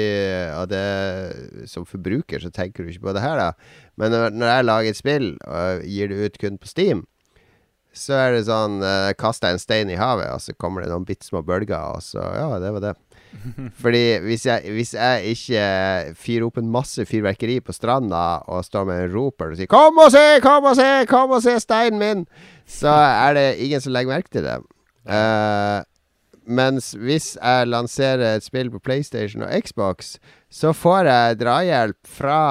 og 0.53 0.69
det, 0.69 0.83
Som 1.71 1.87
forbruker 1.89 2.43
så 2.43 2.51
tenker 2.53 2.83
du 2.83 2.93
ikke 2.93 3.07
på 3.09 3.15
det 3.17 3.25
her, 3.25 3.39
da. 3.41 3.51
Men 3.97 4.13
når, 4.13 4.45
jeg 4.51 4.65
lager 4.65 4.89
et 4.89 4.99
spill 4.99 5.27
og 5.47 5.83
gir 5.89 6.11
det 6.11 6.21
ut 6.21 6.39
kun 6.41 6.61
på 6.61 6.69
Steam, 6.69 7.05
så 7.95 8.17
er 8.19 8.35
det 8.35 8.45
sånn 8.49 8.81
eh, 8.83 9.13
Kaster 9.17 9.51
jeg 9.51 9.57
en 9.57 9.63
stein 9.63 9.91
i 9.91 9.99
havet, 9.99 10.29
og 10.29 10.43
så 10.43 10.53
kommer 10.59 10.83
det 10.83 10.91
noen 10.91 11.07
bitte 11.07 11.27
små 11.27 11.41
bølger, 11.47 11.95
og 11.95 12.03
så 12.03 12.21
Ja, 12.35 12.51
det 12.59 12.73
var 12.75 12.83
det. 12.91 12.95
Fordi 13.83 14.03
hvis 14.25 14.45
jeg, 14.45 14.75
hvis 14.75 14.93
jeg 14.93 15.33
ikke 15.35 15.63
fyrer 16.19 16.45
opp 16.47 16.59
en 16.61 16.71
masse 16.71 17.05
fyrverkeri 17.07 17.59
på 17.63 17.75
stranda 17.75 18.41
og 18.51 18.65
står 18.65 18.87
med 18.89 19.03
en 19.03 19.15
roper 19.15 19.53
og 19.53 19.59
sier 19.59 19.71
'Kom 19.71 19.97
og 19.97 20.11
se! 20.11 20.25
Kom 20.43 20.63
og 20.63 20.75
se! 20.75 20.91
Kom 21.09 21.35
og 21.35 21.43
se 21.43 21.59
steinen 21.59 21.99
min!' 21.99 22.27
så 22.65 22.89
er 22.89 23.33
det 23.37 23.49
ingen 23.61 23.81
som 23.81 23.93
legger 23.93 24.15
merke 24.15 24.31
til 24.33 24.43
det. 24.43 24.57
Uh, 25.05 25.85
mens 26.45 26.91
hvis 26.97 27.37
jeg 27.37 27.67
lanserer 27.67 28.35
et 28.35 28.45
spill 28.45 28.71
på 28.71 28.79
PlayStation 28.79 29.43
og 29.45 29.53
Xbox, 29.61 30.17
så 30.49 30.71
får 30.77 31.07
jeg 31.09 31.37
drahjelp 31.41 32.07
fra 32.07 32.41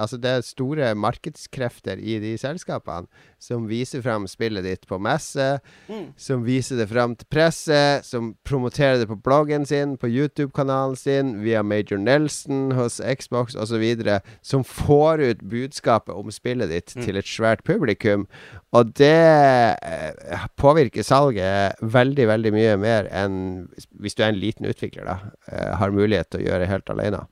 Altså, 0.00 0.16
det 0.18 0.30
er 0.30 0.46
store 0.46 0.94
markedskrefter 0.98 2.00
i 2.00 2.18
de 2.22 2.32
selskapene 2.40 3.06
som 3.42 3.66
viser 3.66 4.02
frem 4.04 4.28
spillet 4.30 4.62
ditt 4.62 4.84
på 4.86 5.00
messe, 5.02 5.46
som 6.16 6.44
viser 6.46 6.78
det 6.78 6.86
frem 6.92 7.16
til 7.18 7.26
presse, 7.32 7.80
som 8.06 8.32
promoterer 8.46 9.00
det 9.00 9.08
på 9.10 9.18
bloggen 9.18 9.66
sin, 9.66 9.96
på 9.98 10.06
YouTube-kanalen 10.06 10.94
sin, 10.98 11.32
via 11.42 11.64
Major 11.66 11.98
Nelson 11.98 12.70
hos 12.78 13.00
Xbox 13.02 13.56
osv., 13.58 13.82
som 14.46 14.62
får 14.62 15.24
ut 15.26 15.42
budskapet 15.42 16.14
om 16.14 16.30
spillet 16.30 16.70
ditt 16.70 16.94
til 16.94 17.18
et 17.18 17.26
svært 17.26 17.64
publikum. 17.66 18.28
Og 18.72 18.94
det 18.96 19.10
eh, 19.10 20.46
påvirker 20.56 21.02
salget 21.04 21.82
veldig, 21.82 22.28
veldig 22.30 22.54
mye 22.54 22.76
mer 22.80 23.10
enn 23.10 23.66
hvis 24.00 24.14
du 24.14 24.22
er 24.22 24.30
en 24.30 24.40
liten 24.40 24.70
utvikler, 24.70 25.08
da, 25.08 25.18
eh, 25.50 25.74
har 25.82 25.94
mulighet 25.94 26.30
til 26.30 26.44
å 26.44 26.46
gjøre 26.46 26.70
helt 26.70 26.94
alene. 26.94 27.26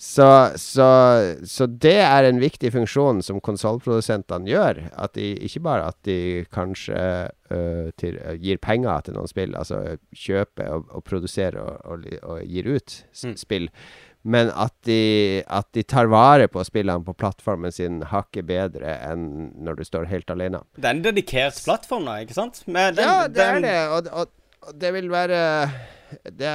Så, 0.00 0.26
så, 0.56 0.86
så 1.44 1.66
det 1.68 1.98
er 2.00 2.24
en 2.24 2.38
viktig 2.40 2.70
funksjon 2.72 3.18
som 3.20 3.40
konsollprodusentene 3.44 4.48
gjør. 4.48 4.78
At 4.96 5.12
de, 5.18 5.34
ikke 5.44 5.60
bare 5.66 5.90
at 5.92 5.98
de 6.08 6.46
kanskje 6.56 7.02
uh, 7.52 7.90
til, 8.00 8.16
uh, 8.24 8.32
gir 8.40 8.56
penger 8.64 9.04
til 9.04 9.18
noen 9.18 9.28
spill, 9.28 9.52
altså 9.60 9.82
kjøper 10.16 10.70
og, 10.72 10.86
og 10.96 11.04
produserer 11.04 11.60
og, 11.60 11.84
og, 11.84 12.08
og 12.22 12.40
gir 12.48 12.70
ut 12.72 12.96
spill, 13.12 13.34
Mm. 13.34 13.36
spill, 13.44 13.68
Men 14.22 14.50
at 14.56 14.72
de, 14.88 15.42
at 15.48 15.68
de 15.76 15.82
tar 15.84 16.08
vare 16.12 16.48
på 16.48 16.64
spillene 16.64 17.04
på 17.04 17.14
plattformen 17.20 17.72
sin 17.72 18.00
hakket 18.08 18.48
bedre 18.48 18.96
enn 19.04 19.50
når 19.64 19.78
du 19.80 19.84
står 19.84 20.08
helt 20.08 20.32
alene. 20.32 20.60
Det 20.76 20.88
er 20.88 20.96
en 20.96 21.04
dedikert 21.04 21.60
plattform, 21.64 22.08
da, 22.08 22.18
ikke 22.24 22.36
sant? 22.40 22.64
Den, 22.66 23.00
ja, 23.00 23.28
det 23.28 23.46
er 23.46 23.60
det. 23.64 23.78
Og 24.10 24.76
det 24.76 24.92
vil 24.96 25.08
være 25.12 25.40
det, 26.24 26.52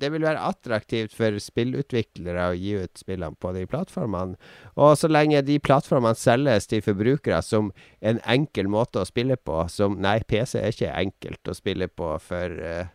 det 0.00 0.10
vil 0.14 0.24
være 0.24 0.42
attraktivt 0.50 1.14
for 1.16 1.36
spillutviklere 1.42 2.48
å 2.50 2.56
gi 2.56 2.76
ut 2.80 3.00
spillene 3.00 3.36
på 3.40 3.52
de 3.56 3.66
plattformene. 3.70 4.38
Og 4.80 4.96
så 4.98 5.10
lenge 5.10 5.42
de 5.46 5.58
plattformene 5.62 6.18
selges 6.18 6.70
til 6.70 6.84
forbrukere 6.84 7.42
som 7.44 7.70
en 8.00 8.22
enkel 8.24 8.70
måte 8.72 9.02
å 9.02 9.08
spille 9.08 9.36
på 9.36 9.62
som 9.72 9.98
Nei, 10.00 10.18
PC 10.24 10.58
er 10.60 10.72
ikke 10.72 10.96
enkelt 10.96 11.52
å 11.52 11.56
spille 11.56 11.90
på 11.92 12.14
for, 12.24 12.56
eh, 12.64 12.90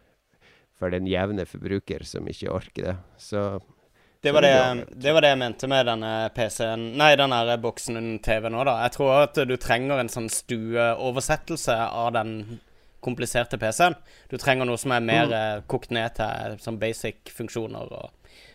for 0.77 0.93
den 0.93 1.07
jevne 1.07 1.45
forbruker 1.45 2.05
som 2.05 2.27
ikke 2.27 2.51
orker 2.51 2.83
det. 2.89 2.97
Så 3.17 3.61
Det 4.21 4.31
var 4.33 4.41
det, 4.41 4.85
det 4.89 5.11
var 5.13 5.21
det 5.21 5.29
jeg 5.29 5.37
mente 5.37 5.67
med 5.69 5.85
denne 5.85 6.29
PC-en 6.33 6.97
Nei, 6.97 7.11
den 7.15 7.35
boksen 7.61 7.97
under 7.99 8.23
TV 8.25 8.49
nå, 8.49 8.63
da. 8.65 8.79
Jeg 8.87 8.95
tror 8.97 9.11
at 9.19 9.37
du 9.45 9.57
trenger 9.57 9.99
en 10.01 10.09
sånn 10.09 10.31
stueoversettelse 10.33 11.75
av 11.75 12.13
den 12.15 12.59
kompliserte 13.05 13.57
PC-en. 13.61 13.95
Du 14.31 14.35
trenger 14.41 14.65
noe 14.67 14.77
som 14.81 14.91
er 14.95 15.03
mer 15.05 15.27
eh, 15.37 15.59
kokt 15.71 15.91
ned 15.95 16.09
til 16.17 16.57
sånn 16.63 16.79
basic 16.81 17.17
funksjoner 17.37 17.85
og 17.93 18.05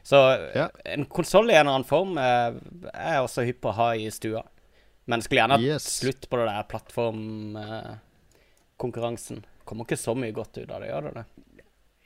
Så 0.03 0.17
Ja. 0.57 0.69
en 0.85 1.05
konsoll 1.07 1.51
i 1.51 1.55
en 1.55 1.61
eller 1.67 1.75
annen 1.79 1.89
form 1.89 2.19
eh, 2.19 2.51
er 2.93 3.13
jeg 3.15 3.23
også 3.25 3.45
hypp 3.47 3.61
på 3.63 3.69
å 3.71 3.77
ha 3.79 3.89
i 3.95 4.11
stua. 4.11 4.43
Men 5.07 5.23
skulle 5.23 5.41
gjerne 5.43 5.53
hatt 5.59 5.67
Yes. 5.67 5.85
slutt 6.01 6.29
på 6.31 6.37
det 6.41 6.47
der 6.51 6.65
plattformkonkurransen. 6.71 9.45
Kommer 9.65 9.85
ikke 9.87 9.97
så 10.01 10.15
mye 10.17 10.33
godt 10.35 10.59
ut 10.59 10.71
av 10.71 10.81
det, 10.83 10.89
gjør 10.91 11.03
det 11.09 11.15
det? 11.21 11.25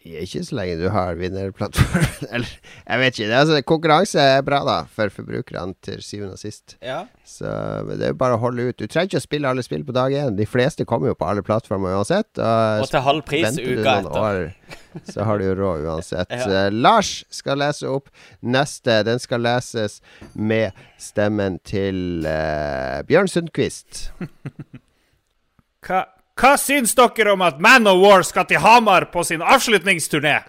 Ikke 0.05 0.43
så 0.45 0.57
lenge 0.59 0.77
du 0.83 0.89
har 0.93 1.17
vinnerplattformen. 1.17 2.27
Eller 2.35 2.51
jeg 2.85 3.01
vet 3.01 3.19
ikke. 3.19 3.37
Altså, 3.39 3.61
konkurranse 3.65 4.21
er 4.21 4.43
bra, 4.45 4.59
da, 4.67 4.77
for 4.93 5.13
forbrukerne 5.13 5.73
til 5.85 6.03
syvende 6.05 6.37
og 6.37 6.43
sist. 6.43 6.77
Ja. 6.85 7.05
Så 7.25 7.49
det 7.89 8.11
er 8.11 8.13
jo 8.13 8.19
bare 8.21 8.37
å 8.37 8.43
holde 8.43 8.67
ut. 8.69 8.77
Du 8.77 8.85
trenger 8.85 9.15
ikke 9.15 9.23
å 9.23 9.25
spille 9.25 9.49
alle 9.49 9.65
spill 9.65 9.85
på 9.87 9.95
dag 9.97 10.13
én. 10.13 10.37
De 10.37 10.45
fleste 10.49 10.85
kommer 10.89 11.09
jo 11.09 11.17
på 11.17 11.29
alle 11.29 11.45
plattformer 11.47 11.97
uansett. 11.97 12.29
Og, 12.37 12.85
Og 12.85 12.91
til 12.93 13.05
halv 13.07 13.25
pris 13.25 13.57
uka 13.57 13.97
etter. 14.03 14.19
år, 14.21 14.43
så 15.15 15.25
har 15.25 15.41
du 15.41 15.47
jo 15.49 15.55
råd 15.63 15.89
uansett. 15.89 16.37
Ja. 16.37 16.51
Eh, 16.67 16.69
Lars 16.75 17.15
skal 17.33 17.63
lese 17.65 17.89
opp 17.89 18.13
neste. 18.45 19.01
Den 19.09 19.23
skal 19.23 19.41
leses 19.47 20.03
med 20.37 20.77
stemmen 21.01 21.57
til 21.65 22.29
uh, 22.29 23.01
Bjørn 23.09 23.33
Sundquist. 23.33 24.11
Hva, 25.85 26.05
hva 26.35 26.57
syns 26.59 26.95
dere 26.99 27.35
om 27.35 27.43
at 27.47 27.61
Man 27.63 27.87
of 27.87 28.01
War 28.03 28.25
skal 28.27 28.47
til 28.51 28.63
Hamar 28.63 29.11
på 29.13 29.23
sin 29.27 29.43
avslutningsturné? 29.43 30.41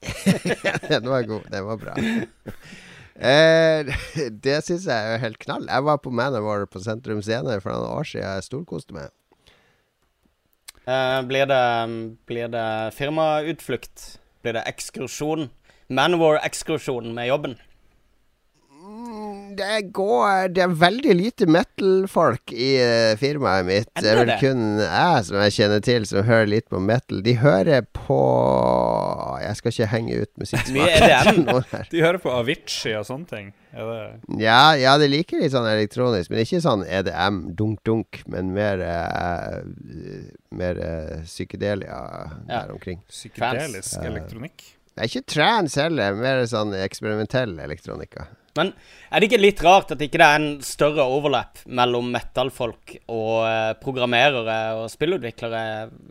Den 0.90 1.08
var 1.10 1.26
god. 1.28 1.48
Den 1.50 1.66
var 1.66 1.76
bra. 1.76 1.96
Eh, 3.20 3.90
det 4.44 4.60
syns 4.64 4.86
jeg 4.88 5.14
er 5.14 5.20
helt 5.20 5.40
knall. 5.42 5.66
Jeg 5.68 5.84
var 5.84 5.98
på 6.00 6.12
Man 6.14 6.36
of 6.38 6.46
War 6.46 6.64
på 6.66 6.80
Sentrum 6.84 7.20
Scene 7.22 7.58
for 7.60 7.74
noen 7.74 7.98
år 7.98 8.08
siden. 8.08 8.24
Jeg 8.24 8.46
storkoste 8.46 8.96
meg. 8.96 9.10
Eh, 10.88 11.20
blir 11.28 11.50
det, 11.50 11.64
blir 12.30 12.52
det 12.54 12.68
firmautflukt? 12.96 14.06
Blir 14.40 14.56
det 14.56 14.64
ekskursjon? 14.70 15.50
Manowar-ekskursjon 15.90 17.10
med 17.12 17.28
jobben? 17.28 17.58
Det 19.58 19.92
går 19.96 20.48
Det 20.54 20.62
er 20.64 20.74
veldig 20.80 21.14
lite 21.18 21.46
metal-folk 21.50 22.52
i 22.54 22.68
eh, 22.80 23.16
firmaet 23.20 23.66
mitt. 23.66 23.90
Det 23.98 24.12
er 24.12 24.20
vel 24.22 24.32
kun 24.40 24.62
jeg 24.80 25.24
som 25.28 25.38
jeg 25.44 25.54
kjenner 25.56 25.82
til 25.84 26.06
som 26.08 26.24
hører 26.28 26.48
litt 26.48 26.68
på 26.72 26.80
metal. 26.80 27.20
De 27.26 27.34
hører 27.42 27.82
på 27.96 28.18
Jeg 29.42 29.58
skal 29.58 29.74
ikke 29.74 29.88
henge 29.94 30.20
ut 30.22 30.32
musikksmaken 30.40 31.46
her. 31.72 31.88
De 31.90 32.02
hører 32.04 32.20
på 32.22 32.32
Avicii 32.34 32.94
og 33.00 33.06
sånne 33.08 33.30
ting. 33.30 33.52
Er 33.74 33.86
det 33.86 34.40
Ja, 34.42 34.72
ja, 34.78 34.96
de 34.98 35.06
liker 35.10 35.38
litt 35.42 35.52
sånn 35.54 35.68
elektronisk, 35.70 36.30
men 36.32 36.42
ikke 36.42 36.62
sånn 36.64 36.82
EDM, 36.88 37.36
dunk-dunk, 37.58 38.22
men 38.30 38.50
mer 38.56 38.82
uh, 38.82 39.60
Mer 40.50 40.80
uh, 40.82 41.22
psykedelia 41.26 42.00
Ja. 42.48 42.64
der 42.66 42.72
omkring. 42.74 43.02
psykedelisk 43.08 44.02
elektronikk? 44.02 44.64
Det 44.90 45.04
er 45.04 45.08
ikke 45.12 45.28
trans 45.32 45.76
heller, 45.78 46.16
mer 46.18 46.42
sånn 46.50 46.74
eksperimentell 46.76 47.54
elektronika. 47.62 48.26
Men 48.58 48.72
er 49.10 49.22
det 49.22 49.28
ikke 49.28 49.40
litt 49.40 49.62
rart 49.62 49.92
at 49.94 50.02
ikke 50.02 50.18
det 50.18 50.26
er 50.26 50.40
en 50.40 50.52
større 50.66 51.06
overlap 51.06 51.60
mellom 51.70 52.10
metal-folk 52.10 52.96
og 53.06 53.34
eh, 53.46 53.72
programmerere 53.82 54.60
og 54.80 54.88
spillutviklere 54.90 55.62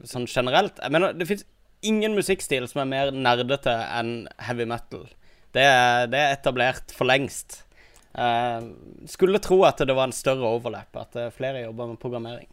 sånn 0.08 0.28
generelt? 0.30 0.80
Jeg 0.80 0.96
mener, 0.96 1.16
det 1.18 1.28
fins 1.28 1.44
ingen 1.86 2.16
musikkstil 2.16 2.68
som 2.70 2.84
er 2.84 2.92
mer 2.92 3.12
nerdete 3.16 3.74
enn 4.00 4.14
heavy 4.48 4.68
metal. 4.70 5.08
Det 5.56 5.66
det 6.12 6.22
er 6.22 6.38
etablert 6.38 6.94
for 6.96 7.10
lengst. 7.10 7.64
Uh, 8.10 8.74
skulle 9.08 9.42
tro 9.44 9.62
at 9.68 9.82
det 9.86 9.94
var 9.96 10.10
en 10.10 10.16
større 10.16 10.48
overlap, 10.50 10.96
at 10.98 11.16
eh, 11.16 11.30
flere 11.34 11.62
jobber 11.62 11.92
med 11.92 12.00
programmering. 12.02 12.50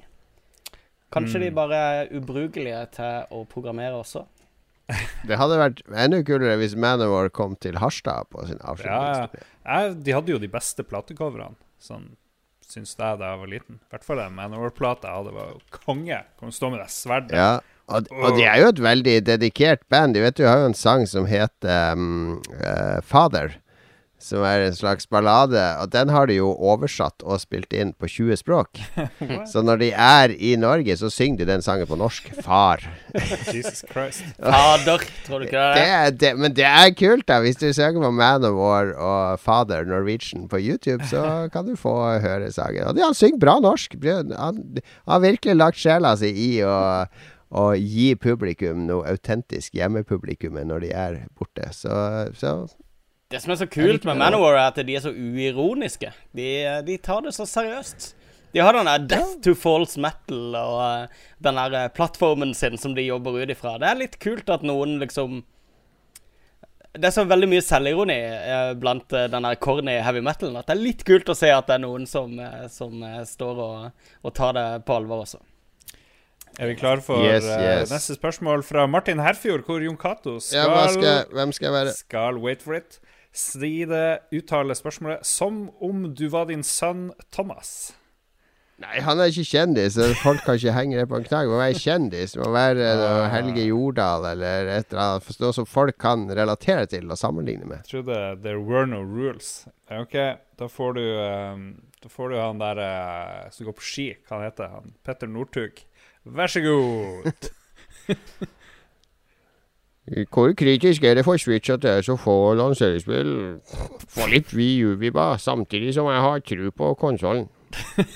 Kanskje 1.14 1.40
de 1.46 1.54
bare 1.54 1.78
er 1.78 2.10
ubrukelige 2.12 2.82
til 2.98 3.32
å 3.32 3.44
programmere 3.48 3.96
også? 3.96 4.26
Det 5.26 5.38
hadde 5.40 5.58
vært 5.58 5.80
enda 5.90 6.20
kulere 6.26 6.58
hvis 6.60 6.76
Manowar 6.78 7.30
kom 7.34 7.56
til 7.58 7.78
Harstad 7.82 8.28
på 8.30 8.44
sin 8.46 8.60
Ja, 8.84 9.26
ja. 9.26 9.80
de 9.90 10.14
hadde 10.14 10.30
jo 10.30 10.38
de 10.38 10.50
beste 10.50 10.86
platecoverne, 10.86 11.56
sånn 11.82 12.12
syns 12.66 12.96
jeg 12.98 13.18
da 13.20 13.32
jeg 13.32 13.40
var 13.42 13.50
liten. 13.50 13.78
I 13.78 13.94
hvert 13.94 14.06
fall 14.06 14.20
den 14.20 14.36
Manowar-plata 14.36 15.10
jeg 15.10 15.20
hadde, 15.20 15.34
var 15.36 15.82
konge. 15.84 16.20
Kom 16.40 16.52
stå 16.54 16.70
med 16.72 16.82
det 16.82 16.88
sverdet. 16.94 17.36
Ja, 17.38 17.52
og, 17.86 18.08
og 18.10 18.34
de 18.38 18.46
er 18.46 18.62
jo 18.62 18.72
et 18.72 18.82
veldig 18.82 19.14
dedikert 19.28 19.84
band. 19.92 20.16
De 20.16 20.24
vet 20.24 20.38
du 20.38 20.46
har 20.48 20.64
jo 20.64 20.72
en 20.72 20.78
sang 20.78 21.06
som 21.10 21.28
heter 21.30 21.94
um, 21.94 22.40
uh, 22.58 22.98
Father. 23.06 23.60
Som 24.18 24.40
er 24.48 24.62
en 24.64 24.74
slags 24.74 25.04
ballade. 25.12 25.60
Og 25.82 25.90
den 25.92 26.08
har 26.08 26.26
de 26.26 26.38
jo 26.38 26.48
oversatt 26.56 27.20
og 27.22 27.36
spilt 27.42 27.74
inn 27.76 27.90
på 28.00 28.08
20 28.08 28.38
språk. 28.40 28.80
Så 29.52 29.60
når 29.62 29.82
de 29.82 29.90
er 29.92 30.32
i 30.32 30.54
Norge, 30.56 30.96
så 30.96 31.10
synger 31.12 31.42
de 31.42 31.48
den 31.50 31.62
sangen 31.64 31.86
på 31.86 31.98
norsk. 32.00 32.30
Far. 32.42 32.80
Jesus 33.52 33.84
Christ. 33.90 34.24
Fader, 34.40 35.04
tror 35.26 35.44
du 35.44 35.48
ikke 35.50 35.66
det? 35.76 35.84
Er 35.84 36.10
det? 36.10 36.20
det, 36.24 36.32
men 36.40 36.56
det 36.56 36.64
er 36.64 36.94
kult, 36.96 37.26
da. 37.28 37.42
Hvis 37.44 37.60
du 37.60 37.68
søker 37.76 38.00
på 38.00 38.10
Man 38.10 38.44
of 38.48 38.56
War 38.56 38.94
og 38.96 39.38
Father 39.40 39.84
Norwegian 39.84 40.48
på 40.48 40.62
YouTube, 40.64 41.04
så 41.12 41.48
kan 41.52 41.68
du 41.68 41.76
få 41.76 41.94
høre 42.24 42.48
sangen. 42.52 42.88
Og 42.88 42.96
de- 42.96 43.04
han 43.04 43.14
synger 43.14 43.38
bra 43.44 43.58
norsk. 43.60 43.98
Han, 44.02 44.32
han 44.32 44.62
har 45.06 45.24
virkelig 45.28 45.56
lagt 45.60 45.82
sjela 45.84 46.16
si 46.16 46.32
i 46.32 46.52
å 46.64 46.76
å 47.56 47.68
gi 47.78 48.08
publikum 48.18 48.88
noe 48.88 49.06
autentisk 49.06 49.76
hjemmepublikum 49.78 50.56
når 50.66 50.82
de 50.82 50.88
er 50.90 51.18
borte. 51.38 51.68
Så, 51.72 51.94
så 52.34 52.56
Det 53.30 53.40
som 53.42 53.50
er 53.50 53.58
så 53.58 53.66
kult 53.66 54.04
med 54.06 54.20
Manowar, 54.20 54.54
er 54.54 54.68
at 54.70 54.78
de 54.86 54.94
er 54.94 55.02
så 55.02 55.10
uironiske. 55.10 56.12
De, 56.36 56.46
de 56.86 56.96
tar 57.02 57.24
det 57.26 57.34
så 57.34 57.46
seriøst. 57.48 58.12
De 58.54 58.62
har 58.62 58.72
den 58.72 58.86
der 58.86 59.02
Death 59.10 59.40
to 59.44 59.52
False 59.58 59.98
Metal 60.00 60.54
og 60.56 60.78
eh, 60.84 61.24
den 61.44 61.58
der 61.58 61.74
eh, 61.76 61.90
plattformen 61.92 62.54
sin 62.54 62.78
som 62.78 62.94
de 62.94 63.02
jobber 63.02 63.34
ut 63.42 63.50
ifra. 63.52 63.74
Det 63.82 63.88
er 63.90 63.98
litt 63.98 64.14
kult 64.22 64.48
at 64.48 64.62
noen 64.64 64.96
liksom 65.02 65.42
Det 66.96 67.10
er 67.10 67.12
så 67.12 67.26
veldig 67.28 67.48
mye 67.50 67.64
selvironi 67.64 68.16
eh, 68.16 68.70
blant 68.80 69.10
den 69.10 69.44
der 69.44 69.58
corny 69.60 69.98
heavy 70.00 70.22
metalen 70.24 70.56
at 70.56 70.70
det 70.70 70.76
er 70.78 70.84
litt 70.86 71.04
kult 71.04 71.28
å 71.28 71.36
se 71.36 71.50
at 71.52 71.66
det 71.68 71.76
er 71.76 71.82
noen 71.82 72.06
som, 72.08 72.38
som 72.72 73.04
står 73.28 73.60
og, 73.66 74.06
og 74.22 74.34
tar 74.38 74.56
det 74.56 74.64
på 74.86 74.96
alvor 74.96 75.26
også. 75.26 75.42
Er 76.56 76.70
vi 76.70 76.78
klare 76.78 77.02
for 77.04 77.20
Yes, 77.20 77.44
yes. 77.44 77.92
neste 77.92 78.16
spørsmål 78.16 78.64
fra 78.64 78.86
Martin 78.88 79.20
Herfjord, 79.20 79.66
hvor 79.66 79.82
Jon 79.84 79.98
Cato 80.00 80.38
ja, 80.38 80.46
skal, 80.46 80.72
hva 80.72 80.86
skal, 80.94 81.36
hvem 81.36 81.52
skal 81.52 81.68
jeg 81.68 81.76
være? 81.76 81.92
skal 81.98 82.40
Wait 82.40 82.64
for 82.64 82.78
it. 82.78 82.96
Si 83.36 83.84
det, 83.84 84.06
uttale 84.32 84.74
spørsmålet 84.78 85.26
som 85.28 85.66
om 85.84 86.08
du 86.16 86.26
var 86.32 86.48
din 86.48 86.64
sønn 86.64 87.10
Thomas. 87.34 87.92
Nei, 88.76 88.98
han 89.00 89.16
er 89.20 89.30
ikke 89.32 89.46
kjendis, 89.48 89.94
folk 90.20 90.42
kan 90.44 90.58
ikke 90.58 90.72
henge 90.76 90.98
det 90.98 91.06
på 91.08 91.16
en 91.16 91.24
knagg. 91.24 91.48
Må 91.48 91.56
være 91.56 91.78
kjendis. 91.80 92.34
Må 92.36 92.50
være 92.52 92.90
noe 93.00 93.28
Helge 93.32 93.64
Jordal 93.64 94.26
eller 94.34 94.68
et 94.74 94.90
eller 94.92 95.02
annet. 95.02 95.38
Noe 95.40 95.56
som 95.56 95.68
folk 95.68 95.96
kan 96.00 96.26
relatere 96.28 96.84
til 96.92 97.08
og 97.08 97.16
sammenligne 97.16 97.64
med. 97.68 97.86
Jeg 97.86 97.92
trodde 97.94 98.18
there 98.44 98.60
were 98.60 98.84
no 98.88 99.00
rules. 99.00 99.64
OK, 99.88 100.16
da 100.60 100.68
får 100.68 100.98
du 100.98 101.04
eh, 101.06 101.62
Da 102.04 102.12
får 102.12 102.32
du 102.34 102.36
han 102.40 102.60
der 102.60 102.82
eh, 102.84 103.46
som 103.56 103.68
går 103.70 103.78
på 103.80 103.88
ski. 103.88 104.06
Hva 104.28 104.42
han 104.42 104.50
heter 104.50 104.76
han? 104.76 104.92
Petter 105.08 105.32
Northug. 105.32 105.80
Vær 106.36 106.52
så 106.52 106.64
god. 106.64 107.32
Hvor 110.30 110.52
kritisk 110.54 111.02
er 111.02 111.18
det 111.18 111.24
for 111.26 111.40
Switch 111.40 111.72
at 111.74 111.82
det 111.82 111.90
er 111.98 112.04
så 112.06 112.14
få 112.20 112.54
lanseringsspill? 112.54 113.32
Få 114.14 114.28
litt 114.30 114.52
VU-viba 114.54 115.32
samtidig 115.42 115.96
som 115.96 116.06
jeg 116.12 116.22
har 116.22 116.40
tro 116.46 116.70
på 116.70 116.94
konsollen. 117.00 117.48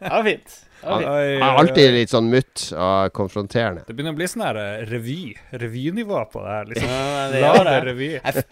Ja, 0.00 0.22
fint. 0.22 0.60
Ja, 0.78 0.94
fint. 0.94 1.08
Jeg 1.10 1.40
er 1.42 1.56
alltid 1.58 1.90
litt 1.96 2.12
sånn 2.12 2.28
mutt 2.30 2.68
og 2.70 3.10
konfronterende. 3.18 3.82
Det 3.88 3.96
begynner 3.98 4.14
å 4.14 4.18
bli 4.20 4.28
sånn 4.30 4.44
her 4.46 4.60
eh, 4.62 4.84
revy. 4.88 5.16
Revynivå 5.58 6.20
på 6.30 6.44
det 6.44 6.54
her. 6.54 6.68
Liksom. 6.70 6.92
Ja, 6.94 7.24
det 7.32 7.42
gjør 7.42 7.64
det. 7.66 7.76
revy. 7.90 8.10
Jeg, 8.14 8.44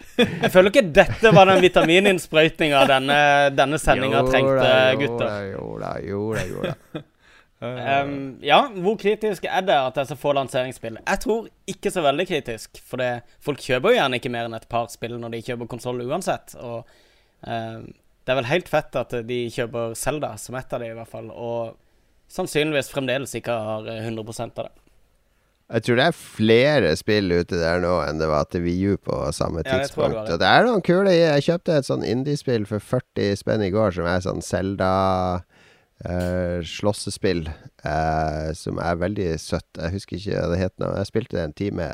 jeg 0.43 0.51
føler 0.53 0.73
ikke 0.73 0.85
dette 0.99 1.31
var 1.39 1.49
den 1.53 1.63
vitamininnsprøytninga 1.63 2.83
denne, 2.91 3.19
denne 3.55 3.79
sendinga 3.81 4.25
trengte, 4.27 4.43
Jo 4.43 4.59
da, 4.59 4.75
gutter. 4.99 5.37
Jo 5.53 5.69
da, 5.85 5.93
jo 6.03 6.25
da, 6.35 6.45
jo 6.51 6.67
da. 6.67 7.05
Um, 7.57 8.37
ja, 8.45 8.59
hvor 8.69 8.99
kritisk 9.01 9.47
er 9.49 9.63
det 9.65 9.73
at 9.73 9.95
det 9.95 10.03
er 10.03 10.09
så 10.11 10.17
få 10.19 10.33
lanseringsspill? 10.37 10.99
Jeg 11.01 11.21
tror 11.23 11.47
ikke 11.65 11.89
så 11.89 12.03
veldig 12.05 12.27
kritisk, 12.29 12.77
for 12.85 13.01
det, 13.01 13.23
folk 13.41 13.61
kjøper 13.63 13.95
jo 13.95 13.97
gjerne 13.97 14.19
ikke 14.19 14.29
mer 14.33 14.45
enn 14.45 14.57
et 14.59 14.67
par 14.69 14.91
spill 14.93 15.15
når 15.17 15.33
de 15.33 15.41
kjøper 15.47 15.69
konsoll 15.71 16.03
uansett. 16.05 16.53
Og 16.61 16.85
um, 17.41 17.87
det 18.27 18.33
er 18.33 18.39
vel 18.41 18.51
helt 18.51 18.69
fett 18.69 18.95
at 18.99 19.15
de 19.25 19.39
kjøper 19.55 19.95
Zelda 19.97 20.35
som 20.37 20.57
ett 20.59 20.73
av 20.75 20.83
de 20.83 20.91
i 20.91 20.97
hvert 20.99 21.09
fall, 21.09 21.31
og 21.33 21.77
sannsynligvis 22.29 22.91
fremdeles 22.93 23.33
ikke 23.39 23.55
har 23.55 23.87
100% 24.03 24.59
av 24.61 24.67
det. 24.67 24.75
Jeg 25.67 25.83
tror 25.83 25.97
det 25.99 26.03
er 26.07 26.15
flere 26.15 26.93
spill 26.95 27.31
ute 27.41 27.57
der 27.59 27.81
nå 27.83 27.97
enn 28.05 28.21
det 28.21 28.29
var 28.31 28.45
til 28.47 28.63
VU 28.63 28.93
på 29.03 29.17
samme 29.35 29.59
Ja, 29.59 29.65
det 29.65 29.71
det. 29.73 29.87
tidspunkt. 29.89 30.29
det 30.39 30.47
er 30.47 30.63
noen 30.63 30.83
kule 30.85 31.11
Jeg 31.11 31.43
kjøpte 31.43 31.75
et 31.75 31.87
sånn 31.89 32.05
indiespill 32.07 32.63
for 32.69 32.79
40 32.79 33.35
spenn 33.41 33.65
i 33.65 33.71
går, 33.73 33.91
som 33.97 34.07
er 34.07 34.23
sånn 34.23 34.39
Zelda 34.45 34.91
eh, 36.05 36.59
slåssespill, 36.65 37.47
uh, 37.85 38.53
som 38.53 38.81
er 38.83 38.99
veldig 39.01 39.29
søtt. 39.41 39.69
Jeg 39.77 39.95
husker 39.95 40.17
ikke 40.17 40.39
hva 40.39 40.49
det 40.53 40.61
het 40.61 40.75
nå. 40.81 40.91
Jeg 40.99 41.09
spilte 41.09 41.37
det 41.37 41.45
en 41.45 41.57
time 41.57 41.89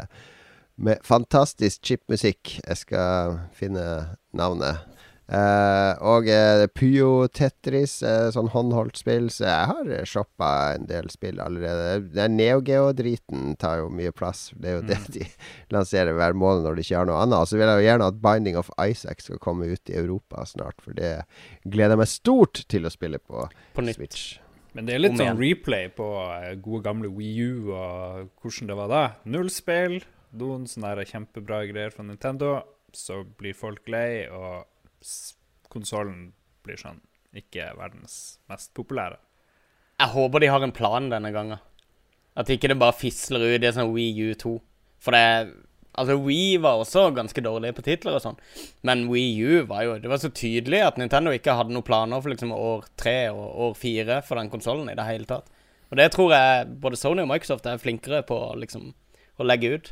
med 0.75 1.03
fantastisk 1.05 1.83
chipmusikk. 1.85 2.57
Jeg 2.63 2.77
skal 2.77 3.39
finne 3.55 3.85
navnet. 4.33 4.81
Eh, 5.23 5.93
og 6.03 6.27
uh, 6.27 6.65
Puyo 6.75 7.29
Tetris, 7.31 7.95
uh, 8.03 8.27
sånn 8.35 8.49
håndholdt 8.51 8.99
spill. 8.99 9.29
Så 9.31 9.45
jeg 9.47 9.69
har 9.71 9.87
uh, 9.87 10.03
shoppa 10.07 10.49
en 10.75 10.87
del 10.89 11.07
spill 11.13 11.39
allerede. 11.43 12.09
Den 12.13 12.35
Neogeo-driten 12.39 13.55
tar 13.61 13.81
jo 13.83 13.89
mye 13.93 14.11
plass. 14.15 14.49
Det 14.59 14.69
er 14.69 14.77
jo 14.79 14.85
det 14.91 14.99
de 15.15 15.25
lanserer 15.75 16.15
hver 16.17 16.35
måned 16.37 16.67
når 16.67 16.77
de 16.77 16.85
ikke 16.85 16.99
har 16.99 17.09
noe 17.09 17.21
annet. 17.23 17.39
Og 17.39 17.51
så 17.51 17.59
vil 17.59 17.71
jeg 17.71 17.81
jo 17.81 17.87
gjerne 17.87 18.11
at 18.11 18.21
Binding 18.25 18.59
of 18.59 18.71
Isaac 18.77 19.23
skal 19.23 19.41
komme 19.43 19.71
ut 19.71 19.93
i 19.93 19.97
Europa 19.99 20.45
snart, 20.49 20.79
for 20.83 20.95
det 20.97 21.15
gleder 21.63 21.95
jeg 21.95 22.03
meg 22.03 22.11
stort 22.11 22.65
til 22.69 22.87
å 22.87 22.93
spille 22.93 23.21
på, 23.23 23.47
På. 23.77 23.85
Switch. 23.93 24.37
Men 24.73 24.87
det 24.87 24.95
er 24.95 25.03
litt 25.03 25.19
sånn 25.19 25.37
replay 25.37 25.85
på 25.93 26.05
gode 26.65 26.81
gamle 26.85 27.11
Wii 27.13 27.45
U 27.45 27.73
og 27.77 28.29
hvordan 28.41 28.71
det 28.71 28.77
var 28.79 28.89
da. 28.89 29.01
Null 29.29 29.51
spill, 29.53 29.99
noen 30.33 30.65
sånne 30.69 31.05
kjempebra 31.05 31.61
greier 31.69 31.93
fra 31.93 32.05
Nintendo. 32.07 32.55
Så 32.93 33.19
blir 33.37 33.53
folk 33.57 33.85
lei, 33.89 34.25
og 34.29 34.65
konsollen 35.73 36.31
blir 36.63 36.79
sånn 36.79 37.01
ikke 37.33 37.71
verdens 37.79 38.37
mest 38.51 38.73
populære. 38.77 39.17
Jeg 39.99 40.13
håper 40.13 40.43
de 40.43 40.51
har 40.53 40.65
en 40.65 40.75
plan 40.75 41.09
denne 41.09 41.31
gangen. 41.33 41.61
At 42.37 42.49
ikke 42.49 42.69
det 42.71 42.79
bare 42.81 42.97
fisler 42.97 43.43
ut 43.53 43.63
i 43.63 43.71
sånn 43.73 43.93
Wii 43.93 44.29
U 44.29 44.33
2. 44.45 44.55
For 45.03 45.15
det 45.15 45.53
Altså, 45.93 46.15
Wii 46.17 46.57
var 46.57 46.79
også 46.81 47.11
ganske 47.13 47.41
dårlig 47.45 47.75
på 47.77 47.83
titler 47.85 48.15
og 48.17 48.23
sånn, 48.23 48.39
men 48.81 49.03
Wii 49.11 49.43
U 49.45 49.65
var 49.69 49.83
jo 49.85 49.99
Det 50.01 50.09
var 50.09 50.17
så 50.23 50.31
tydelig 50.33 50.79
at 50.81 50.97
Nintendo 50.97 51.29
ikke 51.29 51.53
hadde 51.53 51.69
noen 51.75 51.85
planer 51.85 52.17
for 52.23 52.33
liksom 52.33 52.49
år 52.55 52.87
tre 52.97 53.29
og 53.29 53.59
år 53.67 53.75
fire 53.77 54.21
for 54.25 54.41
den 54.41 54.49
konsollen 54.49 54.89
i 54.89 54.95
det 54.97 55.05
hele 55.05 55.29
tatt. 55.29 55.51
Og 55.91 55.99
det 55.99 56.07
tror 56.15 56.33
jeg 56.33 56.71
både 56.81 56.97
Sony 56.97 57.21
og 57.21 57.29
Microsoft 57.29 57.67
er 57.69 57.77
flinkere 57.77 58.23
på 58.25 58.39
liksom 58.57 58.89
å 59.37 59.45
legge 59.45 59.75
ut. 59.75 59.91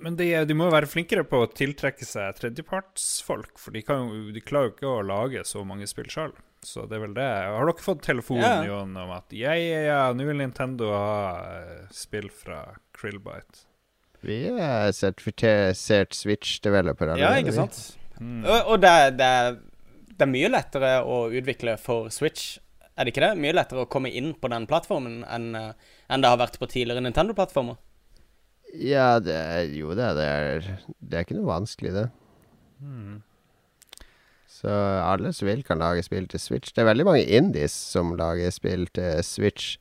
Men 0.00 0.16
de, 0.16 0.28
de 0.48 0.54
må 0.56 0.66
jo 0.68 0.74
være 0.74 0.88
flinkere 0.90 1.24
på 1.28 1.42
å 1.44 1.50
tiltrekke 1.50 2.06
seg 2.08 2.38
tredjepartsfolk, 2.38 3.52
for 3.60 3.74
de, 3.76 3.82
kan 3.86 4.08
jo, 4.08 4.30
de 4.34 4.42
klarer 4.42 4.70
jo 4.70 4.74
ikke 4.76 4.88
å 4.88 5.04
lage 5.06 5.44
så 5.48 5.62
mange 5.68 5.86
spill 5.90 6.08
sjøl. 6.10 6.32
Så 6.62 6.86
det 6.86 6.96
er 6.96 7.02
vel 7.04 7.16
det. 7.16 7.26
Har 7.26 7.66
dere 7.66 7.82
fått 7.82 8.04
telefon 8.06 8.40
Ja. 8.42 8.54
Jon, 8.66 8.94
om 8.96 9.10
at 9.14 9.34
ja, 9.34 9.54
ja, 9.58 9.82
ja, 9.88 10.00
nå 10.14 10.26
vil 10.28 10.38
Nintendo 10.38 10.92
ha 10.94 11.18
eh, 11.58 11.84
spill 11.94 12.30
fra 12.30 12.64
Krillbite? 12.96 13.66
Vi 14.22 14.38
er 14.54 14.92
sertifisert 14.94 16.14
Switch-developer 16.14 17.16
Ja, 17.18 17.34
ikke 17.42 17.56
sant? 17.56 17.80
Og, 18.22 18.58
og 18.70 18.76
det, 18.84 18.92
det, 19.18 19.30
det 20.14 20.22
er 20.22 20.30
mye 20.30 20.50
lettere 20.52 20.92
å 21.02 21.24
utvikle 21.34 21.74
for 21.82 22.06
Switch, 22.14 22.60
er 22.94 23.08
det 23.08 23.14
ikke 23.14 23.24
det? 23.24 23.32
Mye 23.42 23.56
lettere 23.56 23.82
å 23.82 23.90
komme 23.90 24.12
inn 24.14 24.30
på 24.38 24.50
den 24.52 24.68
plattformen 24.70 25.24
enn 25.26 25.56
eh, 25.58 25.72
enn 26.12 26.22
det 26.22 26.28
har 26.30 26.38
vært 26.38 26.58
på 26.60 26.68
tidligere 26.68 27.02
Nintendo-plattformer. 27.06 27.78
Ja, 28.72 29.18
det 29.20 29.34
er, 29.36 29.66
jo 29.76 29.90
det. 29.94 30.06
Det 30.16 30.24
er, 30.24 30.66
det 31.00 31.18
er 31.18 31.24
ikke 31.26 31.36
noe 31.36 31.50
vanskelig, 31.50 31.92
det. 31.96 32.06
Så 34.52 34.68
alle 35.02 35.32
som 35.34 35.48
vil, 35.48 35.62
kan 35.66 35.80
lage 35.82 36.04
spill 36.06 36.26
til 36.30 36.40
Switch. 36.40 36.72
Det 36.74 36.82
er 36.84 36.88
veldig 36.92 37.06
mange 37.08 37.24
indies 37.26 37.74
som 37.74 38.14
lager 38.18 38.52
spill 38.54 38.86
til 38.94 39.22
Switch. 39.26 39.76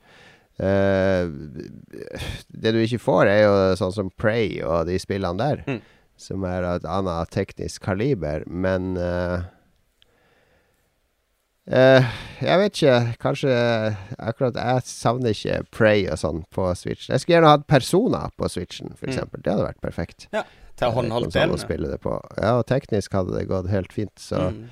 Uh, 0.62 1.30
det 2.52 2.74
du 2.76 2.80
ikke 2.84 3.00
får, 3.02 3.30
er 3.32 3.42
jo 3.46 3.54
sånn 3.80 3.94
som 3.96 4.12
Prey 4.22 4.60
og 4.66 4.86
de 4.89 5.00
spillene 5.02 5.39
der, 5.42 5.64
Mm. 5.68 5.82
som 6.22 6.44
er 6.46 6.64
av 6.68 6.76
et 6.82 6.86
annet 6.89 7.32
teknisk 7.34 7.82
kaliber, 7.88 8.44
men 8.46 8.92
eh, 8.98 9.42
jeg 11.68 12.57
vet 12.59 12.74
ikke. 12.82 12.95
Kanskje 13.22 13.51
akkurat 14.18 14.55
jeg 14.57 14.82
savner 14.89 15.30
ikke 15.36 15.59
Prey 15.72 16.07
og 16.09 16.18
sånn 16.18 16.43
på 16.51 16.66
Switch. 16.76 17.09
Jeg 17.09 17.22
skulle 17.22 17.38
gjerne 17.38 17.51
hatt 17.53 17.68
Persona 17.70 18.24
på 18.38 18.49
Switchen, 18.49 18.95
for 18.97 19.07
Mm. 19.07 19.30
Det 19.43 19.51
hadde 19.53 19.68
vært 19.68 19.82
perfekt. 19.82 20.28
Ja, 20.34 20.43
Til 20.76 20.89
håndholdt 20.91 21.36
Eh, 21.36 21.45
spill. 21.57 21.57
spille. 21.59 21.99
Ja, 22.41 22.57
og 22.57 22.66
teknisk 22.66 23.12
hadde 23.14 23.38
det 23.38 23.47
gått 23.47 23.70
helt 23.70 23.93
fint, 23.93 24.16
så 24.18 24.49
Mm. 24.51 24.70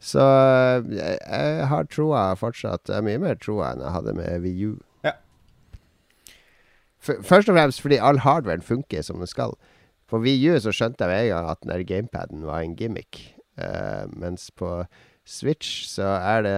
Så 0.00 0.18
øh, 0.20 0.90
jeg, 0.96 1.18
jeg 1.30 1.66
har 1.68 1.84
troa 1.84 2.34
fortsatt. 2.34 2.88
Jeg 2.88 2.94
har 2.96 3.02
mye 3.02 3.18
mer 3.18 3.34
troa 3.36 3.72
enn 3.72 3.80
jeg 3.80 3.92
hadde 3.92 4.14
med 4.14 4.40
VU. 4.42 4.76
Ja. 5.04 5.12
Først 7.00 7.48
og 7.48 7.54
fremst 7.56 7.80
fordi 7.80 7.98
all 8.02 8.18
hardwaren 8.18 8.62
funker 8.62 9.02
som 9.02 9.18
den 9.18 9.26
skal. 9.30 9.54
På 10.10 10.18
VU 10.18 10.58
så 10.60 10.72
skjønte 10.74 11.06
jeg 11.06 11.08
med 11.08 11.22
en 11.24 11.30
gang 11.36 11.50
at 11.50 11.60
den 11.62 11.70
der 11.72 11.84
gamepaden 11.84 12.42
var 12.46 12.60
en 12.60 12.76
gimmick. 12.76 13.34
uh, 13.60 14.06
mens 14.16 14.50
på 14.56 14.86
Switch 15.28 15.84
så 15.90 16.08
er 16.18 16.42
det 16.46 16.56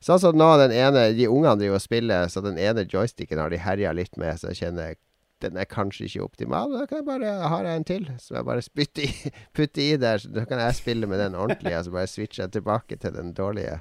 Sånn 0.00 0.20
som 0.22 0.36
nå 0.38 0.46
den 0.56 0.72
ene 0.72 1.10
De 1.12 1.26
ungene 1.28 1.58
driver 1.60 1.76
og 1.76 1.82
spiller, 1.84 2.28
så 2.32 2.40
den 2.40 2.56
ene 2.56 2.86
joysticken 2.88 3.36
har 3.42 3.50
de 3.52 3.58
herja 3.60 3.90
litt 3.92 4.16
med, 4.16 4.38
så 4.40 4.48
jeg 4.48 4.62
kjenner 4.62 4.94
den 5.40 5.56
er 5.56 5.64
kanskje 5.68 6.04
ikke 6.04 6.22
optimal. 6.26 6.72
Da 6.72 6.82
kan 6.88 6.98
jeg 7.00 7.06
bare 7.06 7.30
har 7.48 7.64
jeg 7.64 7.76
en 7.80 7.84
til, 7.88 8.02
som 8.20 8.36
jeg 8.36 8.44
bare 8.44 8.60
spytter 8.64 9.06
i, 9.06 9.30
putter 9.56 9.82
i 9.82 9.96
der. 10.00 10.20
Så 10.20 10.28
da 10.36 10.44
kan 10.44 10.60
jeg 10.60 10.76
spille 10.76 11.08
med 11.08 11.20
den 11.20 11.32
ordentlige, 11.36 11.78
og 11.78 11.86
så 11.86 11.94
bare 11.94 12.10
switcher 12.12 12.42
jeg 12.44 12.52
tilbake 12.58 12.98
til 13.00 13.14
den 13.16 13.32
dårlige. 13.36 13.78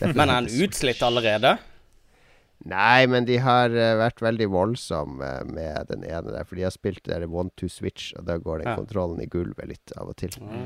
Men 0.00 0.24
er 0.28 0.32
han 0.38 0.48
utslitt 0.48 1.02
allerede? 1.04 1.58
Nei, 2.64 3.04
men 3.12 3.26
de 3.28 3.36
har 3.44 3.68
eh, 3.76 3.92
vært 4.00 4.22
veldig 4.24 4.48
voldsomme 4.54 5.30
med 5.52 5.90
den 5.92 6.06
ene 6.08 6.32
der. 6.32 6.46
For 6.48 6.56
de 6.56 6.64
har 6.64 6.72
spilt 6.72 7.04
der 7.04 7.26
one 7.28 7.52
to 7.60 7.68
switch, 7.68 8.14
og 8.16 8.24
da 8.30 8.38
går 8.40 8.62
den 8.62 8.70
Ja. 8.72 8.76
kontrollen 8.80 9.20
i 9.20 9.28
gulvet 9.28 9.68
litt 9.68 9.92
av 10.00 10.08
og 10.08 10.16
til. 10.20 10.32
Ja. 10.40 10.62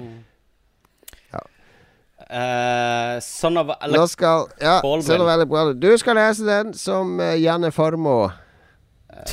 Eh, 2.18 3.20
Son 3.24 3.56
of 3.56 3.70
Nå 3.88 4.06
skal 4.10 4.48
Ja, 4.60 4.80
Baldwin. 4.82 5.06
Son 5.06 5.22
of 5.22 5.28
Alec 5.28 5.48
Baldwin. 5.48 5.80
Du 5.80 5.90
skal 5.98 6.18
lese 6.18 6.46
den 6.46 6.74
som 6.74 7.18
uh, 7.20 7.34
Janne 7.38 7.70
Formoe. 7.72 8.32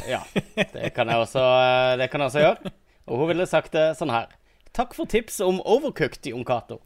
Ja, 0.09 0.21
det 0.55 0.93
kan 0.95 1.09
jeg 1.09 1.17
også, 1.17 1.41
uh, 1.41 1.97
det 1.99 2.09
kan 2.11 2.21
jeg 2.21 2.31
også 2.31 2.43
gjøre. 2.45 2.73
Og 3.05 3.19
hun 3.21 3.29
ville 3.33 3.45
sagt 3.49 3.73
det 3.75 3.91
sånn 3.99 4.13
her. 4.13 4.31
Takk 4.75 4.95
for 4.97 5.07
tips 5.09 5.39
om 5.43 5.61
Overcooked, 5.63 6.25
Jon 6.27 6.45
Cato. 6.47 6.79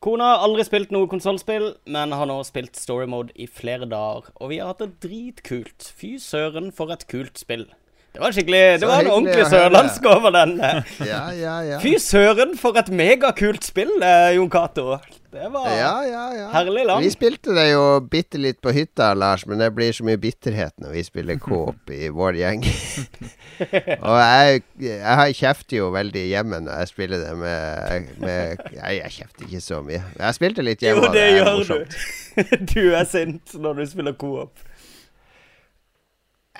Kona 0.00 0.30
har 0.30 0.44
aldri 0.46 0.64
spilt 0.64 0.92
noe 0.94 1.08
konsollspill, 1.12 1.74
men 1.84 2.14
har 2.16 2.28
nå 2.28 2.38
spilt 2.48 2.78
story 2.78 3.04
mode 3.10 3.34
i 3.36 3.44
flere 3.44 3.84
dager, 3.88 4.30
og 4.40 4.48
vi 4.48 4.60
har 4.60 4.70
hatt 4.72 4.80
det 4.80 4.94
dritkult. 5.04 5.90
Fy 5.98 6.14
søren, 6.22 6.70
for 6.72 6.92
et 6.94 7.04
kult 7.10 7.36
spill. 7.40 7.66
Det 8.10 8.18
var 8.20 8.32
skikkelig 8.34 8.60
Det 8.82 8.88
var 8.90 9.04
en 9.04 9.10
ordentlig 9.14 9.44
sørlandsk 9.52 10.06
over 10.10 10.32
den. 10.34 10.56
eh. 10.66 10.82
Ja, 11.06 11.22
ja, 11.36 11.54
ja. 11.62 11.78
Fy 11.82 11.92
søren, 12.02 12.56
for 12.58 12.74
et 12.80 12.88
megakult 12.90 13.62
spill, 13.64 13.92
eh, 14.02 14.32
Jon 14.34 14.50
Cato. 14.50 14.96
Det 15.30 15.46
var 15.54 15.68
Ja, 15.70 15.92
ja, 16.02 16.22
ja. 16.34 16.46
herlig 16.50 16.82
land. 16.88 17.04
Vi 17.06 17.10
spilte 17.14 17.54
det 17.54 17.68
jo 17.70 17.84
bitte 18.10 18.38
litt 18.42 18.58
på 18.60 18.72
hytta, 18.74 19.12
Lars, 19.14 19.44
men 19.46 19.60
det 19.62 19.68
blir 19.76 19.92
så 19.94 20.02
mye 20.08 20.18
bitterhet 20.18 20.74
når 20.82 20.90
vi 20.96 21.04
spiller 21.06 21.38
coop 21.38 21.92
i 21.94 22.08
vår 22.10 22.34
gjeng. 22.40 22.64
og 24.08 24.16
jeg, 24.18 24.62
jeg 24.82 25.36
kjefter 25.38 25.76
jo 25.78 25.90
veldig 25.94 26.24
hjemme 26.32 26.58
når 26.66 26.80
jeg 26.82 26.90
spiller 26.90 27.22
det 27.22 27.36
med, 27.38 28.10
med 28.24 28.64
Nei, 28.74 28.96
jeg 29.04 29.14
kjefter 29.20 29.46
ikke 29.46 29.62
så 29.62 29.78
mye. 29.86 30.02
Jeg 30.18 30.38
spilte 30.40 30.66
litt 30.66 30.82
hjemme. 30.82 31.06
Jo, 31.06 31.12
det, 31.14 31.22
det 31.22 31.38
gjør 31.38 31.52
morsomt. 31.60 31.94
du. 31.94 32.10
Du 32.74 32.82
er 32.96 33.06
sint 33.10 33.54
når 33.60 33.80
du 33.80 33.86
spiller 33.90 34.18
co-op. 34.18 34.66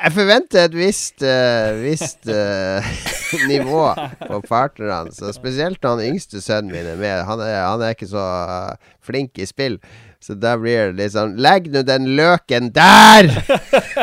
Jeg 0.01 0.15
forventer 0.17 0.65
et 0.65 0.77
visst, 0.77 1.21
uh, 1.21 1.77
visst 1.83 2.29
uh, 2.31 2.87
nivå 3.51 3.83
på 4.25 4.39
partnerne. 4.49 5.13
Så 5.13 5.33
spesielt 5.37 5.83
når 5.83 5.99
han 5.99 6.15
yngste 6.15 6.41
sønnen 6.41 6.73
min 6.73 6.89
er 6.89 7.01
med. 7.01 7.25
Han 7.29 7.43
er, 7.45 7.59
han 7.67 7.85
er 7.85 7.93
ikke 7.93 8.09
så 8.09 8.23
uh, 8.49 8.95
flink 9.05 9.37
i 9.37 9.49
spill. 9.49 9.77
Så 10.21 10.37
da 10.37 10.55
blir 10.61 10.95
det 10.97 11.11
sånn 11.15 11.37
Legg 11.41 11.69
nå 11.73 11.83
den 11.89 12.11
løken 12.17 12.73
der! 12.77 13.29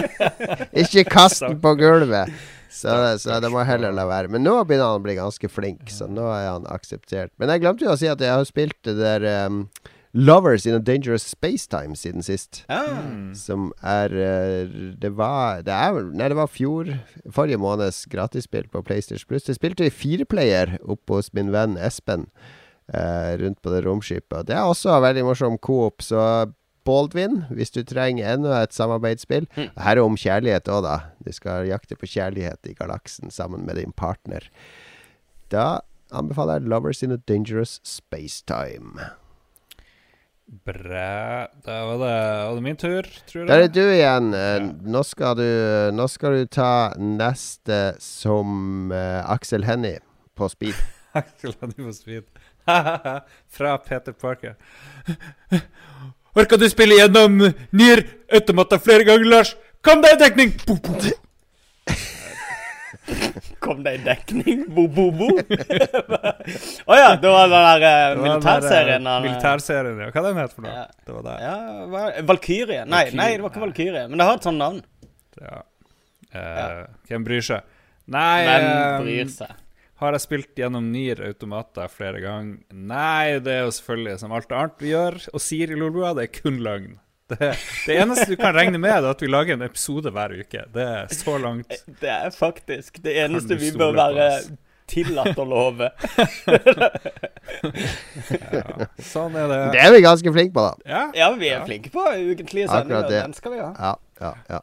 ikke 0.83 1.05
kast 1.09 1.43
den 1.45 1.59
på 1.61 1.73
gulvet. 1.77 2.33
Så, 2.73 2.93
så 3.21 3.37
det 3.41 3.49
må 3.49 3.63
jeg 3.63 3.71
heller 3.71 3.93
la 3.95 4.05
være. 4.09 4.29
Men 4.33 4.45
nå 4.45 4.55
begynner 4.65 4.91
han 4.91 5.01
å 5.01 5.05
bli 5.05 5.17
ganske 5.17 5.49
flink, 5.49 5.89
så 5.93 6.09
nå 6.09 6.25
er 6.29 6.49
han 6.51 6.65
akseptert. 6.69 7.33
Men 7.41 7.53
jeg 7.53 7.63
glemte 7.63 7.87
jo 7.87 7.93
å 7.95 7.99
si 7.99 8.09
at 8.09 8.21
jeg 8.21 8.33
har 8.33 8.45
spilt 8.49 8.77
det 8.85 8.97
der 8.99 9.25
um, 9.47 9.63
Lovers 10.17 10.65
in 10.65 10.73
a 10.73 10.79
Dangerous 10.81 11.21
Spacetime 11.29 11.93
siden 11.99 12.23
sist. 12.25 12.63
Mm. 12.71 13.35
Som 13.37 13.67
er 13.85 14.09
eh, 14.17 14.69
Det 14.97 15.11
var 15.13 15.61
Det 15.67 15.73
er 15.75 15.99
Nei, 16.09 16.29
det 16.31 16.37
var 16.39 16.49
fjor 16.49 16.89
Forrige 17.29 17.59
måneds 17.61 18.05
gratisspill 18.09 18.65
på 18.73 18.81
PlayStation 18.87 19.27
Plus. 19.29 19.45
Det 19.45 19.57
spilte 19.59 19.85
i 19.85 19.93
fireplayer 19.93 20.77
oppe 20.89 21.19
hos 21.19 21.29
min 21.37 21.51
venn 21.53 21.77
Espen. 21.77 22.25
eh, 22.87 23.35
rundt 23.37 23.61
på 23.61 23.69
det 23.73 23.83
romskipet. 23.85 24.47
Det 24.47 24.55
er 24.55 24.63
også 24.65 24.95
veldig 25.03 25.25
morsom 25.27 25.57
coop, 25.59 26.01
så 26.01 26.47
Baldwin, 26.87 27.41
hvis 27.51 27.73
du 27.75 27.81
trenger 27.83 28.29
enda 28.31 28.61
et 28.63 28.71
samarbeidsspill. 28.73 29.45
Her 29.57 29.97
er 29.97 29.99
om 29.99 30.15
kjærlighet 30.15 30.69
òg, 30.71 30.85
da. 30.85 30.93
Du 31.19 31.33
skal 31.35 31.67
jakte 31.67 31.97
på 31.99 32.07
kjærlighet 32.07 32.63
i 32.71 32.73
galaksen 32.79 33.29
sammen 33.29 33.65
med 33.67 33.75
din 33.75 33.91
partner. 33.91 34.47
Da 35.51 35.81
anbefaler 36.15 36.61
jeg 36.61 36.69
Lovers 36.71 37.03
in 37.03 37.11
a 37.11 37.19
Dangerous 37.27 37.81
Spacetime. 37.83 39.09
Bra. 40.47 41.47
Da 41.65 41.77
var 41.85 41.97
det, 41.99 42.17
var 42.47 42.55
det 42.55 42.63
min 42.63 42.77
tur, 42.79 43.07
tror 43.27 43.41
jeg. 43.41 43.47
Da 43.49 43.57
er 43.65 43.71
du 43.71 43.81
igjen. 43.83 44.29
Ja. 44.31 44.59
Nå, 44.63 45.03
skal 45.03 45.35
du, 45.39 45.47
nå 45.95 46.07
skal 46.11 46.37
du 46.39 46.51
ta 46.51 46.71
neste 46.99 47.97
som 48.03 48.93
uh, 48.93 49.27
Aksel 49.27 49.67
Hennie 49.67 49.99
på 50.39 50.47
speed. 50.51 50.79
Axel 51.17 51.55
Hennie 51.59 51.83
på 51.83 51.95
speed. 51.95 52.29
Fra 53.49 53.77
Peter 53.77 54.11
Parker. 54.11 54.55
Orka 56.37 56.57
du 56.57 56.69
spille 56.69 56.99
gjennom 56.99 57.39
Nier 57.71 58.03
Automata 58.31 58.79
flere 58.79 59.07
ganger, 59.07 59.25
Lars? 59.25 59.55
Kom 59.81 60.03
deg 60.03 60.17
i 60.17 60.21
dekning! 60.25 60.53
Bo, 63.07 63.13
bo. 63.33 63.55
Kom 63.63 63.83
det 63.85 63.93
i 63.97 64.01
dekning? 64.03 64.65
Bo-bo-bo? 64.75 65.29
Å 65.39 66.97
ja, 66.97 67.09
det 67.21 67.31
var 67.31 67.47
den 67.51 67.63
der 67.67 67.85
eh, 67.87 68.09
Det 68.11 68.17
var 68.17 68.17
den 68.17 68.17
der, 68.17 68.19
militærserien. 68.25 69.07
Uh, 69.07 69.17
Militærserien, 69.23 70.01
ja. 70.03 70.09
Hva 70.15 70.23
den 70.27 70.41
het 70.41 70.55
for 70.55 70.67
noe? 70.67 70.73
Ja. 70.75 70.85
Det 71.07 71.15
var 71.15 71.25
det. 71.29 71.37
Ja, 71.45 71.55
var, 71.93 72.19
Valkyrie. 72.33 72.83
Nei, 72.89 73.05
nei, 73.15 73.29
det 73.37 73.45
var 73.45 73.53
ikke 73.53 73.63
Valkyrie. 73.63 74.03
Men 74.11 74.19
det 74.19 74.27
har 74.27 74.39
et 74.41 74.49
sånt 74.49 74.61
navn. 74.61 74.83
Ja. 75.39 75.61
Eh, 76.35 76.83
Hvem 77.07 77.23
bryr 77.27 77.45
seg? 77.45 77.73
Nei 78.11 78.43
Hvem 78.47 78.67
bryr 79.05 79.31
seg? 79.31 79.63
Har 79.97 80.13
jeg 80.13 80.21
spilt 80.27 80.59
gjennom 80.59 80.91
Nier 80.93 81.23
automater 81.25 81.89
flere 81.89 82.19
ganger? 82.21 82.59
Nei, 82.69 83.39
det 83.41 83.53
er 83.55 83.63
jo 83.65 83.73
selvfølgelig 83.73 84.19
som 84.21 84.35
alt 84.37 84.51
annet 84.53 84.83
vi 84.83 84.91
gjør 84.91 85.17
og 85.31 85.41
sier 85.41 85.73
i 85.73 85.77
Lolbua, 85.79 86.11
det 86.17 86.27
er 86.27 86.33
kun 86.35 86.59
løgn. 86.61 86.99
Det, 87.27 87.49
det 87.87 87.95
eneste 87.99 88.25
du 88.31 88.37
kan 88.39 88.55
regne 88.55 88.79
med, 88.79 88.89
er 88.93 89.09
at 89.09 89.21
vi 89.21 89.27
lager 89.27 89.57
en 89.57 89.65
episode 89.65 90.11
hver 90.15 90.31
uke. 90.39 90.61
Det 90.73 90.83
er 90.87 91.09
så 91.11 91.33
langt. 91.43 91.73
Det 92.01 92.07
er 92.13 92.29
faktisk 92.31 93.01
det 93.03 93.17
eneste 93.25 93.57
vi 93.59 93.71
bør 93.75 93.91
være 93.97 94.27
tillatt 94.87 95.35
å 95.35 95.43
love. 95.43 95.89
Sånn 99.03 99.35
er 99.35 99.49
det. 99.51 99.59
Det 99.75 99.81
er 99.83 99.91
vi 99.95 100.01
ganske 100.05 100.31
flinke 100.33 100.55
på, 100.55 100.63
da. 100.63 100.87
Ja. 100.87 101.03
Ja, 101.17 101.27
vi 101.37 101.49
er 101.51 101.65
flinke 101.67 101.91
på 101.93 102.03
ukentlige 102.15 102.69
Akkurat 102.69 102.83
sendinger. 102.85 103.09
det. 103.11 103.21
Den 103.25 103.35
skal 103.37 103.55
vi 103.55 103.59
ha. 103.63 103.71
Ja, 103.75 103.93
ja, 104.23 104.33
ja. 104.55 104.61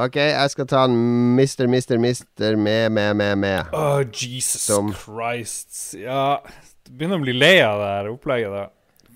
OK, 0.00 0.16
jeg 0.20 0.50
skal 0.52 0.68
ta 0.70 0.84
en 0.86 0.98
Mister, 1.36 1.66
Mister, 1.68 1.98
Mister 1.98 2.56
med, 2.56 2.92
med, 2.94 3.16
med, 3.18 3.38
med. 3.42 3.72
Oh, 3.74 4.04
Jesus 4.04 4.62
Som- 4.68 4.92
Christ. 4.94 5.94
Ja, 5.98 6.38
du 6.86 6.92
begynner 6.92 7.18
å 7.18 7.24
bli 7.24 7.34
lei 7.34 7.56
av 7.64 7.80
det 7.82 7.88
her 7.96 8.12
opplegget, 8.12 8.54
da. 8.54 8.68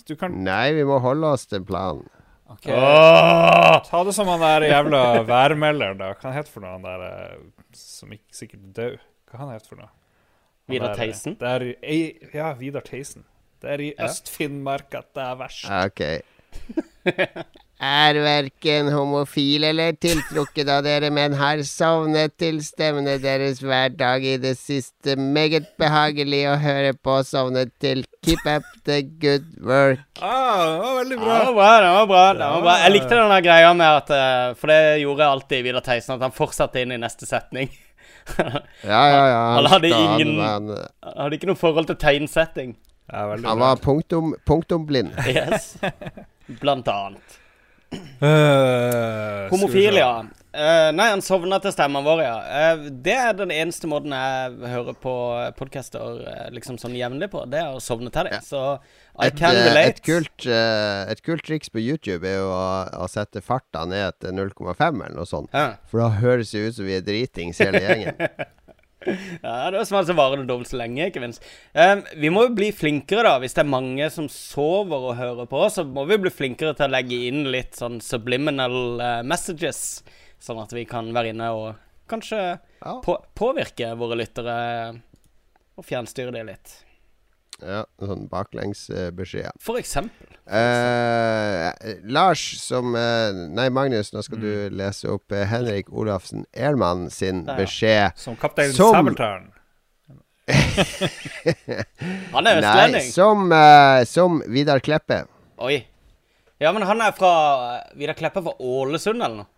Du 0.05 0.17
kan 0.21 0.35
Nei, 0.45 0.73
vi 0.77 0.83
må 0.85 0.99
holde 1.01 1.31
oss 1.37 1.47
til 1.49 1.63
planen. 1.65 2.03
Ok. 2.55 2.69
Oh! 2.71 3.77
Ta 3.89 4.03
det 4.07 4.15
som 4.17 4.31
han 4.31 4.43
der 4.45 4.67
jævla 4.71 5.03
værmelderen, 5.29 5.99
da. 6.01 6.13
Hva 6.21 6.33
het 6.37 6.49
for 6.51 6.65
noe, 6.65 6.77
han 6.77 6.87
der 6.87 7.05
eh, 7.09 7.37
som 7.79 8.13
ikke 8.15 8.37
sikkert 8.37 8.63
er 8.71 8.75
død? 8.79 8.97
Hva 9.31 9.43
han 9.43 9.53
het 9.55 9.67
for 9.69 9.81
noe? 9.81 9.91
Han 10.65 10.75
Vidar 10.77 10.95
der, 10.95 10.95
eh, 10.95 11.11
Theisen? 11.11 11.37
Det 11.41 11.75
i, 11.83 12.01
ja, 12.35 12.53
Vidar 12.61 12.87
Theisen. 12.87 13.27
Det 13.65 13.71
er 13.75 13.81
i 13.81 13.91
Ja. 13.95 14.07
Øst-Finnmark 14.09 14.95
at 14.95 15.11
det 15.17 15.25
er 15.25 15.37
verst. 15.41 15.69
OK. 15.71 16.01
Er 17.85 18.17
verken 18.23 18.87
homofil 18.95 19.65
eller 19.69 19.93
tiltrukket 20.01 20.69
av 20.73 20.85
dere, 20.87 21.11
men 21.13 21.35
har 21.37 21.61
sovnet 21.69 22.33
til 22.41 22.61
stemmene 22.65 23.19
deres 23.21 23.59
hver 23.61 23.91
dag 23.99 24.25
i 24.25 24.37
det 24.41 24.55
siste. 24.57 25.17
Meget 25.21 25.67
behagelig 25.81 26.41
å 26.49 26.55
høre 26.63 26.95
på. 26.97 27.19
Sovnet 27.29 27.75
til 27.83 28.05
Keep 28.25 28.47
up 28.49 28.71
the 28.89 29.03
good 29.21 29.45
work. 29.61 30.01
Ah, 30.23 30.65
det 30.65 30.79
var 30.87 30.97
veldig 31.03 31.19
Ja, 31.19 31.25
bra. 31.27 31.37
det 31.45 31.45
var 31.45 31.53
bra. 31.59 31.75
det 31.85 31.93
var 31.99 32.07
bra, 32.15 32.25
det 32.39 32.49
var 32.55 32.63
bra. 32.65 32.77
Jeg 32.87 32.95
likte 32.95 33.21
den 33.21 33.37
greia 33.51 33.75
med 33.77 33.91
at 34.01 34.15
eh, 34.17 34.55
For 34.63 34.73
det 34.73 34.81
gjorde 35.03 35.29
alltid 35.35 35.65
Vidar 35.69 35.85
Theisen, 35.85 36.15
at 36.17 36.25
han 36.25 36.33
fortsatte 36.41 36.81
inn 36.81 36.97
i 36.97 37.01
neste 37.05 37.29
setning. 37.29 37.69
Ja, 38.35 39.03
ja, 39.13 39.23
ja. 39.29 39.41
Han 39.59 39.67
hadde 39.69 39.89
ingen- 39.93 40.39
Han, 40.41 40.69
Han 41.05 41.19
hadde 41.19 41.37
ikke 41.37 41.51
noe 41.53 41.61
forhold 41.61 41.91
til 41.93 41.99
tegnsetting. 42.01 42.77
Ja, 43.13 43.27
han 43.37 43.59
var 43.61 43.77
punktum, 43.85 44.33
punktumblind. 44.49 45.13
Yes. 45.29 45.75
Blant 46.63 46.89
annet. 46.89 47.41
Uh, 48.23 49.51
Homofil, 49.53 49.99
ja. 50.01 50.25
Uh, 50.55 50.91
nei, 50.95 51.09
han 51.11 51.23
sovna 51.25 51.59
til 51.59 51.73
stemmen 51.75 52.05
vår, 52.07 52.21
ja. 52.23 52.35
Uh, 52.47 52.85
det 53.05 53.15
er 53.19 53.33
den 53.35 53.51
eneste 53.51 53.89
måten 53.91 54.15
jeg 54.15 54.71
hører 54.71 54.95
på 55.03 55.15
podcaster 55.59 56.21
uh, 56.23 56.45
liksom 56.55 56.79
sånn 56.79 56.95
jevnlig 56.95 57.29
på. 57.33 57.43
Det 57.51 57.59
er 57.65 57.75
å 57.75 57.83
sovne 57.83 58.13
til 58.15 58.29
dem. 58.31 58.45
Så 58.47 58.63
I 58.79 59.29
Et, 59.29 59.39
can 59.39 59.55
eh, 59.57 59.67
relate. 59.69 59.97
et, 59.97 60.03
kult, 60.07 60.47
eh, 60.47 61.11
et 61.11 61.23
kult 61.27 61.45
triks 61.47 61.71
på 61.75 61.83
YouTube 61.83 62.27
er 62.27 62.41
jo 62.41 62.49
å, 62.55 62.65
å 63.03 63.11
sette 63.11 63.43
farta 63.43 63.85
ned 63.87 64.17
til 64.23 64.35
0,5 64.35 64.75
eller 64.89 65.15
noe 65.19 65.27
sånt. 65.29 65.51
Ja. 65.55 65.77
For 65.91 66.03
da 66.03 66.13
høres 66.23 66.55
det 66.55 66.65
ut 66.69 66.79
som 66.79 66.87
vi 66.89 66.97
er 66.99 67.05
dritings 67.07 67.63
hele 67.63 67.83
gjengen. 67.83 68.19
Ja, 69.07 69.71
det 69.71 69.79
var 69.81 69.85
som 69.89 69.99
altså 70.01 70.17
varer 70.17 70.41
det 70.43 70.49
dobbelt 70.49 70.71
så 70.71 70.79
lenge, 70.81 71.09
ikke 71.11 71.23
minst. 71.25 71.45
Um, 71.77 72.03
vi 72.21 72.31
må 72.33 72.47
jo 72.47 72.55
bli 72.57 72.71
flinkere, 72.75 73.25
da. 73.27 73.35
Hvis 73.43 73.57
det 73.57 73.65
er 73.65 73.71
mange 73.73 74.09
som 74.13 74.29
sover 74.33 75.09
og 75.11 75.19
hører 75.19 75.49
på, 75.51 75.63
så 75.73 75.85
må 75.87 76.07
vi 76.11 76.19
bli 76.25 76.33
flinkere 76.33 76.75
til 76.79 76.89
å 76.89 76.95
legge 76.95 77.19
inn 77.29 77.45
litt 77.53 77.77
sånn 77.79 78.01
subliminal 78.05 78.79
uh, 79.01 79.21
messages. 79.27 80.03
Sånn 80.45 80.61
at 80.63 80.73
vi 80.77 80.85
kan 80.89 81.09
være 81.17 81.33
inne 81.35 81.51
og 81.57 81.69
kanskje 82.11 82.41
Ja. 82.85 82.99
på 83.01 83.17
påvirke 83.37 83.95
våre 83.97 84.19
lyttere 84.21 84.57
og 85.75 85.87
fjernstyre 85.89 86.35
det 86.35 86.43
litt. 86.51 86.75
Ja, 87.65 87.85
sånn 88.03 88.27
baklengsbeskjed. 88.29 89.57
For 89.63 89.81
eksempel. 89.81 90.29
Uh, 90.45 91.73
Lars 92.05 92.43
som 92.61 92.93
uh, 92.93 93.33
Nei, 93.33 93.71
Magnus, 93.73 94.13
nå 94.13 94.21
skal 94.27 94.43
du 94.43 94.51
lese 94.77 95.09
opp 95.09 95.33
eh, 95.33 95.47
Henrik 95.49 95.89
Olafsen 95.89 96.45
Ehrmann 96.53 97.09
sin 97.15 97.47
ja. 97.49 97.57
beskjed. 97.57 98.21
Som 98.21 98.37
kaptein 98.41 98.75
Som- 98.77 98.93
Sabeltann. 98.93 99.51
Han 102.35 102.47
er 102.51 102.61
Nei, 102.61 103.01
som, 103.09 103.49
som 104.05 104.43
Vidar 104.53 104.85
Kleppe. 104.85 105.23
Oi. 105.65 105.79
Ja, 106.61 106.69
men 106.77 106.85
han 106.85 107.01
er 107.01 107.15
fra 107.17 107.33
Vidar 107.97 108.17
Kleppe 108.19 108.43
fra 108.45 108.53
Ålesund, 108.61 109.25
eller 109.25 109.41
noe? 109.41 109.49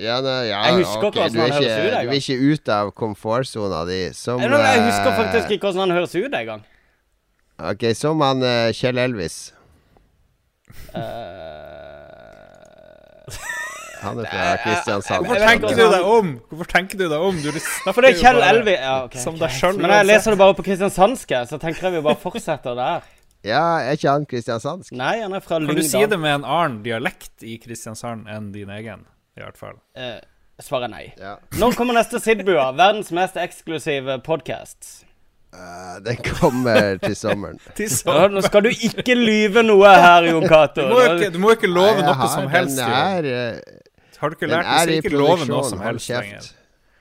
Ja, 0.00 0.20
ne, 0.24 0.36
ja, 0.48 0.60
Jeg 0.70 0.84
husker 0.84 1.08
ok, 1.10 1.16
ikke 1.16 1.20
hvordan 1.20 1.34
du, 1.34 1.40
er 1.40 1.42
han 1.42 1.52
høres 1.52 1.66
ut, 1.66 1.90
du 1.90 2.12
er 2.14 2.20
ikke 2.20 2.36
ute 2.54 2.76
av 2.76 2.92
komfortsona 2.96 3.80
di. 3.88 3.98
Som 4.16 4.40
Jeg, 4.40 4.52
jeg 4.54 4.84
husker 4.86 5.16
faktisk 5.18 5.56
ikke 5.56 5.66
hvordan 5.66 5.88
han 5.88 5.98
høres 5.98 6.14
ut 6.14 6.30
engang. 6.30 6.62
Ok, 7.60 7.90
som 7.98 8.20
han 8.24 8.42
uh, 8.44 8.70
Kjell 8.76 8.98
Elvis. 8.98 9.52
Uh, 10.94 11.50
Han 14.00 14.20
er 14.22 14.28
fra 14.30 14.44
Kristiansand. 14.64 15.26
Hvorfor 15.26 15.42
tenker 15.44 15.76
du 15.76 15.82
deg 15.92 16.06
om? 16.08 16.32
Hvorfor 16.48 16.68
tenker 16.72 17.00
du 17.00 17.04
deg 17.04 17.20
om? 17.20 17.40
Du 17.42 17.50
for 17.52 18.00
det 18.00 18.14
er 18.14 18.20
Kjell 18.20 18.40
Elvis 18.46 18.78
ja, 18.78 18.94
okay, 19.04 19.20
Som 19.22 19.36
deg 19.40 19.52
sjøl. 19.52 19.80
Men 19.80 19.92
jeg 19.98 20.08
leser 20.08 20.34
det 20.34 20.40
bare 20.40 20.56
på 20.56 20.64
kristiansandske, 20.66 21.42
så 21.50 21.60
tenker 21.60 21.88
jeg 21.88 21.98
vi 21.98 22.04
bare 22.08 22.20
fortsetter 22.22 22.78
der. 22.78 23.08
Ja, 23.46 23.62
er 23.80 23.96
ikke 23.96 24.12
han 24.12 24.26
kristiansandsk? 24.28 24.92
Nei, 24.96 25.14
han 25.22 25.36
er 25.36 25.44
fra 25.44 25.60
Kan 25.60 25.76
du 25.76 25.84
si 25.84 26.02
det 26.08 26.18
med 26.20 26.40
en 26.40 26.48
annen 26.48 26.80
dialekt 26.84 27.44
i 27.44 27.56
Kristiansand 27.60 28.28
enn 28.28 28.50
din 28.56 28.72
egen? 28.72 29.06
I 29.38 29.44
hvert 29.44 29.60
fall. 29.60 29.78
Uh, 29.96 30.18
svaret 30.60 30.90
er 30.90 30.92
nei. 30.92 31.04
Ja. 31.20 31.36
Når 31.60 31.76
kommer 31.78 31.96
neste 31.96 32.20
Sidbua? 32.20 32.70
Verdens 32.76 33.12
mest 33.16 33.40
eksklusive 33.40 34.18
podkast. 34.26 35.06
Eh, 35.50 35.96
den 36.06 36.16
kommer 36.22 36.98
til 37.02 37.16
sommeren. 37.18 37.58
Ja, 38.06 38.28
nå 38.30 38.42
skal 38.46 38.62
du 38.68 38.70
ikke 38.70 39.16
lyve 39.18 39.64
noe 39.66 39.90
her, 39.90 40.28
Jon 40.30 40.46
Cato. 40.48 40.84
Du 40.86 41.24
du 41.34 41.38
må 41.42 41.54
ikke 41.56 41.70
love 41.70 42.04
noe 42.06 42.28
som 42.30 42.46
helst. 42.52 42.78
Den 42.78 42.86
er, 42.86 43.30
eh, 43.30 43.80
Har 44.20 44.30
du 44.30 44.36
ikke 44.36 44.46
den 44.46 44.54
lært 44.58 44.70
er 44.76 44.86
deg 44.92 45.04
ikke 45.04 45.16
love 45.16 45.40
noe 45.42 45.46
produksjon. 45.48 45.70
som 45.70 45.78
Hold 45.82 45.88
helst 45.98 46.08
lenger? 46.14 46.38
kjeft. 46.38 46.54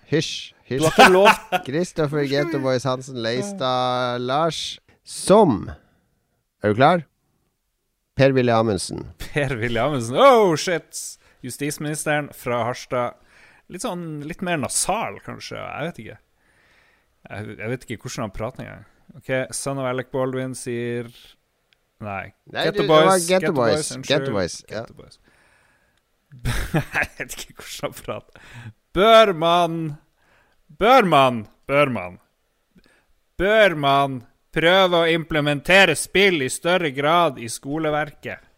Hysj. 0.09 0.31
Hysj. 0.69 1.63
Kristoffer 1.65 2.25
Getto 2.31 2.59
Boys 2.61 2.83
Hansen 2.85 3.17
Leistad 3.21 4.21
Lars 4.21 4.79
Som 5.03 5.69
Er 6.63 6.73
du 6.73 6.75
klar? 6.77 7.03
Per-Willy 8.19 8.51
Amundsen. 8.51 9.05
Per 9.17 9.53
Willy 9.55 9.79
Amundsen. 9.79 10.17
Oh, 10.19 10.55
shit! 10.59 10.97
Justisministeren 11.45 12.25
fra 12.35 12.65
Harstad. 12.67 13.13
Litt 13.71 13.85
sånn 13.85 14.19
litt 14.27 14.41
mer 14.43 14.57
nasal, 14.59 15.21
kanskje. 15.23 15.55
Jeg 15.55 15.85
vet 15.87 16.01
ikke. 16.03 16.17
Jeg, 17.27 17.57
jeg 17.59 17.73
vet 17.73 17.83
ikke 17.85 18.05
hvordan 18.05 18.27
han 18.27 18.35
prater 18.35 18.63
engang. 18.63 18.87
OK, 19.17 19.29
Son 19.55 19.81
of 19.81 19.89
Alec 19.89 20.11
Baldwin 20.13 20.55
sier 20.57 21.09
Nei. 21.99 22.31
Nei, 22.47 22.63
Get 22.63 22.77
du, 22.77 22.81
the 22.83 22.87
Boys. 22.87 23.27
Get 23.27 23.43
the 23.43 23.51
Boys. 23.51 23.91
Get 24.07 24.25
the 24.25 24.31
Boys, 24.31 24.61
Get 24.69 24.87
the 24.87 24.95
Boys. 24.95 25.19
jeg 26.73 27.09
vet 27.17 27.35
ikke 27.35 27.55
hvordan 27.57 27.89
han 27.89 27.95
prater. 28.05 28.41
Bør 28.93 29.33
man 29.33 29.77
Bør 30.79 31.07
man 31.09 31.47
Bør 31.67 31.89
man 31.89 32.19
Bør 33.39 33.75
man 33.75 34.19
prøve 34.53 35.03
å 35.03 35.09
implementere 35.09 35.95
spill 35.97 36.41
i 36.43 36.49
større 36.51 36.89
grad 36.91 37.37
i 37.39 37.49
skoleverket? 37.51 38.48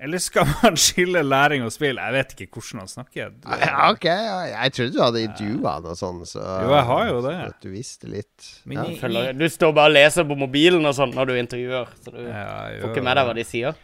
Eller 0.00 0.18
skal 0.18 0.44
man 0.62 0.74
skille 0.86 1.22
læring 1.22 1.62
og 1.64 1.70
spill? 1.72 1.96
Jeg 2.02 2.12
vet 2.16 2.32
ikke 2.34 2.48
hvordan 2.60 2.80
han 2.82 2.88
snakker. 2.90 3.30
Du- 3.30 3.48
Ja, 3.60 3.90
ok, 3.92 4.04
ja, 4.04 4.34
jeg 4.50 4.72
trodde 4.74 4.92
du 4.92 5.00
hadde 5.04 5.22
intervjua 5.28 5.74
han 5.78 5.86
og 5.86 5.96
sånn, 5.96 6.20
så 6.26 6.42
Jo, 6.42 6.72
jeg 6.74 6.84
har 6.90 7.06
jo 7.12 7.20
det. 7.28 7.34
At 7.46 7.60
du 7.62 7.68
visste 7.70 8.10
litt. 8.10 8.48
Men 8.66 8.78
Ja. 8.82 8.84
Følger- 9.00 9.38
Du 9.38 9.46
står 9.48 9.72
bare 9.74 9.86
og 9.92 9.94
leser 9.94 10.24
på 10.28 10.36
mobilen 10.36 10.84
og 10.84 10.94
sånn 10.98 11.14
når 11.14 11.26
du 11.26 11.34
intervjuer, 11.38 11.86
så 12.04 12.10
du 12.12 12.22
Ja, 12.26 12.70
får 12.82 12.90
ikke 12.92 13.04
med 13.06 13.16
deg 13.16 13.26
hva 13.30 13.34
de 13.34 13.44
sier. 13.44 13.74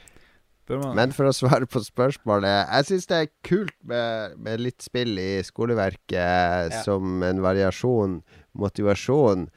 Men 0.70 1.10
for 1.10 1.24
å 1.26 1.32
svare 1.34 1.66
på 1.66 1.80
spørsmålet 1.82 2.68
Jeg 2.70 2.84
syns 2.86 3.06
det 3.10 3.16
er 3.16 3.30
kult 3.42 3.72
med, 3.82 4.36
med 4.38 4.60
litt 4.60 4.80
spill 4.82 5.18
i 5.18 5.42
skoleverket 5.42 6.84
som 6.84 7.22
en 7.26 7.40
variasjon, 7.42 8.22
motivasjon. 8.54 9.48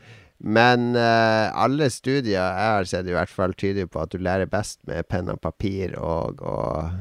Men 0.44 0.92
uh, 1.00 1.48
alle 1.56 1.88
studier 1.94 2.36
jeg 2.36 2.68
har 2.68 2.88
sett, 2.90 3.08
i 3.08 3.16
hvert 3.16 3.32
fall 3.32 3.56
tyder 3.56 3.88
på 3.88 4.02
at 4.04 4.12
du 4.12 4.20
lærer 4.20 4.50
best 4.52 4.82
med 4.90 5.08
penn 5.08 5.32
og 5.32 5.40
papir 5.44 5.96
og, 5.96 6.42
og 6.44 6.92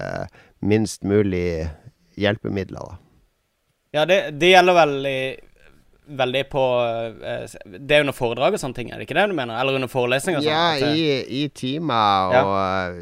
uh, 0.00 0.24
minst 0.64 1.04
mulig 1.04 1.68
hjelpemidler, 2.16 2.80
da. 2.80 3.02
Ja, 3.96 4.04
det, 4.08 4.18
det 4.40 4.50
gjelder 4.50 4.76
vel 4.76 4.96
i, 5.08 5.18
veldig 6.06 6.42
på 6.52 6.60
eh, 7.26 7.54
Det 7.82 7.96
er 7.96 8.04
under 8.04 8.14
foredrag 8.14 8.54
og 8.54 8.60
sånne 8.62 8.76
ting, 8.78 8.90
er 8.92 9.00
det 9.00 9.06
ikke 9.08 9.16
det 9.18 9.24
du 9.30 9.34
mener? 9.34 9.56
Eller 9.58 9.74
under 9.78 9.90
forelesning 9.90 10.36
og 10.38 10.44
sånn? 10.44 10.52
Ja, 10.52 10.76
At 10.76 10.96
i, 10.96 11.42
i 11.42 11.48
timer, 11.50 12.36
og 12.38 12.52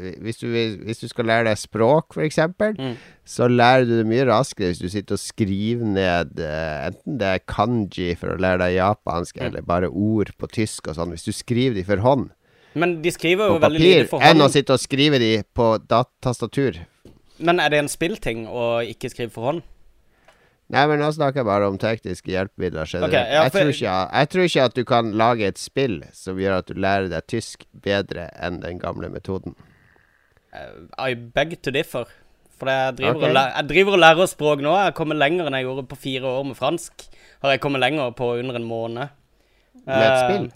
eh, 0.01 0.15
hvis, 0.25 0.39
du, 0.41 0.47
hvis 0.87 1.03
du 1.03 1.07
skal 1.11 1.29
lære 1.29 1.45
deg 1.51 1.59
språk, 1.61 2.15
f.eks., 2.17 2.39
Mm. 2.75 2.95
så 3.25 3.47
lærer 3.49 3.85
du 3.85 3.93
det 3.99 4.07
mye 4.09 4.25
raskere 4.29 4.71
hvis 4.71 4.81
du 4.81 4.89
sitter 4.89 5.15
og 5.17 5.21
skriver 5.21 5.85
ned 5.85 6.39
eh, 6.41 6.87
enten 6.89 7.19
det 7.21 7.29
er 7.35 7.43
kanji 7.49 8.09
for 8.17 8.33
å 8.33 8.39
lære 8.41 8.63
deg 8.65 8.75
japansk, 8.79 9.37
Mm. 9.37 9.45
eller 9.47 9.61
bare 9.69 9.89
ord 9.91 10.33
på 10.37 10.49
tysk 10.49 10.87
og 10.89 10.95
sånn. 10.97 11.13
Hvis 11.13 11.25
du 11.29 11.31
skriver 11.33 11.75
de 11.77 11.83
for 11.85 11.97
hånd 12.01 12.29
Men 12.73 12.97
de 13.01 13.11
skriver 13.13 13.53
jo 13.53 13.59
veldig 13.63 13.79
lite 13.85 14.09
for 14.09 14.19
enn 14.25 14.41
å 14.43 14.49
sitte 14.51 14.73
og 14.75 14.81
skrive 14.83 15.19
de 15.21 15.43
på 15.55 15.69
datastatur. 15.87 16.81
Men 17.39 17.59
er 17.59 17.69
det 17.69 17.79
en 17.83 17.89
spillting 17.91 18.45
å 18.47 18.81
ikke 18.83 19.09
skrive 19.11 19.31
for 19.31 19.49
hånd? 19.51 19.63
Nei, 20.73 20.81
men 20.89 20.97
nå 20.97 21.11
snakker 21.13 21.43
jeg 21.43 21.45
bare 21.45 21.67
om 21.69 21.75
tekniske 21.77 22.31
hjelpemidler 22.33 22.87
generelt. 22.89 23.13
Ok, 23.13 23.17
ja, 23.19 23.43
jeg, 23.43 23.51
for- 23.53 23.59
tror 23.59 23.73
ikke, 23.75 23.95
jeg 24.17 24.29
tror 24.33 24.47
ikke 24.49 24.63
at 24.65 24.73
du 24.79 24.83
kan 24.89 25.11
lage 25.13 25.47
et 25.51 25.59
spill 25.61 25.99
som 26.17 26.39
gjør 26.41 26.57
at 26.57 26.65
du 26.71 26.73
lærer 26.81 27.09
deg 27.11 27.27
tysk 27.29 27.67
bedre 27.85 28.31
enn 28.41 28.61
den 28.63 28.79
gamle 28.81 29.09
metoden. 29.13 29.53
Eh, 30.55 31.11
I 31.11 31.13
beg 31.15 31.57
to 31.61 31.71
differ. 31.75 32.09
For 32.55 32.71
jeg 32.71 32.95
driver, 32.97 33.17
okay. 33.19 33.27
og, 33.29 33.33
læ- 33.35 33.51
jeg 33.59 33.67
driver 33.69 33.97
og 33.97 33.99
lærer 33.99 34.29
språk 34.31 34.61
nå. 34.63 34.71
Jeg 34.79 34.87
har 34.89 34.95
kommet 34.97 35.17
lenger 35.19 35.49
enn 35.49 35.57
jeg 35.59 35.67
gjorde 35.67 35.85
på 35.91 35.97
fire 35.99 36.31
år 36.39 36.45
med 36.49 36.55
fransk. 36.57 37.05
Har 37.43 37.51
jeg 37.51 37.61
kommet 37.61 37.83
lenger 37.83 38.13
på 38.15 38.31
under 38.39 38.55
en 38.55 38.63
måned. 38.69 39.09
Med 39.85 40.01
et 40.01 40.11
Eh, 40.15 40.25
spill? 40.29 40.51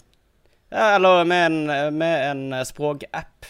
Ja, 0.72 0.94
eller 0.96 1.24
med 1.24 1.46
en, 1.52 1.94
med 1.98 2.30
en 2.30 2.64
språkapp 2.64 3.46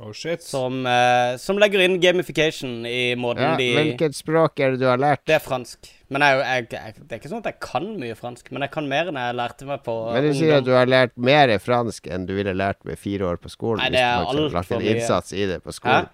Oh 0.00 0.12
shit. 0.14 0.42
som, 0.42 0.86
eh, 0.86 1.36
som 1.36 1.58
legger 1.58 1.82
inn 1.84 1.98
gamification 2.00 2.86
i 2.86 3.14
måten 3.20 3.42
Ja, 3.42 3.56
de 3.58 3.66
hvilket 3.76 4.14
språk 4.16 4.58
er 4.64 4.70
det 4.72 4.80
du 4.80 4.86
har 4.88 4.96
lært? 5.02 5.20
Det 5.26 5.34
er 5.36 5.42
fransk. 5.44 5.90
Men 6.10 6.24
jeg, 6.26 6.38
jeg, 6.42 6.64
jeg, 6.74 6.94
det 7.06 7.14
er 7.14 7.20
ikke 7.20 7.30
sånn 7.30 7.42
at 7.44 7.48
jeg 7.52 7.58
kan 7.62 7.84
mye 8.00 8.14
fransk, 8.18 8.48
men 8.50 8.64
jeg 8.66 8.72
kan 8.74 8.88
mer 8.90 9.10
enn 9.12 9.18
jeg 9.20 9.36
lærte 9.38 9.66
meg 9.68 9.84
på 9.86 9.94
Men 10.10 10.24
du 10.26 10.32
sier 10.34 10.56
at 10.58 10.66
du 10.66 10.72
har 10.74 10.90
lært 10.90 11.12
mer 11.14 11.52
fransk 11.62 12.08
enn 12.10 12.24
du 12.26 12.32
ville 12.34 12.54
lært 12.56 12.80
med 12.88 12.98
fire 12.98 13.28
år 13.28 13.38
på 13.42 13.52
skolen? 13.52 13.84
Nei, 13.84 13.92
det 13.94 14.02
er 14.02 14.24
hvis 14.24 14.34
du 14.34 14.40
hadde 14.40 14.56
lagt 14.56 14.74
en 14.74 14.88
innsats 14.90 15.36
i 15.36 15.46
det 15.46 15.60
på 15.62 15.70
Hæ? 15.70 15.76
skolen? 15.78 16.10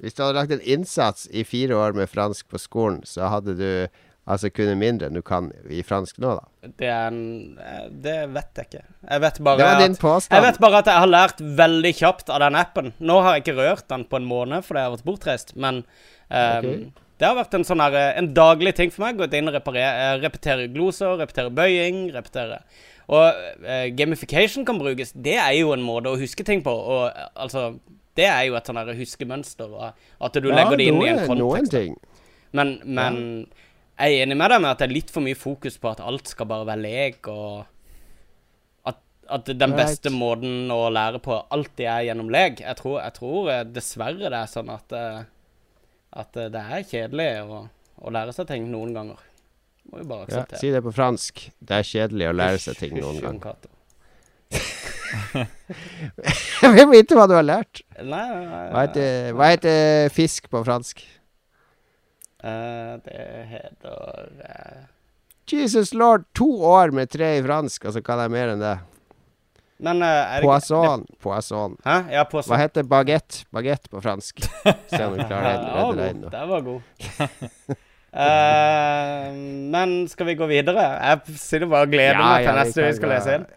Hvis 0.00 0.16
du 0.16 0.24
hadde 0.24 0.38
lagt 0.38 0.56
en 0.56 0.64
innsats 0.76 1.28
i 1.30 1.44
fire 1.44 1.76
år 1.76 1.94
med 2.00 2.08
fransk 2.10 2.48
på 2.48 2.60
skolen, 2.60 3.02
så 3.08 3.28
hadde 3.32 3.54
du 3.60 3.68
altså 4.24 4.48
kunnet 4.48 4.80
mindre 4.80 5.10
enn 5.10 5.20
du 5.20 5.22
kan 5.24 5.50
i 5.68 5.84
fransk 5.84 6.16
nå, 6.24 6.32
da. 6.38 6.72
Det 6.80 6.88
en 6.88 7.20
Det 7.92 8.16
vet 8.32 8.60
jeg 8.60 8.70
ikke. 8.70 8.82
Jeg 9.04 9.24
vet 9.26 9.40
bare 9.44 9.68
at. 9.68 10.28
Jeg 10.32 10.44
vet 10.48 10.60
bare 10.64 10.80
at 10.80 10.88
jeg 10.88 11.04
har 11.04 11.12
lært 11.12 11.44
veldig 11.60 11.94
kjapt 12.00 12.32
av 12.32 12.40
den 12.46 12.56
appen. 12.56 12.92
Nå 12.98 13.20
har 13.20 13.36
jeg 13.36 13.44
ikke 13.44 13.58
rørt 13.60 13.88
den 13.92 14.08
på 14.08 14.20
en 14.20 14.28
måned 14.28 14.64
fordi 14.64 14.80
jeg 14.80 14.88
har 14.88 14.96
vært 14.96 15.08
bortreist, 15.12 15.56
men 15.60 15.84
um, 16.32 16.68
Ok. 16.72 17.00
Det 17.24 17.30
har 17.30 17.38
vært 17.38 17.54
en 17.56 17.64
sånn 17.64 17.80
her, 17.80 17.94
eh, 17.96 18.18
en 18.20 18.26
daglig 18.36 18.74
ting 18.76 18.90
for 18.92 19.06
meg. 19.06 19.16
Gått 19.16 19.32
inn 19.38 19.48
og 19.48 19.54
reparere, 19.56 19.92
eh, 20.04 20.18
repetere 20.20 20.66
gloser, 20.68 21.14
repetere 21.16 21.48
bøying, 21.56 22.10
repetere 22.12 22.58
Og 23.08 23.24
eh, 23.64 23.88
gamification 23.96 24.64
kan 24.64 24.78
brukes. 24.80 25.12
Det 25.16 25.38
er 25.40 25.52
jo 25.58 25.72
en 25.72 25.82
måte 25.84 26.12
å 26.12 26.20
huske 26.20 26.44
ting 26.44 26.60
på. 26.64 26.72
Og 26.72 27.06
eh, 27.08 27.28
altså 27.36 27.78
Det 28.16 28.24
er 28.28 28.44
jo 28.46 28.54
et 28.56 28.68
sånn 28.68 28.78
huskemønster. 28.96 29.72
og 29.72 29.92
At 30.20 30.36
du 30.36 30.50
legger 30.52 30.76
det 30.78 30.86
inn 30.92 31.00
i 31.02 31.08
en 31.14 31.24
kontekst. 31.26 31.72
ting. 31.72 31.96
Men, 32.52 32.76
ja. 32.84 33.08
jeg 34.04 34.20
er 34.20 34.26
enig 34.26 34.36
med 34.38 34.50
deg 34.52 34.60
med 34.62 34.70
at 34.70 34.78
det 34.84 34.86
er 34.90 34.94
litt 34.94 35.10
for 35.10 35.24
mye 35.24 35.34
fokus 35.34 35.76
på 35.80 35.90
at 35.90 36.00
alt 36.04 36.28
skal 36.30 36.46
bare 36.46 36.68
være 36.68 36.84
lek, 36.84 37.26
og 37.28 37.64
at, 38.86 39.00
at 39.28 39.46
den 39.50 39.74
Right. 39.74 39.80
beste 39.80 40.12
måten 40.14 40.70
å 40.70 40.86
lære 40.94 41.18
på 41.24 41.40
alltid 41.50 41.86
er 41.90 42.06
gjennom 42.10 42.30
lek. 42.30 42.60
Jeg 42.60 42.76
tror, 42.78 43.00
jeg 43.02 43.14
tror 43.18 43.50
dessverre 43.74 44.30
det 44.30 44.38
er 44.44 44.52
sånn 44.52 44.70
at, 44.70 44.92
eh, 44.94 45.24
at 46.14 46.36
eh, 46.38 46.50
det 46.52 46.62
er 46.62 46.84
kjedelig 46.88 47.28
å, 47.44 47.62
å 48.04 48.12
lære 48.14 48.34
seg 48.36 48.48
ting 48.50 48.68
noen 48.72 48.94
ganger. 48.96 49.22
Må 49.90 50.00
jo 50.00 50.08
bare 50.08 50.26
Ja, 50.28 50.44
akseptere. 50.44 50.60
si 50.62 50.70
det 50.72 50.82
på 50.84 50.92
fransk. 50.96 51.42
Det 51.60 51.80
er 51.80 51.88
kjedelig 51.88 52.30
å 52.30 52.36
lære 52.36 52.60
seg 52.62 52.78
ting 52.80 52.94
noen 52.96 53.20
ganger. 53.20 53.56
Jeg 56.62 56.70
vil 56.74 56.88
vite 56.90 57.18
hva 57.18 57.26
du 57.30 57.34
har 57.36 57.44
lært. 57.46 57.82
Nei, 57.98 58.06
nei, 58.06 58.46
nei, 58.46 58.64
Hva 58.72 58.86
heter, 58.86 59.28
hva 59.36 59.50
heter 59.52 60.14
fisk 60.14 60.48
på 60.52 60.62
fransk? 60.66 61.04
Uh, 62.44 63.00
det 63.04 63.20
heter 63.52 64.32
uh... 64.44 64.82
Jesus 65.48 65.92
lord, 65.96 66.24
to 66.36 66.48
år 66.64 66.92
med 66.96 67.10
tre 67.12 67.34
i 67.38 67.44
fransk, 67.44 67.84
og 67.84 67.96
så 67.96 68.02
kan 68.04 68.22
jeg 68.22 68.32
mer 68.32 68.54
enn 68.54 68.62
det. 68.64 68.76
Men 69.82 70.02
uh, 70.02 70.08
er 70.08 70.40
det 70.40 70.46
Poisson. 70.46 71.06
Poisson. 71.22 71.76
Hæ? 71.84 71.96
Ja, 72.14 72.24
poisson. 72.30 72.52
Hva 72.52 72.60
heter 72.62 72.86
baguette? 72.86 73.42
Baguette 73.54 73.90
på 73.90 74.00
fransk. 74.04 74.44
Se 74.44 75.00
om 75.02 75.16
du 75.18 75.24
klarer 75.24 75.58
å 75.58 75.64
Ja, 75.64 75.86
redde 75.88 75.98
deg 75.98 76.14
inn 76.14 76.20
nå. 76.22 76.30
Den 76.34 76.48
var 76.52 76.60
god. 76.68 76.80
uh, 78.14 79.26
men 79.74 79.96
skal 80.12 80.30
vi 80.30 80.36
gå 80.38 80.46
videre? 80.50 80.84
Jeg 81.02 81.38
sitter 81.42 81.66
bare 81.72 81.88
og 81.88 81.94
gleder 81.96 82.20
meg 82.22 82.44
til 82.44 82.50
ja, 82.52 82.56
neste 82.60 82.86
vi 82.86 82.92
skal 83.00 83.14
lese 83.16 83.38
inn. 83.40 83.48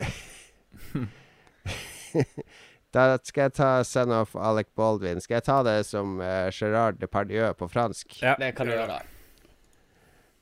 Da 2.96 3.18
skal 3.22 3.42
jeg 3.50 3.54
ta 3.54 3.84
'Son 3.84 4.12
of 4.16 4.32
Alec 4.34 4.68
Baldwin'. 4.74 5.20
Skal 5.22 5.36
jeg 5.38 5.44
ta 5.46 5.58
det 5.62 5.86
som 5.86 6.18
uh, 6.24 6.48
Gerard 6.56 6.98
Depardieu 6.98 7.52
på 7.54 7.68
fransk? 7.70 8.16
Ja, 8.24 8.34
Det 8.40 8.56
kan 8.56 8.66
du 8.66 8.74
gjøre. 8.74 9.02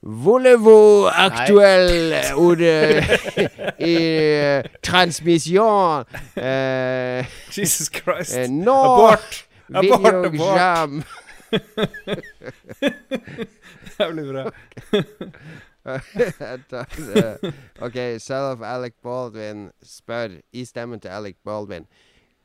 Voulez-vous 0.06 1.08
actuel 1.10 2.14
ordet 2.38 3.02
i 3.82 3.98
transmisjon 4.86 4.86
transmission 4.86 6.06
eh, 6.38 7.26
Jesus 7.50 7.90
Christ. 7.90 8.38
eh, 8.38 8.46
Nå 8.50 8.72
Abort! 8.72 9.48
Abort, 9.74 10.26
abort. 10.26 11.06
det 13.98 14.14
blir 14.14 14.34
bra. 14.34 14.52
Eh, 15.86 17.36
OK, 17.82 17.94
selv 18.18 18.64
Alec 18.64 18.94
Baldwin 19.04 19.70
spør 19.84 20.28
i 20.54 20.66
stemmen 20.66 21.00
til 21.00 21.10
Alec 21.14 21.36
Baldwin 21.46 21.86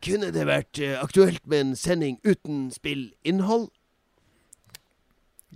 Kunne 0.04 0.28
det 0.32 0.44
vært 0.44 0.76
eh, 0.84 0.98
aktuelt 1.00 1.46
med 1.48 1.60
en 1.60 1.76
sending 1.76 2.18
uten 2.20 2.68
spillinnhold? 2.70 3.70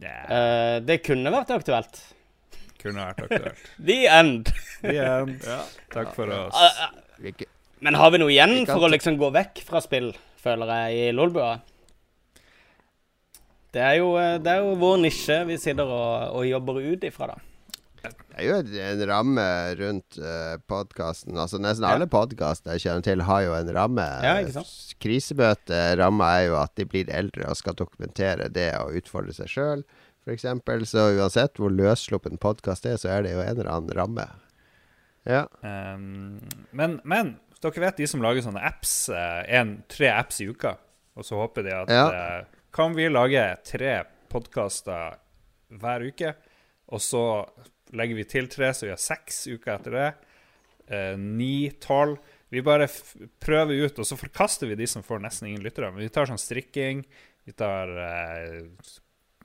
Yeah. 0.02 0.24
Eh, 0.26 0.76
det 0.82 1.00
kunne 1.06 1.32
vært 1.34 1.52
aktuelt. 1.54 2.00
Kunne 2.82 3.06
vært 3.06 3.26
aktuelt. 3.26 3.68
The 3.90 3.98
end. 4.10 4.50
The 4.82 4.96
end. 4.98 5.46
Takk 5.94 6.14
for 6.16 6.32
oss. 6.34 6.56
Eh, 6.58 7.30
eh, 7.30 7.46
men 7.84 7.98
har 8.00 8.10
vi 8.10 8.20
noe 8.22 8.32
igjen 8.32 8.62
Vi 8.62 8.66
for 8.68 8.86
å 8.86 8.90
liksom 8.90 9.18
gå 9.20 9.28
vekk 9.34 9.62
fra 9.68 9.80
spill, 9.84 10.12
føler 10.40 10.70
jeg, 10.74 10.98
i 10.98 11.14
Lolbua? 11.14 11.58
Det 13.74 13.82
er 13.82 13.98
jo, 13.98 14.14
eh, 14.20 14.36
det 14.42 14.52
er 14.52 14.62
jo 14.62 14.76
vår 14.78 15.00
nisje 15.02 15.40
vi 15.48 15.58
sitter 15.58 15.88
og, 15.88 16.38
og 16.38 16.46
jobber 16.46 16.78
ut 16.84 17.04
ifra, 17.08 17.32
da. 17.34 17.53
Det 18.34 18.42
er 18.42 18.66
jo 18.66 18.82
en 18.82 19.02
ramme 19.06 19.42
rundt 19.78 20.16
uh, 20.18 20.56
podkasten. 20.66 21.36
Altså, 21.38 21.60
nesten 21.62 21.86
alle 21.86 22.08
podkaster 22.10 22.74
jeg 22.74 22.82
kjenner 22.82 23.04
til, 23.06 23.22
har 23.28 23.44
jo 23.44 23.52
en 23.54 23.70
ramme. 23.76 24.06
Ja? 24.26 24.64
Krisemøte-ramma 25.04 26.30
er 26.40 26.46
jo 26.48 26.56
at 26.58 26.74
de 26.78 26.86
blir 26.90 27.12
eldre 27.14 27.46
og 27.46 27.58
skal 27.60 27.76
dokumentere 27.78 28.48
det 28.50 28.72
og 28.80 28.96
utfordre 28.98 29.34
seg 29.36 29.52
sjøl, 29.52 29.84
f.eks. 30.26 30.48
Så 30.90 31.04
uansett 31.14 31.60
hvor 31.62 31.70
løssluppen 31.70 32.40
podkast 32.42 32.88
er, 32.90 32.98
så 32.98 33.12
er 33.14 33.22
det 33.26 33.36
jo 33.36 33.44
en 33.44 33.54
eller 33.54 33.70
annen 33.70 33.94
ramme. 33.94 34.26
Ja. 35.30 35.44
Um, 35.62 36.40
men, 36.74 36.98
men 37.06 37.36
dere 37.64 37.86
vet 37.86 38.02
de 38.02 38.08
som 38.10 38.24
lager 38.24 38.44
sånne 38.44 38.60
apps, 38.66 39.08
eh, 39.08 39.42
en, 39.56 39.78
tre 39.88 40.10
apps 40.12 40.42
i 40.44 40.50
uka, 40.50 40.74
og 41.16 41.24
så 41.24 41.38
håper 41.38 41.64
de 41.64 41.76
at 41.78 41.92
Ja. 41.92 42.08
uh, 42.10 42.60
Kan 42.74 42.96
vi 42.98 43.06
lage 43.08 43.44
tre 43.64 44.02
podkaster 44.28 45.14
hver 45.70 46.02
uke, 46.02 46.34
og 46.90 47.00
så 47.00 47.22
legger 47.98 48.18
vi 48.18 48.28
til 48.28 48.48
tre, 48.52 48.70
så 48.74 48.88
vi 48.88 48.94
har 48.94 49.02
seks 49.02 49.44
uker 49.50 49.74
etter 49.76 49.98
det? 49.98 50.08
Eh, 50.92 51.14
Ni, 51.18 51.70
tolv 51.80 52.18
Vi 52.52 52.62
bare 52.62 52.86
prøver 53.42 53.86
ut, 53.86 53.98
og 53.98 54.06
så 54.06 54.18
forkaster 54.18 54.68
vi 54.70 54.76
de 54.78 54.86
som 54.86 55.02
får 55.02 55.22
nesten 55.24 55.48
ingen 55.48 55.64
lyttere. 55.64 55.88
Men 55.90 56.04
vi 56.04 56.12
tar 56.12 56.28
sånn 56.30 56.38
strikking, 56.38 57.00
vi 57.48 57.54
tar 57.56 57.90
eh, 57.98 58.60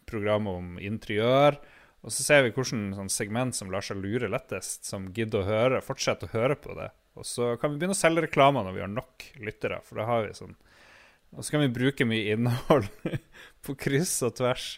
program 0.09 0.49
om 0.51 0.75
interiør. 0.77 1.57
Og 2.05 2.13
så 2.13 2.23
ser 2.23 2.43
vi 2.43 2.51
hvilket 2.53 2.95
sånn 2.95 3.11
segment 3.11 3.57
som 3.57 3.71
lar 3.73 3.83
seg 3.83 3.97
lure 3.99 4.29
lettest, 4.31 4.85
som 4.87 5.09
gidder 5.15 5.41
å 5.41 5.47
høre, 5.49 5.81
fortsette 5.83 6.29
å 6.29 6.33
høre 6.35 6.55
på 6.59 6.75
det. 6.77 6.91
Og 7.19 7.27
så 7.27 7.55
kan 7.59 7.73
vi 7.73 7.81
begynne 7.81 7.97
å 7.97 7.99
selge 7.99 8.23
reklamer 8.27 8.63
når 8.63 8.77
vi 8.77 8.83
har 8.85 8.91
nok 8.93 9.25
lyttere, 9.43 9.81
for 9.83 9.99
da 9.99 10.05
har 10.07 10.27
vi 10.27 10.37
sånn 10.37 10.55
Og 11.35 11.43
så 11.43 11.53
kan 11.53 11.61
vi 11.65 11.73
bruke 11.73 12.07
mye 12.07 12.35
innhold 12.35 12.87
på 13.65 13.75
kryss 13.77 14.15
og 14.25 14.37
tvers 14.39 14.69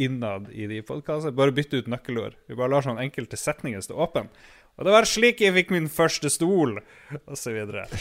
innad 0.00 0.48
i 0.52 0.68
de 0.70 0.80
podkastene. 0.86 1.36
Bare 1.36 1.54
bytte 1.56 1.80
ut 1.80 1.90
nøkkelord. 1.90 2.38
Vi 2.48 2.58
bare 2.58 2.74
lar 2.74 2.86
sånn 2.86 3.02
enkelte 3.02 3.38
setninger 3.40 3.82
stå 3.84 3.98
åpen. 4.00 4.30
Og 4.80 4.86
det 4.86 4.94
var 4.94 5.08
slik 5.08 5.42
jeg 5.44 5.56
fikk 5.56 5.72
min 5.74 5.90
første 5.92 6.30
stol, 6.32 6.78
og 7.20 7.36
så 7.36 7.52
videre. 7.52 7.84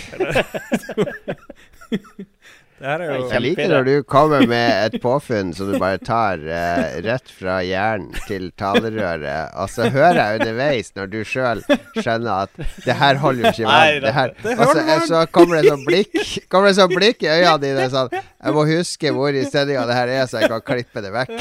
Jo 2.80 3.27
Jeg 3.27 3.41
liker 3.43 3.71
når 3.73 3.88
du 3.88 3.93
kommer 4.07 4.45
med 4.47 4.69
et 4.86 5.01
påfunn 5.03 5.51
som 5.55 5.67
du 5.71 5.75
bare 5.82 5.99
tar 5.99 6.39
eh, 6.39 6.99
rett 7.03 7.32
fra 7.36 7.57
hjernen 7.65 8.13
til 8.27 8.49
talerøret, 8.59 9.51
og 9.59 9.67
så 9.71 9.89
hører 9.91 10.19
jeg 10.19 10.39
underveis, 10.39 10.91
når 10.95 11.11
du 11.11 11.17
sjøl 11.27 11.63
skjønner 11.97 12.45
at 12.45 12.63
det 12.86 12.95
her 13.01 13.19
holder 13.19 13.49
jo 13.49 13.51
ikke 13.51 13.67
vann. 13.67 14.34
Og 14.55 14.71
så, 14.71 14.97
så 15.09 15.23
kommer 15.36 15.59
det 15.59 15.73
sånn 15.73 15.86
blikk 15.88 16.15
Kommer 16.47 16.71
det 16.71 16.77
sånn 16.80 16.95
blikk 16.95 17.27
i 17.27 17.32
øynene 17.34 17.59
dine 17.65 17.88
sånn 17.91 18.15
Jeg 18.15 18.55
må 18.55 18.65
huske 18.69 19.13
hvor 19.15 19.36
i 19.36 19.43
sendinga 19.49 19.84
det 19.89 19.99
her 19.99 20.13
er, 20.15 20.25
så 20.32 20.43
jeg 20.43 20.51
kan 20.55 20.65
klippe 20.71 21.03
det 21.03 21.11
vekk. 21.15 21.36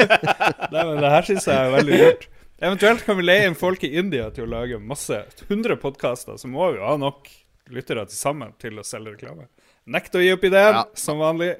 Nei, 0.72 0.84
men 0.84 0.96
det 1.02 1.12
her 1.12 1.28
syns 1.28 1.48
jeg 1.50 1.56
er 1.56 1.74
veldig 1.76 2.00
lurt. 2.04 2.28
Eventuelt 2.60 3.04
kan 3.04 3.16
vi 3.20 3.24
leie 3.24 3.46
inn 3.48 3.56
folk 3.56 3.84
i 3.84 3.92
India 4.00 4.26
til 4.32 4.44
å 4.48 4.50
lage 4.52 4.80
masse 4.80 5.16
100 5.46 5.76
podkaster, 5.80 6.40
så 6.40 6.48
må 6.48 6.72
vi 6.72 6.80
jo 6.80 6.88
ha 6.88 6.96
nok 7.00 7.28
lyttere 7.72 8.04
til 8.08 8.16
sammen 8.18 8.52
til 8.60 8.80
å 8.80 8.84
selge 8.84 9.14
reklame. 9.14 9.46
Nekter 9.90 10.20
å 10.22 10.24
gi 10.24 10.32
opp 10.36 10.44
ideen, 10.46 10.76
Ja. 10.80 10.84
som 10.94 11.18
vanlig. 11.22 11.54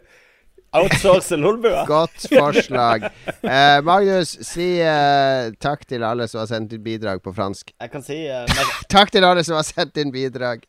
Outsource 0.70 1.35
lolbua. 1.35 1.81
Godt 1.91 2.28
forslag. 2.31 3.09
Eh, 3.43 3.81
Magnus, 3.83 4.37
si 4.47 4.68
eh, 4.78 5.49
takk 5.59 5.83
til 5.91 6.05
alle 6.07 6.28
som 6.31 6.45
har 6.45 6.47
sendt 6.53 6.76
inn 6.76 6.85
bidrag 6.85 7.18
på 7.24 7.33
fransk. 7.35 7.72
Jeg 7.74 7.91
kan 7.91 8.05
si 8.07 8.20
uh, 8.31 8.45
meg- 8.47 8.76
Takk 8.95 9.11
til 9.11 9.26
alle 9.26 9.43
som 9.47 9.59
har 9.59 9.66
sendt 9.66 9.99
inn 9.99 10.12
bidrag. 10.14 10.62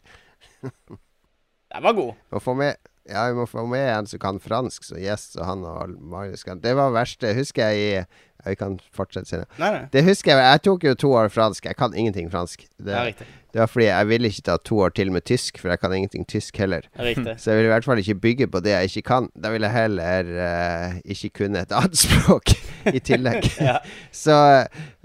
Den 0.62 1.84
var 1.86 1.94
god. 1.94 2.16
Må 2.34 2.42
få 2.44 2.56
med, 2.58 2.76
ja, 3.10 3.28
vi 3.30 3.38
må 3.38 3.46
få 3.50 3.68
med 3.70 3.86
en 3.94 4.10
som 4.10 4.20
kan 4.22 4.40
fransk, 4.42 4.84
så 4.90 4.98
gjest, 5.00 5.38
så 5.38 5.46
han 5.48 5.62
og 5.68 5.94
Magnus 6.02 6.44
kan 6.48 6.60
Det 6.66 6.74
var 6.78 6.92
verste, 6.98 7.32
husker 7.38 7.70
jeg 7.72 7.78
i 7.86 7.94
ja, 8.02 8.04
Vi 8.50 8.58
kan 8.60 8.80
fortsette 8.98 9.30
senere. 9.30 9.48
Nei, 9.62 9.70
nei. 9.78 9.84
Det 9.94 10.02
husker 10.10 10.34
jeg. 10.34 10.42
Jeg 10.50 10.64
tok 10.66 10.84
jo 10.90 10.96
to 11.06 11.14
år 11.14 11.30
fransk. 11.30 11.70
Jeg 11.70 11.78
kan 11.78 11.94
ingenting 11.94 12.32
fransk. 12.34 12.66
Det 12.82 12.94
er 12.98 13.12
riktig. 13.14 13.30
Det 13.54 13.60
var 13.60 13.68
fordi 13.68 13.86
jeg 13.90 14.08
ville 14.08 14.30
ikke 14.32 14.46
ta 14.48 14.56
to 14.58 14.78
år 14.86 14.94
til 14.96 15.12
med 15.12 15.26
tysk, 15.28 15.58
for 15.60 15.70
jeg 15.74 15.80
kan 15.82 15.94
ingenting 15.98 16.26
tysk 16.28 16.58
heller. 16.62 16.86
Er 16.96 17.10
riktig. 17.12 17.36
Så 17.42 17.52
jeg 17.52 17.60
vil 17.62 17.70
i 17.70 17.74
hvert 17.74 17.88
fall 17.88 18.00
ikke 18.04 18.16
bygge 18.24 18.48
på 18.54 18.62
det 18.64 18.72
jeg 18.76 18.92
ikke 18.92 19.06
kan. 19.12 19.30
Da 19.36 19.52
vil 19.54 19.66
jeg 19.68 19.76
heller 19.76 20.32
uh, 20.38 21.00
ikke 21.04 21.30
kunne 21.42 21.62
et 21.66 21.72
annet 21.76 21.98
språk 22.06 22.56
i 22.94 23.00
tillegg. 23.00 23.50
Ja. 23.62 23.78
Så 24.16 24.34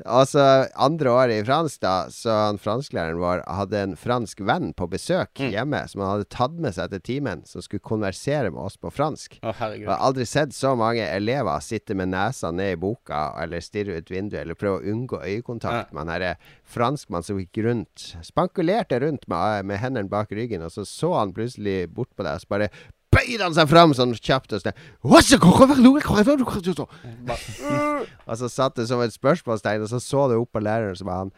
altså 0.05 0.43
andre 0.81 1.11
året 1.13 1.41
i 1.41 1.45
fransk, 1.47 1.81
da, 1.83 1.95
så 2.13 2.33
han 2.47 2.59
fransklæreren 2.61 3.21
vår 3.21 3.43
hadde 3.49 3.83
en 3.83 3.97
fransk 3.99 4.41
venn 4.47 4.73
på 4.77 4.89
besøk 4.93 5.33
Mm. 5.37 5.51
hjemme, 5.53 5.81
som 5.89 6.01
han 6.01 6.11
hadde 6.15 6.29
tatt 6.33 6.55
med 6.63 6.73
seg 6.77 6.91
til 6.93 7.01
timen, 7.05 7.43
som 7.47 7.63
skulle 7.65 7.83
konversere 7.85 8.49
med 8.51 8.61
oss 8.63 8.77
på 8.81 8.91
fransk. 8.95 9.39
Å, 9.43 9.53
Jeg 9.75 9.85
har 9.89 10.01
aldri 10.01 10.25
sett 10.29 10.55
så 10.57 10.73
mange 10.79 11.05
elever 11.05 11.61
sitte 11.65 11.95
med 11.99 12.09
nesa 12.15 12.51
ned 12.55 12.73
i 12.77 12.79
boka 12.81 13.35
eller 13.43 13.61
stirre 13.65 13.99
ut 14.01 14.11
vinduet 14.11 14.43
eller 14.45 14.55
prøve 14.59 14.81
å 14.81 14.93
unngå 14.93 15.21
øyekontakt 15.25 15.93
med 15.93 16.05
han 16.07 16.13
herre 16.15 16.33
franskmann 16.67 17.25
som 17.27 17.39
gikk 17.41 17.63
rundt. 17.65 18.11
Spankulerte 18.27 18.99
rundt 19.03 19.27
med, 19.31 19.67
med 19.71 19.81
hendene 19.83 20.11
bak 20.11 20.33
ryggen, 20.35 20.65
og 20.67 20.75
så 20.75 20.85
så 20.89 21.13
han 21.17 21.35
plutselig 21.37 21.87
bort 21.95 22.11
på 22.17 22.27
deg 22.27 22.39
og 22.39 22.45
så 22.45 22.53
bare 22.53 22.71
bøyde 23.17 23.45
han 23.45 23.55
seg 23.57 23.71
fram 23.71 23.95
sånn 23.97 24.15
kjapt 24.19 24.57
og 24.57 24.65
sånn. 24.65 24.81
Og 28.27 28.41
så 28.43 28.51
satt 28.53 28.77
det 28.81 28.89
som 28.91 29.01
et 29.05 29.15
spørsmålstegn, 29.15 29.87
og 29.87 29.93
så 29.93 30.03
så 30.03 30.27
du 30.31 30.37
opp 30.41 30.53
på 30.57 30.65
læreren, 30.65 30.99
som 30.99 31.13
han 31.13 31.33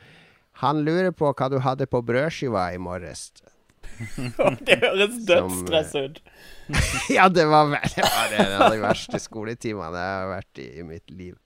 Han 0.58 0.80
lurer 0.82 1.12
på 1.14 1.28
hva 1.30 1.46
du 1.52 1.60
hadde 1.62 1.86
på 1.86 2.00
brødskiva 2.02 2.72
i 2.74 2.80
morges. 2.82 3.28
Det 4.66 4.78
høres 4.82 5.14
dødsstress 5.26 5.92
ut. 5.94 6.18
ja, 7.16 7.28
det 7.30 7.44
var, 7.46 7.70
det 7.70 8.02
var 8.02 8.32
det, 8.32 8.46
av 8.58 8.72
de 8.74 8.80
verste 8.82 9.20
skoletimene 9.22 10.02
jeg 10.02 10.16
har 10.18 10.32
vært 10.32 10.60
i 10.62 10.66
i 10.80 10.86
mitt 10.86 11.14
liv. 11.14 11.36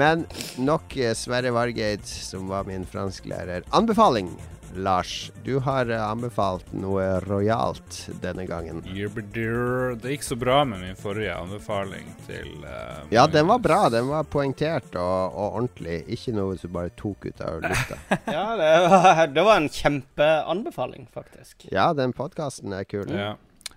Men 0.00 0.24
nok 0.56 0.96
eh, 0.96 1.12
Sverre 1.14 1.50
Vargeid, 1.50 2.06
som 2.06 2.48
var 2.48 2.64
min 2.64 2.86
fransklærer. 2.86 3.62
Anbefaling, 3.68 4.30
Lars. 4.74 5.32
Du 5.44 5.58
har 5.58 5.90
eh, 5.90 6.00
anbefalt 6.00 6.70
noe 6.72 7.04
rojalt 7.20 7.98
denne 8.22 8.46
gangen. 8.48 8.80
Det 8.86 10.14
gikk 10.14 10.24
så 10.24 10.38
bra 10.40 10.62
med 10.64 10.80
min 10.86 10.96
forrige 10.96 11.34
anbefaling 11.36 12.08
til 12.24 12.48
uh, 12.64 13.02
Ja, 13.12 13.26
den 13.28 13.50
var 13.50 13.60
bra. 13.60 13.82
Den 13.92 14.08
var 14.08 14.24
poengtert 14.24 14.88
og, 14.94 15.36
og 15.36 15.60
ordentlig. 15.60 15.98
Ikke 16.16 16.32
noe 16.38 16.56
som 16.56 16.72
bare 16.78 16.94
tok 16.96 17.28
ut 17.28 17.44
av 17.44 17.60
lufta. 17.66 18.00
Ja, 18.38 18.46
det 18.56 18.72
var, 18.88 19.22
det 19.36 19.46
var 19.50 19.60
en 19.60 19.68
kjempeanbefaling, 19.68 21.10
faktisk. 21.12 21.68
Ja, 21.68 21.90
den 21.92 22.16
podkasten 22.16 22.72
er 22.72 22.88
kul. 22.88 23.04
Ja. 23.12 23.34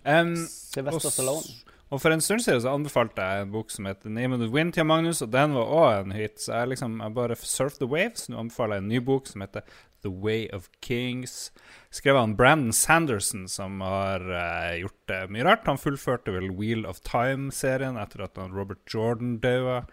Um, 0.07 0.37
Sylvester 0.47 1.11
Stallone. 1.11 1.62
Og 1.93 2.01
for 2.01 2.09
en 2.09 2.23
stund 2.25 2.41
siden 2.41 2.61
så 2.63 2.71
anbefalte 2.73 3.21
jeg 3.21 3.43
en 3.43 3.51
bok 3.53 3.69
som 3.69 3.85
heter 3.85 4.09
Name 4.09 4.39
the 4.41 4.49
Wind 4.49 4.73
til 4.73 4.87
Magnus, 4.89 5.21
og 5.21 5.29
den 5.33 5.53
var 5.53 5.69
òg 5.69 6.07
en 6.07 6.15
hit. 6.17 6.39
Så 6.41 6.55
jeg 6.55 6.71
liksom 6.71 6.95
jeg 7.03 7.13
bare 7.13 7.37
surf 7.37 7.77
the 7.77 7.89
waves. 7.89 8.25
Nå 8.29 8.39
anbefaler 8.41 8.79
jeg 8.79 8.83
en 8.83 8.89
ny 8.95 9.01
bok 9.05 9.29
som 9.29 9.43
heter 9.45 9.67
The 10.01 10.09
Way 10.09 10.47
of 10.57 10.71
Kings. 10.81 11.51
Skrevet 11.93 12.23
av 12.23 12.33
Brandon 12.39 12.73
Sanderson, 12.73 13.45
som 13.47 13.77
har 13.85 14.25
uh, 14.25 14.73
gjort 14.81 15.13
uh, 15.13 15.27
mye 15.29 15.45
rart. 15.45 15.69
Han 15.69 15.77
fullførte 15.77 16.33
vel 16.33 16.49
Wheel 16.57 16.87
of 16.89 17.03
Time-serien 17.05 18.01
etter 18.01 18.25
at 18.25 18.41
han 18.41 18.57
Robert 18.57 18.81
Jordan 18.89 19.37
døde. 19.43 19.83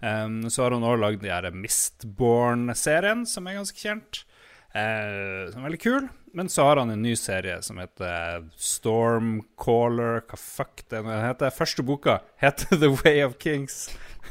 Um, 0.00 0.44
så 0.46 0.64
har 0.68 0.76
han 0.76 0.86
òg 0.86 1.02
lagd 1.02 1.26
de 1.26 1.34
her 1.34 1.50
Mistborn-serien, 1.50 3.26
som 3.26 3.50
er 3.50 3.58
ganske 3.58 3.82
kjent. 3.82 4.22
Uh, 4.70 5.50
som 5.50 5.64
er 5.64 5.66
veldig 5.72 5.82
kul. 5.82 6.06
Men 6.32 6.48
så 6.48 6.62
har 6.68 6.76
han 6.76 6.90
en 6.90 7.02
ny 7.02 7.16
serie 7.18 7.56
som 7.62 7.78
heter 7.82 8.44
Stormcaller 8.56 10.20
Hva 10.28 10.38
fuck 10.38 10.84
det 10.90 11.02
heter? 11.06 11.50
Første 11.54 11.82
boka 11.86 12.20
heter 12.42 12.76
The 12.82 12.92
Way 13.00 13.24
of 13.26 13.38
Kings. 13.42 13.88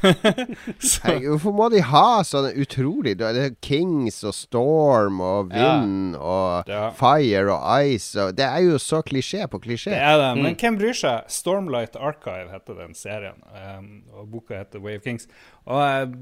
så, 0.80 1.00
Herregud, 1.02 1.26
Hvorfor 1.34 1.52
må 1.58 1.66
de 1.72 1.80
ha 1.84 2.22
sånne 2.24 2.52
utrolig 2.62 3.16
Det 3.18 3.26
er 3.36 3.56
Kings 3.60 4.20
og 4.24 4.32
Storm 4.38 5.18
og 5.20 5.50
Vind 5.50 6.14
og 6.16 6.70
Ja. 6.70 6.86
Fire 6.96 7.42
og 7.52 7.66
Ice 7.90 8.22
og 8.22 8.36
Det 8.38 8.46
er 8.46 8.62
jo 8.64 8.78
så 8.80 9.02
klisjé 9.04 9.44
på 9.50 9.60
klisjé. 9.60 9.90
det 9.92 10.00
er 10.00 10.16
det. 10.22 10.30
Men 10.40 10.56
hvem 10.56 10.78
bryr 10.80 10.96
seg? 10.96 11.26
Stormlight 11.28 11.98
Archive 11.98 12.48
heter 12.54 12.78
den 12.80 12.94
serien. 12.96 13.42
Um, 13.50 13.90
og 14.14 14.30
boka 14.32 14.62
heter 14.62 14.80
Way 14.80 15.00
of 15.02 15.04
Kings. 15.04 15.28
Og 15.68 15.82
jeg 15.82 16.14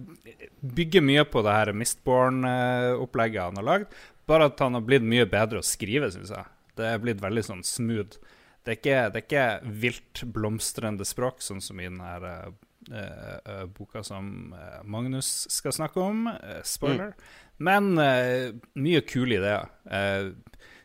bygger 0.80 1.04
mye 1.04 1.24
på 1.28 1.44
det 1.46 1.54
her 1.60 1.72
Mistborn-opplegget 1.76 3.50
han 3.50 3.60
har 3.60 3.68
lagd. 3.68 3.98
Bare 4.28 4.48
at 4.50 4.60
han 4.60 4.76
har 4.76 4.84
blitt 4.84 5.06
mye 5.08 5.26
bedre 5.30 5.62
å 5.62 5.66
skrive, 5.66 6.10
syns 6.12 6.30
jeg. 6.34 6.44
Det 6.78 6.86
er 6.86 7.00
blitt 7.02 7.22
veldig 7.24 7.44
sånn 7.46 7.64
smooth. 7.66 8.18
Det 8.66 8.74
er 8.74 8.78
ikke, 8.78 8.96
det 9.14 9.20
er 9.22 9.24
ikke 9.24 9.74
vilt 9.82 10.22
blomstrende 10.34 11.06
språk, 11.08 11.40
sånn 11.42 11.62
som 11.64 11.80
i 11.80 11.86
den 11.88 12.00
her 12.04 12.26
uh, 12.28 12.50
uh, 12.92 13.64
boka 13.72 14.02
som 14.04 14.52
Magnus 14.84 15.46
skal 15.50 15.72
snakke 15.72 16.02
om. 16.04 16.26
Uh, 16.28 16.58
spoiler. 16.68 17.14
Men 17.58 17.96
eh, 17.98 18.52
mye 18.78 19.00
kule 19.02 19.40
ideer. 19.40 19.64
Uh, 19.90 20.30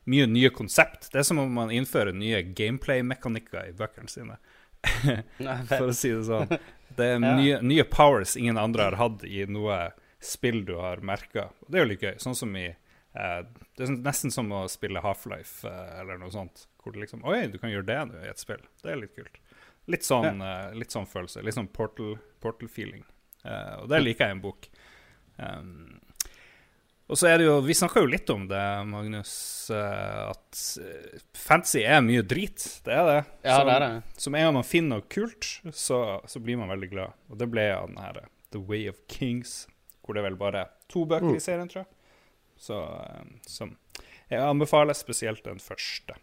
mye 0.09 0.25
nye 0.27 0.49
konsept. 0.49 1.11
Det 1.13 1.19
er 1.21 1.27
som 1.27 1.37
om 1.43 1.51
man 1.53 1.69
innfører 1.71 2.15
nye 2.17 2.39
gameplay-mekanikker 2.57 3.69
i 3.69 3.75
bøkene 3.77 4.09
sine, 4.09 4.39
for 5.69 5.91
å 5.91 5.95
si 5.95 6.09
det 6.15 6.23
sånn. 6.27 6.55
Det 6.97 7.05
er 7.11 7.19
Ja. 7.21 7.35
nye, 7.37 7.59
nye 7.61 7.85
powers 7.87 8.33
ingen 8.37 8.57
andre 8.57 8.89
har 8.89 8.97
hatt 8.99 9.23
i 9.25 9.45
noe 9.49 9.91
spill 10.23 10.63
du 10.65 10.75
har 10.79 11.03
merka. 11.05 11.49
Det 11.67 11.77
er 11.79 11.85
jo 11.85 11.91
litt 11.91 12.03
gøy. 12.07 12.15
Sånn 12.21 12.35
som 12.37 12.51
i 12.57 12.71
Det 13.13 13.83
er 13.83 13.89
sånn- 13.91 14.01
nesten 14.03 14.31
som 14.33 14.49
å 14.51 14.63
spille 14.71 15.01
Half-Life 15.03 15.67
eh, 15.69 15.99
eller 16.01 16.17
noe 16.17 16.31
sånt. 16.33 16.65
Hvor 16.81 16.93
du 16.95 16.99
liksom 16.99 17.23
Oi, 17.29 17.45
du 17.47 17.59
kan 17.61 17.69
gjøre 17.69 17.85
det 17.85 17.99
nå 18.09 18.23
i 18.25 18.29
et 18.31 18.41
spill. 18.41 18.61
Det 18.81 18.91
er 18.91 18.97
litt 18.99 19.15
kult. 19.15 19.37
Litt 19.87 20.03
sånn, 20.07 20.39
ja. 20.41 20.71
litt 20.73 20.91
sånn 20.95 21.05
følelse. 21.07 21.43
Litt 21.43 21.55
sånn 21.57 21.67
portal- 21.71 22.17
portal-feeling. 22.41 23.03
Portal 23.43 23.83
og 23.83 23.89
det 23.91 23.99
liker 24.03 24.25
jeg 24.25 24.33
i 24.33 24.37
en 24.37 24.41
bok. 24.43 24.67
Um, 25.37 25.99
Og 27.11 27.17
så 27.19 27.27
er 27.27 27.37
det 27.41 27.45
jo 27.49 27.57
Vi 27.61 27.73
snakka 27.75 27.99
jo 27.99 28.07
litt 28.07 28.29
om 28.31 28.45
det, 28.47 28.61
Magnus, 28.87 29.69
eh, 29.75 30.29
at 30.31 30.55
Fancy 30.55 31.19
fantasy 31.35 31.81
er 31.83 31.99
mye 32.01 32.21
drit. 32.23 32.63
Det 32.85 32.93
er 32.95 33.05
det. 33.09 33.17
Ja, 33.43 33.57
som, 33.59 33.67
det 33.67 33.73
er 33.75 33.83
det. 33.83 34.03
Som 34.23 34.35
en 34.39 34.45
gang 34.47 34.53
man 34.55 34.63
finner 34.63 34.97
noe 35.01 35.07
kult, 35.11 35.49
så, 35.75 35.99
så 36.25 36.39
blir 36.39 36.57
man 36.57 36.71
veldig 36.71 36.89
glad. 36.93 37.11
Og 37.29 37.37
det 37.37 37.49
ble 37.51 37.67
av 37.75 37.89
den 37.91 37.99
her 38.01 38.21
eh, 38.23 38.29
The 38.55 38.61
Way 38.63 38.87
of 38.89 39.01
Kings, 39.11 39.67
hvor 40.01 40.15
det 40.15 40.23
er 40.23 40.29
vel 40.31 40.39
bare 40.39 40.65
to 40.87 41.03
bøker 41.05 41.35
i 41.35 41.43
serien, 41.43 41.67
tror 41.69 41.83
jeg. 41.83 41.91
Så 42.59 42.77
eh, 42.83 43.25
som 43.47 43.75
jeg 44.31 44.39
anbefaler 44.41 44.93
spesielt 44.97 45.43
den 45.45 45.59
første. 45.59 46.15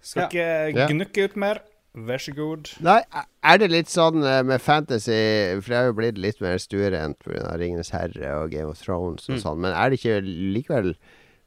Skal 0.00 0.28
ikke 0.28 0.78
Ja. 0.78 0.86
gnukke 0.88 1.24
ut 1.28 1.36
mer. 1.36 1.60
Vær 1.98 2.20
så 2.22 2.30
god. 2.36 2.68
Nei, 2.84 3.00
er 3.42 3.56
det 3.58 3.70
litt 3.72 3.88
sånn 3.90 4.22
eh, 4.22 4.42
med 4.46 4.60
fantasy 4.62 5.56
For 5.58 5.72
jeg 5.72 5.78
har 5.80 5.86
jo 5.88 5.94
blitt 5.98 6.18
litt 6.20 6.38
mer 6.44 6.58
stuerent 6.62 7.18
pga. 7.24 7.56
Ringenes 7.58 7.90
herre 7.90 8.34
og 8.42 8.52
Game 8.52 8.68
of 8.70 8.78
Thrones 8.78 9.26
og 9.32 9.40
sånn, 9.42 9.58
men 9.64 9.72
er 9.72 9.88
det 9.90 9.98
ikke 9.98 10.20
likevel 10.22 10.92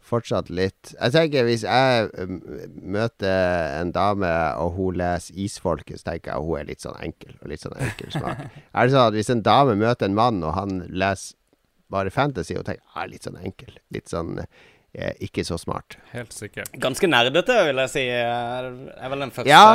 fortsatt 0.01 0.49
litt 0.49 0.95
Jeg 0.97 1.13
tenker 1.13 1.45
hvis 1.45 1.61
jeg 1.63 2.09
møter 2.81 3.79
en 3.79 3.91
dame, 3.95 4.31
og 4.59 4.73
hun 4.75 4.97
leser 4.99 5.37
Isfolket, 5.39 6.01
så 6.01 6.09
tenker 6.11 6.33
jeg 6.33 6.45
hun 6.47 6.59
er 6.59 6.67
litt 6.71 6.81
sånn 6.83 6.97
enkel. 7.05 7.35
Og 7.41 7.51
litt 7.53 7.61
sånn 7.63 7.77
enkel 7.79 8.11
smak. 8.11 8.41
er 8.75 8.87
det 8.89 8.95
sånn 8.95 9.07
at 9.07 9.13
hvis 9.17 9.29
en 9.33 9.43
dame 9.45 9.77
møter 9.79 10.09
en 10.09 10.17
mann, 10.17 10.41
og 10.43 10.55
han 10.57 10.81
leser 10.89 11.37
bare 11.91 12.11
fantasy, 12.13 12.55
og 12.57 12.65
tenker 12.67 12.83
ah, 12.95 13.05
litt 13.11 13.27
sånn 13.27 13.37
enkel, 13.43 13.75
litt 13.93 14.07
sånn 14.11 14.39
eh, 14.41 15.11
ikke 15.27 15.43
så 15.47 15.57
smart. 15.61 15.97
Helt 16.15 16.33
sikkert. 16.35 16.71
Ganske 16.81 17.07
nerdete, 17.11 17.59
vil 17.69 17.83
jeg 17.85 17.93
si. 17.93 18.05
Er 18.11 18.71
er 18.97 19.13
vel 19.13 19.27
den 19.27 19.35
første 19.35 19.51
Ja. 19.51 19.67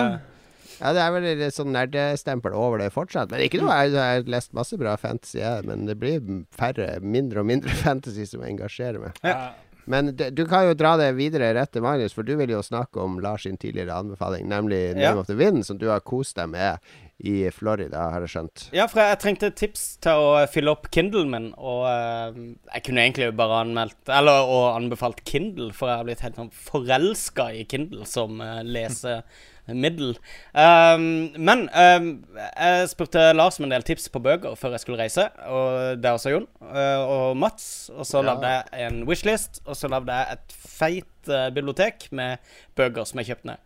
Ja, 0.77 0.91
det 0.93 1.01
er 1.01 1.13
vel 1.15 1.25
litt 1.41 1.55
sånn 1.57 1.71
nerdestempel 1.73 2.53
over 2.53 2.83
det 2.83 2.91
fortsatt. 2.93 3.31
Men 3.33 3.41
ikke 3.47 3.63
noe, 3.63 3.73
jeg 3.87 3.95
jeg 3.95 4.19
har 4.21 4.27
lest 4.29 4.53
masse 4.53 4.77
bra 4.77 4.93
fantasy, 5.01 5.39
jeg. 5.41 5.65
Men 5.65 5.87
det 5.89 5.95
blir 6.03 6.21
færre, 6.53 6.99
mindre 7.01 7.41
og 7.41 7.47
mindre 7.49 7.73
fantasy 7.87 8.27
som 8.29 8.43
engasjerer 8.45 9.01
meg. 9.07 9.17
Ja. 9.25 9.55
Men 9.89 10.11
det, 10.19 10.33
du 10.35 10.43
kan 10.51 10.67
jo 10.67 10.75
dra 10.75 10.97
det 11.01 11.13
videre 11.17 11.53
rett 11.55 11.71
til 11.73 11.81
Magnus, 11.85 12.13
for 12.13 12.27
du 12.27 12.35
vil 12.37 12.51
jo 12.51 12.61
snakke 12.67 12.99
om 13.01 13.21
Lars 13.23 13.45
sin 13.47 13.57
tidligere 13.57 13.95
anbefaling, 13.95 14.49
nemlig 14.51 14.81
Name 14.99 15.15
Ja. 15.15 15.17
of 15.23 15.29
the 15.31 15.37
Wind, 15.39 15.65
som 15.65 15.79
du 15.79 15.87
har 15.89 16.01
kost 16.05 16.37
deg 16.37 16.51
med 16.53 16.83
i 17.19 17.47
Florida, 17.51 18.11
har 18.13 18.21
jeg 18.27 18.29
skjønt. 18.35 18.63
Ja, 18.77 18.85
for 18.93 19.01
jeg, 19.01 19.17
trengte 19.23 19.49
et 19.49 19.57
tips 19.57 19.85
til 20.05 20.21
å 20.21 20.35
fylle 20.53 20.75
opp 20.75 20.91
Kindlen 20.93 21.31
min, 21.33 21.47
og 21.57 21.87
eh, 21.89 22.41
jeg 22.75 22.85
kunne 22.91 23.07
egentlig 23.07 23.31
bare 23.39 23.63
anmeldt 23.65 24.13
Eller 24.13 24.45
og 24.45 24.67
anbefalt 24.77 25.23
Kindle, 25.25 25.71
for 25.73 25.89
jeg 25.89 25.97
har 26.03 26.05
blitt 26.11 26.21
helt 26.27 26.37
sånn 26.37 26.51
forelska 26.53 27.49
i 27.57 27.65
Kindle 27.73 28.05
som 28.05 28.37
uh, 28.45 28.61
lesemiddel. 28.61 30.13
Um, 30.53 31.07
men 31.41 31.65
um, 31.73 32.11
jeg 32.53 32.91
spurte 32.93 33.25
Lars 33.33 33.57
om 33.61 33.67
en 33.67 33.73
del 33.79 33.87
tips 33.89 34.11
på 34.13 34.21
bøker 34.23 34.55
før 34.61 34.77
jeg 34.77 34.85
skulle 34.85 35.01
reise, 35.01 35.25
og 35.49 35.97
det 36.05 36.13
også 36.13 36.35
Jon. 36.35 36.47
eh, 36.69 37.01
og 37.01 37.37
Mats. 37.41 37.89
Og 37.97 38.05
så 38.05 38.21
Ja. 38.21 38.35
lagde 38.35 38.53
jeg 38.53 38.91
en 38.91 39.01
wishlist, 39.09 39.63
og 39.65 39.77
så 39.81 39.89
lagde 39.89 40.13
jeg 40.13 40.37
et 40.37 40.53
feit 40.77 41.33
bibliotek 41.57 42.11
med 42.13 42.39
bøker 42.77 43.09
som 43.09 43.19
jeg 43.25 43.33
kjøpte 43.33 43.55
ned. 43.55 43.65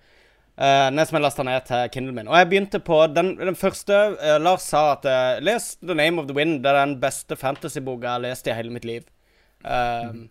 Uh, 0.59 0.89
den 0.91 1.05
som 1.07 1.17
jeg 1.17 1.25
lasta 1.25 1.47
ned 1.47 1.69
til 1.69 1.93
Kindle 1.95 2.17
min. 2.17 2.29
Og 2.29 2.37
jeg 2.37 2.49
begynte 2.51 2.81
på 2.85 2.99
den, 3.15 3.37
den 3.39 3.57
første. 3.57 4.01
uh, 4.19 4.37
Lars 4.43 4.67
sa 4.69 4.93
at 4.97 5.07
uh, 5.09 5.39
les 5.45 5.77
The 5.81 5.95
Name 5.95 6.21
of 6.21 6.27
the 6.29 6.37
Wind. 6.37 6.61
Det 6.65 6.73
er 6.73 6.83
den 6.85 6.99
beste 7.01 7.37
fantasyboka 7.37 8.07
jeg 8.07 8.13
har 8.13 8.27
lest 8.27 8.51
i 8.51 8.57
hele 8.59 8.75
mitt 8.75 8.85
liv. 8.85 9.09
Uh, 9.65 10.29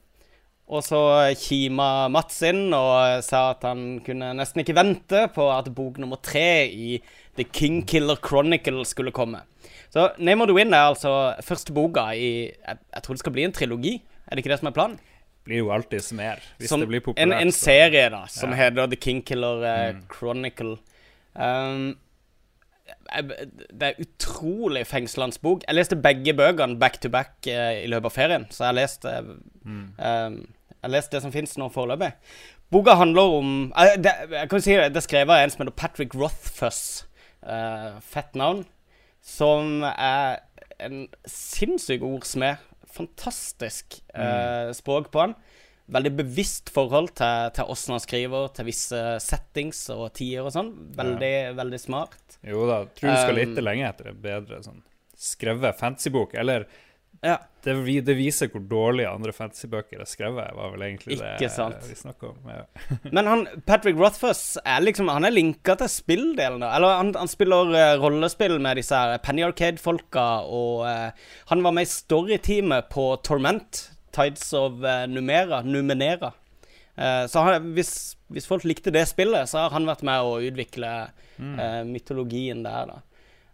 Og 0.70 0.84
så 0.86 0.99
kima 1.34 2.05
Mats 2.13 2.43
inn 2.45 2.67
og 2.78 3.24
sa 3.26 3.55
at 3.55 3.63
han 3.65 4.03
kunne 4.05 4.28
nesten 4.38 4.61
ikke 4.61 4.76
vente 4.78 5.24
på 5.34 5.47
at 5.49 5.72
bok 5.74 5.97
nummer 5.97 6.20
tre 6.22 6.67
i 6.70 6.99
The 7.39 7.47
King 7.49 7.80
Killer 7.89 8.20
Chronicle 8.22 8.84
skulle 8.86 9.09
komme. 9.09 9.41
Så 9.89 10.11
Name 10.20 10.45
of 10.45 10.51
the 10.51 10.53
Wind 10.53 10.76
er 10.78 10.91
altså 10.91 11.34
første 11.41 11.74
boka 11.74 12.11
i 12.13 12.30
Jeg, 12.53 12.78
jeg 12.78 13.01
tror 13.01 13.17
det 13.17 13.24
skal 13.24 13.34
bli 13.34 13.47
en 13.47 13.55
trilogi. 13.55 13.95
Er 14.28 14.36
det 14.36 14.43
ikke 14.43 14.53
det 14.53 14.59
som 14.61 14.70
er 14.70 14.78
planen? 14.78 14.99
Blir 15.50 15.64
jo 15.64 15.72
alltid 15.74 16.12
mer, 16.14 16.43
hvis 16.60 16.70
som 16.70 16.84
det 16.84 16.88
blir 16.91 17.02
populært. 17.02 17.26
en 17.26 17.47
en 17.47 17.52
serie 17.52 18.10
da 18.14 18.26
som 18.30 18.52
Ja. 18.52 18.56
heter 18.56 18.86
The 18.91 19.00
Kingkiller 19.02 19.64
uh, 19.64 19.88
eh, 19.89 19.95
Chronicle. 20.14 20.78
Um, 21.34 21.97
det 23.74 23.88
er 23.88 24.02
utrolig 24.04 24.86
fengslende 24.88 25.39
bok. 25.41 25.64
Jeg 25.68 25.76
leste 25.76 25.97
begge 25.97 26.34
bøkene 26.38 26.78
back 26.80 27.02
to 27.02 27.10
back 27.10 27.32
uh, 27.47 27.74
i 27.82 27.88
løpet 27.89 28.06
av 28.06 28.14
ferien, 28.14 28.45
så 28.52 28.64
jeg 28.64 28.68
har 28.68 28.78
lest 28.78 29.06
eh, 29.10 29.34
um, 29.66 29.89
Jeg 29.97 30.84
har 30.84 30.93
lest 30.93 31.12
det 31.12 31.22
som 31.22 31.34
fins 31.34 31.58
nå 31.58 31.70
foreløpig. 31.74 32.12
Boka 32.72 32.93
handler 32.93 33.22
om 33.39 33.74
det, 33.97 34.14
Jeg 34.32 34.50
kan 34.50 34.62
si 34.62 34.76
det, 34.78 34.91
det 34.93 35.02
er 35.02 35.08
skrevet 35.08 35.34
av 35.34 35.43
en 35.43 35.50
som 35.50 35.66
heter 35.66 35.76
Patrick 35.76 36.14
Rothfuss. 36.16 37.08
fett 38.02 38.36
navn. 38.36 38.66
Som 39.22 39.82
er 39.84 40.39
en 40.80 41.08
sinnssyk 41.26 42.02
ordsmed. 42.06 42.56
Fantastisk 42.96 44.00
eh, 44.14 44.70
språk 44.76 45.10
på 45.14 45.24
han. 45.24 45.36
Veldig 45.90 46.12
bevisst 46.20 46.70
forhold 46.74 47.16
til, 47.18 47.50
til 47.56 47.72
åssen 47.74 47.96
han 47.96 48.04
skriver, 48.04 48.52
til 48.54 48.68
visse 48.68 49.00
settings 49.26 49.88
og 49.96 50.12
tider 50.18 50.46
og 50.46 50.54
sånn. 50.54 50.70
Veldig, 50.98 51.34
veldig 51.58 51.80
smart. 51.82 52.38
Jo 52.46 52.68
da, 52.70 52.84
tror 52.94 53.10
du 53.10 53.18
skal 53.18 53.34
Um, 53.34 53.40
lete 53.42 53.66
lenge 53.66 53.88
etter 53.90 54.12
en 54.12 54.22
bedre 54.22 54.62
sånn 54.66 54.84
skrevet 55.20 55.80
fantasybok. 55.80 56.36
Eller 56.40 56.68
Ja. 57.26 57.36
det, 57.65 57.74
det 58.07 58.15
viser 58.15 58.47
hvor 58.53 58.61
dårlige 58.63 59.09
andre 59.11 59.34
fantasybøker 59.36 59.99
er 59.99 60.07
skrevet, 60.07 60.53
var 60.55 60.72
vel 60.72 60.86
egentlig 60.86 61.17
Ikke 61.17 61.34
det 61.41 61.49
sant. 61.51 61.82
vi 61.84 61.97
snakka 61.99 62.30
om. 62.32 62.47
Ja. 62.47 62.63
Men 63.15 63.28
han, 63.28 63.45
Patrick 63.67 63.99
Rothfuss 63.99 64.57
er 64.63 64.80
liksom 64.86 65.11
Han 65.11 65.28
er 65.28 65.36
linka 65.36 65.76
til 65.82 65.91
spilldelen. 65.91 66.63
Eller 66.63 66.99
han, 67.01 67.11
han 67.20 67.32
spiller 67.32 67.74
uh, 67.76 67.99
rollespill 67.99 68.55
med 68.63 68.80
disse 68.80 68.95
her 68.95 69.20
Penny 69.24 69.43
Arcade-folka, 69.47 70.28
og 70.47 70.86
uh, 70.88 71.32
han 71.51 71.65
var 71.65 71.76
med 71.76 71.88
i 71.88 71.91
storyteamet 71.91 72.88
på 72.93 73.11
Torment. 73.28 73.89
Tides 74.15 74.47
of 74.57 74.80
uh, 74.80 75.03
Numera. 75.11 75.61
Numenera. 75.63 76.34
Så 76.99 77.39
han, 77.39 77.70
hvis, 77.78 78.17
hvis 78.28 78.43
folk 78.49 78.65
likte 78.67 78.91
det 78.91 79.05
spillet, 79.07 79.47
så 79.47 79.61
har 79.61 79.72
han 79.72 79.86
vært 79.88 80.01
med 80.03 80.20
å 80.20 80.34
utvikle 80.43 80.89
eh, 81.39 81.84
mytologien 81.88 82.65
der, 82.65 82.89
da. 82.91 82.97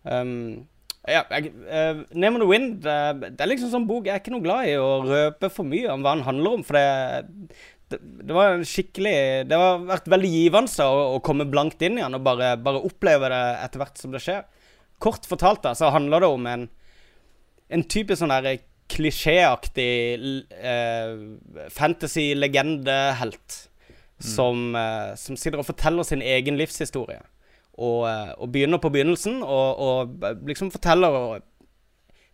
Um, 0.01 0.65
ja, 1.07 1.21
jeg, 1.29 1.51
uh, 1.69 2.01
Name 2.17 2.39
of 2.39 2.43
the 2.43 2.49
Wind 2.49 2.85
uh, 2.87 3.13
Det 3.13 3.43
er 3.43 3.49
liksom 3.51 3.71
sånn 3.73 3.87
bok 3.89 4.07
jeg 4.07 4.15
er 4.15 4.23
ikke 4.23 4.33
noe 4.33 4.45
glad 4.45 4.69
i 4.71 4.75
å 4.81 4.89
røpe 5.05 5.51
for 5.53 5.67
mye 5.67 5.89
om 5.93 6.05
hva 6.05 6.15
den 6.17 6.27
handler 6.27 6.57
om, 6.57 6.65
for 6.65 6.79
det 6.79 7.59
det, 7.91 7.99
det 8.25 8.33
var 8.33 8.55
en 8.55 8.65
skikkelig 8.65 9.17
Det 9.49 9.57
har 9.61 9.83
vært 9.85 10.07
veldig 10.09 10.31
givende 10.33 10.87
å, 10.89 11.01
å 11.15 11.19
komme 11.25 11.45
blankt 11.49 11.83
inn 11.85 11.99
i 11.99 12.01
den 12.01 12.17
og 12.17 12.23
bare, 12.25 12.55
bare 12.57 12.81
oppleve 12.87 13.29
det 13.29 13.43
etter 13.61 13.83
hvert 13.83 14.01
som 14.01 14.15
det 14.15 14.23
skjer. 14.25 14.41
Kort 14.97 15.27
fortalt 15.29 15.61
da, 15.61 15.75
så 15.77 15.91
handler 15.93 16.25
det 16.25 16.31
om 16.33 16.49
en 16.49 16.65
En 17.69 17.81
typisk 17.89 18.21
sånn 18.21 18.33
der 18.33 18.59
klisjéaktig 18.93 19.93
uh, 20.53 21.13
fantasy-legende-helt 21.73 23.55
som, 24.21 24.75
eh, 24.75 25.15
som 25.15 25.37
sitter 25.37 25.59
og 25.59 25.67
forteller 25.67 26.05
sin 26.07 26.21
egen 26.21 26.57
livshistorie. 26.59 27.23
Og, 27.75 28.05
eh, 28.07 28.31
og 28.39 28.51
begynner 28.51 28.79
på 28.79 28.89
begynnelsen 28.89 29.41
og, 29.43 29.79
og 29.79 30.39
liksom 30.47 30.71
forteller 30.71 31.07
og, 31.07 31.41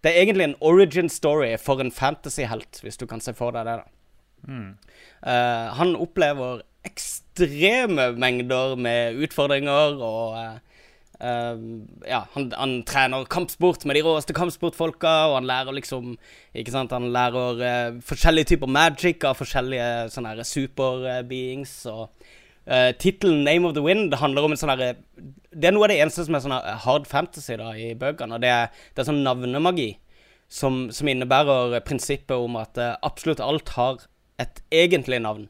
Det 0.04 0.10
er 0.12 0.22
egentlig 0.22 0.44
en 0.44 0.56
origin 0.62 1.10
story 1.10 1.58
for 1.62 1.82
en 1.82 1.92
fantasy-helt, 1.92 2.80
hvis 2.82 2.98
du 2.98 3.06
kan 3.06 3.22
se 3.22 3.34
for 3.38 3.52
deg 3.54 3.66
det. 3.66 3.76
da. 3.82 4.54
Eh, 5.30 5.68
han 5.78 5.96
opplever 5.96 6.64
ekstreme 6.86 8.12
mengder 8.18 8.76
med 8.76 9.22
utfordringer 9.22 10.02
og 10.02 10.34
uh, 10.34 10.58
Uh, 11.22 11.86
Ja, 12.08 12.24
han, 12.34 12.48
han 12.58 12.72
trener 12.88 13.28
kampsport 13.30 13.84
med 13.86 13.94
de 13.94 14.02
råeste 14.02 14.34
kampsportfolka, 14.34 15.12
og 15.30 15.36
han 15.36 15.46
lærer 15.46 15.76
liksom 15.78 16.16
Ikke 16.58 16.74
sant, 16.74 16.96
han 16.96 17.12
lærer 17.14 17.62
uh, 17.62 18.00
forskjellige 18.02 18.56
typer 18.56 18.72
magic 18.72 19.22
av 19.30 19.38
forskjellige 19.38 20.10
sånne 20.16 20.34
her 20.34 20.48
superbeings. 20.48 21.76
og 21.86 22.10
uh, 22.70 22.92
Tittelen 22.98 23.44
'Name 23.44 23.68
of 23.68 23.74
the 23.74 23.84
Wind' 23.86 24.16
handler 24.16 24.46
om 24.46 24.54
en 24.54 24.60
sånn 24.60 24.76
Det 24.78 25.68
er 25.68 25.74
noe 25.74 25.88
av 25.88 25.92
det 25.92 26.00
eneste 26.00 26.26
som 26.26 26.36
er 26.36 26.44
sånn 26.44 26.58
hard 26.86 27.08
fantasy 27.08 27.58
da 27.60 27.74
i 27.76 27.94
bøkene, 27.96 28.40
det 28.40 28.50
er, 28.50 28.72
det 28.94 29.04
er 29.04 29.10
sånn 29.10 29.24
navnemagi. 29.26 29.98
Som, 30.52 30.90
som 30.92 31.08
innebærer 31.08 31.80
prinsippet 31.88 32.36
om 32.36 32.58
at 32.60 32.76
uh, 32.76 32.98
absolutt 33.08 33.40
alt 33.40 33.70
har 33.78 34.02
et 34.42 34.60
egentlig 34.74 35.22
navn. 35.24 35.48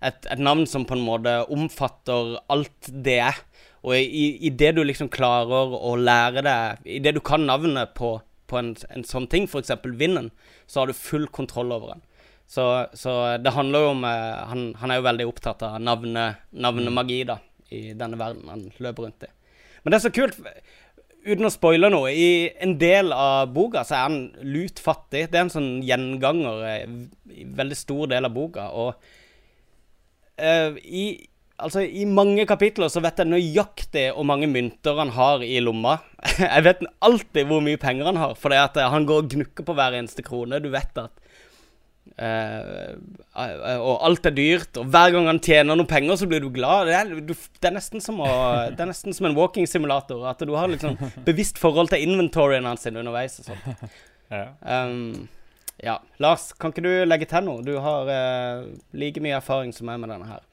Et, 0.00 0.16
et 0.32 0.40
navn 0.40 0.64
som 0.64 0.86
på 0.88 0.96
en 0.96 1.04
måte 1.04 1.34
omfatter 1.52 2.38
alt 2.48 2.88
det 2.88 3.18
er. 3.20 3.42
Og 3.84 3.96
i, 3.96 4.26
i 4.40 4.50
det 4.52 4.74
du 4.76 4.82
liksom 4.84 5.10
klarer 5.12 5.72
å 5.76 5.94
lære 5.96 6.44
deg 6.44 6.88
I 6.88 7.00
det 7.04 7.14
du 7.16 7.20
kan 7.24 7.46
navnet 7.48 7.94
på, 7.96 8.18
på 8.48 8.60
en, 8.60 8.74
en 8.92 9.06
sånn 9.06 9.28
ting, 9.32 9.48
f.eks. 9.48 9.72
vinden, 9.84 10.30
så 10.66 10.82
har 10.82 10.90
du 10.90 10.96
full 10.96 11.26
kontroll 11.28 11.72
over 11.76 11.94
den. 11.94 12.04
Så, 12.50 12.64
så 12.98 13.12
det 13.38 13.52
handler 13.54 13.84
jo 13.84 13.90
om 13.92 14.04
eh, 14.08 14.38
han, 14.50 14.62
han 14.80 14.90
er 14.90 14.98
jo 14.98 15.06
veldig 15.06 15.26
opptatt 15.30 15.62
av 15.62 15.76
navne, 15.78 16.32
navnemagi 16.50 17.20
da, 17.28 17.36
i 17.70 17.92
denne 17.94 18.18
verden 18.18 18.50
han 18.50 18.64
løper 18.82 19.06
rundt 19.06 19.26
i. 19.28 19.30
Men 19.84 19.92
det 19.92 20.00
er 20.00 20.04
så 20.08 20.10
kult, 20.16 20.40
uten 21.22 21.46
å 21.46 21.52
spoile 21.54 21.92
noe, 21.94 22.10
i 22.10 22.50
en 22.58 22.74
del 22.80 23.14
av 23.14 23.52
boka 23.54 23.84
så 23.86 23.96
er 23.96 24.02
han 24.08 24.18
lut 24.42 24.82
fattig. 24.82 25.28
Det 25.30 25.38
er 25.38 25.46
en 25.46 25.54
sånn 25.54 25.70
gjenganger 25.86 26.66
eh, 26.72 26.98
i 27.38 27.46
veldig 27.60 27.78
stor 27.78 28.10
del 28.10 28.26
av 28.26 28.34
boka. 28.34 28.66
Og 28.74 28.98
eh, 30.42 30.74
i, 30.82 31.06
altså, 31.62 31.86
i 31.86 32.02
mange 32.08 32.48
kapitler 32.50 32.90
så 32.90 33.04
vet 33.04 33.22
jeg 33.22 33.30
nøyaktig 33.30 34.08
hvor 34.16 34.26
mange 34.26 34.50
mynter 34.50 34.98
han 34.98 35.14
har 35.14 35.46
i 35.46 35.62
lomma. 35.62 36.00
jeg 36.42 36.66
vet 36.66 36.82
alltid 36.98 37.46
hvor 37.46 37.62
mye 37.62 37.78
penger 37.78 38.10
han 38.10 38.18
har, 38.26 38.34
for 38.34 38.58
han 38.58 39.06
går 39.06 39.22
og 39.22 39.34
gnukker 39.36 39.70
på 39.70 39.78
hver 39.78 40.00
eneste 40.02 40.26
krone. 40.26 40.58
Du 40.58 40.72
vet 40.74 40.98
at 40.98 41.29
eh, 42.20 43.78
og 43.80 44.04
alt 44.06 44.28
er 44.28 44.34
dyrt, 44.36 44.76
og 44.80 44.90
hver 44.92 45.14
gang 45.14 45.28
han 45.30 45.40
tjener 45.44 45.78
noen 45.78 45.88
penger, 45.90 46.18
så 46.20 46.28
blir 46.30 46.42
du 46.44 46.50
glad. 46.52 46.90
Det 46.90 46.96
er, 46.98 47.12
du, 47.24 47.32
det 47.34 47.70
er, 47.70 47.74
nesten, 47.76 48.04
som 48.04 48.20
å, 48.20 48.28
det 48.74 48.84
er 48.84 48.90
nesten 48.92 49.16
som 49.16 49.28
en 49.30 49.36
walking 49.38 49.68
simulator. 49.70 50.22
At 50.28 50.44
du 50.44 50.52
har 50.58 50.72
sånn 50.82 50.98
bevisst 51.28 51.60
forhold 51.60 51.92
til 51.92 52.04
inventoryen 52.06 52.68
hans 52.68 52.86
underveis 52.90 53.40
og 53.42 53.50
sånt. 53.52 53.90
Ja. 54.30 54.44
Um, 54.62 55.26
ja. 55.82 55.96
Lars, 56.22 56.52
kan 56.60 56.70
ikke 56.70 56.84
du 56.84 56.92
legge 57.08 57.26
til 57.30 57.42
noe? 57.48 57.64
Du 57.66 57.72
har 57.82 58.06
uh, 58.06 58.68
like 58.94 59.22
mye 59.24 59.40
erfaring 59.40 59.72
som 59.74 59.88
meg 59.90 59.98
med 60.02 60.12
denne 60.12 60.28
her. 60.28 60.44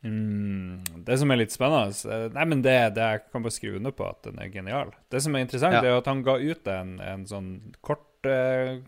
Mm, 0.00 0.80
det 1.04 1.18
som 1.20 1.28
er 1.28 1.42
litt 1.42 1.52
spennende 1.52 2.14
Nei, 2.32 2.44
men 2.48 2.62
det, 2.64 2.72
det 2.96 3.04
jeg 3.04 3.20
kan 3.34 3.42
bare 3.44 3.52
skrive 3.52 3.76
under 3.76 3.92
på 3.92 4.06
at 4.08 4.22
den 4.24 4.38
er 4.40 4.52
genial. 4.52 4.94
Det 5.12 5.20
som 5.20 5.36
er 5.36 5.44
interessant, 5.44 5.76
Ja. 5.76 5.82
er 5.84 5.98
at 6.00 6.08
han 6.08 6.22
ga 6.24 6.38
ut 6.40 6.70
en, 6.72 6.94
en 7.04 7.26
sånn 7.28 7.50
kort 7.84 8.28
uh, 8.28 8.80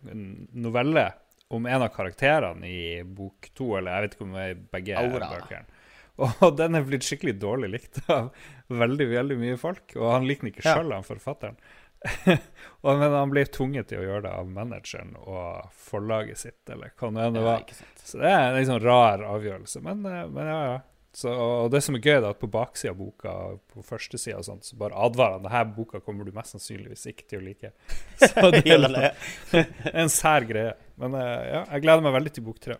novelle 0.57 1.11
om 1.57 1.67
en 1.69 1.85
av 1.87 1.93
karakterene 1.95 2.69
i 2.69 2.83
bok 3.05 3.51
to, 3.57 3.75
eller 3.79 3.95
jeg 3.95 4.07
vet 4.07 4.17
ikke 4.17 4.27
om 4.29 4.35
det 4.39 4.49
er 4.49 4.59
begge 4.77 4.99
Aura. 5.03 5.29
bøkene. 5.37 5.79
Og 6.23 6.57
den 6.61 6.77
er 6.79 6.85
blitt 6.89 7.07
skikkelig 7.07 7.37
dårlig 7.41 7.71
likt 7.77 8.03
av 8.13 8.33
veldig 8.73 9.07
veldig 9.13 9.39
mye 9.41 9.61
folk. 9.61 9.95
Og 9.99 10.11
han 10.13 10.27
liker 10.29 10.49
den 10.49 10.53
ikke 10.55 10.67
Ja. 10.69 10.77
han 10.83 11.07
forfatteren. 11.07 11.57
og, 12.83 12.89
men 12.99 13.13
han 13.15 13.31
ble 13.31 13.45
tvunget 13.47 13.93
til 13.93 14.01
å 14.03 14.07
gjøre 14.09 14.25
det 14.27 14.33
av 14.35 14.49
manageren 14.51 15.13
og 15.23 15.69
forlaget 15.87 16.41
sitt, 16.41 16.63
eller 16.73 16.91
hva 16.99 17.13
det 17.15 17.29
nå 17.37 17.45
var. 17.47 17.63
Så 18.03 18.19
det 18.19 18.33
er 18.33 18.49
en 18.49 18.57
litt 18.59 18.71
sånn 18.71 18.83
rar 18.83 19.23
avgjørelse, 19.23 19.83
men, 19.87 20.03
eh, 20.11 20.25
men 20.33 20.51
ja, 20.51 20.59
ja. 20.73 20.81
Så, 21.13 21.29
og 21.29 21.67
det 21.75 21.83
som 21.85 21.97
er 21.99 22.01
gøy, 22.01 22.15
er 22.15 22.25
at 22.31 22.39
på 22.41 22.49
baksida 22.49 22.95
av 22.95 22.97
boka, 22.97 23.33
på 23.75 23.83
første 23.85 24.17
sida 24.17 24.39
og 24.39 24.47
sånt, 24.47 24.65
så 24.65 24.79
bare 24.81 24.97
advarer 24.97 25.37
han 25.37 25.45
denne 25.45 25.75
boka 25.77 26.01
kommer 26.01 26.25
du 26.25 26.33
mest 26.33 26.55
sannsynligvis 26.55 27.05
ikke 27.11 27.27
til 27.29 27.43
å 27.43 27.45
like. 27.45 27.73
Så 28.23 28.49
det 28.55 28.63
er 28.73 29.13
en 30.05 30.09
sær 30.13 30.47
greie. 30.49 30.73
Men 30.97 31.19
eh, 31.21 31.43
ja, 31.51 31.61
jeg 31.75 31.85
gleder 31.85 32.07
meg 32.07 32.17
veldig 32.17 32.33
til 32.39 32.47
bok 32.47 32.63
tre. 32.65 32.79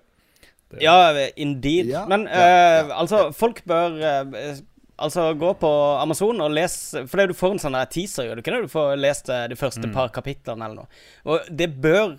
Ja, 0.81 0.97
indeed. 1.37 1.91
Ja, 1.93 2.07
Men 2.09 2.25
ja, 2.25 2.45
ja, 2.49 2.85
uh, 2.87 2.95
altså, 3.03 3.27
folk 3.37 3.59
bør 3.69 3.99
uh, 4.01 4.55
Altså 5.03 5.35
gå 5.37 5.51
på 5.61 5.69
Amazon 6.01 6.41
og 6.45 6.53
lese 6.55 7.03
For 7.11 7.27
du 7.27 7.35
får 7.37 7.57
en 7.57 7.61
sånn 7.61 7.77
teaser, 7.91 8.29
gjør 8.29 8.39
du 8.39 8.43
ikke 8.43 8.55
det? 8.55 8.61
Du 8.69 8.73
får 8.73 8.93
lest 9.01 9.29
eh, 9.33 9.47
de 9.51 9.57
første 9.59 9.89
Mm. 9.89 9.93
par 9.97 10.13
kapitlene 10.15 10.65
eller 10.65 10.85
noe. 10.85 11.01
Og 11.27 11.49
det 11.51 11.69
bør 11.83 12.15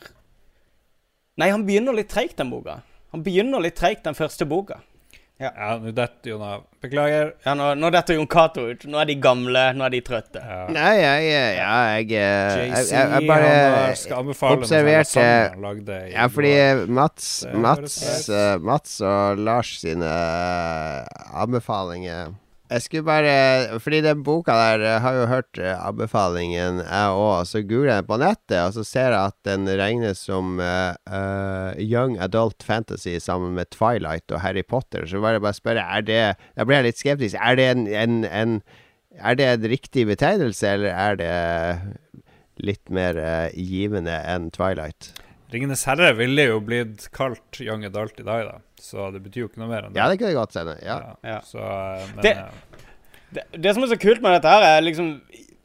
Nei, 1.39 1.49
han 1.49 1.64
begynner 1.66 1.95
litt 1.97 2.11
treigt, 2.14 2.36
den 2.38 2.51
boka. 2.51 2.82
Han 3.14 3.24
begynner 3.26 3.64
litt 3.64 3.78
treigt, 3.80 4.03
den 4.05 4.14
første 4.18 4.45
boka. 4.45 4.84
Ja, 5.43 5.73
nå 5.81 5.91
detter 5.95 6.29
Jon 6.31 6.41
av. 6.47 6.61
Beklager. 6.83 7.33
Ja, 7.45 7.53
nå, 7.55 7.69
nå 7.79 7.89
detter 7.93 8.15
Jon 8.17 8.27
Cato 8.31 8.65
ut. 8.69 8.85
Nå 8.87 8.99
er 9.01 9.09
de 9.09 9.15
gamle, 9.23 9.63
nå 9.77 9.85
er 9.87 9.93
de 9.93 10.01
trøtte. 10.05 10.41
Ja. 10.43 10.61
Nei, 10.71 10.93
jeg 10.99 11.29
Ja, 11.57 11.71
jeg, 11.97 12.11
eh, 12.11 12.55
jeg, 12.59 12.85
jeg, 12.91 13.09
jeg 13.13 13.27
bare 13.27 13.51
observerte- 14.57 15.25
i 16.07 16.13
Ja, 16.13 16.27
fordi. 16.27 16.53
Mats, 16.87 17.45
Mats, 17.53 18.29
eh, 18.29 18.57
Mats 18.59 18.99
og 19.01 19.37
Lars 19.43 19.75
sine 19.83 20.07
eh, 20.07 21.27
anbefalinger 21.43 22.33
Jeg 22.74 22.82
skulle 22.82 23.05
bare 23.05 23.80
Fordi 23.80 23.99
den 24.01 24.24
boka 24.26 24.53
der 24.57 24.99
har 25.03 25.13
jo 25.13 25.26
hørt 25.30 25.59
eh, 25.61 25.78
anbefalingen, 25.78 26.80
jeg 26.82 27.17
òg. 27.19 27.45
Så 27.45 27.61
googler 27.61 27.99
jeg 27.99 28.07
på 28.07 28.17
nettet, 28.17 28.57
og 28.63 28.74
så 28.74 28.86
ser 28.88 29.13
jeg 29.13 29.30
at 29.30 29.38
den 29.45 29.67
regnes 29.69 30.24
som 30.26 30.57
uh, 30.57 30.95
eh, 31.05 31.84
young 31.84 32.17
adult 32.17 32.65
fantasy 32.65 33.19
sammen 33.21 33.53
med 33.53 33.69
Twilight 33.69 34.32
og 34.34 34.41
Harry 34.41 34.63
Potter. 34.65 35.05
Så 35.05 35.21
bare 35.21 35.43
bare 35.43 35.53
spørre 35.53 35.86
Er 35.86 36.01
det 36.01 36.21
Da 36.57 36.65
ble 36.65 36.80
jeg 36.80 36.89
litt 36.89 37.03
skeptisk. 37.03 37.38
Er 37.38 37.59
det 37.59 37.69
en, 37.76 37.86
en, 37.88 38.24
en 38.26 38.61
Er 39.21 39.38
det 39.38 39.45
en 39.45 39.69
riktig 39.69 40.07
betegnelse, 40.09 40.67
eller 40.67 40.89
er 40.89 41.15
det 41.21 41.34
litt 42.57 42.89
mer 42.89 43.19
uh, 43.21 43.53
givende 43.53 44.17
enn 44.26 44.49
Twilight? 44.49 45.13
'Ringenes 45.53 45.86
herre' 45.86 46.15
ville 46.17 46.47
jo 46.47 46.57
blitt 46.65 47.11
kalt 47.13 47.59
young 47.61 47.86
adult 47.86 48.17
i 48.17 48.26
dag, 48.26 48.47
da. 48.49 48.55
Så 48.84 49.07
det 49.15 49.21
betyr 49.23 49.45
jo 49.45 49.47
ikke 49.47 49.61
noe 49.63 49.69
mer 49.71 49.86
enn 49.88 49.93
det. 49.95 50.01
Ja, 50.01 50.09
det 50.11 50.17
kunne 50.19 50.36
godt 50.36 50.57
hende. 50.59 50.75
Ja. 50.84 50.97
Ja. 51.23 51.38
Så, 51.47 51.63
men, 52.15 52.23
Det- 52.25 52.38
eh, 52.38 52.79
Det, 53.34 53.43
det 53.63 53.71
som 53.73 53.81
er 53.86 53.88
så 53.89 53.97
kult 53.97 54.21
med 54.21 54.36
dette 54.36 54.51
her, 54.51 54.61
er 54.77 54.81
liksom 54.86 55.21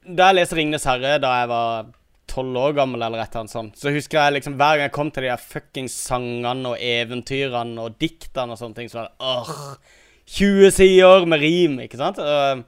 Da 0.08 0.28
jeg 0.30 0.36
leste 0.38 0.56
'Ringenes 0.56 0.86
herre' 0.88 1.18
da 1.20 1.32
jeg 1.42 1.48
var 1.50 1.86
tolv 2.28 2.56
år 2.56 2.72
gammel, 2.76 3.02
eller 3.02 3.18
et 3.20 3.28
eller 3.28 3.40
annet 3.42 3.50
sånt, 3.52 3.74
så 3.76 3.90
husker 3.92 4.18
jeg 4.22 4.32
liksom 4.38 4.54
hver 4.56 4.76
gang 4.78 4.86
jeg 4.86 4.92
kom 4.92 5.10
til 5.10 5.22
de 5.24 5.28
her 5.28 5.36
fuckings 5.36 5.92
sangene 5.92 6.66
og 6.70 6.78
eventyrene 6.80 7.78
og 7.80 7.98
diktene 7.98 8.52
og 8.52 8.58
sånne 8.60 8.74
ting, 8.76 8.88
så 8.88 9.00
var 9.02 9.08
det 9.08 9.16
åh 9.20 9.76
20 10.28 10.70
sider 10.70 11.26
med 11.26 11.40
rim, 11.40 11.78
ikke 11.80 11.96
sant? 12.00 12.18
Og, 12.18 12.64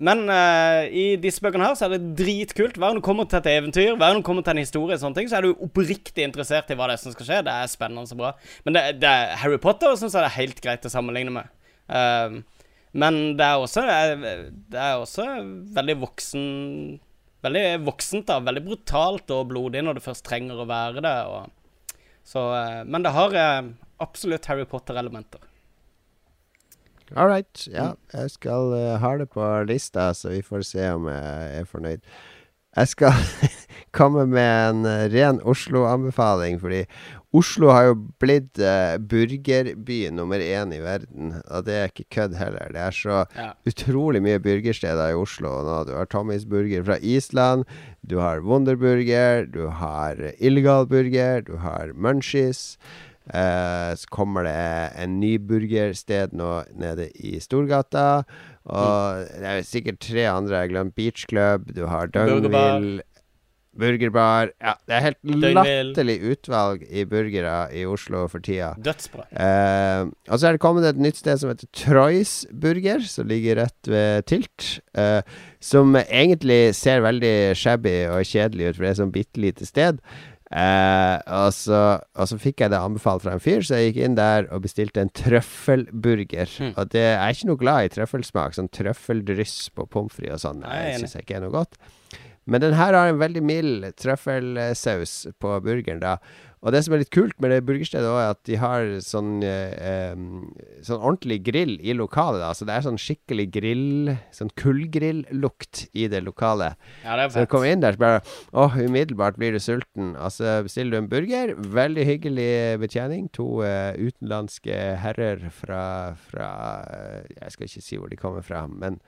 men 0.00 0.22
uh, 0.32 0.86
i 0.88 1.18
disse 1.20 1.42
bøkene 1.44 1.66
her 1.66 1.74
så 1.76 1.84
er 1.86 1.98
det 1.98 2.14
dritkult. 2.16 2.78
Hver 2.80 2.88
gang 2.94 3.00
du 3.02 3.04
kommer 3.04 3.26
til 3.28 3.36
et 3.42 3.50
eventyr, 3.52 3.98
hver 3.98 4.14
gang 4.14 4.22
du 4.22 4.24
kommer 4.24 4.44
til 4.46 4.54
en 4.56 4.62
historie, 4.62 4.96
og 4.96 5.02
sånne 5.02 5.18
ting, 5.18 5.28
så 5.28 5.36
er 5.36 5.44
du 5.44 5.64
oppriktig 5.66 6.24
interessert 6.24 6.72
i 6.72 6.76
hva 6.78 6.88
det 6.88 6.96
er 6.96 7.02
som 7.02 7.12
skal 7.12 7.28
skje. 7.28 7.40
Det 7.44 7.52
er 7.52 7.68
spennende 7.68 8.08
så 8.08 8.16
bra. 8.16 8.30
Men 8.64 8.78
det, 8.78 8.84
det 9.02 9.10
er 9.10 9.34
Harry 9.42 9.58
Potter 9.60 9.92
syns 10.00 10.16
jeg 10.16 10.24
det 10.24 10.30
er 10.30 10.38
helt 10.38 10.62
greit 10.64 10.88
å 10.88 10.92
sammenligne 10.92 11.34
med. 11.34 11.52
Uh, 11.92 12.40
men 12.96 13.20
det 13.38 13.46
er 13.46 13.62
også 13.62 13.84
eh, 13.86 14.24
Det 14.70 14.78
er 14.82 14.96
også 14.98 15.24
veldig 15.76 15.94
voksen 16.00 16.46
Veldig 17.44 17.64
voksent, 17.86 18.26
da. 18.28 18.40
Veldig 18.44 18.64
brutalt 18.66 19.30
og 19.36 19.46
blodig 19.52 19.84
når 19.84 19.96
det 19.96 20.04
først 20.04 20.24
trenger 20.26 20.60
å 20.60 20.68
være 20.68 21.04
det. 21.04 21.14
Og, 21.28 21.94
så, 22.26 22.48
uh, 22.56 22.80
men 22.88 23.04
det 23.04 23.14
har 23.16 23.36
absolutt 24.00 24.48
Harry 24.48 24.66
Potter-elementer. 24.68 25.49
All 27.16 27.28
right. 27.28 27.66
Ja, 27.72 27.92
jeg 28.14 28.30
skal 28.30 28.74
uh, 28.76 28.98
ha 29.02 29.14
det 29.18 29.30
på 29.32 29.46
lista, 29.68 30.12
så 30.14 30.30
vi 30.34 30.42
får 30.46 30.62
se 30.68 30.90
om 30.94 31.08
jeg 31.10 31.56
er 31.60 31.64
fornøyd. 31.70 32.04
Jeg 32.76 32.86
skal 32.92 33.16
komme 33.98 34.28
med 34.30 34.46
en 34.70 34.84
eh, 34.86 35.08
ren 35.10 35.40
Oslo-anbefaling, 35.42 36.60
fordi 36.62 36.84
Oslo 37.34 37.72
har 37.74 37.88
jo 37.88 37.96
blitt 38.22 38.60
uh, 38.62 38.94
burgerby 39.10 40.04
nummer 40.14 40.38
én 40.38 40.70
i 40.74 40.78
verden. 40.82 41.32
Og 41.50 41.66
det 41.66 41.74
er 41.80 41.90
ikke 41.90 42.06
kødd 42.14 42.36
heller. 42.38 42.70
Det 42.70 42.78
er 42.84 42.94
så 42.94 43.24
Ja. 43.34 43.48
utrolig 43.66 44.22
mye 44.22 44.38
burgersteder 44.38 45.10
i 45.10 45.18
Oslo 45.18 45.50
nå. 45.66 45.80
Du 45.90 45.96
har 45.98 46.06
Tommys 46.06 46.46
burger 46.46 46.86
fra 46.86 46.98
Island, 47.02 47.66
du 48.06 48.20
har 48.22 48.38
Wonderburger, 48.46 49.50
du 49.50 49.66
har 49.66 50.14
Illegal 50.38 50.86
Burger, 50.86 51.40
du 51.42 51.56
har 51.56 51.90
Munchies. 51.94 52.78
Eh, 53.28 53.90
så 54.00 54.08
kommer 54.10 54.48
det 54.48 54.56
en 55.02 55.18
ny 55.20 55.36
burgersted 55.38 56.32
nå 56.36 56.64
nede 56.80 57.10
i 57.20 57.36
Storgata. 57.42 58.24
Og 58.70 59.28
det 59.36 59.52
er 59.52 59.62
sikkert 59.66 60.00
tre 60.02 60.26
andre. 60.30 60.56
Jeg 60.56 60.68
har 60.68 60.74
glemt 60.74 60.96
Beach 60.96 61.28
Club, 61.30 61.70
du 61.76 61.84
har. 61.90 62.10
Dungville 62.12 63.02
Burgerbar. 63.80 64.50
Ja, 64.58 64.72
det 64.88 64.96
er 64.96 65.04
helt 65.04 65.20
latterlig 65.54 66.16
utvalg 66.32 66.82
i 66.90 67.04
burgere 67.08 67.68
i 67.76 67.84
Oslo 67.86 68.24
for 68.28 68.42
tida. 68.42 68.72
Dødsbra. 68.82 69.28
Eh, 69.30 70.08
og 70.26 70.40
så 70.40 70.48
er 70.48 70.56
det 70.56 70.62
kommet 70.64 70.88
et 70.88 70.98
nytt 71.00 71.20
sted 71.20 71.38
som 71.38 71.52
heter 71.52 71.70
Troys 71.76 72.32
Burger, 72.50 73.04
som 73.06 73.30
ligger 73.30 73.60
rett 73.62 73.90
ved 73.90 74.26
Tilt. 74.26 74.80
eh, 74.98 75.22
som 75.62 75.94
egentlig 75.94 76.74
ser 76.74 77.02
veldig 77.04 77.54
shabby 77.54 77.94
og 78.10 78.24
kjedelig 78.26 78.70
ut, 78.70 78.76
for 78.76 78.82
det 78.82 78.88
er 78.88 78.94
et 78.96 79.02
sånn 79.04 79.14
bitte 79.14 79.40
lite 79.44 79.66
sted. 79.68 80.00
Eh, 80.50 81.16
og, 81.30 81.52
så, 81.54 81.80
og 82.18 82.26
så 82.26 82.38
fikk 82.42 82.64
jeg 82.64 82.72
det 82.72 82.80
anbefalt 82.82 83.22
fra 83.22 83.36
en 83.36 83.42
fyr, 83.42 83.62
så 83.62 83.78
jeg 83.78 83.92
gikk 83.92 84.00
inn 84.06 84.18
der 84.18 84.48
og 84.50 84.64
bestilte 84.64 85.04
en 85.04 85.12
trøffelburger. 85.14 86.50
Mm. 86.58 86.72
Og 86.74 86.90
det 86.90 87.04
jeg 87.06 87.20
er 87.20 87.36
ikke 87.36 87.50
noe 87.52 87.62
glad 87.62 87.86
i 87.86 87.92
trøffelsmak. 87.94 88.56
Sånn 88.58 88.72
trøffeldryss 88.74 89.56
på 89.76 89.86
pommes 89.90 90.16
frites 90.16 90.42
og 90.42 90.46
sånn. 90.48 90.66
Er 90.66 90.98
syns 90.98 91.14
jeg 91.18 91.26
ikke 91.26 91.38
er 91.38 91.46
noe 91.46 91.54
godt. 91.54 91.78
Men 92.50 92.64
den 92.64 92.74
her 92.74 92.96
har 92.96 93.12
en 93.12 93.20
veldig 93.20 93.42
mild 93.46 93.86
trøffelsaus 94.00 95.14
på 95.38 95.58
burgeren, 95.62 96.02
da. 96.02 96.16
Og 96.60 96.74
det 96.74 96.82
som 96.84 96.92
er 96.92 97.00
litt 97.00 97.12
kult 97.14 97.38
med 97.40 97.54
det 97.54 97.62
burgerstedet, 97.64 98.04
er 98.04 98.34
at 98.34 98.40
de 98.44 98.56
har 98.60 98.90
sånn, 99.00 99.40
eh, 99.42 100.12
sånn 100.84 101.00
ordentlig 101.00 101.38
grill 101.46 101.78
i 101.80 101.94
lokalet. 101.96 102.42
da 102.42 102.52
Så 102.52 102.66
det 102.68 102.74
er 102.74 102.84
sånn 102.84 103.00
skikkelig 103.00 103.46
grill 103.54 104.16
Sånn 104.34 104.50
kullgrillukt 104.56 105.86
i 105.96 106.06
det 106.08 106.20
lokalet. 106.24 106.76
Ja, 107.04 107.16
det 107.16 107.32
Så 107.32 107.44
du 107.44 107.46
kommer 107.46 107.70
inn 107.72 107.80
der, 107.80 107.96
så 107.96 107.98
bare 107.98 108.20
Åh, 108.52 108.76
umiddelbart 108.76 109.38
blir 109.40 109.52
du 109.52 109.58
sulten. 109.58 110.14
Altså, 110.16 110.62
bestiller 110.66 110.90
du 110.90 110.96
en 110.98 111.08
burger. 111.08 111.54
Veldig 111.56 112.04
hyggelig 112.04 112.78
betjening. 112.82 113.30
To 113.32 113.62
eh, 113.64 113.96
utenlandske 113.96 114.76
herrer 115.00 115.48
fra, 115.54 116.14
fra 116.30 116.50
eh, 116.90 117.24
Jeg 117.40 117.52
skal 117.56 117.68
ikke 117.70 117.84
si 117.86 117.96
hvor 118.00 118.12
de 118.12 118.20
kommer 118.20 118.44
fra, 118.44 118.66
men, 118.68 119.00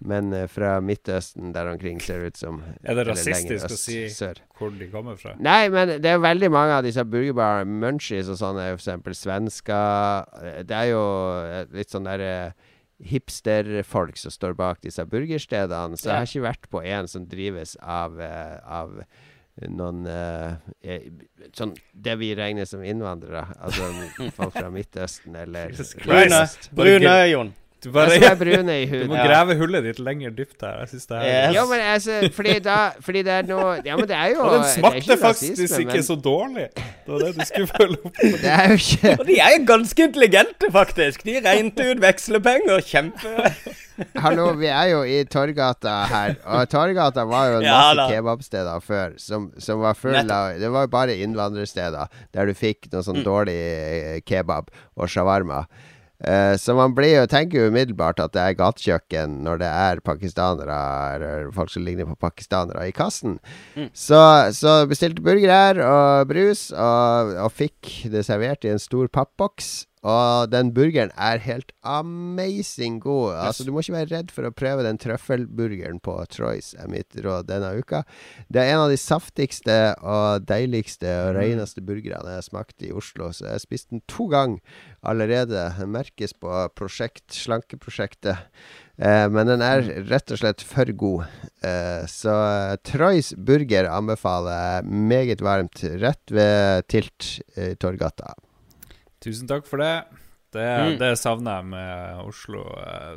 men 0.00 0.32
eh, 0.32 0.46
fra 0.48 0.78
Midtøsten 0.80 1.52
der 1.54 1.68
omkring, 1.68 2.00
ser 2.00 2.20
det 2.24 2.34
ut 2.34 2.40
som. 2.40 2.62
Er 2.82 2.96
det 2.96 3.06
rasistisk 3.10 3.68
å 3.68 3.78
si 3.78 4.08
Sør. 4.08 4.40
hvor 4.58 4.72
de 4.72 4.88
kommer 4.92 5.16
fra? 5.20 5.34
Nei, 5.38 5.68
men 5.68 5.96
det 6.00 6.10
er 6.10 6.22
veldig 6.22 6.50
mange 6.54 6.78
av 6.78 6.84
disse 6.94 7.04
burgerbarene, 7.10 7.74
Munchies 7.82 8.30
og 8.30 8.38
sånne, 8.40 8.70
f.eks. 8.78 9.18
svensker. 9.18 10.30
Eh, 10.40 10.62
Det 10.64 10.78
er 10.78 10.92
jo 10.94 11.02
eh, 11.42 11.66
litt 11.74 11.90
sånn 11.92 12.06
derre 12.06 12.54
hipsterfolk 13.04 14.16
som 14.20 14.30
står 14.32 14.54
bak 14.56 14.80
disse 14.84 15.02
burgerstedene. 15.10 15.98
Så 15.98 16.08
jeg 16.10 16.16
har 16.20 16.28
ikke 16.30 16.44
vært 16.46 16.68
på 16.72 16.82
en 16.86 17.08
som 17.10 17.26
drives 17.28 17.74
av, 17.82 18.20
eh, 18.22 18.58
av 18.64 18.94
noen 19.70 20.06
eh, 20.10 20.54
eh, 20.82 21.04
Sånn 21.54 21.74
det 21.94 22.16
vi 22.18 22.32
regner 22.34 22.66
som 22.66 22.82
innvandrere. 22.82 23.44
Altså 23.62 23.90
folk 24.34 24.54
fra 24.56 24.70
Midtøsten 24.72 25.36
eller 25.38 25.74
Brune, 26.06 26.40
brune 26.74 27.12
Jon. 27.30 27.52
Du, 27.84 27.90
bare, 27.92 28.10
som 28.10 28.22
er 28.24 28.70
i 28.74 28.86
huden. 28.88 29.02
du 29.04 29.12
må 29.12 29.16
Ja. 29.18 29.26
grave 29.28 29.54
hullet 29.60 29.84
ditt 29.84 29.98
lenger 30.00 30.30
dypt 30.34 30.62
her. 30.64 30.78
Jeg 30.80 30.88
synes 30.88 31.06
det 31.06 31.16
er 31.18 31.24
Yes. 31.24 31.54
Ja, 31.54 31.64
men 31.70 31.80
altså, 31.80 32.30
fordi 32.32 32.58
da 32.64 32.76
Fordi 33.00 33.22
det 33.22 33.32
er 33.32 33.42
noe 33.48 33.74
Ja, 33.84 33.96
men 33.96 34.08
det 34.08 34.16
er 34.16 34.28
jo 34.34 34.40
Og 34.40 34.54
den 34.54 34.64
smakte 34.72 34.96
ikke 35.02 35.18
faktisk 35.20 35.52
rasisme, 35.58 35.80
ikke 35.84 35.92
men 35.98 36.02
så 36.08 36.16
dårlig. 36.24 36.66
Det 36.74 37.12
var 37.12 37.18
det 37.18 37.34
du 37.38 37.44
skulle 37.44 37.66
følge 37.68 37.98
opp. 38.04 38.16
Det 38.22 38.50
er 38.56 38.68
jo 38.72 38.78
ikke 38.80 39.14
Og 39.20 39.26
de 39.28 39.38
er 39.40 39.50
jo 39.58 39.64
ganske 39.68 40.02
intelligente, 40.08 40.72
faktisk. 40.72 41.24
De 41.24 41.36
regnet 41.44 41.80
ut 41.90 42.00
vekslepenger. 42.02 42.80
Kjempe 42.88 43.54
Hallo, 44.24 44.48
vi 44.58 44.66
er 44.66 44.88
jo 44.90 45.02
i 45.06 45.20
Torgata 45.30 45.92
her, 46.10 46.32
og 46.50 46.64
Torgata 46.72 47.22
var 47.30 47.46
jo 47.52 47.58
en 47.60 47.66
Ja 47.68 47.92
masse 47.94 48.08
kebabsteder 48.10 48.80
før 48.82 49.12
som, 49.22 49.52
som 49.62 49.78
var 49.84 49.94
full 49.94 50.16
av 50.18 50.56
Det 50.58 50.70
var 50.74 50.88
jo 50.88 50.90
bare 50.90 51.14
innvandrersteder 51.22 52.08
der 52.34 52.46
du 52.50 52.54
fikk 52.58 52.88
noe 52.90 53.04
Mm. 53.04 53.06
sånn 53.06 53.22
dårlig 53.26 53.54
eh, 53.54 54.20
kebab 54.26 54.70
og 54.96 55.08
shawarma. 55.12 55.66
Eh, 56.22 56.54
så 56.56 56.76
man 56.78 56.94
blir 56.94 57.16
jo 57.16 57.24
tenker 57.30 57.58
jo 57.58 57.70
umiddelbart 57.72 58.20
at 58.22 58.34
det 58.36 58.42
er 58.42 58.58
gatekjøkken 58.58 59.40
når 59.44 59.58
det 59.64 59.70
er 59.70 60.02
pakistanere 60.06 60.76
eller 61.16 61.48
folk 61.56 61.72
som 61.72 61.84
ligner 61.84 62.06
på 62.06 62.18
pakistanere 62.22 62.86
i 62.88 62.94
kassen. 62.94 63.40
Mm. 63.74 63.90
Så, 63.90 64.20
så 64.54 64.76
bestilte 64.90 65.24
burger 65.24 65.50
her 65.50 65.82
og 65.84 66.30
brus 66.30 66.68
og, 66.70 67.34
og 67.44 67.50
fikk 67.52 68.06
det 68.14 68.24
servert 68.28 68.64
i 68.64 68.72
en 68.72 68.82
stor 68.82 69.10
pappboks. 69.12 69.74
Og 70.04 70.50
den 70.52 70.70
burgeren 70.76 71.12
er 71.16 71.40
helt 71.40 71.72
amazing 71.80 72.98
god. 73.00 73.38
Altså 73.46 73.64
Du 73.64 73.72
må 73.72 73.80
ikke 73.80 73.96
være 73.96 74.10
redd 74.12 74.34
for 74.34 74.44
å 74.44 74.52
prøve 74.52 74.84
den 74.84 75.00
trøffelburgeren 75.00 76.00
på 76.04 76.18
Troys, 76.32 76.74
er 76.76 76.90
mitt 76.92 77.16
råd 77.24 77.48
denne 77.48 77.72
uka. 77.80 78.02
Det 78.52 78.60
er 78.60 78.74
en 78.74 78.84
av 78.84 78.92
de 78.92 79.00
saftigste 79.00 79.78
og 80.04 80.44
deiligste 80.48 81.08
og 81.24 81.38
reneste 81.38 81.84
burgerne 81.84 82.34
jeg 82.36 82.42
har 82.42 82.48
smakt 82.50 82.84
i 82.84 82.92
Oslo. 82.92 83.32
Så 83.32 83.48
jeg 83.48 83.56
har 83.56 83.64
spist 83.64 83.92
den 83.94 84.04
to 84.10 84.28
ganger 84.32 84.60
allerede. 85.00 85.68
Den 85.80 85.94
merkes 85.96 86.36
på 86.36 86.52
prosjekt, 86.76 87.30
slankeprosjektet. 87.32 88.44
Eh, 89.00 89.26
men 89.32 89.48
den 89.48 89.64
er 89.64 89.88
rett 90.10 90.30
og 90.30 90.40
slett 90.40 90.62
for 90.64 90.92
god. 91.00 91.26
Eh, 91.64 92.04
så 92.10 92.34
eh, 92.44 92.76
Troys 92.86 93.32
burger 93.34 93.88
anbefaler 93.90 94.54
jeg 94.54 95.04
meget 95.14 95.44
varmt 95.44 95.82
rett 96.02 96.34
ved 96.34 96.90
Tilt 96.92 97.38
i 97.56 97.72
Torgata. 97.80 98.36
Tusen 99.24 99.48
takk 99.48 99.66
for 99.68 99.80
det. 99.80 99.94
Det, 100.54 100.62
Mm. 100.62 100.98
det 101.00 101.08
savner 101.18 101.56
jeg 101.58 101.64
med 101.72 102.20
Oslo. 102.28 102.60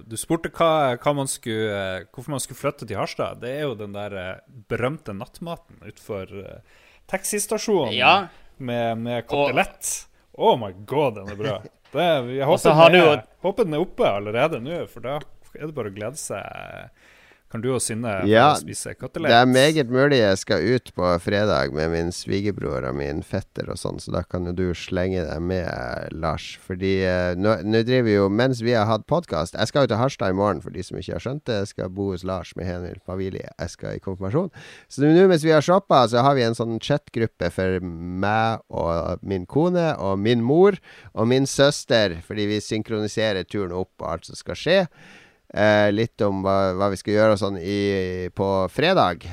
Du 0.09 0.15
spurte 0.17 0.49
hva, 0.49 0.95
hva 0.97 1.11
man 1.13 1.27
skulle, 1.29 2.07
hvorfor 2.09 2.34
man 2.34 2.41
skulle 2.41 2.57
flytte 2.57 2.88
til 2.89 2.97
Harstad. 2.97 3.41
Det 3.43 3.51
er 3.59 3.65
jo 3.67 3.75
den 3.77 3.93
der 3.93 4.15
eh, 4.17 4.39
berømte 4.71 5.13
nattmaten 5.13 5.77
utenfor 5.85 6.31
eh, 6.41 6.79
taxistasjonen 7.11 7.93
Ja. 7.93 8.27
med, 8.57 8.97
med 8.97 9.27
kotelett. 9.29 10.07
Oh 10.34 10.57
my 10.57 10.71
god, 10.89 11.15
den 11.19 11.29
er 11.29 11.35
bra. 11.39 11.59
Det, 11.93 12.07
jeg 12.35 12.41
Og 12.47 12.55
håper, 12.57 12.73
har 12.73 12.89
den 12.89 13.01
du 13.05 13.11
er, 13.11 13.21
håper 13.45 13.63
den 13.69 13.73
er 13.77 13.85
oppe 13.85 14.09
allerede 14.09 14.59
nå, 14.63 14.81
for 14.89 15.05
da 15.05 15.19
er 15.57 15.67
det 15.69 15.75
bare 15.77 15.89
å 15.91 15.95
glede 15.95 16.17
seg. 16.19 16.89
Kan 17.48 17.61
du 17.64 17.69
og 17.72 17.80
Synne 17.80 18.11
Ja, 18.28 18.49
spise 18.60 18.91
kotelett? 18.98 19.32
Det 19.32 19.38
er 19.40 19.48
meget 19.48 19.91
mulig 19.91 20.18
jeg 20.19 20.40
skal 20.41 20.65
ut 20.76 20.90
på 20.98 21.11
fredag 21.24 21.72
med 21.76 21.94
min 21.94 22.10
svigerbror 22.11 22.84
og 22.90 22.98
min 22.99 23.22
fetter 23.24 23.69
og 23.72 23.80
sånn, 23.80 24.02
så 24.03 24.11
da 24.18 24.24
kan 24.28 24.49
jo 24.49 24.53
du 24.57 24.65
slenge 24.76 25.24
deg 25.24 25.44
med, 25.48 26.11
Lars. 26.11 26.49
Fordi 26.68 26.91
eh, 27.07 27.38
nå, 27.40 27.53
nå 27.64 27.84
driver 27.88 28.07
vi 28.10 28.15
jo, 28.18 28.26
mens 28.28 28.60
vi 28.65 28.74
har 28.76 28.90
hatt 28.90 29.06
podkast 29.07 29.56
Jeg 29.56 29.72
skal 29.72 29.86
jo 29.86 29.94
til 29.94 30.02
Harstad 30.02 30.34
i 30.34 30.38
morgen, 30.38 30.60
for 30.64 30.76
de 30.76 30.84
som 30.84 30.99
ikke 30.99 31.15
har 31.15 31.24
skjønt 31.24 31.45
det. 31.48 31.61
Jeg 31.61 31.72
skal 31.72 31.94
bo 31.95 32.10
hos 32.11 32.26
Lars 32.28 32.52
med 32.60 32.68
Henrik 32.68 32.99
Pavilje. 33.07 33.48
Jeg 33.48 33.74
skal 33.74 33.95
i 33.95 34.03
konfirmasjon. 34.03 34.52
Så 34.91 35.06
nå 35.07 35.28
mens 35.32 35.45
vi 35.45 35.53
har 35.56 35.64
shoppa, 35.64 36.02
så 36.11 36.26
har 36.26 36.36
vi 36.36 36.44
en 36.44 36.57
sånn 36.57 36.82
chatgruppe 36.84 37.52
for 37.56 37.80
meg 37.84 38.60
og 38.68 39.24
min 39.24 39.48
kone 39.48 39.94
og 40.03 40.19
min 40.19 40.44
mor 40.44 40.76
og 41.14 41.32
min 41.32 41.48
søster, 41.48 42.19
fordi 42.28 42.49
vi 42.52 42.60
synkroniserer 42.64 43.48
turen 43.48 43.72
opp 43.72 44.03
og 44.03 44.18
alt 44.18 44.28
som 44.28 44.40
skal 44.40 44.60
skje. 44.60 44.82
Eh, 45.53 45.90
litt 45.95 46.22
om 46.26 46.41
hva, 46.44 46.74
hva 46.76 46.90
vi 46.91 46.99
skal 46.99 47.15
gjøre 47.15 47.36
og 47.36 47.41
sånn 47.41 47.60
i, 47.61 48.28
på 48.36 48.48
fredag. 48.74 49.28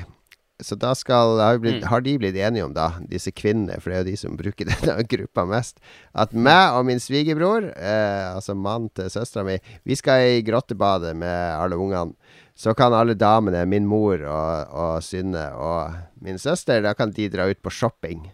Så 0.63 0.77
da 0.79 0.93
skal, 0.95 1.35
har, 1.43 1.57
blitt, 1.59 1.81
mm. 1.81 1.87
har 1.91 2.03
de 2.05 2.13
blitt 2.15 2.37
enige 2.39 2.63
om, 2.63 2.71
da, 2.75 2.93
disse 3.11 3.33
kvinnene, 3.35 3.75
for 3.83 3.91
det 3.91 3.97
er 3.97 4.03
jo 4.05 4.11
de 4.13 4.19
som 4.21 4.37
bruker 4.39 4.69
denne 4.71 5.03
gruppa 5.11 5.43
mest, 5.49 5.81
at 6.15 6.31
meg 6.31 6.77
og 6.77 6.87
min 6.87 7.01
svigerbror, 7.03 7.67
eh, 7.75 8.29
altså 8.31 8.55
mannen 8.55 8.87
til 8.95 9.11
søstera 9.11 9.43
mi, 9.47 9.57
vi 9.83 9.99
skal 9.99 10.37
i 10.37 10.45
grottebadet 10.47 11.11
med 11.19 11.59
alle 11.59 11.79
ungene. 11.79 12.15
Så 12.55 12.71
kan 12.71 12.95
alle 12.95 13.17
damene, 13.19 13.65
min 13.67 13.83
mor 13.83 14.15
og, 14.15 14.69
og 14.71 15.03
Synne 15.03 15.49
og 15.59 15.97
min 16.23 16.39
søster, 16.39 16.79
da 16.85 16.93
kan 16.95 17.11
de 17.11 17.27
dra 17.27 17.49
ut 17.51 17.59
på 17.59 17.73
shopping. 17.73 18.29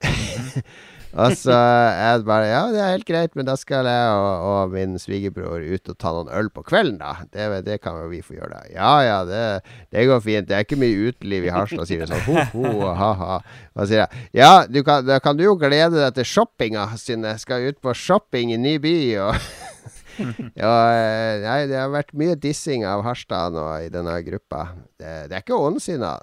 Og 1.16 1.34
så 1.40 1.54
er 1.54 2.18
det 2.20 2.26
bare 2.28 2.48
Ja, 2.50 2.62
det 2.72 2.80
er 2.82 2.92
helt 2.92 3.08
greit, 3.08 3.36
men 3.38 3.46
da 3.48 3.54
skal 3.56 3.86
jeg 3.88 4.10
og, 4.12 4.44
og 4.48 4.74
min 4.74 4.98
svigerbror 5.00 5.64
ut 5.64 5.92
og 5.92 5.96
ta 6.00 6.12
noen 6.14 6.32
øl 6.36 6.50
på 6.52 6.64
kvelden, 6.68 6.98
da. 7.00 7.24
Det, 7.32 7.46
det 7.66 7.78
kan 7.84 7.96
jo 8.02 8.10
vi 8.12 8.20
få 8.24 8.36
gjøre, 8.36 8.50
da. 8.52 8.72
Ja 8.74 8.92
ja, 9.06 9.18
det, 9.28 9.42
det 9.94 10.06
går 10.10 10.20
fint. 10.24 10.48
Det 10.50 10.58
er 10.58 10.66
ikke 10.66 10.80
mye 10.80 11.08
uteliv 11.08 11.48
i 11.48 11.54
Harstad, 11.54 11.86
sier 11.88 12.04
vi 12.04 12.10
sånn. 12.10 12.26
Ho, 12.28 12.44
ho, 12.58 12.92
ha, 12.98 13.12
ha. 13.22 13.38
Og 13.78 13.88
sier 13.88 14.04
jeg 14.04 14.26
ja, 14.36 14.52
kan, 14.84 15.06
da 15.08 15.20
kan 15.24 15.38
du 15.38 15.46
jo 15.46 15.56
glede 15.60 15.96
deg 15.96 16.18
til 16.18 16.28
shoppinga, 16.28 16.90
siden 17.00 17.26
jeg 17.28 17.42
Skal 17.42 17.70
ut 17.70 17.78
på 17.82 17.94
shopping 17.96 18.52
i 18.52 18.60
ny 18.60 18.76
by 18.82 18.96
og 19.24 19.38
Ja, 20.58 20.72
eh, 20.92 21.34
nei, 21.44 21.60
det 21.70 21.78
har 21.78 21.92
vært 21.92 22.10
mye 22.18 22.34
dissing 22.40 22.84
av 22.88 23.04
Harstad 23.06 23.54
nå 23.54 23.66
i 23.84 23.92
denne 23.92 24.16
gruppa. 24.26 24.72
Det, 24.98 25.30
det 25.30 25.38
er 25.38 25.44
ikke 25.44 25.58
ondsinna. 25.62 26.16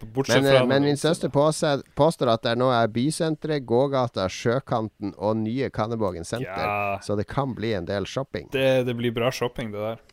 Bortsett 0.00 0.42
Men, 0.42 0.50
fra 0.52 0.60
eh, 0.60 0.66
men 0.66 0.82
min 0.82 0.96
søster 0.96 1.28
påstår, 1.28 1.82
påstår 1.94 2.32
at 2.34 2.42
det 2.42 2.56
nå 2.58 2.70
er 2.74 2.90
bysenteret, 2.92 3.64
gågata, 3.66 4.28
Sjøkanten 4.28 5.14
og 5.16 5.36
nye 5.40 5.70
Kannevågen 5.70 6.24
senter. 6.24 6.66
Ja. 6.66 6.98
Så 7.02 7.16
det 7.16 7.28
kan 7.30 7.54
bli 7.54 7.72
en 7.74 7.88
del 7.88 8.06
shopping. 8.06 8.48
det, 8.52 8.82
det 8.86 8.94
blir 8.94 9.14
bra 9.14 9.32
shopping, 9.32 9.72
det 9.72 9.78
der. 9.78 10.04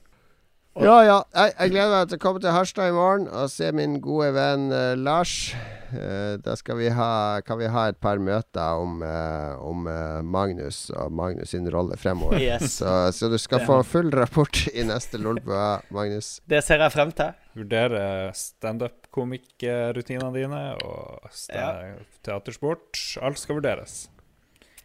Ja, 0.81 0.95
ja. 1.05 1.19
Jeg, 1.37 1.51
jeg 1.59 1.69
gleder 1.75 1.91
meg 1.93 2.07
til 2.09 2.17
å 2.17 2.21
komme 2.23 2.39
til 2.41 2.49
Harstad 2.55 2.89
i 2.89 2.93
morgen 2.95 3.27
og 3.29 3.45
se 3.53 3.67
min 3.77 3.99
gode 4.01 4.31
venn 4.33 4.71
eh, 4.73 4.95
Lars. 4.97 5.33
Eh, 5.93 6.39
da 6.41 6.55
skal 6.57 6.79
vi 6.79 6.87
ha, 6.89 7.41
kan 7.45 7.59
vi 7.59 7.67
ha 7.69 7.83
et 7.91 7.99
par 8.01 8.17
møter 8.17 8.79
om, 8.81 8.95
eh, 9.05 9.51
om 9.61 9.85
eh, 9.91 10.23
Magnus 10.25 10.87
og 10.97 11.11
Magnus 11.13 11.51
sin 11.53 11.69
rolle 11.69 11.93
fremover. 12.01 12.41
Yes. 12.41 12.79
Så, 12.79 12.89
så 13.13 13.29
du 13.29 13.37
skal 13.37 13.61
få 13.67 13.83
full 13.85 14.09
rapport 14.17 14.63
i 14.73 14.81
neste 14.89 15.21
Lolbua, 15.21 15.75
Magnus. 15.93 16.39
Det 16.49 16.63
ser 16.65 16.81
jeg 16.81 16.95
frem 16.95 17.13
til. 17.21 17.37
Vurdere 17.53 18.01
standup-komikkrutinene 18.33 20.33
dine 20.33 20.63
og 20.81 21.29
Ja. 21.53 21.69
teatersport. 22.25 22.97
Alt 23.21 23.37
skal 23.43 23.59
vurderes. 23.61 24.07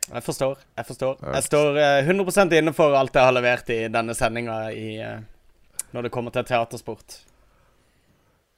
Jeg 0.09 0.23
forstår. 0.25 0.61
Jeg 0.77 0.85
forstår. 0.89 1.17
Jeg 1.33 1.43
står 1.49 1.77
eh, 1.81 2.05
100 2.05 2.53
inne 2.61 2.73
for 2.77 2.93
alt 2.97 3.17
jeg 3.17 3.25
har 3.25 3.33
levert 3.37 3.69
i 3.73 3.81
denne 3.93 4.13
sendinga 4.17 4.61
eh, 4.73 5.19
når 5.95 6.09
det 6.09 6.13
kommer 6.15 6.35
til 6.35 6.47
teatersport. 6.49 7.21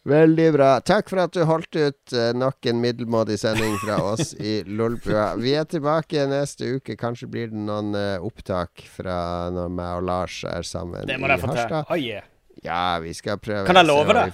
Veldig 0.09 0.47
bra. 0.55 0.69
Takk 0.81 1.11
for 1.13 1.21
at 1.21 1.35
du 1.37 1.43
holdt 1.45 1.77
ut 1.77 2.15
eh, 2.17 2.31
nok 2.33 2.65
en 2.71 2.81
middelmådig 2.81 3.37
sending 3.43 3.75
fra 3.83 3.99
oss 4.15 4.33
i 4.53 4.63
Lolbua. 4.65 5.35
Vi 5.37 5.53
er 5.61 5.69
tilbake 5.69 6.25
neste 6.31 6.79
uke. 6.79 6.97
Kanskje 7.01 7.29
blir 7.29 7.53
det 7.53 7.61
noen 7.69 7.93
eh, 7.99 8.17
opptak 8.25 8.87
fra 8.89 9.51
når 9.53 9.73
meg 9.77 9.99
og 10.01 10.07
Lars 10.09 10.41
er 10.49 10.65
sammen 10.65 11.05
Det 11.11 11.21
må 11.21 11.29
i. 11.29 11.37
Harstad. 11.37 11.85
Oh, 11.93 12.01
yeah. 12.01 12.25
Ja, 12.65 12.99
vi 13.01 13.13
skal 13.17 13.39
prøve. 13.41 13.65
Kan 13.69 13.77
jeg 13.77 13.89
love 13.89 14.13
det? 14.13 14.25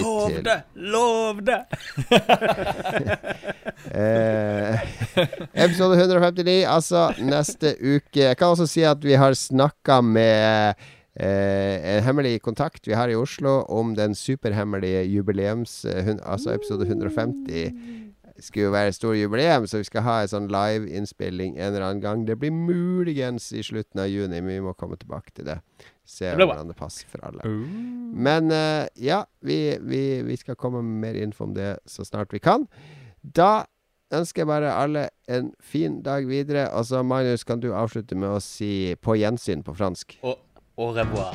Lov 0.00 0.36
det! 0.44 0.60
Lov 0.74 1.42
det! 1.44 1.58
Eh, 3.84 4.80
episode 5.52 5.98
159, 6.00 6.62
altså 6.64 7.02
neste 7.20 7.74
uke. 7.76 8.22
Jeg 8.30 8.38
kan 8.40 8.54
også 8.54 8.64
si 8.70 8.80
at 8.88 9.02
vi 9.04 9.12
har 9.20 9.36
snakka 9.36 9.98
med 10.00 10.80
en 11.16 12.02
hemmelig 12.02 12.40
kontakt 12.42 12.88
vi 12.88 12.96
har 12.98 13.08
i 13.08 13.14
Oslo 13.14 13.60
om 13.70 13.94
den 13.94 14.14
superhemmelige 14.18 15.04
jubileums... 15.06 15.84
eh, 15.84 16.16
altså 16.22 16.54
episode 16.54 16.86
150 16.86 18.04
skulle 18.42 18.64
jo 18.64 18.70
være 18.74 18.90
et 18.90 18.96
stort 18.96 19.16
jubileum, 19.16 19.66
så 19.66 19.78
vi 19.78 19.86
skal 19.86 20.02
ha 20.02 20.14
en 20.22 20.30
sånn 20.30 20.48
liveinnspilling 20.50 21.54
en 21.54 21.68
eller 21.68 21.84
annen 21.86 22.02
gang. 22.02 22.24
Det 22.26 22.34
blir 22.40 22.50
muligens 22.54 23.52
i 23.54 23.62
slutten 23.62 24.02
av 24.02 24.08
juni, 24.10 24.40
men 24.40 24.56
vi 24.56 24.64
må 24.64 24.72
komme 24.74 24.98
tilbake 24.98 25.30
til 25.36 25.46
det. 25.46 25.60
Se 26.04 26.32
Det 26.34 26.44
hvordan 26.44 26.68
det 26.68 26.76
passer 26.76 27.06
for 27.08 27.22
alle. 27.24 27.46
Men 27.46 28.50
eh, 28.52 28.88
ja, 29.00 29.22
vi, 29.40 29.78
vi, 29.80 30.22
vi 30.26 30.36
skal 30.36 30.58
komme 30.58 30.82
med 30.82 31.00
mer 31.06 31.20
info 31.22 31.46
om 31.46 31.54
det 31.54 31.76
så 31.86 32.04
snart 32.04 32.34
vi 32.34 32.42
kan. 32.42 32.66
Da 33.22 33.64
ønsker 34.14 34.42
jeg 34.42 34.50
bare 34.50 34.74
alle 34.76 35.08
en 35.30 35.52
fin 35.62 36.02
dag 36.02 36.26
videre. 36.28 36.68
Og 36.76 36.84
så, 36.90 37.02
Magnus, 37.02 37.46
kan 37.46 37.62
du 37.62 37.70
avslutte 37.72 38.18
med 38.18 38.34
å 38.34 38.42
si 38.42 38.94
'på 39.00 39.16
gjensyn' 39.16 39.64
på 39.64 39.74
fransk? 39.74 40.18
Og 40.22 40.38
au 40.76 40.88
revoir. 40.88 41.34